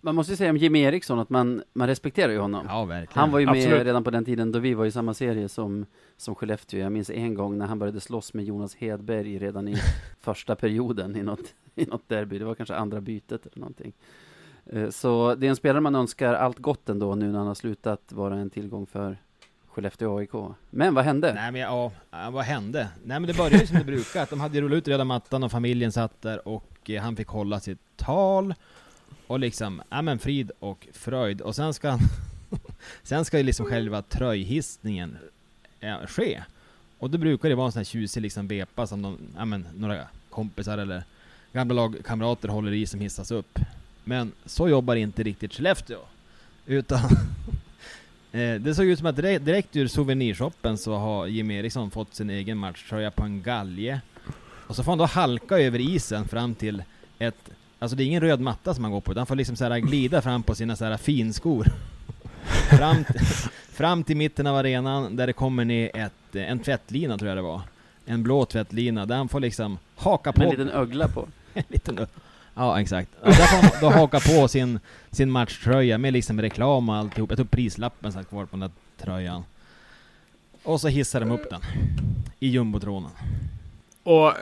Man 0.00 0.14
måste 0.14 0.32
ju 0.32 0.36
säga 0.36 0.50
om 0.50 0.56
Jimmy 0.56 0.80
Eriksson 0.82 1.18
att 1.18 1.30
man, 1.30 1.62
man 1.72 1.88
respekterar 1.88 2.32
ju 2.32 2.38
honom. 2.38 2.66
Ja, 2.68 2.84
verkligen. 2.84 3.20
Han 3.20 3.30
var 3.30 3.38
ju 3.38 3.46
med 3.46 3.56
Absolut. 3.56 3.84
redan 3.86 4.04
på 4.04 4.10
den 4.10 4.24
tiden 4.24 4.52
då 4.52 4.58
vi 4.58 4.74
var 4.74 4.86
i 4.86 4.90
samma 4.90 5.14
serie 5.14 5.48
som, 5.48 5.86
som 6.16 6.34
Skellefteå. 6.34 6.80
Jag 6.80 6.92
minns 6.92 7.10
en 7.10 7.34
gång 7.34 7.58
när 7.58 7.66
han 7.66 7.78
började 7.78 8.00
slåss 8.00 8.34
med 8.34 8.44
Jonas 8.44 8.74
Hedberg 8.76 9.38
redan 9.38 9.68
i 9.68 9.76
första 10.20 10.56
perioden 10.56 11.16
i 11.16 11.22
något, 11.22 11.54
i 11.74 11.84
något 11.84 12.08
derby. 12.08 12.38
Det 12.38 12.44
var 12.44 12.54
kanske 12.54 12.74
andra 12.76 13.00
bytet 13.00 13.46
eller 13.46 13.58
någonting. 13.60 13.92
Eh, 14.66 14.88
Så 14.90 15.34
det 15.34 15.46
är 15.46 15.50
en 15.50 15.56
spelare 15.56 15.80
man 15.80 15.94
önskar 15.94 16.34
allt 16.34 16.58
gott 16.58 16.88
ändå 16.88 17.14
nu 17.14 17.30
när 17.32 17.38
han 17.38 17.46
har 17.48 17.54
slutat 17.54 18.12
vara 18.12 18.36
en 18.36 18.50
tillgång 18.50 18.86
för 18.86 19.16
Skellefteå 19.66 20.18
AIK. 20.18 20.30
Men 20.70 20.94
vad 20.94 21.04
hände? 21.04 21.34
Nej 21.34 21.52
men 21.52 21.60
ja, 21.60 21.92
ja, 22.10 22.30
vad 22.30 22.44
hände? 22.44 22.88
Nej 23.04 23.20
men 23.20 23.26
det 23.28 23.36
började 23.36 23.56
ju 23.56 23.66
som 23.66 23.78
det 23.78 23.84
brukar, 23.84 24.22
att 24.22 24.30
de 24.30 24.40
hade 24.40 24.60
rullat 24.60 24.76
ut 24.76 24.88
röda 24.88 25.04
mattan 25.04 25.42
och 25.44 25.50
familjen 25.50 25.92
satt 25.92 26.22
där 26.22 26.48
och 26.48 26.90
eh, 26.90 27.02
han 27.02 27.16
fick 27.16 27.28
hålla 27.28 27.60
sitt 27.60 27.78
tal. 27.96 28.54
Och 29.26 29.40
liksom, 29.40 29.82
ja 29.88 30.02
men 30.02 30.18
frid 30.18 30.50
och 30.58 30.86
fröjd. 30.92 31.40
Och 31.40 31.56
sen 31.56 31.74
ska 31.74 31.90
han, 31.90 32.00
sen 33.02 33.24
ska 33.24 33.38
ju 33.38 33.44
liksom 33.44 33.66
själva 33.66 34.02
tröjhissningen 34.02 35.18
eh, 35.80 36.06
ske. 36.06 36.42
Och 36.98 37.10
då 37.10 37.18
brukar 37.18 37.48
det 37.48 37.54
vara 37.54 37.66
en 37.66 37.72
sån 37.72 37.80
här 37.80 37.84
tjusig 37.84 38.20
liksom 38.20 38.48
vepa 38.48 38.86
som 38.86 39.02
de, 39.02 39.18
ja 39.36 39.44
men 39.44 39.66
några 39.76 40.08
kompisar 40.30 40.78
eller 40.78 41.04
gamla 41.52 41.74
lagkamrater 41.74 42.48
håller 42.48 42.72
i 42.72 42.86
som 42.86 43.00
hissas 43.00 43.30
upp. 43.30 43.58
Men 44.04 44.32
så 44.44 44.68
jobbar 44.68 44.96
inte 44.96 45.22
riktigt 45.22 45.54
Skellefteå. 45.54 45.98
Utan 46.66 47.00
eh, 48.32 48.54
det 48.54 48.74
såg 48.74 48.86
ut 48.86 48.98
som 48.98 49.06
att 49.06 49.16
direkt, 49.16 49.44
direkt 49.44 49.76
ur 49.76 49.86
souvenirshoppen 49.86 50.78
så 50.78 50.96
har 50.96 51.26
Jimmie 51.26 51.58
Eriksson 51.58 51.90
fått 51.90 52.14
sin 52.14 52.30
egen 52.30 52.58
matchtröja 52.58 53.10
på 53.10 53.22
en 53.22 53.42
galge. 53.42 54.00
Och 54.66 54.76
så 54.76 54.82
får 54.82 54.92
han 54.92 54.98
då 54.98 55.04
halka 55.04 55.58
över 55.58 55.78
isen 55.78 56.28
fram 56.28 56.54
till 56.54 56.82
ett, 57.18 57.50
alltså 57.78 57.96
det 57.96 58.02
är 58.02 58.06
ingen 58.06 58.20
röd 58.20 58.40
matta 58.40 58.74
som 58.74 58.84
han 58.84 58.92
går 58.92 59.00
på, 59.00 59.12
utan 59.12 59.20
han 59.20 59.26
får 59.26 59.36
liksom 59.36 59.56
så 59.56 59.64
här 59.64 59.78
glida 59.78 60.22
fram 60.22 60.42
på 60.42 60.54
sina 60.54 60.76
så 60.76 60.84
här 60.84 60.96
finskor. 60.96 61.66
fram, 62.78 63.04
fram 63.72 64.04
till 64.04 64.16
mitten 64.16 64.46
av 64.46 64.56
arenan 64.56 65.16
där 65.16 65.26
det 65.26 65.32
kommer 65.32 65.64
ner 65.64 65.90
ett, 65.96 66.34
eh, 66.36 66.50
en 66.50 66.58
tvättlina 66.58 67.18
tror 67.18 67.28
jag 67.28 67.38
det 67.38 67.42
var. 67.42 67.60
En 68.06 68.22
blå 68.22 68.44
tvättlina 68.44 69.06
där 69.06 69.16
han 69.16 69.28
får 69.28 69.40
liksom 69.40 69.78
haka 69.96 70.32
på 70.32 70.38
Med 70.38 70.48
en 70.48 70.50
liten 70.50 70.70
ögla 70.70 71.08
på. 71.08 71.28
en 71.54 71.64
liten 71.68 71.98
ö- 71.98 72.06
Ja, 72.58 72.80
exakt. 72.80 73.10
Och 73.20 73.26
där 73.26 73.46
får 73.46 73.62
han 73.62 73.70
då 73.80 73.90
haka 73.90 74.20
på 74.20 74.48
sin, 74.48 74.80
sin 75.10 75.30
matchtröja 75.30 75.98
med 75.98 76.12
liksom 76.12 76.40
reklam 76.42 76.88
och 76.88 76.94
alltihop. 76.94 77.30
Jag 77.30 77.36
tror 77.36 77.46
prislappen 77.46 78.12
satt 78.12 78.28
kvar 78.28 78.44
på 78.44 78.56
den 78.56 78.60
där 78.60 78.70
tröjan. 79.04 79.44
Och 80.62 80.80
så 80.80 80.88
hissar 80.88 81.20
de 81.20 81.30
upp 81.30 81.50
den. 81.50 81.60
I 82.40 82.48
jumbotronen. 82.48 83.10
Och 84.06 84.32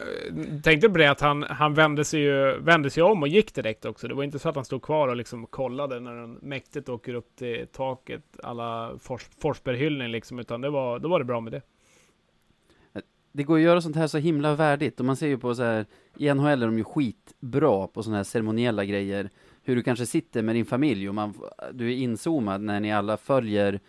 tänkte 0.62 0.88
på 0.88 0.98
det 0.98 1.10
att 1.10 1.20
han, 1.20 1.42
han 1.42 1.74
vände, 1.74 2.04
sig 2.04 2.20
ju, 2.20 2.58
vände 2.58 2.90
sig 2.90 3.02
om 3.02 3.22
och 3.22 3.28
gick 3.28 3.54
direkt 3.54 3.84
också. 3.84 4.08
Det 4.08 4.14
var 4.14 4.24
inte 4.24 4.38
så 4.38 4.48
att 4.48 4.54
han 4.54 4.64
stod 4.64 4.82
kvar 4.82 5.08
och 5.08 5.16
liksom 5.16 5.46
kollade 5.46 6.00
när 6.00 6.14
den 6.14 6.38
mäktigt 6.42 6.88
åker 6.88 7.14
upp 7.14 7.36
till 7.36 7.66
taket 7.72 8.22
alla 8.42 8.98
Fors, 9.00 9.26
Forsberg-hyllning 9.38 10.08
liksom, 10.08 10.38
utan 10.38 10.60
det 10.60 10.70
var, 10.70 10.98
då 10.98 11.08
var 11.08 11.18
det 11.18 11.24
bra 11.24 11.40
med 11.40 11.52
det. 11.52 11.62
Det 13.32 13.42
går 13.42 13.56
att 13.56 13.62
göra 13.62 13.80
sånt 13.80 13.96
här 13.96 14.06
så 14.06 14.18
himla 14.18 14.54
värdigt 14.54 15.00
och 15.00 15.06
man 15.06 15.16
ser 15.16 15.26
ju 15.26 15.38
på 15.38 15.54
så 15.54 15.62
här 15.62 15.86
i 16.16 16.34
NHL 16.34 16.62
är 16.62 16.66
de 16.66 16.78
ju 16.78 16.84
skitbra 16.84 17.86
på 17.86 18.02
såna 18.02 18.16
här 18.16 18.24
ceremoniella 18.24 18.84
grejer. 18.84 19.30
Hur 19.62 19.76
du 19.76 19.82
kanske 19.82 20.06
sitter 20.06 20.42
med 20.42 20.54
din 20.54 20.66
familj 20.66 21.08
och 21.08 21.14
man, 21.14 21.34
du 21.72 21.92
är 21.92 21.96
inzoomad 21.96 22.60
när 22.60 22.80
ni 22.80 22.92
alla 22.92 23.16
följer 23.16 23.80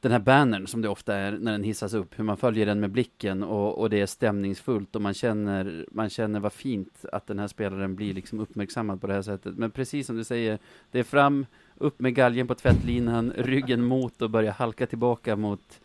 den 0.00 0.12
här 0.12 0.18
bannern 0.18 0.66
som 0.66 0.82
det 0.82 0.88
ofta 0.88 1.14
är 1.14 1.32
när 1.32 1.52
den 1.52 1.62
hissas 1.62 1.94
upp, 1.94 2.18
hur 2.18 2.24
man 2.24 2.36
följer 2.36 2.66
den 2.66 2.80
med 2.80 2.90
blicken 2.90 3.42
och, 3.42 3.78
och 3.78 3.90
det 3.90 4.00
är 4.00 4.06
stämningsfullt 4.06 4.96
och 4.96 5.02
man 5.02 5.14
känner, 5.14 5.86
man 5.90 6.10
känner 6.10 6.40
vad 6.40 6.52
fint 6.52 7.04
att 7.12 7.26
den 7.26 7.38
här 7.38 7.48
spelaren 7.48 7.94
blir 7.96 8.14
liksom 8.14 8.40
uppmärksammad 8.40 9.00
på 9.00 9.06
det 9.06 9.14
här 9.14 9.22
sättet. 9.22 9.58
Men 9.58 9.70
precis 9.70 10.06
som 10.06 10.16
du 10.16 10.24
säger, 10.24 10.58
det 10.90 10.98
är 10.98 11.04
fram, 11.04 11.46
upp 11.78 12.00
med 12.00 12.14
galgen 12.14 12.46
på 12.46 12.54
tvättlinan, 12.54 13.32
ryggen 13.36 13.84
mot 13.84 14.22
och 14.22 14.30
börja 14.30 14.52
halka 14.52 14.86
tillbaka 14.86 15.36
mot, 15.36 15.80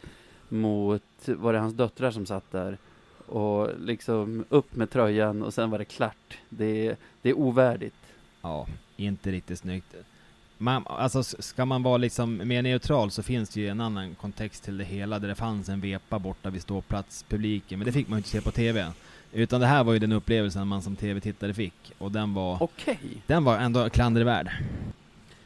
mot, 0.50 1.04
var 1.26 1.54
det 1.54 1.60
hans 1.60 1.74
döttrar 1.74 2.12
som 2.12 2.26
satt 2.26 2.52
där? 2.52 2.78
Och 3.26 3.70
liksom 3.80 4.46
upp 4.50 4.76
med 4.76 4.90
tröjan 4.90 5.44
och 5.44 5.54
sen 5.54 5.70
var 5.70 5.78
det 5.78 5.86
klart. 5.86 6.38
Det, 6.50 6.96
det 7.22 7.30
är 7.30 7.38
ovärdigt. 7.38 7.96
Ja, 8.42 8.68
inte 8.96 9.32
riktigt 9.32 9.60
snyggt 9.60 9.96
man, 10.64 10.84
alltså 10.88 11.24
ska 11.24 11.66
man 11.66 11.84
vara 11.84 11.98
liksom 11.98 12.48
mer 12.48 12.62
neutral 12.62 13.12
så 13.12 13.24
finns 13.24 13.50
det 13.50 13.60
ju 13.60 13.68
en 13.68 13.82
annan 13.82 14.16
kontext 14.16 14.64
till 14.64 14.78
det 14.78 14.84
hela, 14.84 15.20
där 15.20 15.28
det 15.28 15.36
fanns 15.36 15.70
en 15.70 15.82
vepa 15.82 16.20
borta 16.20 16.50
vid 16.50 16.62
ståplatspubliken, 16.62 17.80
men 17.80 17.86
det 17.86 17.92
fick 17.92 18.08
man 18.08 18.18
ju 18.18 18.20
inte 18.20 18.30
se 18.30 18.42
på 18.42 18.52
TV. 18.52 18.92
Utan 19.34 19.62
det 19.62 19.68
här 19.68 19.84
var 19.84 19.94
ju 19.94 20.00
den 20.00 20.12
upplevelsen 20.12 20.68
man 20.68 20.82
som 20.82 20.96
TV-tittare 20.96 21.54
fick, 21.54 21.92
och 21.98 22.12
den 22.12 22.34
var, 22.34 22.64
Okej. 22.64 23.00
den 23.28 23.44
var 23.44 23.58
ändå 23.58 23.90
klandervärd. 23.90 24.52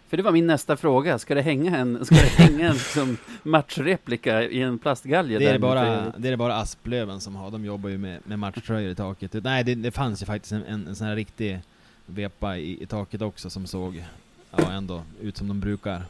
För 0.10 0.18
det 0.18 0.24
var 0.24 0.32
min 0.32 0.48
nästa 0.48 0.78
fråga. 0.78 1.20
Ska 1.20 1.36
det 1.36 1.42
hänga 1.42 1.78
en, 1.78 2.06
ska 2.06 2.16
det 2.16 2.44
hänga 2.44 2.68
en 2.68 2.74
liksom, 2.74 3.18
matchreplika 3.44 4.44
i 4.44 4.62
en 4.62 4.80
plastgalge? 4.80 5.40
Det 5.40 5.46
är 5.46 5.52
där 5.52 5.60
bara, 5.60 6.14
det 6.18 6.30
är 6.30 6.36
bara 6.36 6.56
Asplöven 6.56 7.22
som 7.22 7.36
har, 7.36 7.52
de 7.52 7.66
jobbar 7.66 7.90
ju 7.90 7.98
med, 7.98 8.20
med 8.24 8.40
matchtröjor 8.40 8.92
i 8.92 8.96
taket. 8.96 9.34
Nej, 9.34 9.64
det, 9.64 9.76
det 9.76 9.92
fanns 9.92 10.22
ju 10.22 10.26
faktiskt 10.26 10.52
en, 10.52 10.64
en, 10.64 10.88
en 10.88 10.96
sån 10.96 11.08
här 11.08 11.16
riktig 11.16 11.60
vepa 12.06 12.58
i, 12.58 12.84
i 12.84 12.86
taket 12.86 13.22
också 13.22 13.50
som 13.50 13.68
såg, 13.68 14.04
ja 14.52 14.72
ändå, 14.72 15.04
ut 15.22 15.38
som 15.38 15.48
de 15.48 15.60
brukar. 15.60 16.06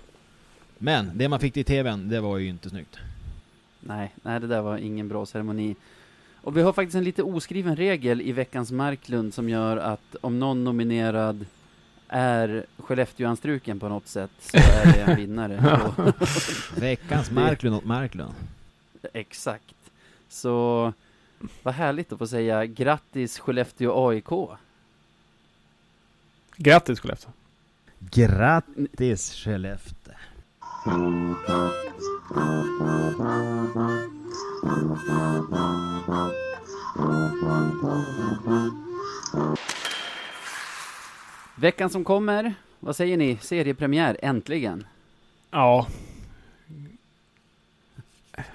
Men, 0.77 1.11
det 1.18 1.30
man 1.30 1.39
fick 1.39 1.57
i 1.57 1.64
TVn, 1.64 2.09
det 2.09 2.19
var 2.19 2.38
ju 2.38 2.47
inte 2.47 2.69
snyggt. 2.69 2.97
Nej, 3.80 4.14
nej, 4.22 4.39
det 4.39 4.47
där 4.47 4.61
var 4.61 4.77
ingen 4.77 5.07
bra 5.07 5.26
ceremoni. 5.26 5.76
Och 6.41 6.57
vi 6.57 6.61
har 6.61 6.73
faktiskt 6.73 6.95
en 6.95 7.03
lite 7.03 7.23
oskriven 7.23 7.76
regel 7.76 8.22
i 8.22 8.31
veckans 8.31 8.72
Marklund 8.72 9.34
som 9.34 9.49
gör 9.49 9.77
att 9.77 10.15
om 10.22 10.39
någon 10.39 10.64
nominerad 10.64 11.45
är 12.07 12.65
Skellefteåanstruken 12.77 13.80
på 13.80 13.89
något 13.89 14.07
sätt 14.07 14.31
så 14.39 14.57
är 14.57 14.93
det 14.93 15.01
en 15.01 15.18
vinnare. 15.18 15.93
Veckans 16.76 17.31
Marklund 17.31 17.76
åt 17.76 17.85
Marklund. 17.85 18.34
exakt. 19.14 19.76
Så 20.30 20.93
vad 21.64 21.73
härligt 21.73 22.11
att 22.11 22.19
få 22.19 22.27
säga 22.27 22.65
grattis 22.65 23.39
Skellefteå 23.39 24.09
AIK. 24.09 24.59
Grattis 26.57 26.99
Skellefteå! 26.99 27.31
Grattis 27.99 29.34
Skellefteå! 29.34 30.14
Veckan 41.56 41.90
som 41.90 42.03
kommer, 42.03 42.53
vad 42.80 42.95
säger 42.95 43.18
ni? 43.18 43.38
Seriepremiär, 43.38 44.18
äntligen! 44.22 44.88
Ja. 45.52 45.88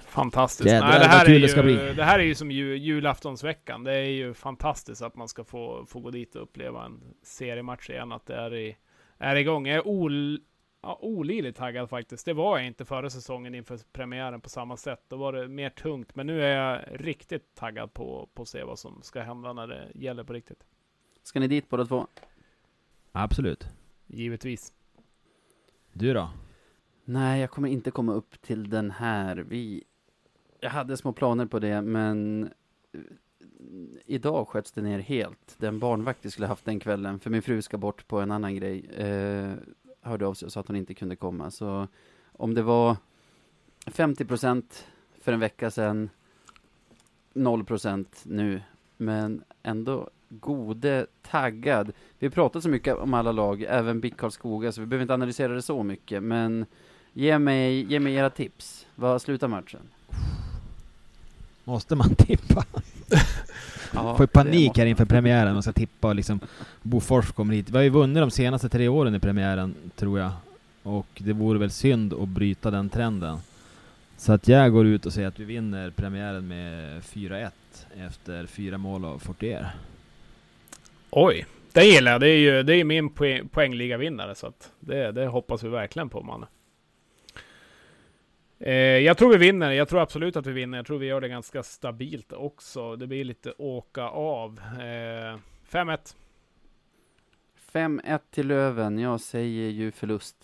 Fantastiskt. 0.07 0.69
Jädrar, 0.69 0.89
Nej, 0.89 0.99
det, 0.99 1.05
här 1.05 1.25
är 1.25 1.29
ju, 1.29 1.47
det 1.47 1.63
bli. 1.63 1.93
det 1.93 2.03
här 2.03 2.19
är 2.19 2.23
ju 2.23 2.35
som 2.35 2.51
ju, 2.51 2.77
julaftonsveckan. 2.77 3.83
Det 3.83 3.91
är 3.93 4.09
ju 4.09 4.33
fantastiskt 4.33 5.01
att 5.01 5.15
man 5.15 5.27
ska 5.27 5.43
få, 5.43 5.85
få 5.87 5.99
gå 5.99 6.09
dit 6.11 6.35
och 6.35 6.43
uppleva 6.43 6.85
en 6.85 6.99
seriematch 7.23 7.89
igen. 7.89 8.11
Att 8.11 8.25
det 8.25 8.35
är, 8.35 8.55
i, 8.55 8.75
är 9.23 9.35
igång. 9.35 9.67
Jag 9.67 9.75
är 9.77 9.87
ol, 9.87 10.41
ja, 10.81 10.99
olidligt 11.01 11.57
taggad 11.57 11.89
faktiskt. 11.89 12.25
Det 12.25 12.33
var 12.33 12.57
jag 12.57 12.67
inte 12.67 12.85
förra 12.85 13.09
säsongen 13.09 13.55
inför 13.55 13.79
premiären 13.91 14.41
på 14.41 14.49
samma 14.49 14.77
sätt. 14.77 15.03
Då 15.07 15.17
var 15.17 15.33
det 15.33 15.47
mer 15.47 15.69
tungt. 15.69 16.15
Men 16.15 16.27
nu 16.27 16.43
är 16.43 16.57
jag 16.57 16.81
riktigt 17.07 17.55
taggad 17.55 17.93
på, 17.93 18.29
på 18.33 18.41
att 18.41 18.47
se 18.47 18.63
vad 18.63 18.79
som 18.79 19.01
ska 19.01 19.21
hända 19.21 19.53
när 19.53 19.67
det 19.67 19.91
gäller 19.95 20.23
på 20.23 20.33
riktigt. 20.33 20.63
Ska 21.23 21.39
ni 21.39 21.47
dit 21.47 21.69
båda 21.69 21.85
två? 21.85 22.07
Absolut. 23.11 23.67
Givetvis. 24.07 24.73
Du 25.93 26.13
då? 26.13 26.29
Nej, 27.05 27.41
jag 27.41 27.51
kommer 27.51 27.69
inte 27.69 27.91
komma 27.91 28.13
upp 28.13 28.41
till 28.41 28.69
den 28.69 28.91
här. 28.91 29.35
Vi... 29.35 29.83
Jag 30.59 30.69
hade 30.69 30.97
små 30.97 31.13
planer 31.13 31.45
på 31.45 31.59
det, 31.59 31.81
men 31.81 32.49
idag 34.05 34.47
sköts 34.47 34.71
det 34.71 34.81
ner 34.81 34.99
helt. 34.99 35.55
Den 35.57 35.79
barnvakt 35.79 36.19
vi 36.21 36.31
skulle 36.31 36.47
haft 36.47 36.65
den 36.65 36.79
kvällen, 36.79 37.19
för 37.19 37.29
min 37.29 37.41
fru 37.41 37.61
ska 37.61 37.77
bort 37.77 38.07
på 38.07 38.19
en 38.19 38.31
annan 38.31 38.55
grej, 38.55 38.85
eh, 38.97 39.53
hörde 40.01 40.27
av 40.27 40.33
sig 40.33 40.45
och 40.45 40.51
sa 40.51 40.59
att 40.59 40.67
hon 40.67 40.75
inte 40.75 40.93
kunde 40.93 41.15
komma. 41.15 41.51
Så 41.51 41.87
om 42.31 42.53
det 42.53 42.61
var 42.61 42.97
50 43.85 44.25
procent 44.25 44.87
för 45.21 45.33
en 45.33 45.39
vecka 45.39 45.71
sedan, 45.71 46.09
0 47.33 47.63
procent 47.63 48.21
nu, 48.25 48.61
men 48.97 49.43
ändå 49.63 50.09
gode 50.29 51.07
taggad. 51.21 51.91
Vi 52.19 52.27
har 52.27 52.31
pratat 52.31 52.63
så 52.63 52.69
mycket 52.69 52.95
om 52.95 53.13
alla 53.13 53.31
lag, 53.31 53.61
även 53.61 53.99
BIK 53.99 54.17
Karlskoga, 54.17 54.71
så 54.71 54.81
vi 54.81 54.87
behöver 54.87 55.01
inte 55.01 55.13
analysera 55.13 55.53
det 55.53 55.61
så 55.61 55.83
mycket, 55.83 56.23
men 56.23 56.65
ge 57.13 57.39
mig, 57.39 57.83
ge 57.91 57.99
mig 57.99 58.15
era 58.15 58.29
tips. 58.29 58.87
Vad 58.95 59.21
slutar 59.21 59.47
matchen? 59.47 59.81
Måste 61.63 61.95
man 61.95 62.15
tippa? 62.15 62.65
Ja, 63.93 64.17
Får 64.17 64.23
ju 64.23 64.27
panik 64.27 64.77
här 64.77 64.85
inför 64.85 65.05
premiären, 65.05 65.53
man 65.53 65.63
ska 65.63 65.71
tippa 65.71 66.07
och 66.07 66.15
liksom 66.15 66.39
Bofors 66.81 67.31
kommer 67.31 67.53
hit. 67.53 67.69
Vi 67.69 67.77
har 67.77 67.83
ju 67.83 67.89
vunnit 67.89 68.21
de 68.21 68.31
senaste 68.31 68.69
tre 68.69 68.87
åren 68.87 69.15
i 69.15 69.19
premiären, 69.19 69.75
tror 69.95 70.19
jag. 70.19 70.31
Och 70.83 71.07
det 71.17 71.33
vore 71.33 71.59
väl 71.59 71.71
synd 71.71 72.13
att 72.13 72.27
bryta 72.27 72.71
den 72.71 72.89
trenden. 72.89 73.37
Så 74.17 74.33
att 74.33 74.47
jag 74.47 74.71
går 74.71 74.85
ut 74.85 75.05
och 75.05 75.13
säger 75.13 75.27
att 75.27 75.39
vi 75.39 75.43
vinner 75.43 75.89
premiären 75.89 76.47
med 76.47 77.01
4-1 77.01 77.49
efter 78.07 78.45
fyra 78.45 78.77
mål 78.77 79.05
av 79.05 79.19
Fortier. 79.19 79.69
Oj, 81.09 81.45
det 81.71 81.83
gillar 81.83 82.11
jag. 82.11 82.21
Det 82.21 82.29
är 82.29 82.37
ju 82.37 82.63
det 82.63 82.75
är 82.75 82.83
min 82.83 83.09
poäng, 83.09 83.47
poängligavinnare, 83.47 84.35
så 84.35 84.47
att 84.47 84.71
det, 84.79 85.11
det 85.11 85.27
hoppas 85.27 85.63
vi 85.63 85.69
verkligen 85.69 86.09
på, 86.09 86.21
man. 86.21 86.45
Eh, 88.65 88.73
jag 88.75 89.17
tror 89.17 89.29
vi 89.29 89.37
vinner. 89.37 89.71
Jag 89.71 89.89
tror 89.89 90.01
absolut 90.01 90.35
att 90.35 90.45
vi 90.47 90.51
vinner. 90.51 90.77
Jag 90.77 90.85
tror 90.85 90.99
vi 90.99 91.05
gör 91.07 91.21
det 91.21 91.29
ganska 91.29 91.63
stabilt 91.63 92.33
också. 92.33 92.95
Det 92.95 93.07
blir 93.07 93.23
lite 93.23 93.53
åka 93.57 94.03
av. 94.03 94.61
Eh, 94.79 95.37
5-1. 95.69 96.15
5-1 97.71 98.19
till 98.31 98.47
Löven. 98.47 98.99
Jag 98.99 99.21
säger 99.21 99.69
ju 99.69 99.91
förlust. 99.91 100.35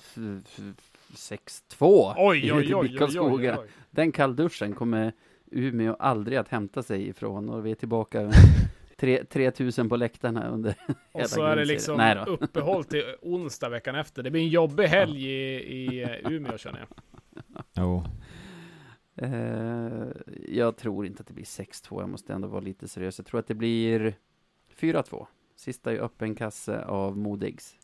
F- 0.00 0.16
f- 0.58 0.84
6-2 1.14 2.14
Oj, 2.16 2.52
oj, 2.52 2.74
oj, 2.74 2.74
oj, 2.74 3.20
oj, 3.20 3.52
oj. 3.58 3.68
Den 3.90 4.12
kallduschen 4.12 4.74
kommer 4.74 5.12
Umeå 5.50 5.94
aldrig 5.98 6.38
att 6.38 6.48
hämta 6.48 6.82
sig 6.82 7.08
ifrån 7.08 7.48
och 7.48 7.66
vi 7.66 7.70
är 7.70 7.74
tillbaka 7.74 8.30
tre- 9.00 9.24
3000 9.24 9.88
på 9.88 9.96
läktarna 9.96 10.48
under 10.48 10.74
Och 11.12 11.20
hela 11.20 11.28
så 11.28 11.42
är 11.42 11.56
det 11.56 11.64
liksom 11.64 11.96
Nej 11.96 12.14
då. 12.14 12.32
uppehåll 12.32 12.84
till 12.84 13.04
onsdag 13.22 13.68
veckan 13.68 13.94
efter. 13.94 14.22
Det 14.22 14.30
blir 14.30 14.42
en 14.42 14.48
jobbig 14.48 14.84
helg 14.84 15.26
i, 15.26 15.54
i 15.76 16.02
eh, 16.02 16.32
Umeå 16.32 16.58
känner 16.58 16.78
jag. 16.78 16.88
Jo. 17.74 18.04
Eh, 19.16 20.06
jag 20.48 20.76
tror 20.76 21.06
inte 21.06 21.20
att 21.20 21.26
det 21.26 21.34
blir 21.34 21.44
6-2, 21.44 22.00
jag 22.00 22.08
måste 22.08 22.32
ändå 22.32 22.48
vara 22.48 22.60
lite 22.60 22.88
seriös. 22.88 23.18
Jag 23.18 23.26
tror 23.26 23.40
att 23.40 23.46
det 23.46 23.54
blir 23.54 24.14
4-2. 24.80 25.26
Sista 25.56 25.92
i 25.92 25.98
öppen 25.98 26.34
kasse 26.34 26.84
av 26.84 27.16
Modigs. 27.16 27.76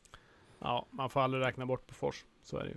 Ja, 0.58 0.86
man 0.90 1.10
får 1.10 1.20
aldrig 1.20 1.44
räkna 1.44 1.66
bort 1.66 1.86
på 1.86 1.94
Fors. 1.94 2.24
Så 2.42 2.56
är 2.58 2.64
det 2.64 2.70
ju. 2.70 2.76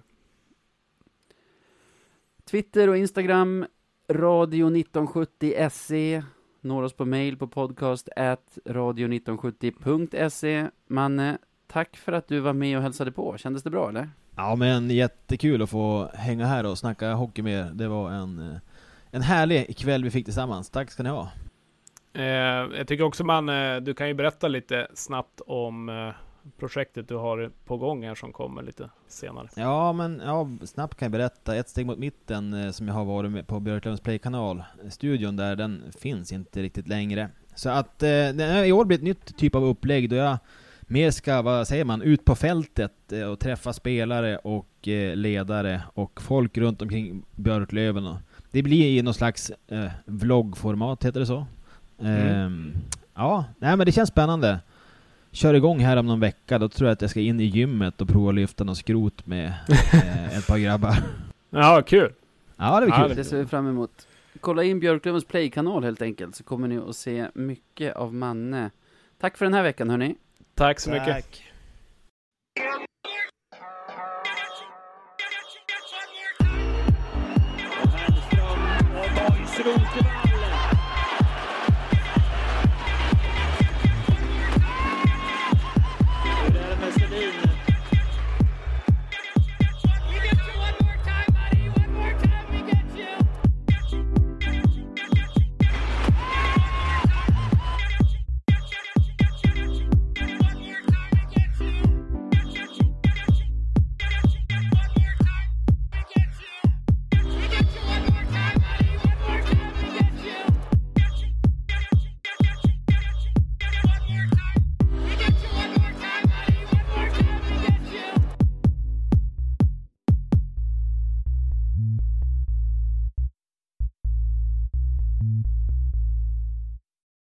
Twitter 2.45 2.89
och 2.89 2.97
Instagram, 2.97 3.65
radio1970 4.07 5.69
se. 5.69 6.23
Når 6.67 6.83
oss 6.83 6.93
på 6.93 7.05
mail 7.05 7.37
på 7.37 7.47
podcast 7.47 8.09
at 8.15 8.57
radio1970.se. 8.65 10.67
Manne, 10.87 11.37
tack 11.67 11.97
för 11.97 12.11
att 12.11 12.27
du 12.27 12.39
var 12.39 12.53
med 12.53 12.77
och 12.77 12.83
hälsade 12.83 13.11
på. 13.11 13.37
Kändes 13.37 13.63
det 13.63 13.69
bra 13.69 13.89
eller? 13.89 14.09
Ja 14.35 14.55
men 14.55 14.89
jättekul 14.89 15.61
att 15.61 15.69
få 15.69 16.09
hänga 16.13 16.45
här 16.45 16.65
och 16.65 16.77
snacka 16.77 17.13
hockey 17.13 17.41
med 17.41 17.67
er. 17.67 17.71
Det 17.73 17.87
var 17.87 18.11
en, 18.11 18.39
eh, 18.39 18.57
en 19.11 19.21
härlig 19.21 19.77
kväll 19.77 20.03
vi 20.03 20.11
fick 20.11 20.25
tillsammans. 20.25 20.69
Tack 20.69 20.91
ska 20.91 21.03
ni 21.03 21.09
ha. 21.09 21.31
Eh, 22.13 22.23
jag 22.77 22.87
tycker 22.87 23.03
också 23.03 23.23
man, 23.23 23.49
eh, 23.49 23.77
du 23.77 23.93
kan 23.93 24.07
ju 24.07 24.13
berätta 24.13 24.47
lite 24.47 24.87
snabbt 24.93 25.41
om 25.47 25.89
eh, 25.89 26.09
projektet 26.57 27.07
du 27.07 27.15
har 27.15 27.51
på 27.65 27.77
gång 27.77 28.03
här 28.05 28.15
som 28.15 28.33
kommer 28.33 28.61
lite 28.63 28.89
senare. 29.07 29.47
Ja, 29.55 29.93
men 29.93 30.21
ja, 30.25 30.49
snabbt 30.65 30.95
kan 30.99 31.05
jag 31.05 31.11
berätta. 31.11 31.55
Ett 31.55 31.69
steg 31.69 31.85
mot 31.85 31.97
mitten 31.97 32.53
eh, 32.53 32.71
som 32.71 32.87
jag 32.87 32.95
har 32.95 33.05
varit 33.05 33.31
med 33.31 33.47
på 33.47 33.59
Björklövens 33.59 34.01
Play-kanal. 34.01 34.63
Studion 34.89 35.35
där, 35.35 35.55
den 35.55 35.83
finns 35.99 36.31
inte 36.31 36.61
riktigt 36.61 36.87
längre. 36.87 37.29
Så 37.55 37.69
att 37.69 38.03
eh, 38.03 38.07
det- 38.09 38.65
i 38.65 38.71
år 38.71 38.85
blir 38.85 38.97
ett 38.97 39.03
nytt 39.03 39.37
typ 39.37 39.55
av 39.55 39.63
upplägg 39.65 40.09
då 40.09 40.15
jag 40.15 40.37
mer 40.81 41.11
ska, 41.11 41.41
vad 41.41 41.67
säger 41.67 41.85
man, 41.85 42.01
ut 42.01 42.25
på 42.25 42.35
fältet 42.35 43.11
eh, 43.11 43.23
och 43.23 43.39
träffa 43.39 43.73
spelare 43.73 44.37
och 44.37 44.87
eh, 44.87 45.15
ledare 45.15 45.81
och 45.93 46.21
folk 46.21 46.57
runt 46.57 46.81
omkring 46.81 47.23
Björklöven. 47.35 48.15
Det 48.51 48.63
blir 48.63 48.85
i 48.99 49.01
någon 49.01 49.13
slags 49.13 49.51
eh, 49.67 49.91
vloggformat, 50.05 51.05
heter 51.05 51.19
det 51.19 51.25
så? 51.25 51.45
Mm. 51.99 52.15
Ehm, 52.27 52.73
ja, 53.15 53.45
nej 53.59 53.77
men 53.77 53.85
det 53.85 53.91
känns 53.91 54.09
spännande. 54.09 54.59
Kör 55.37 55.53
igång 55.53 55.79
här 55.79 55.97
om 55.97 56.05
någon 56.05 56.19
vecka, 56.19 56.59
då 56.59 56.69
tror 56.69 56.87
jag 56.87 56.93
att 56.93 57.01
jag 57.01 57.09
ska 57.09 57.19
in 57.19 57.39
i 57.39 57.43
gymmet 57.43 58.01
och 58.01 58.07
prova 58.07 58.31
lyfta 58.31 58.63
någon 58.63 58.75
skrot 58.75 59.25
med 59.25 59.53
eh, 59.93 60.37
ett 60.37 60.47
par 60.47 60.57
grabbar. 60.57 60.95
Ja, 61.49 61.81
kul! 61.87 62.13
Ja, 62.57 62.79
det 62.79 62.85
blir 62.85 62.95
Ja, 62.95 63.07
kul. 63.07 63.15
Det 63.15 63.23
ser 63.23 63.37
vi 63.37 63.45
fram 63.45 63.67
emot. 63.67 64.07
Kolla 64.39 64.63
in 64.63 64.79
Björklövens 64.79 65.25
Play-kanal 65.25 65.83
helt 65.83 66.01
enkelt, 66.01 66.35
så 66.35 66.43
kommer 66.43 66.67
ni 66.67 66.77
att 66.77 66.95
se 66.95 67.27
mycket 67.33 67.95
av 67.95 68.13
Manne. 68.13 68.71
Tack 69.19 69.37
för 69.37 69.45
den 69.45 69.53
här 69.53 69.63
veckan 69.63 69.89
hörni. 69.89 70.15
Tack 70.55 70.79
så 70.79 70.89
mycket. 70.89 71.07
Tack. 71.07 71.43
Borgström 79.15 80.36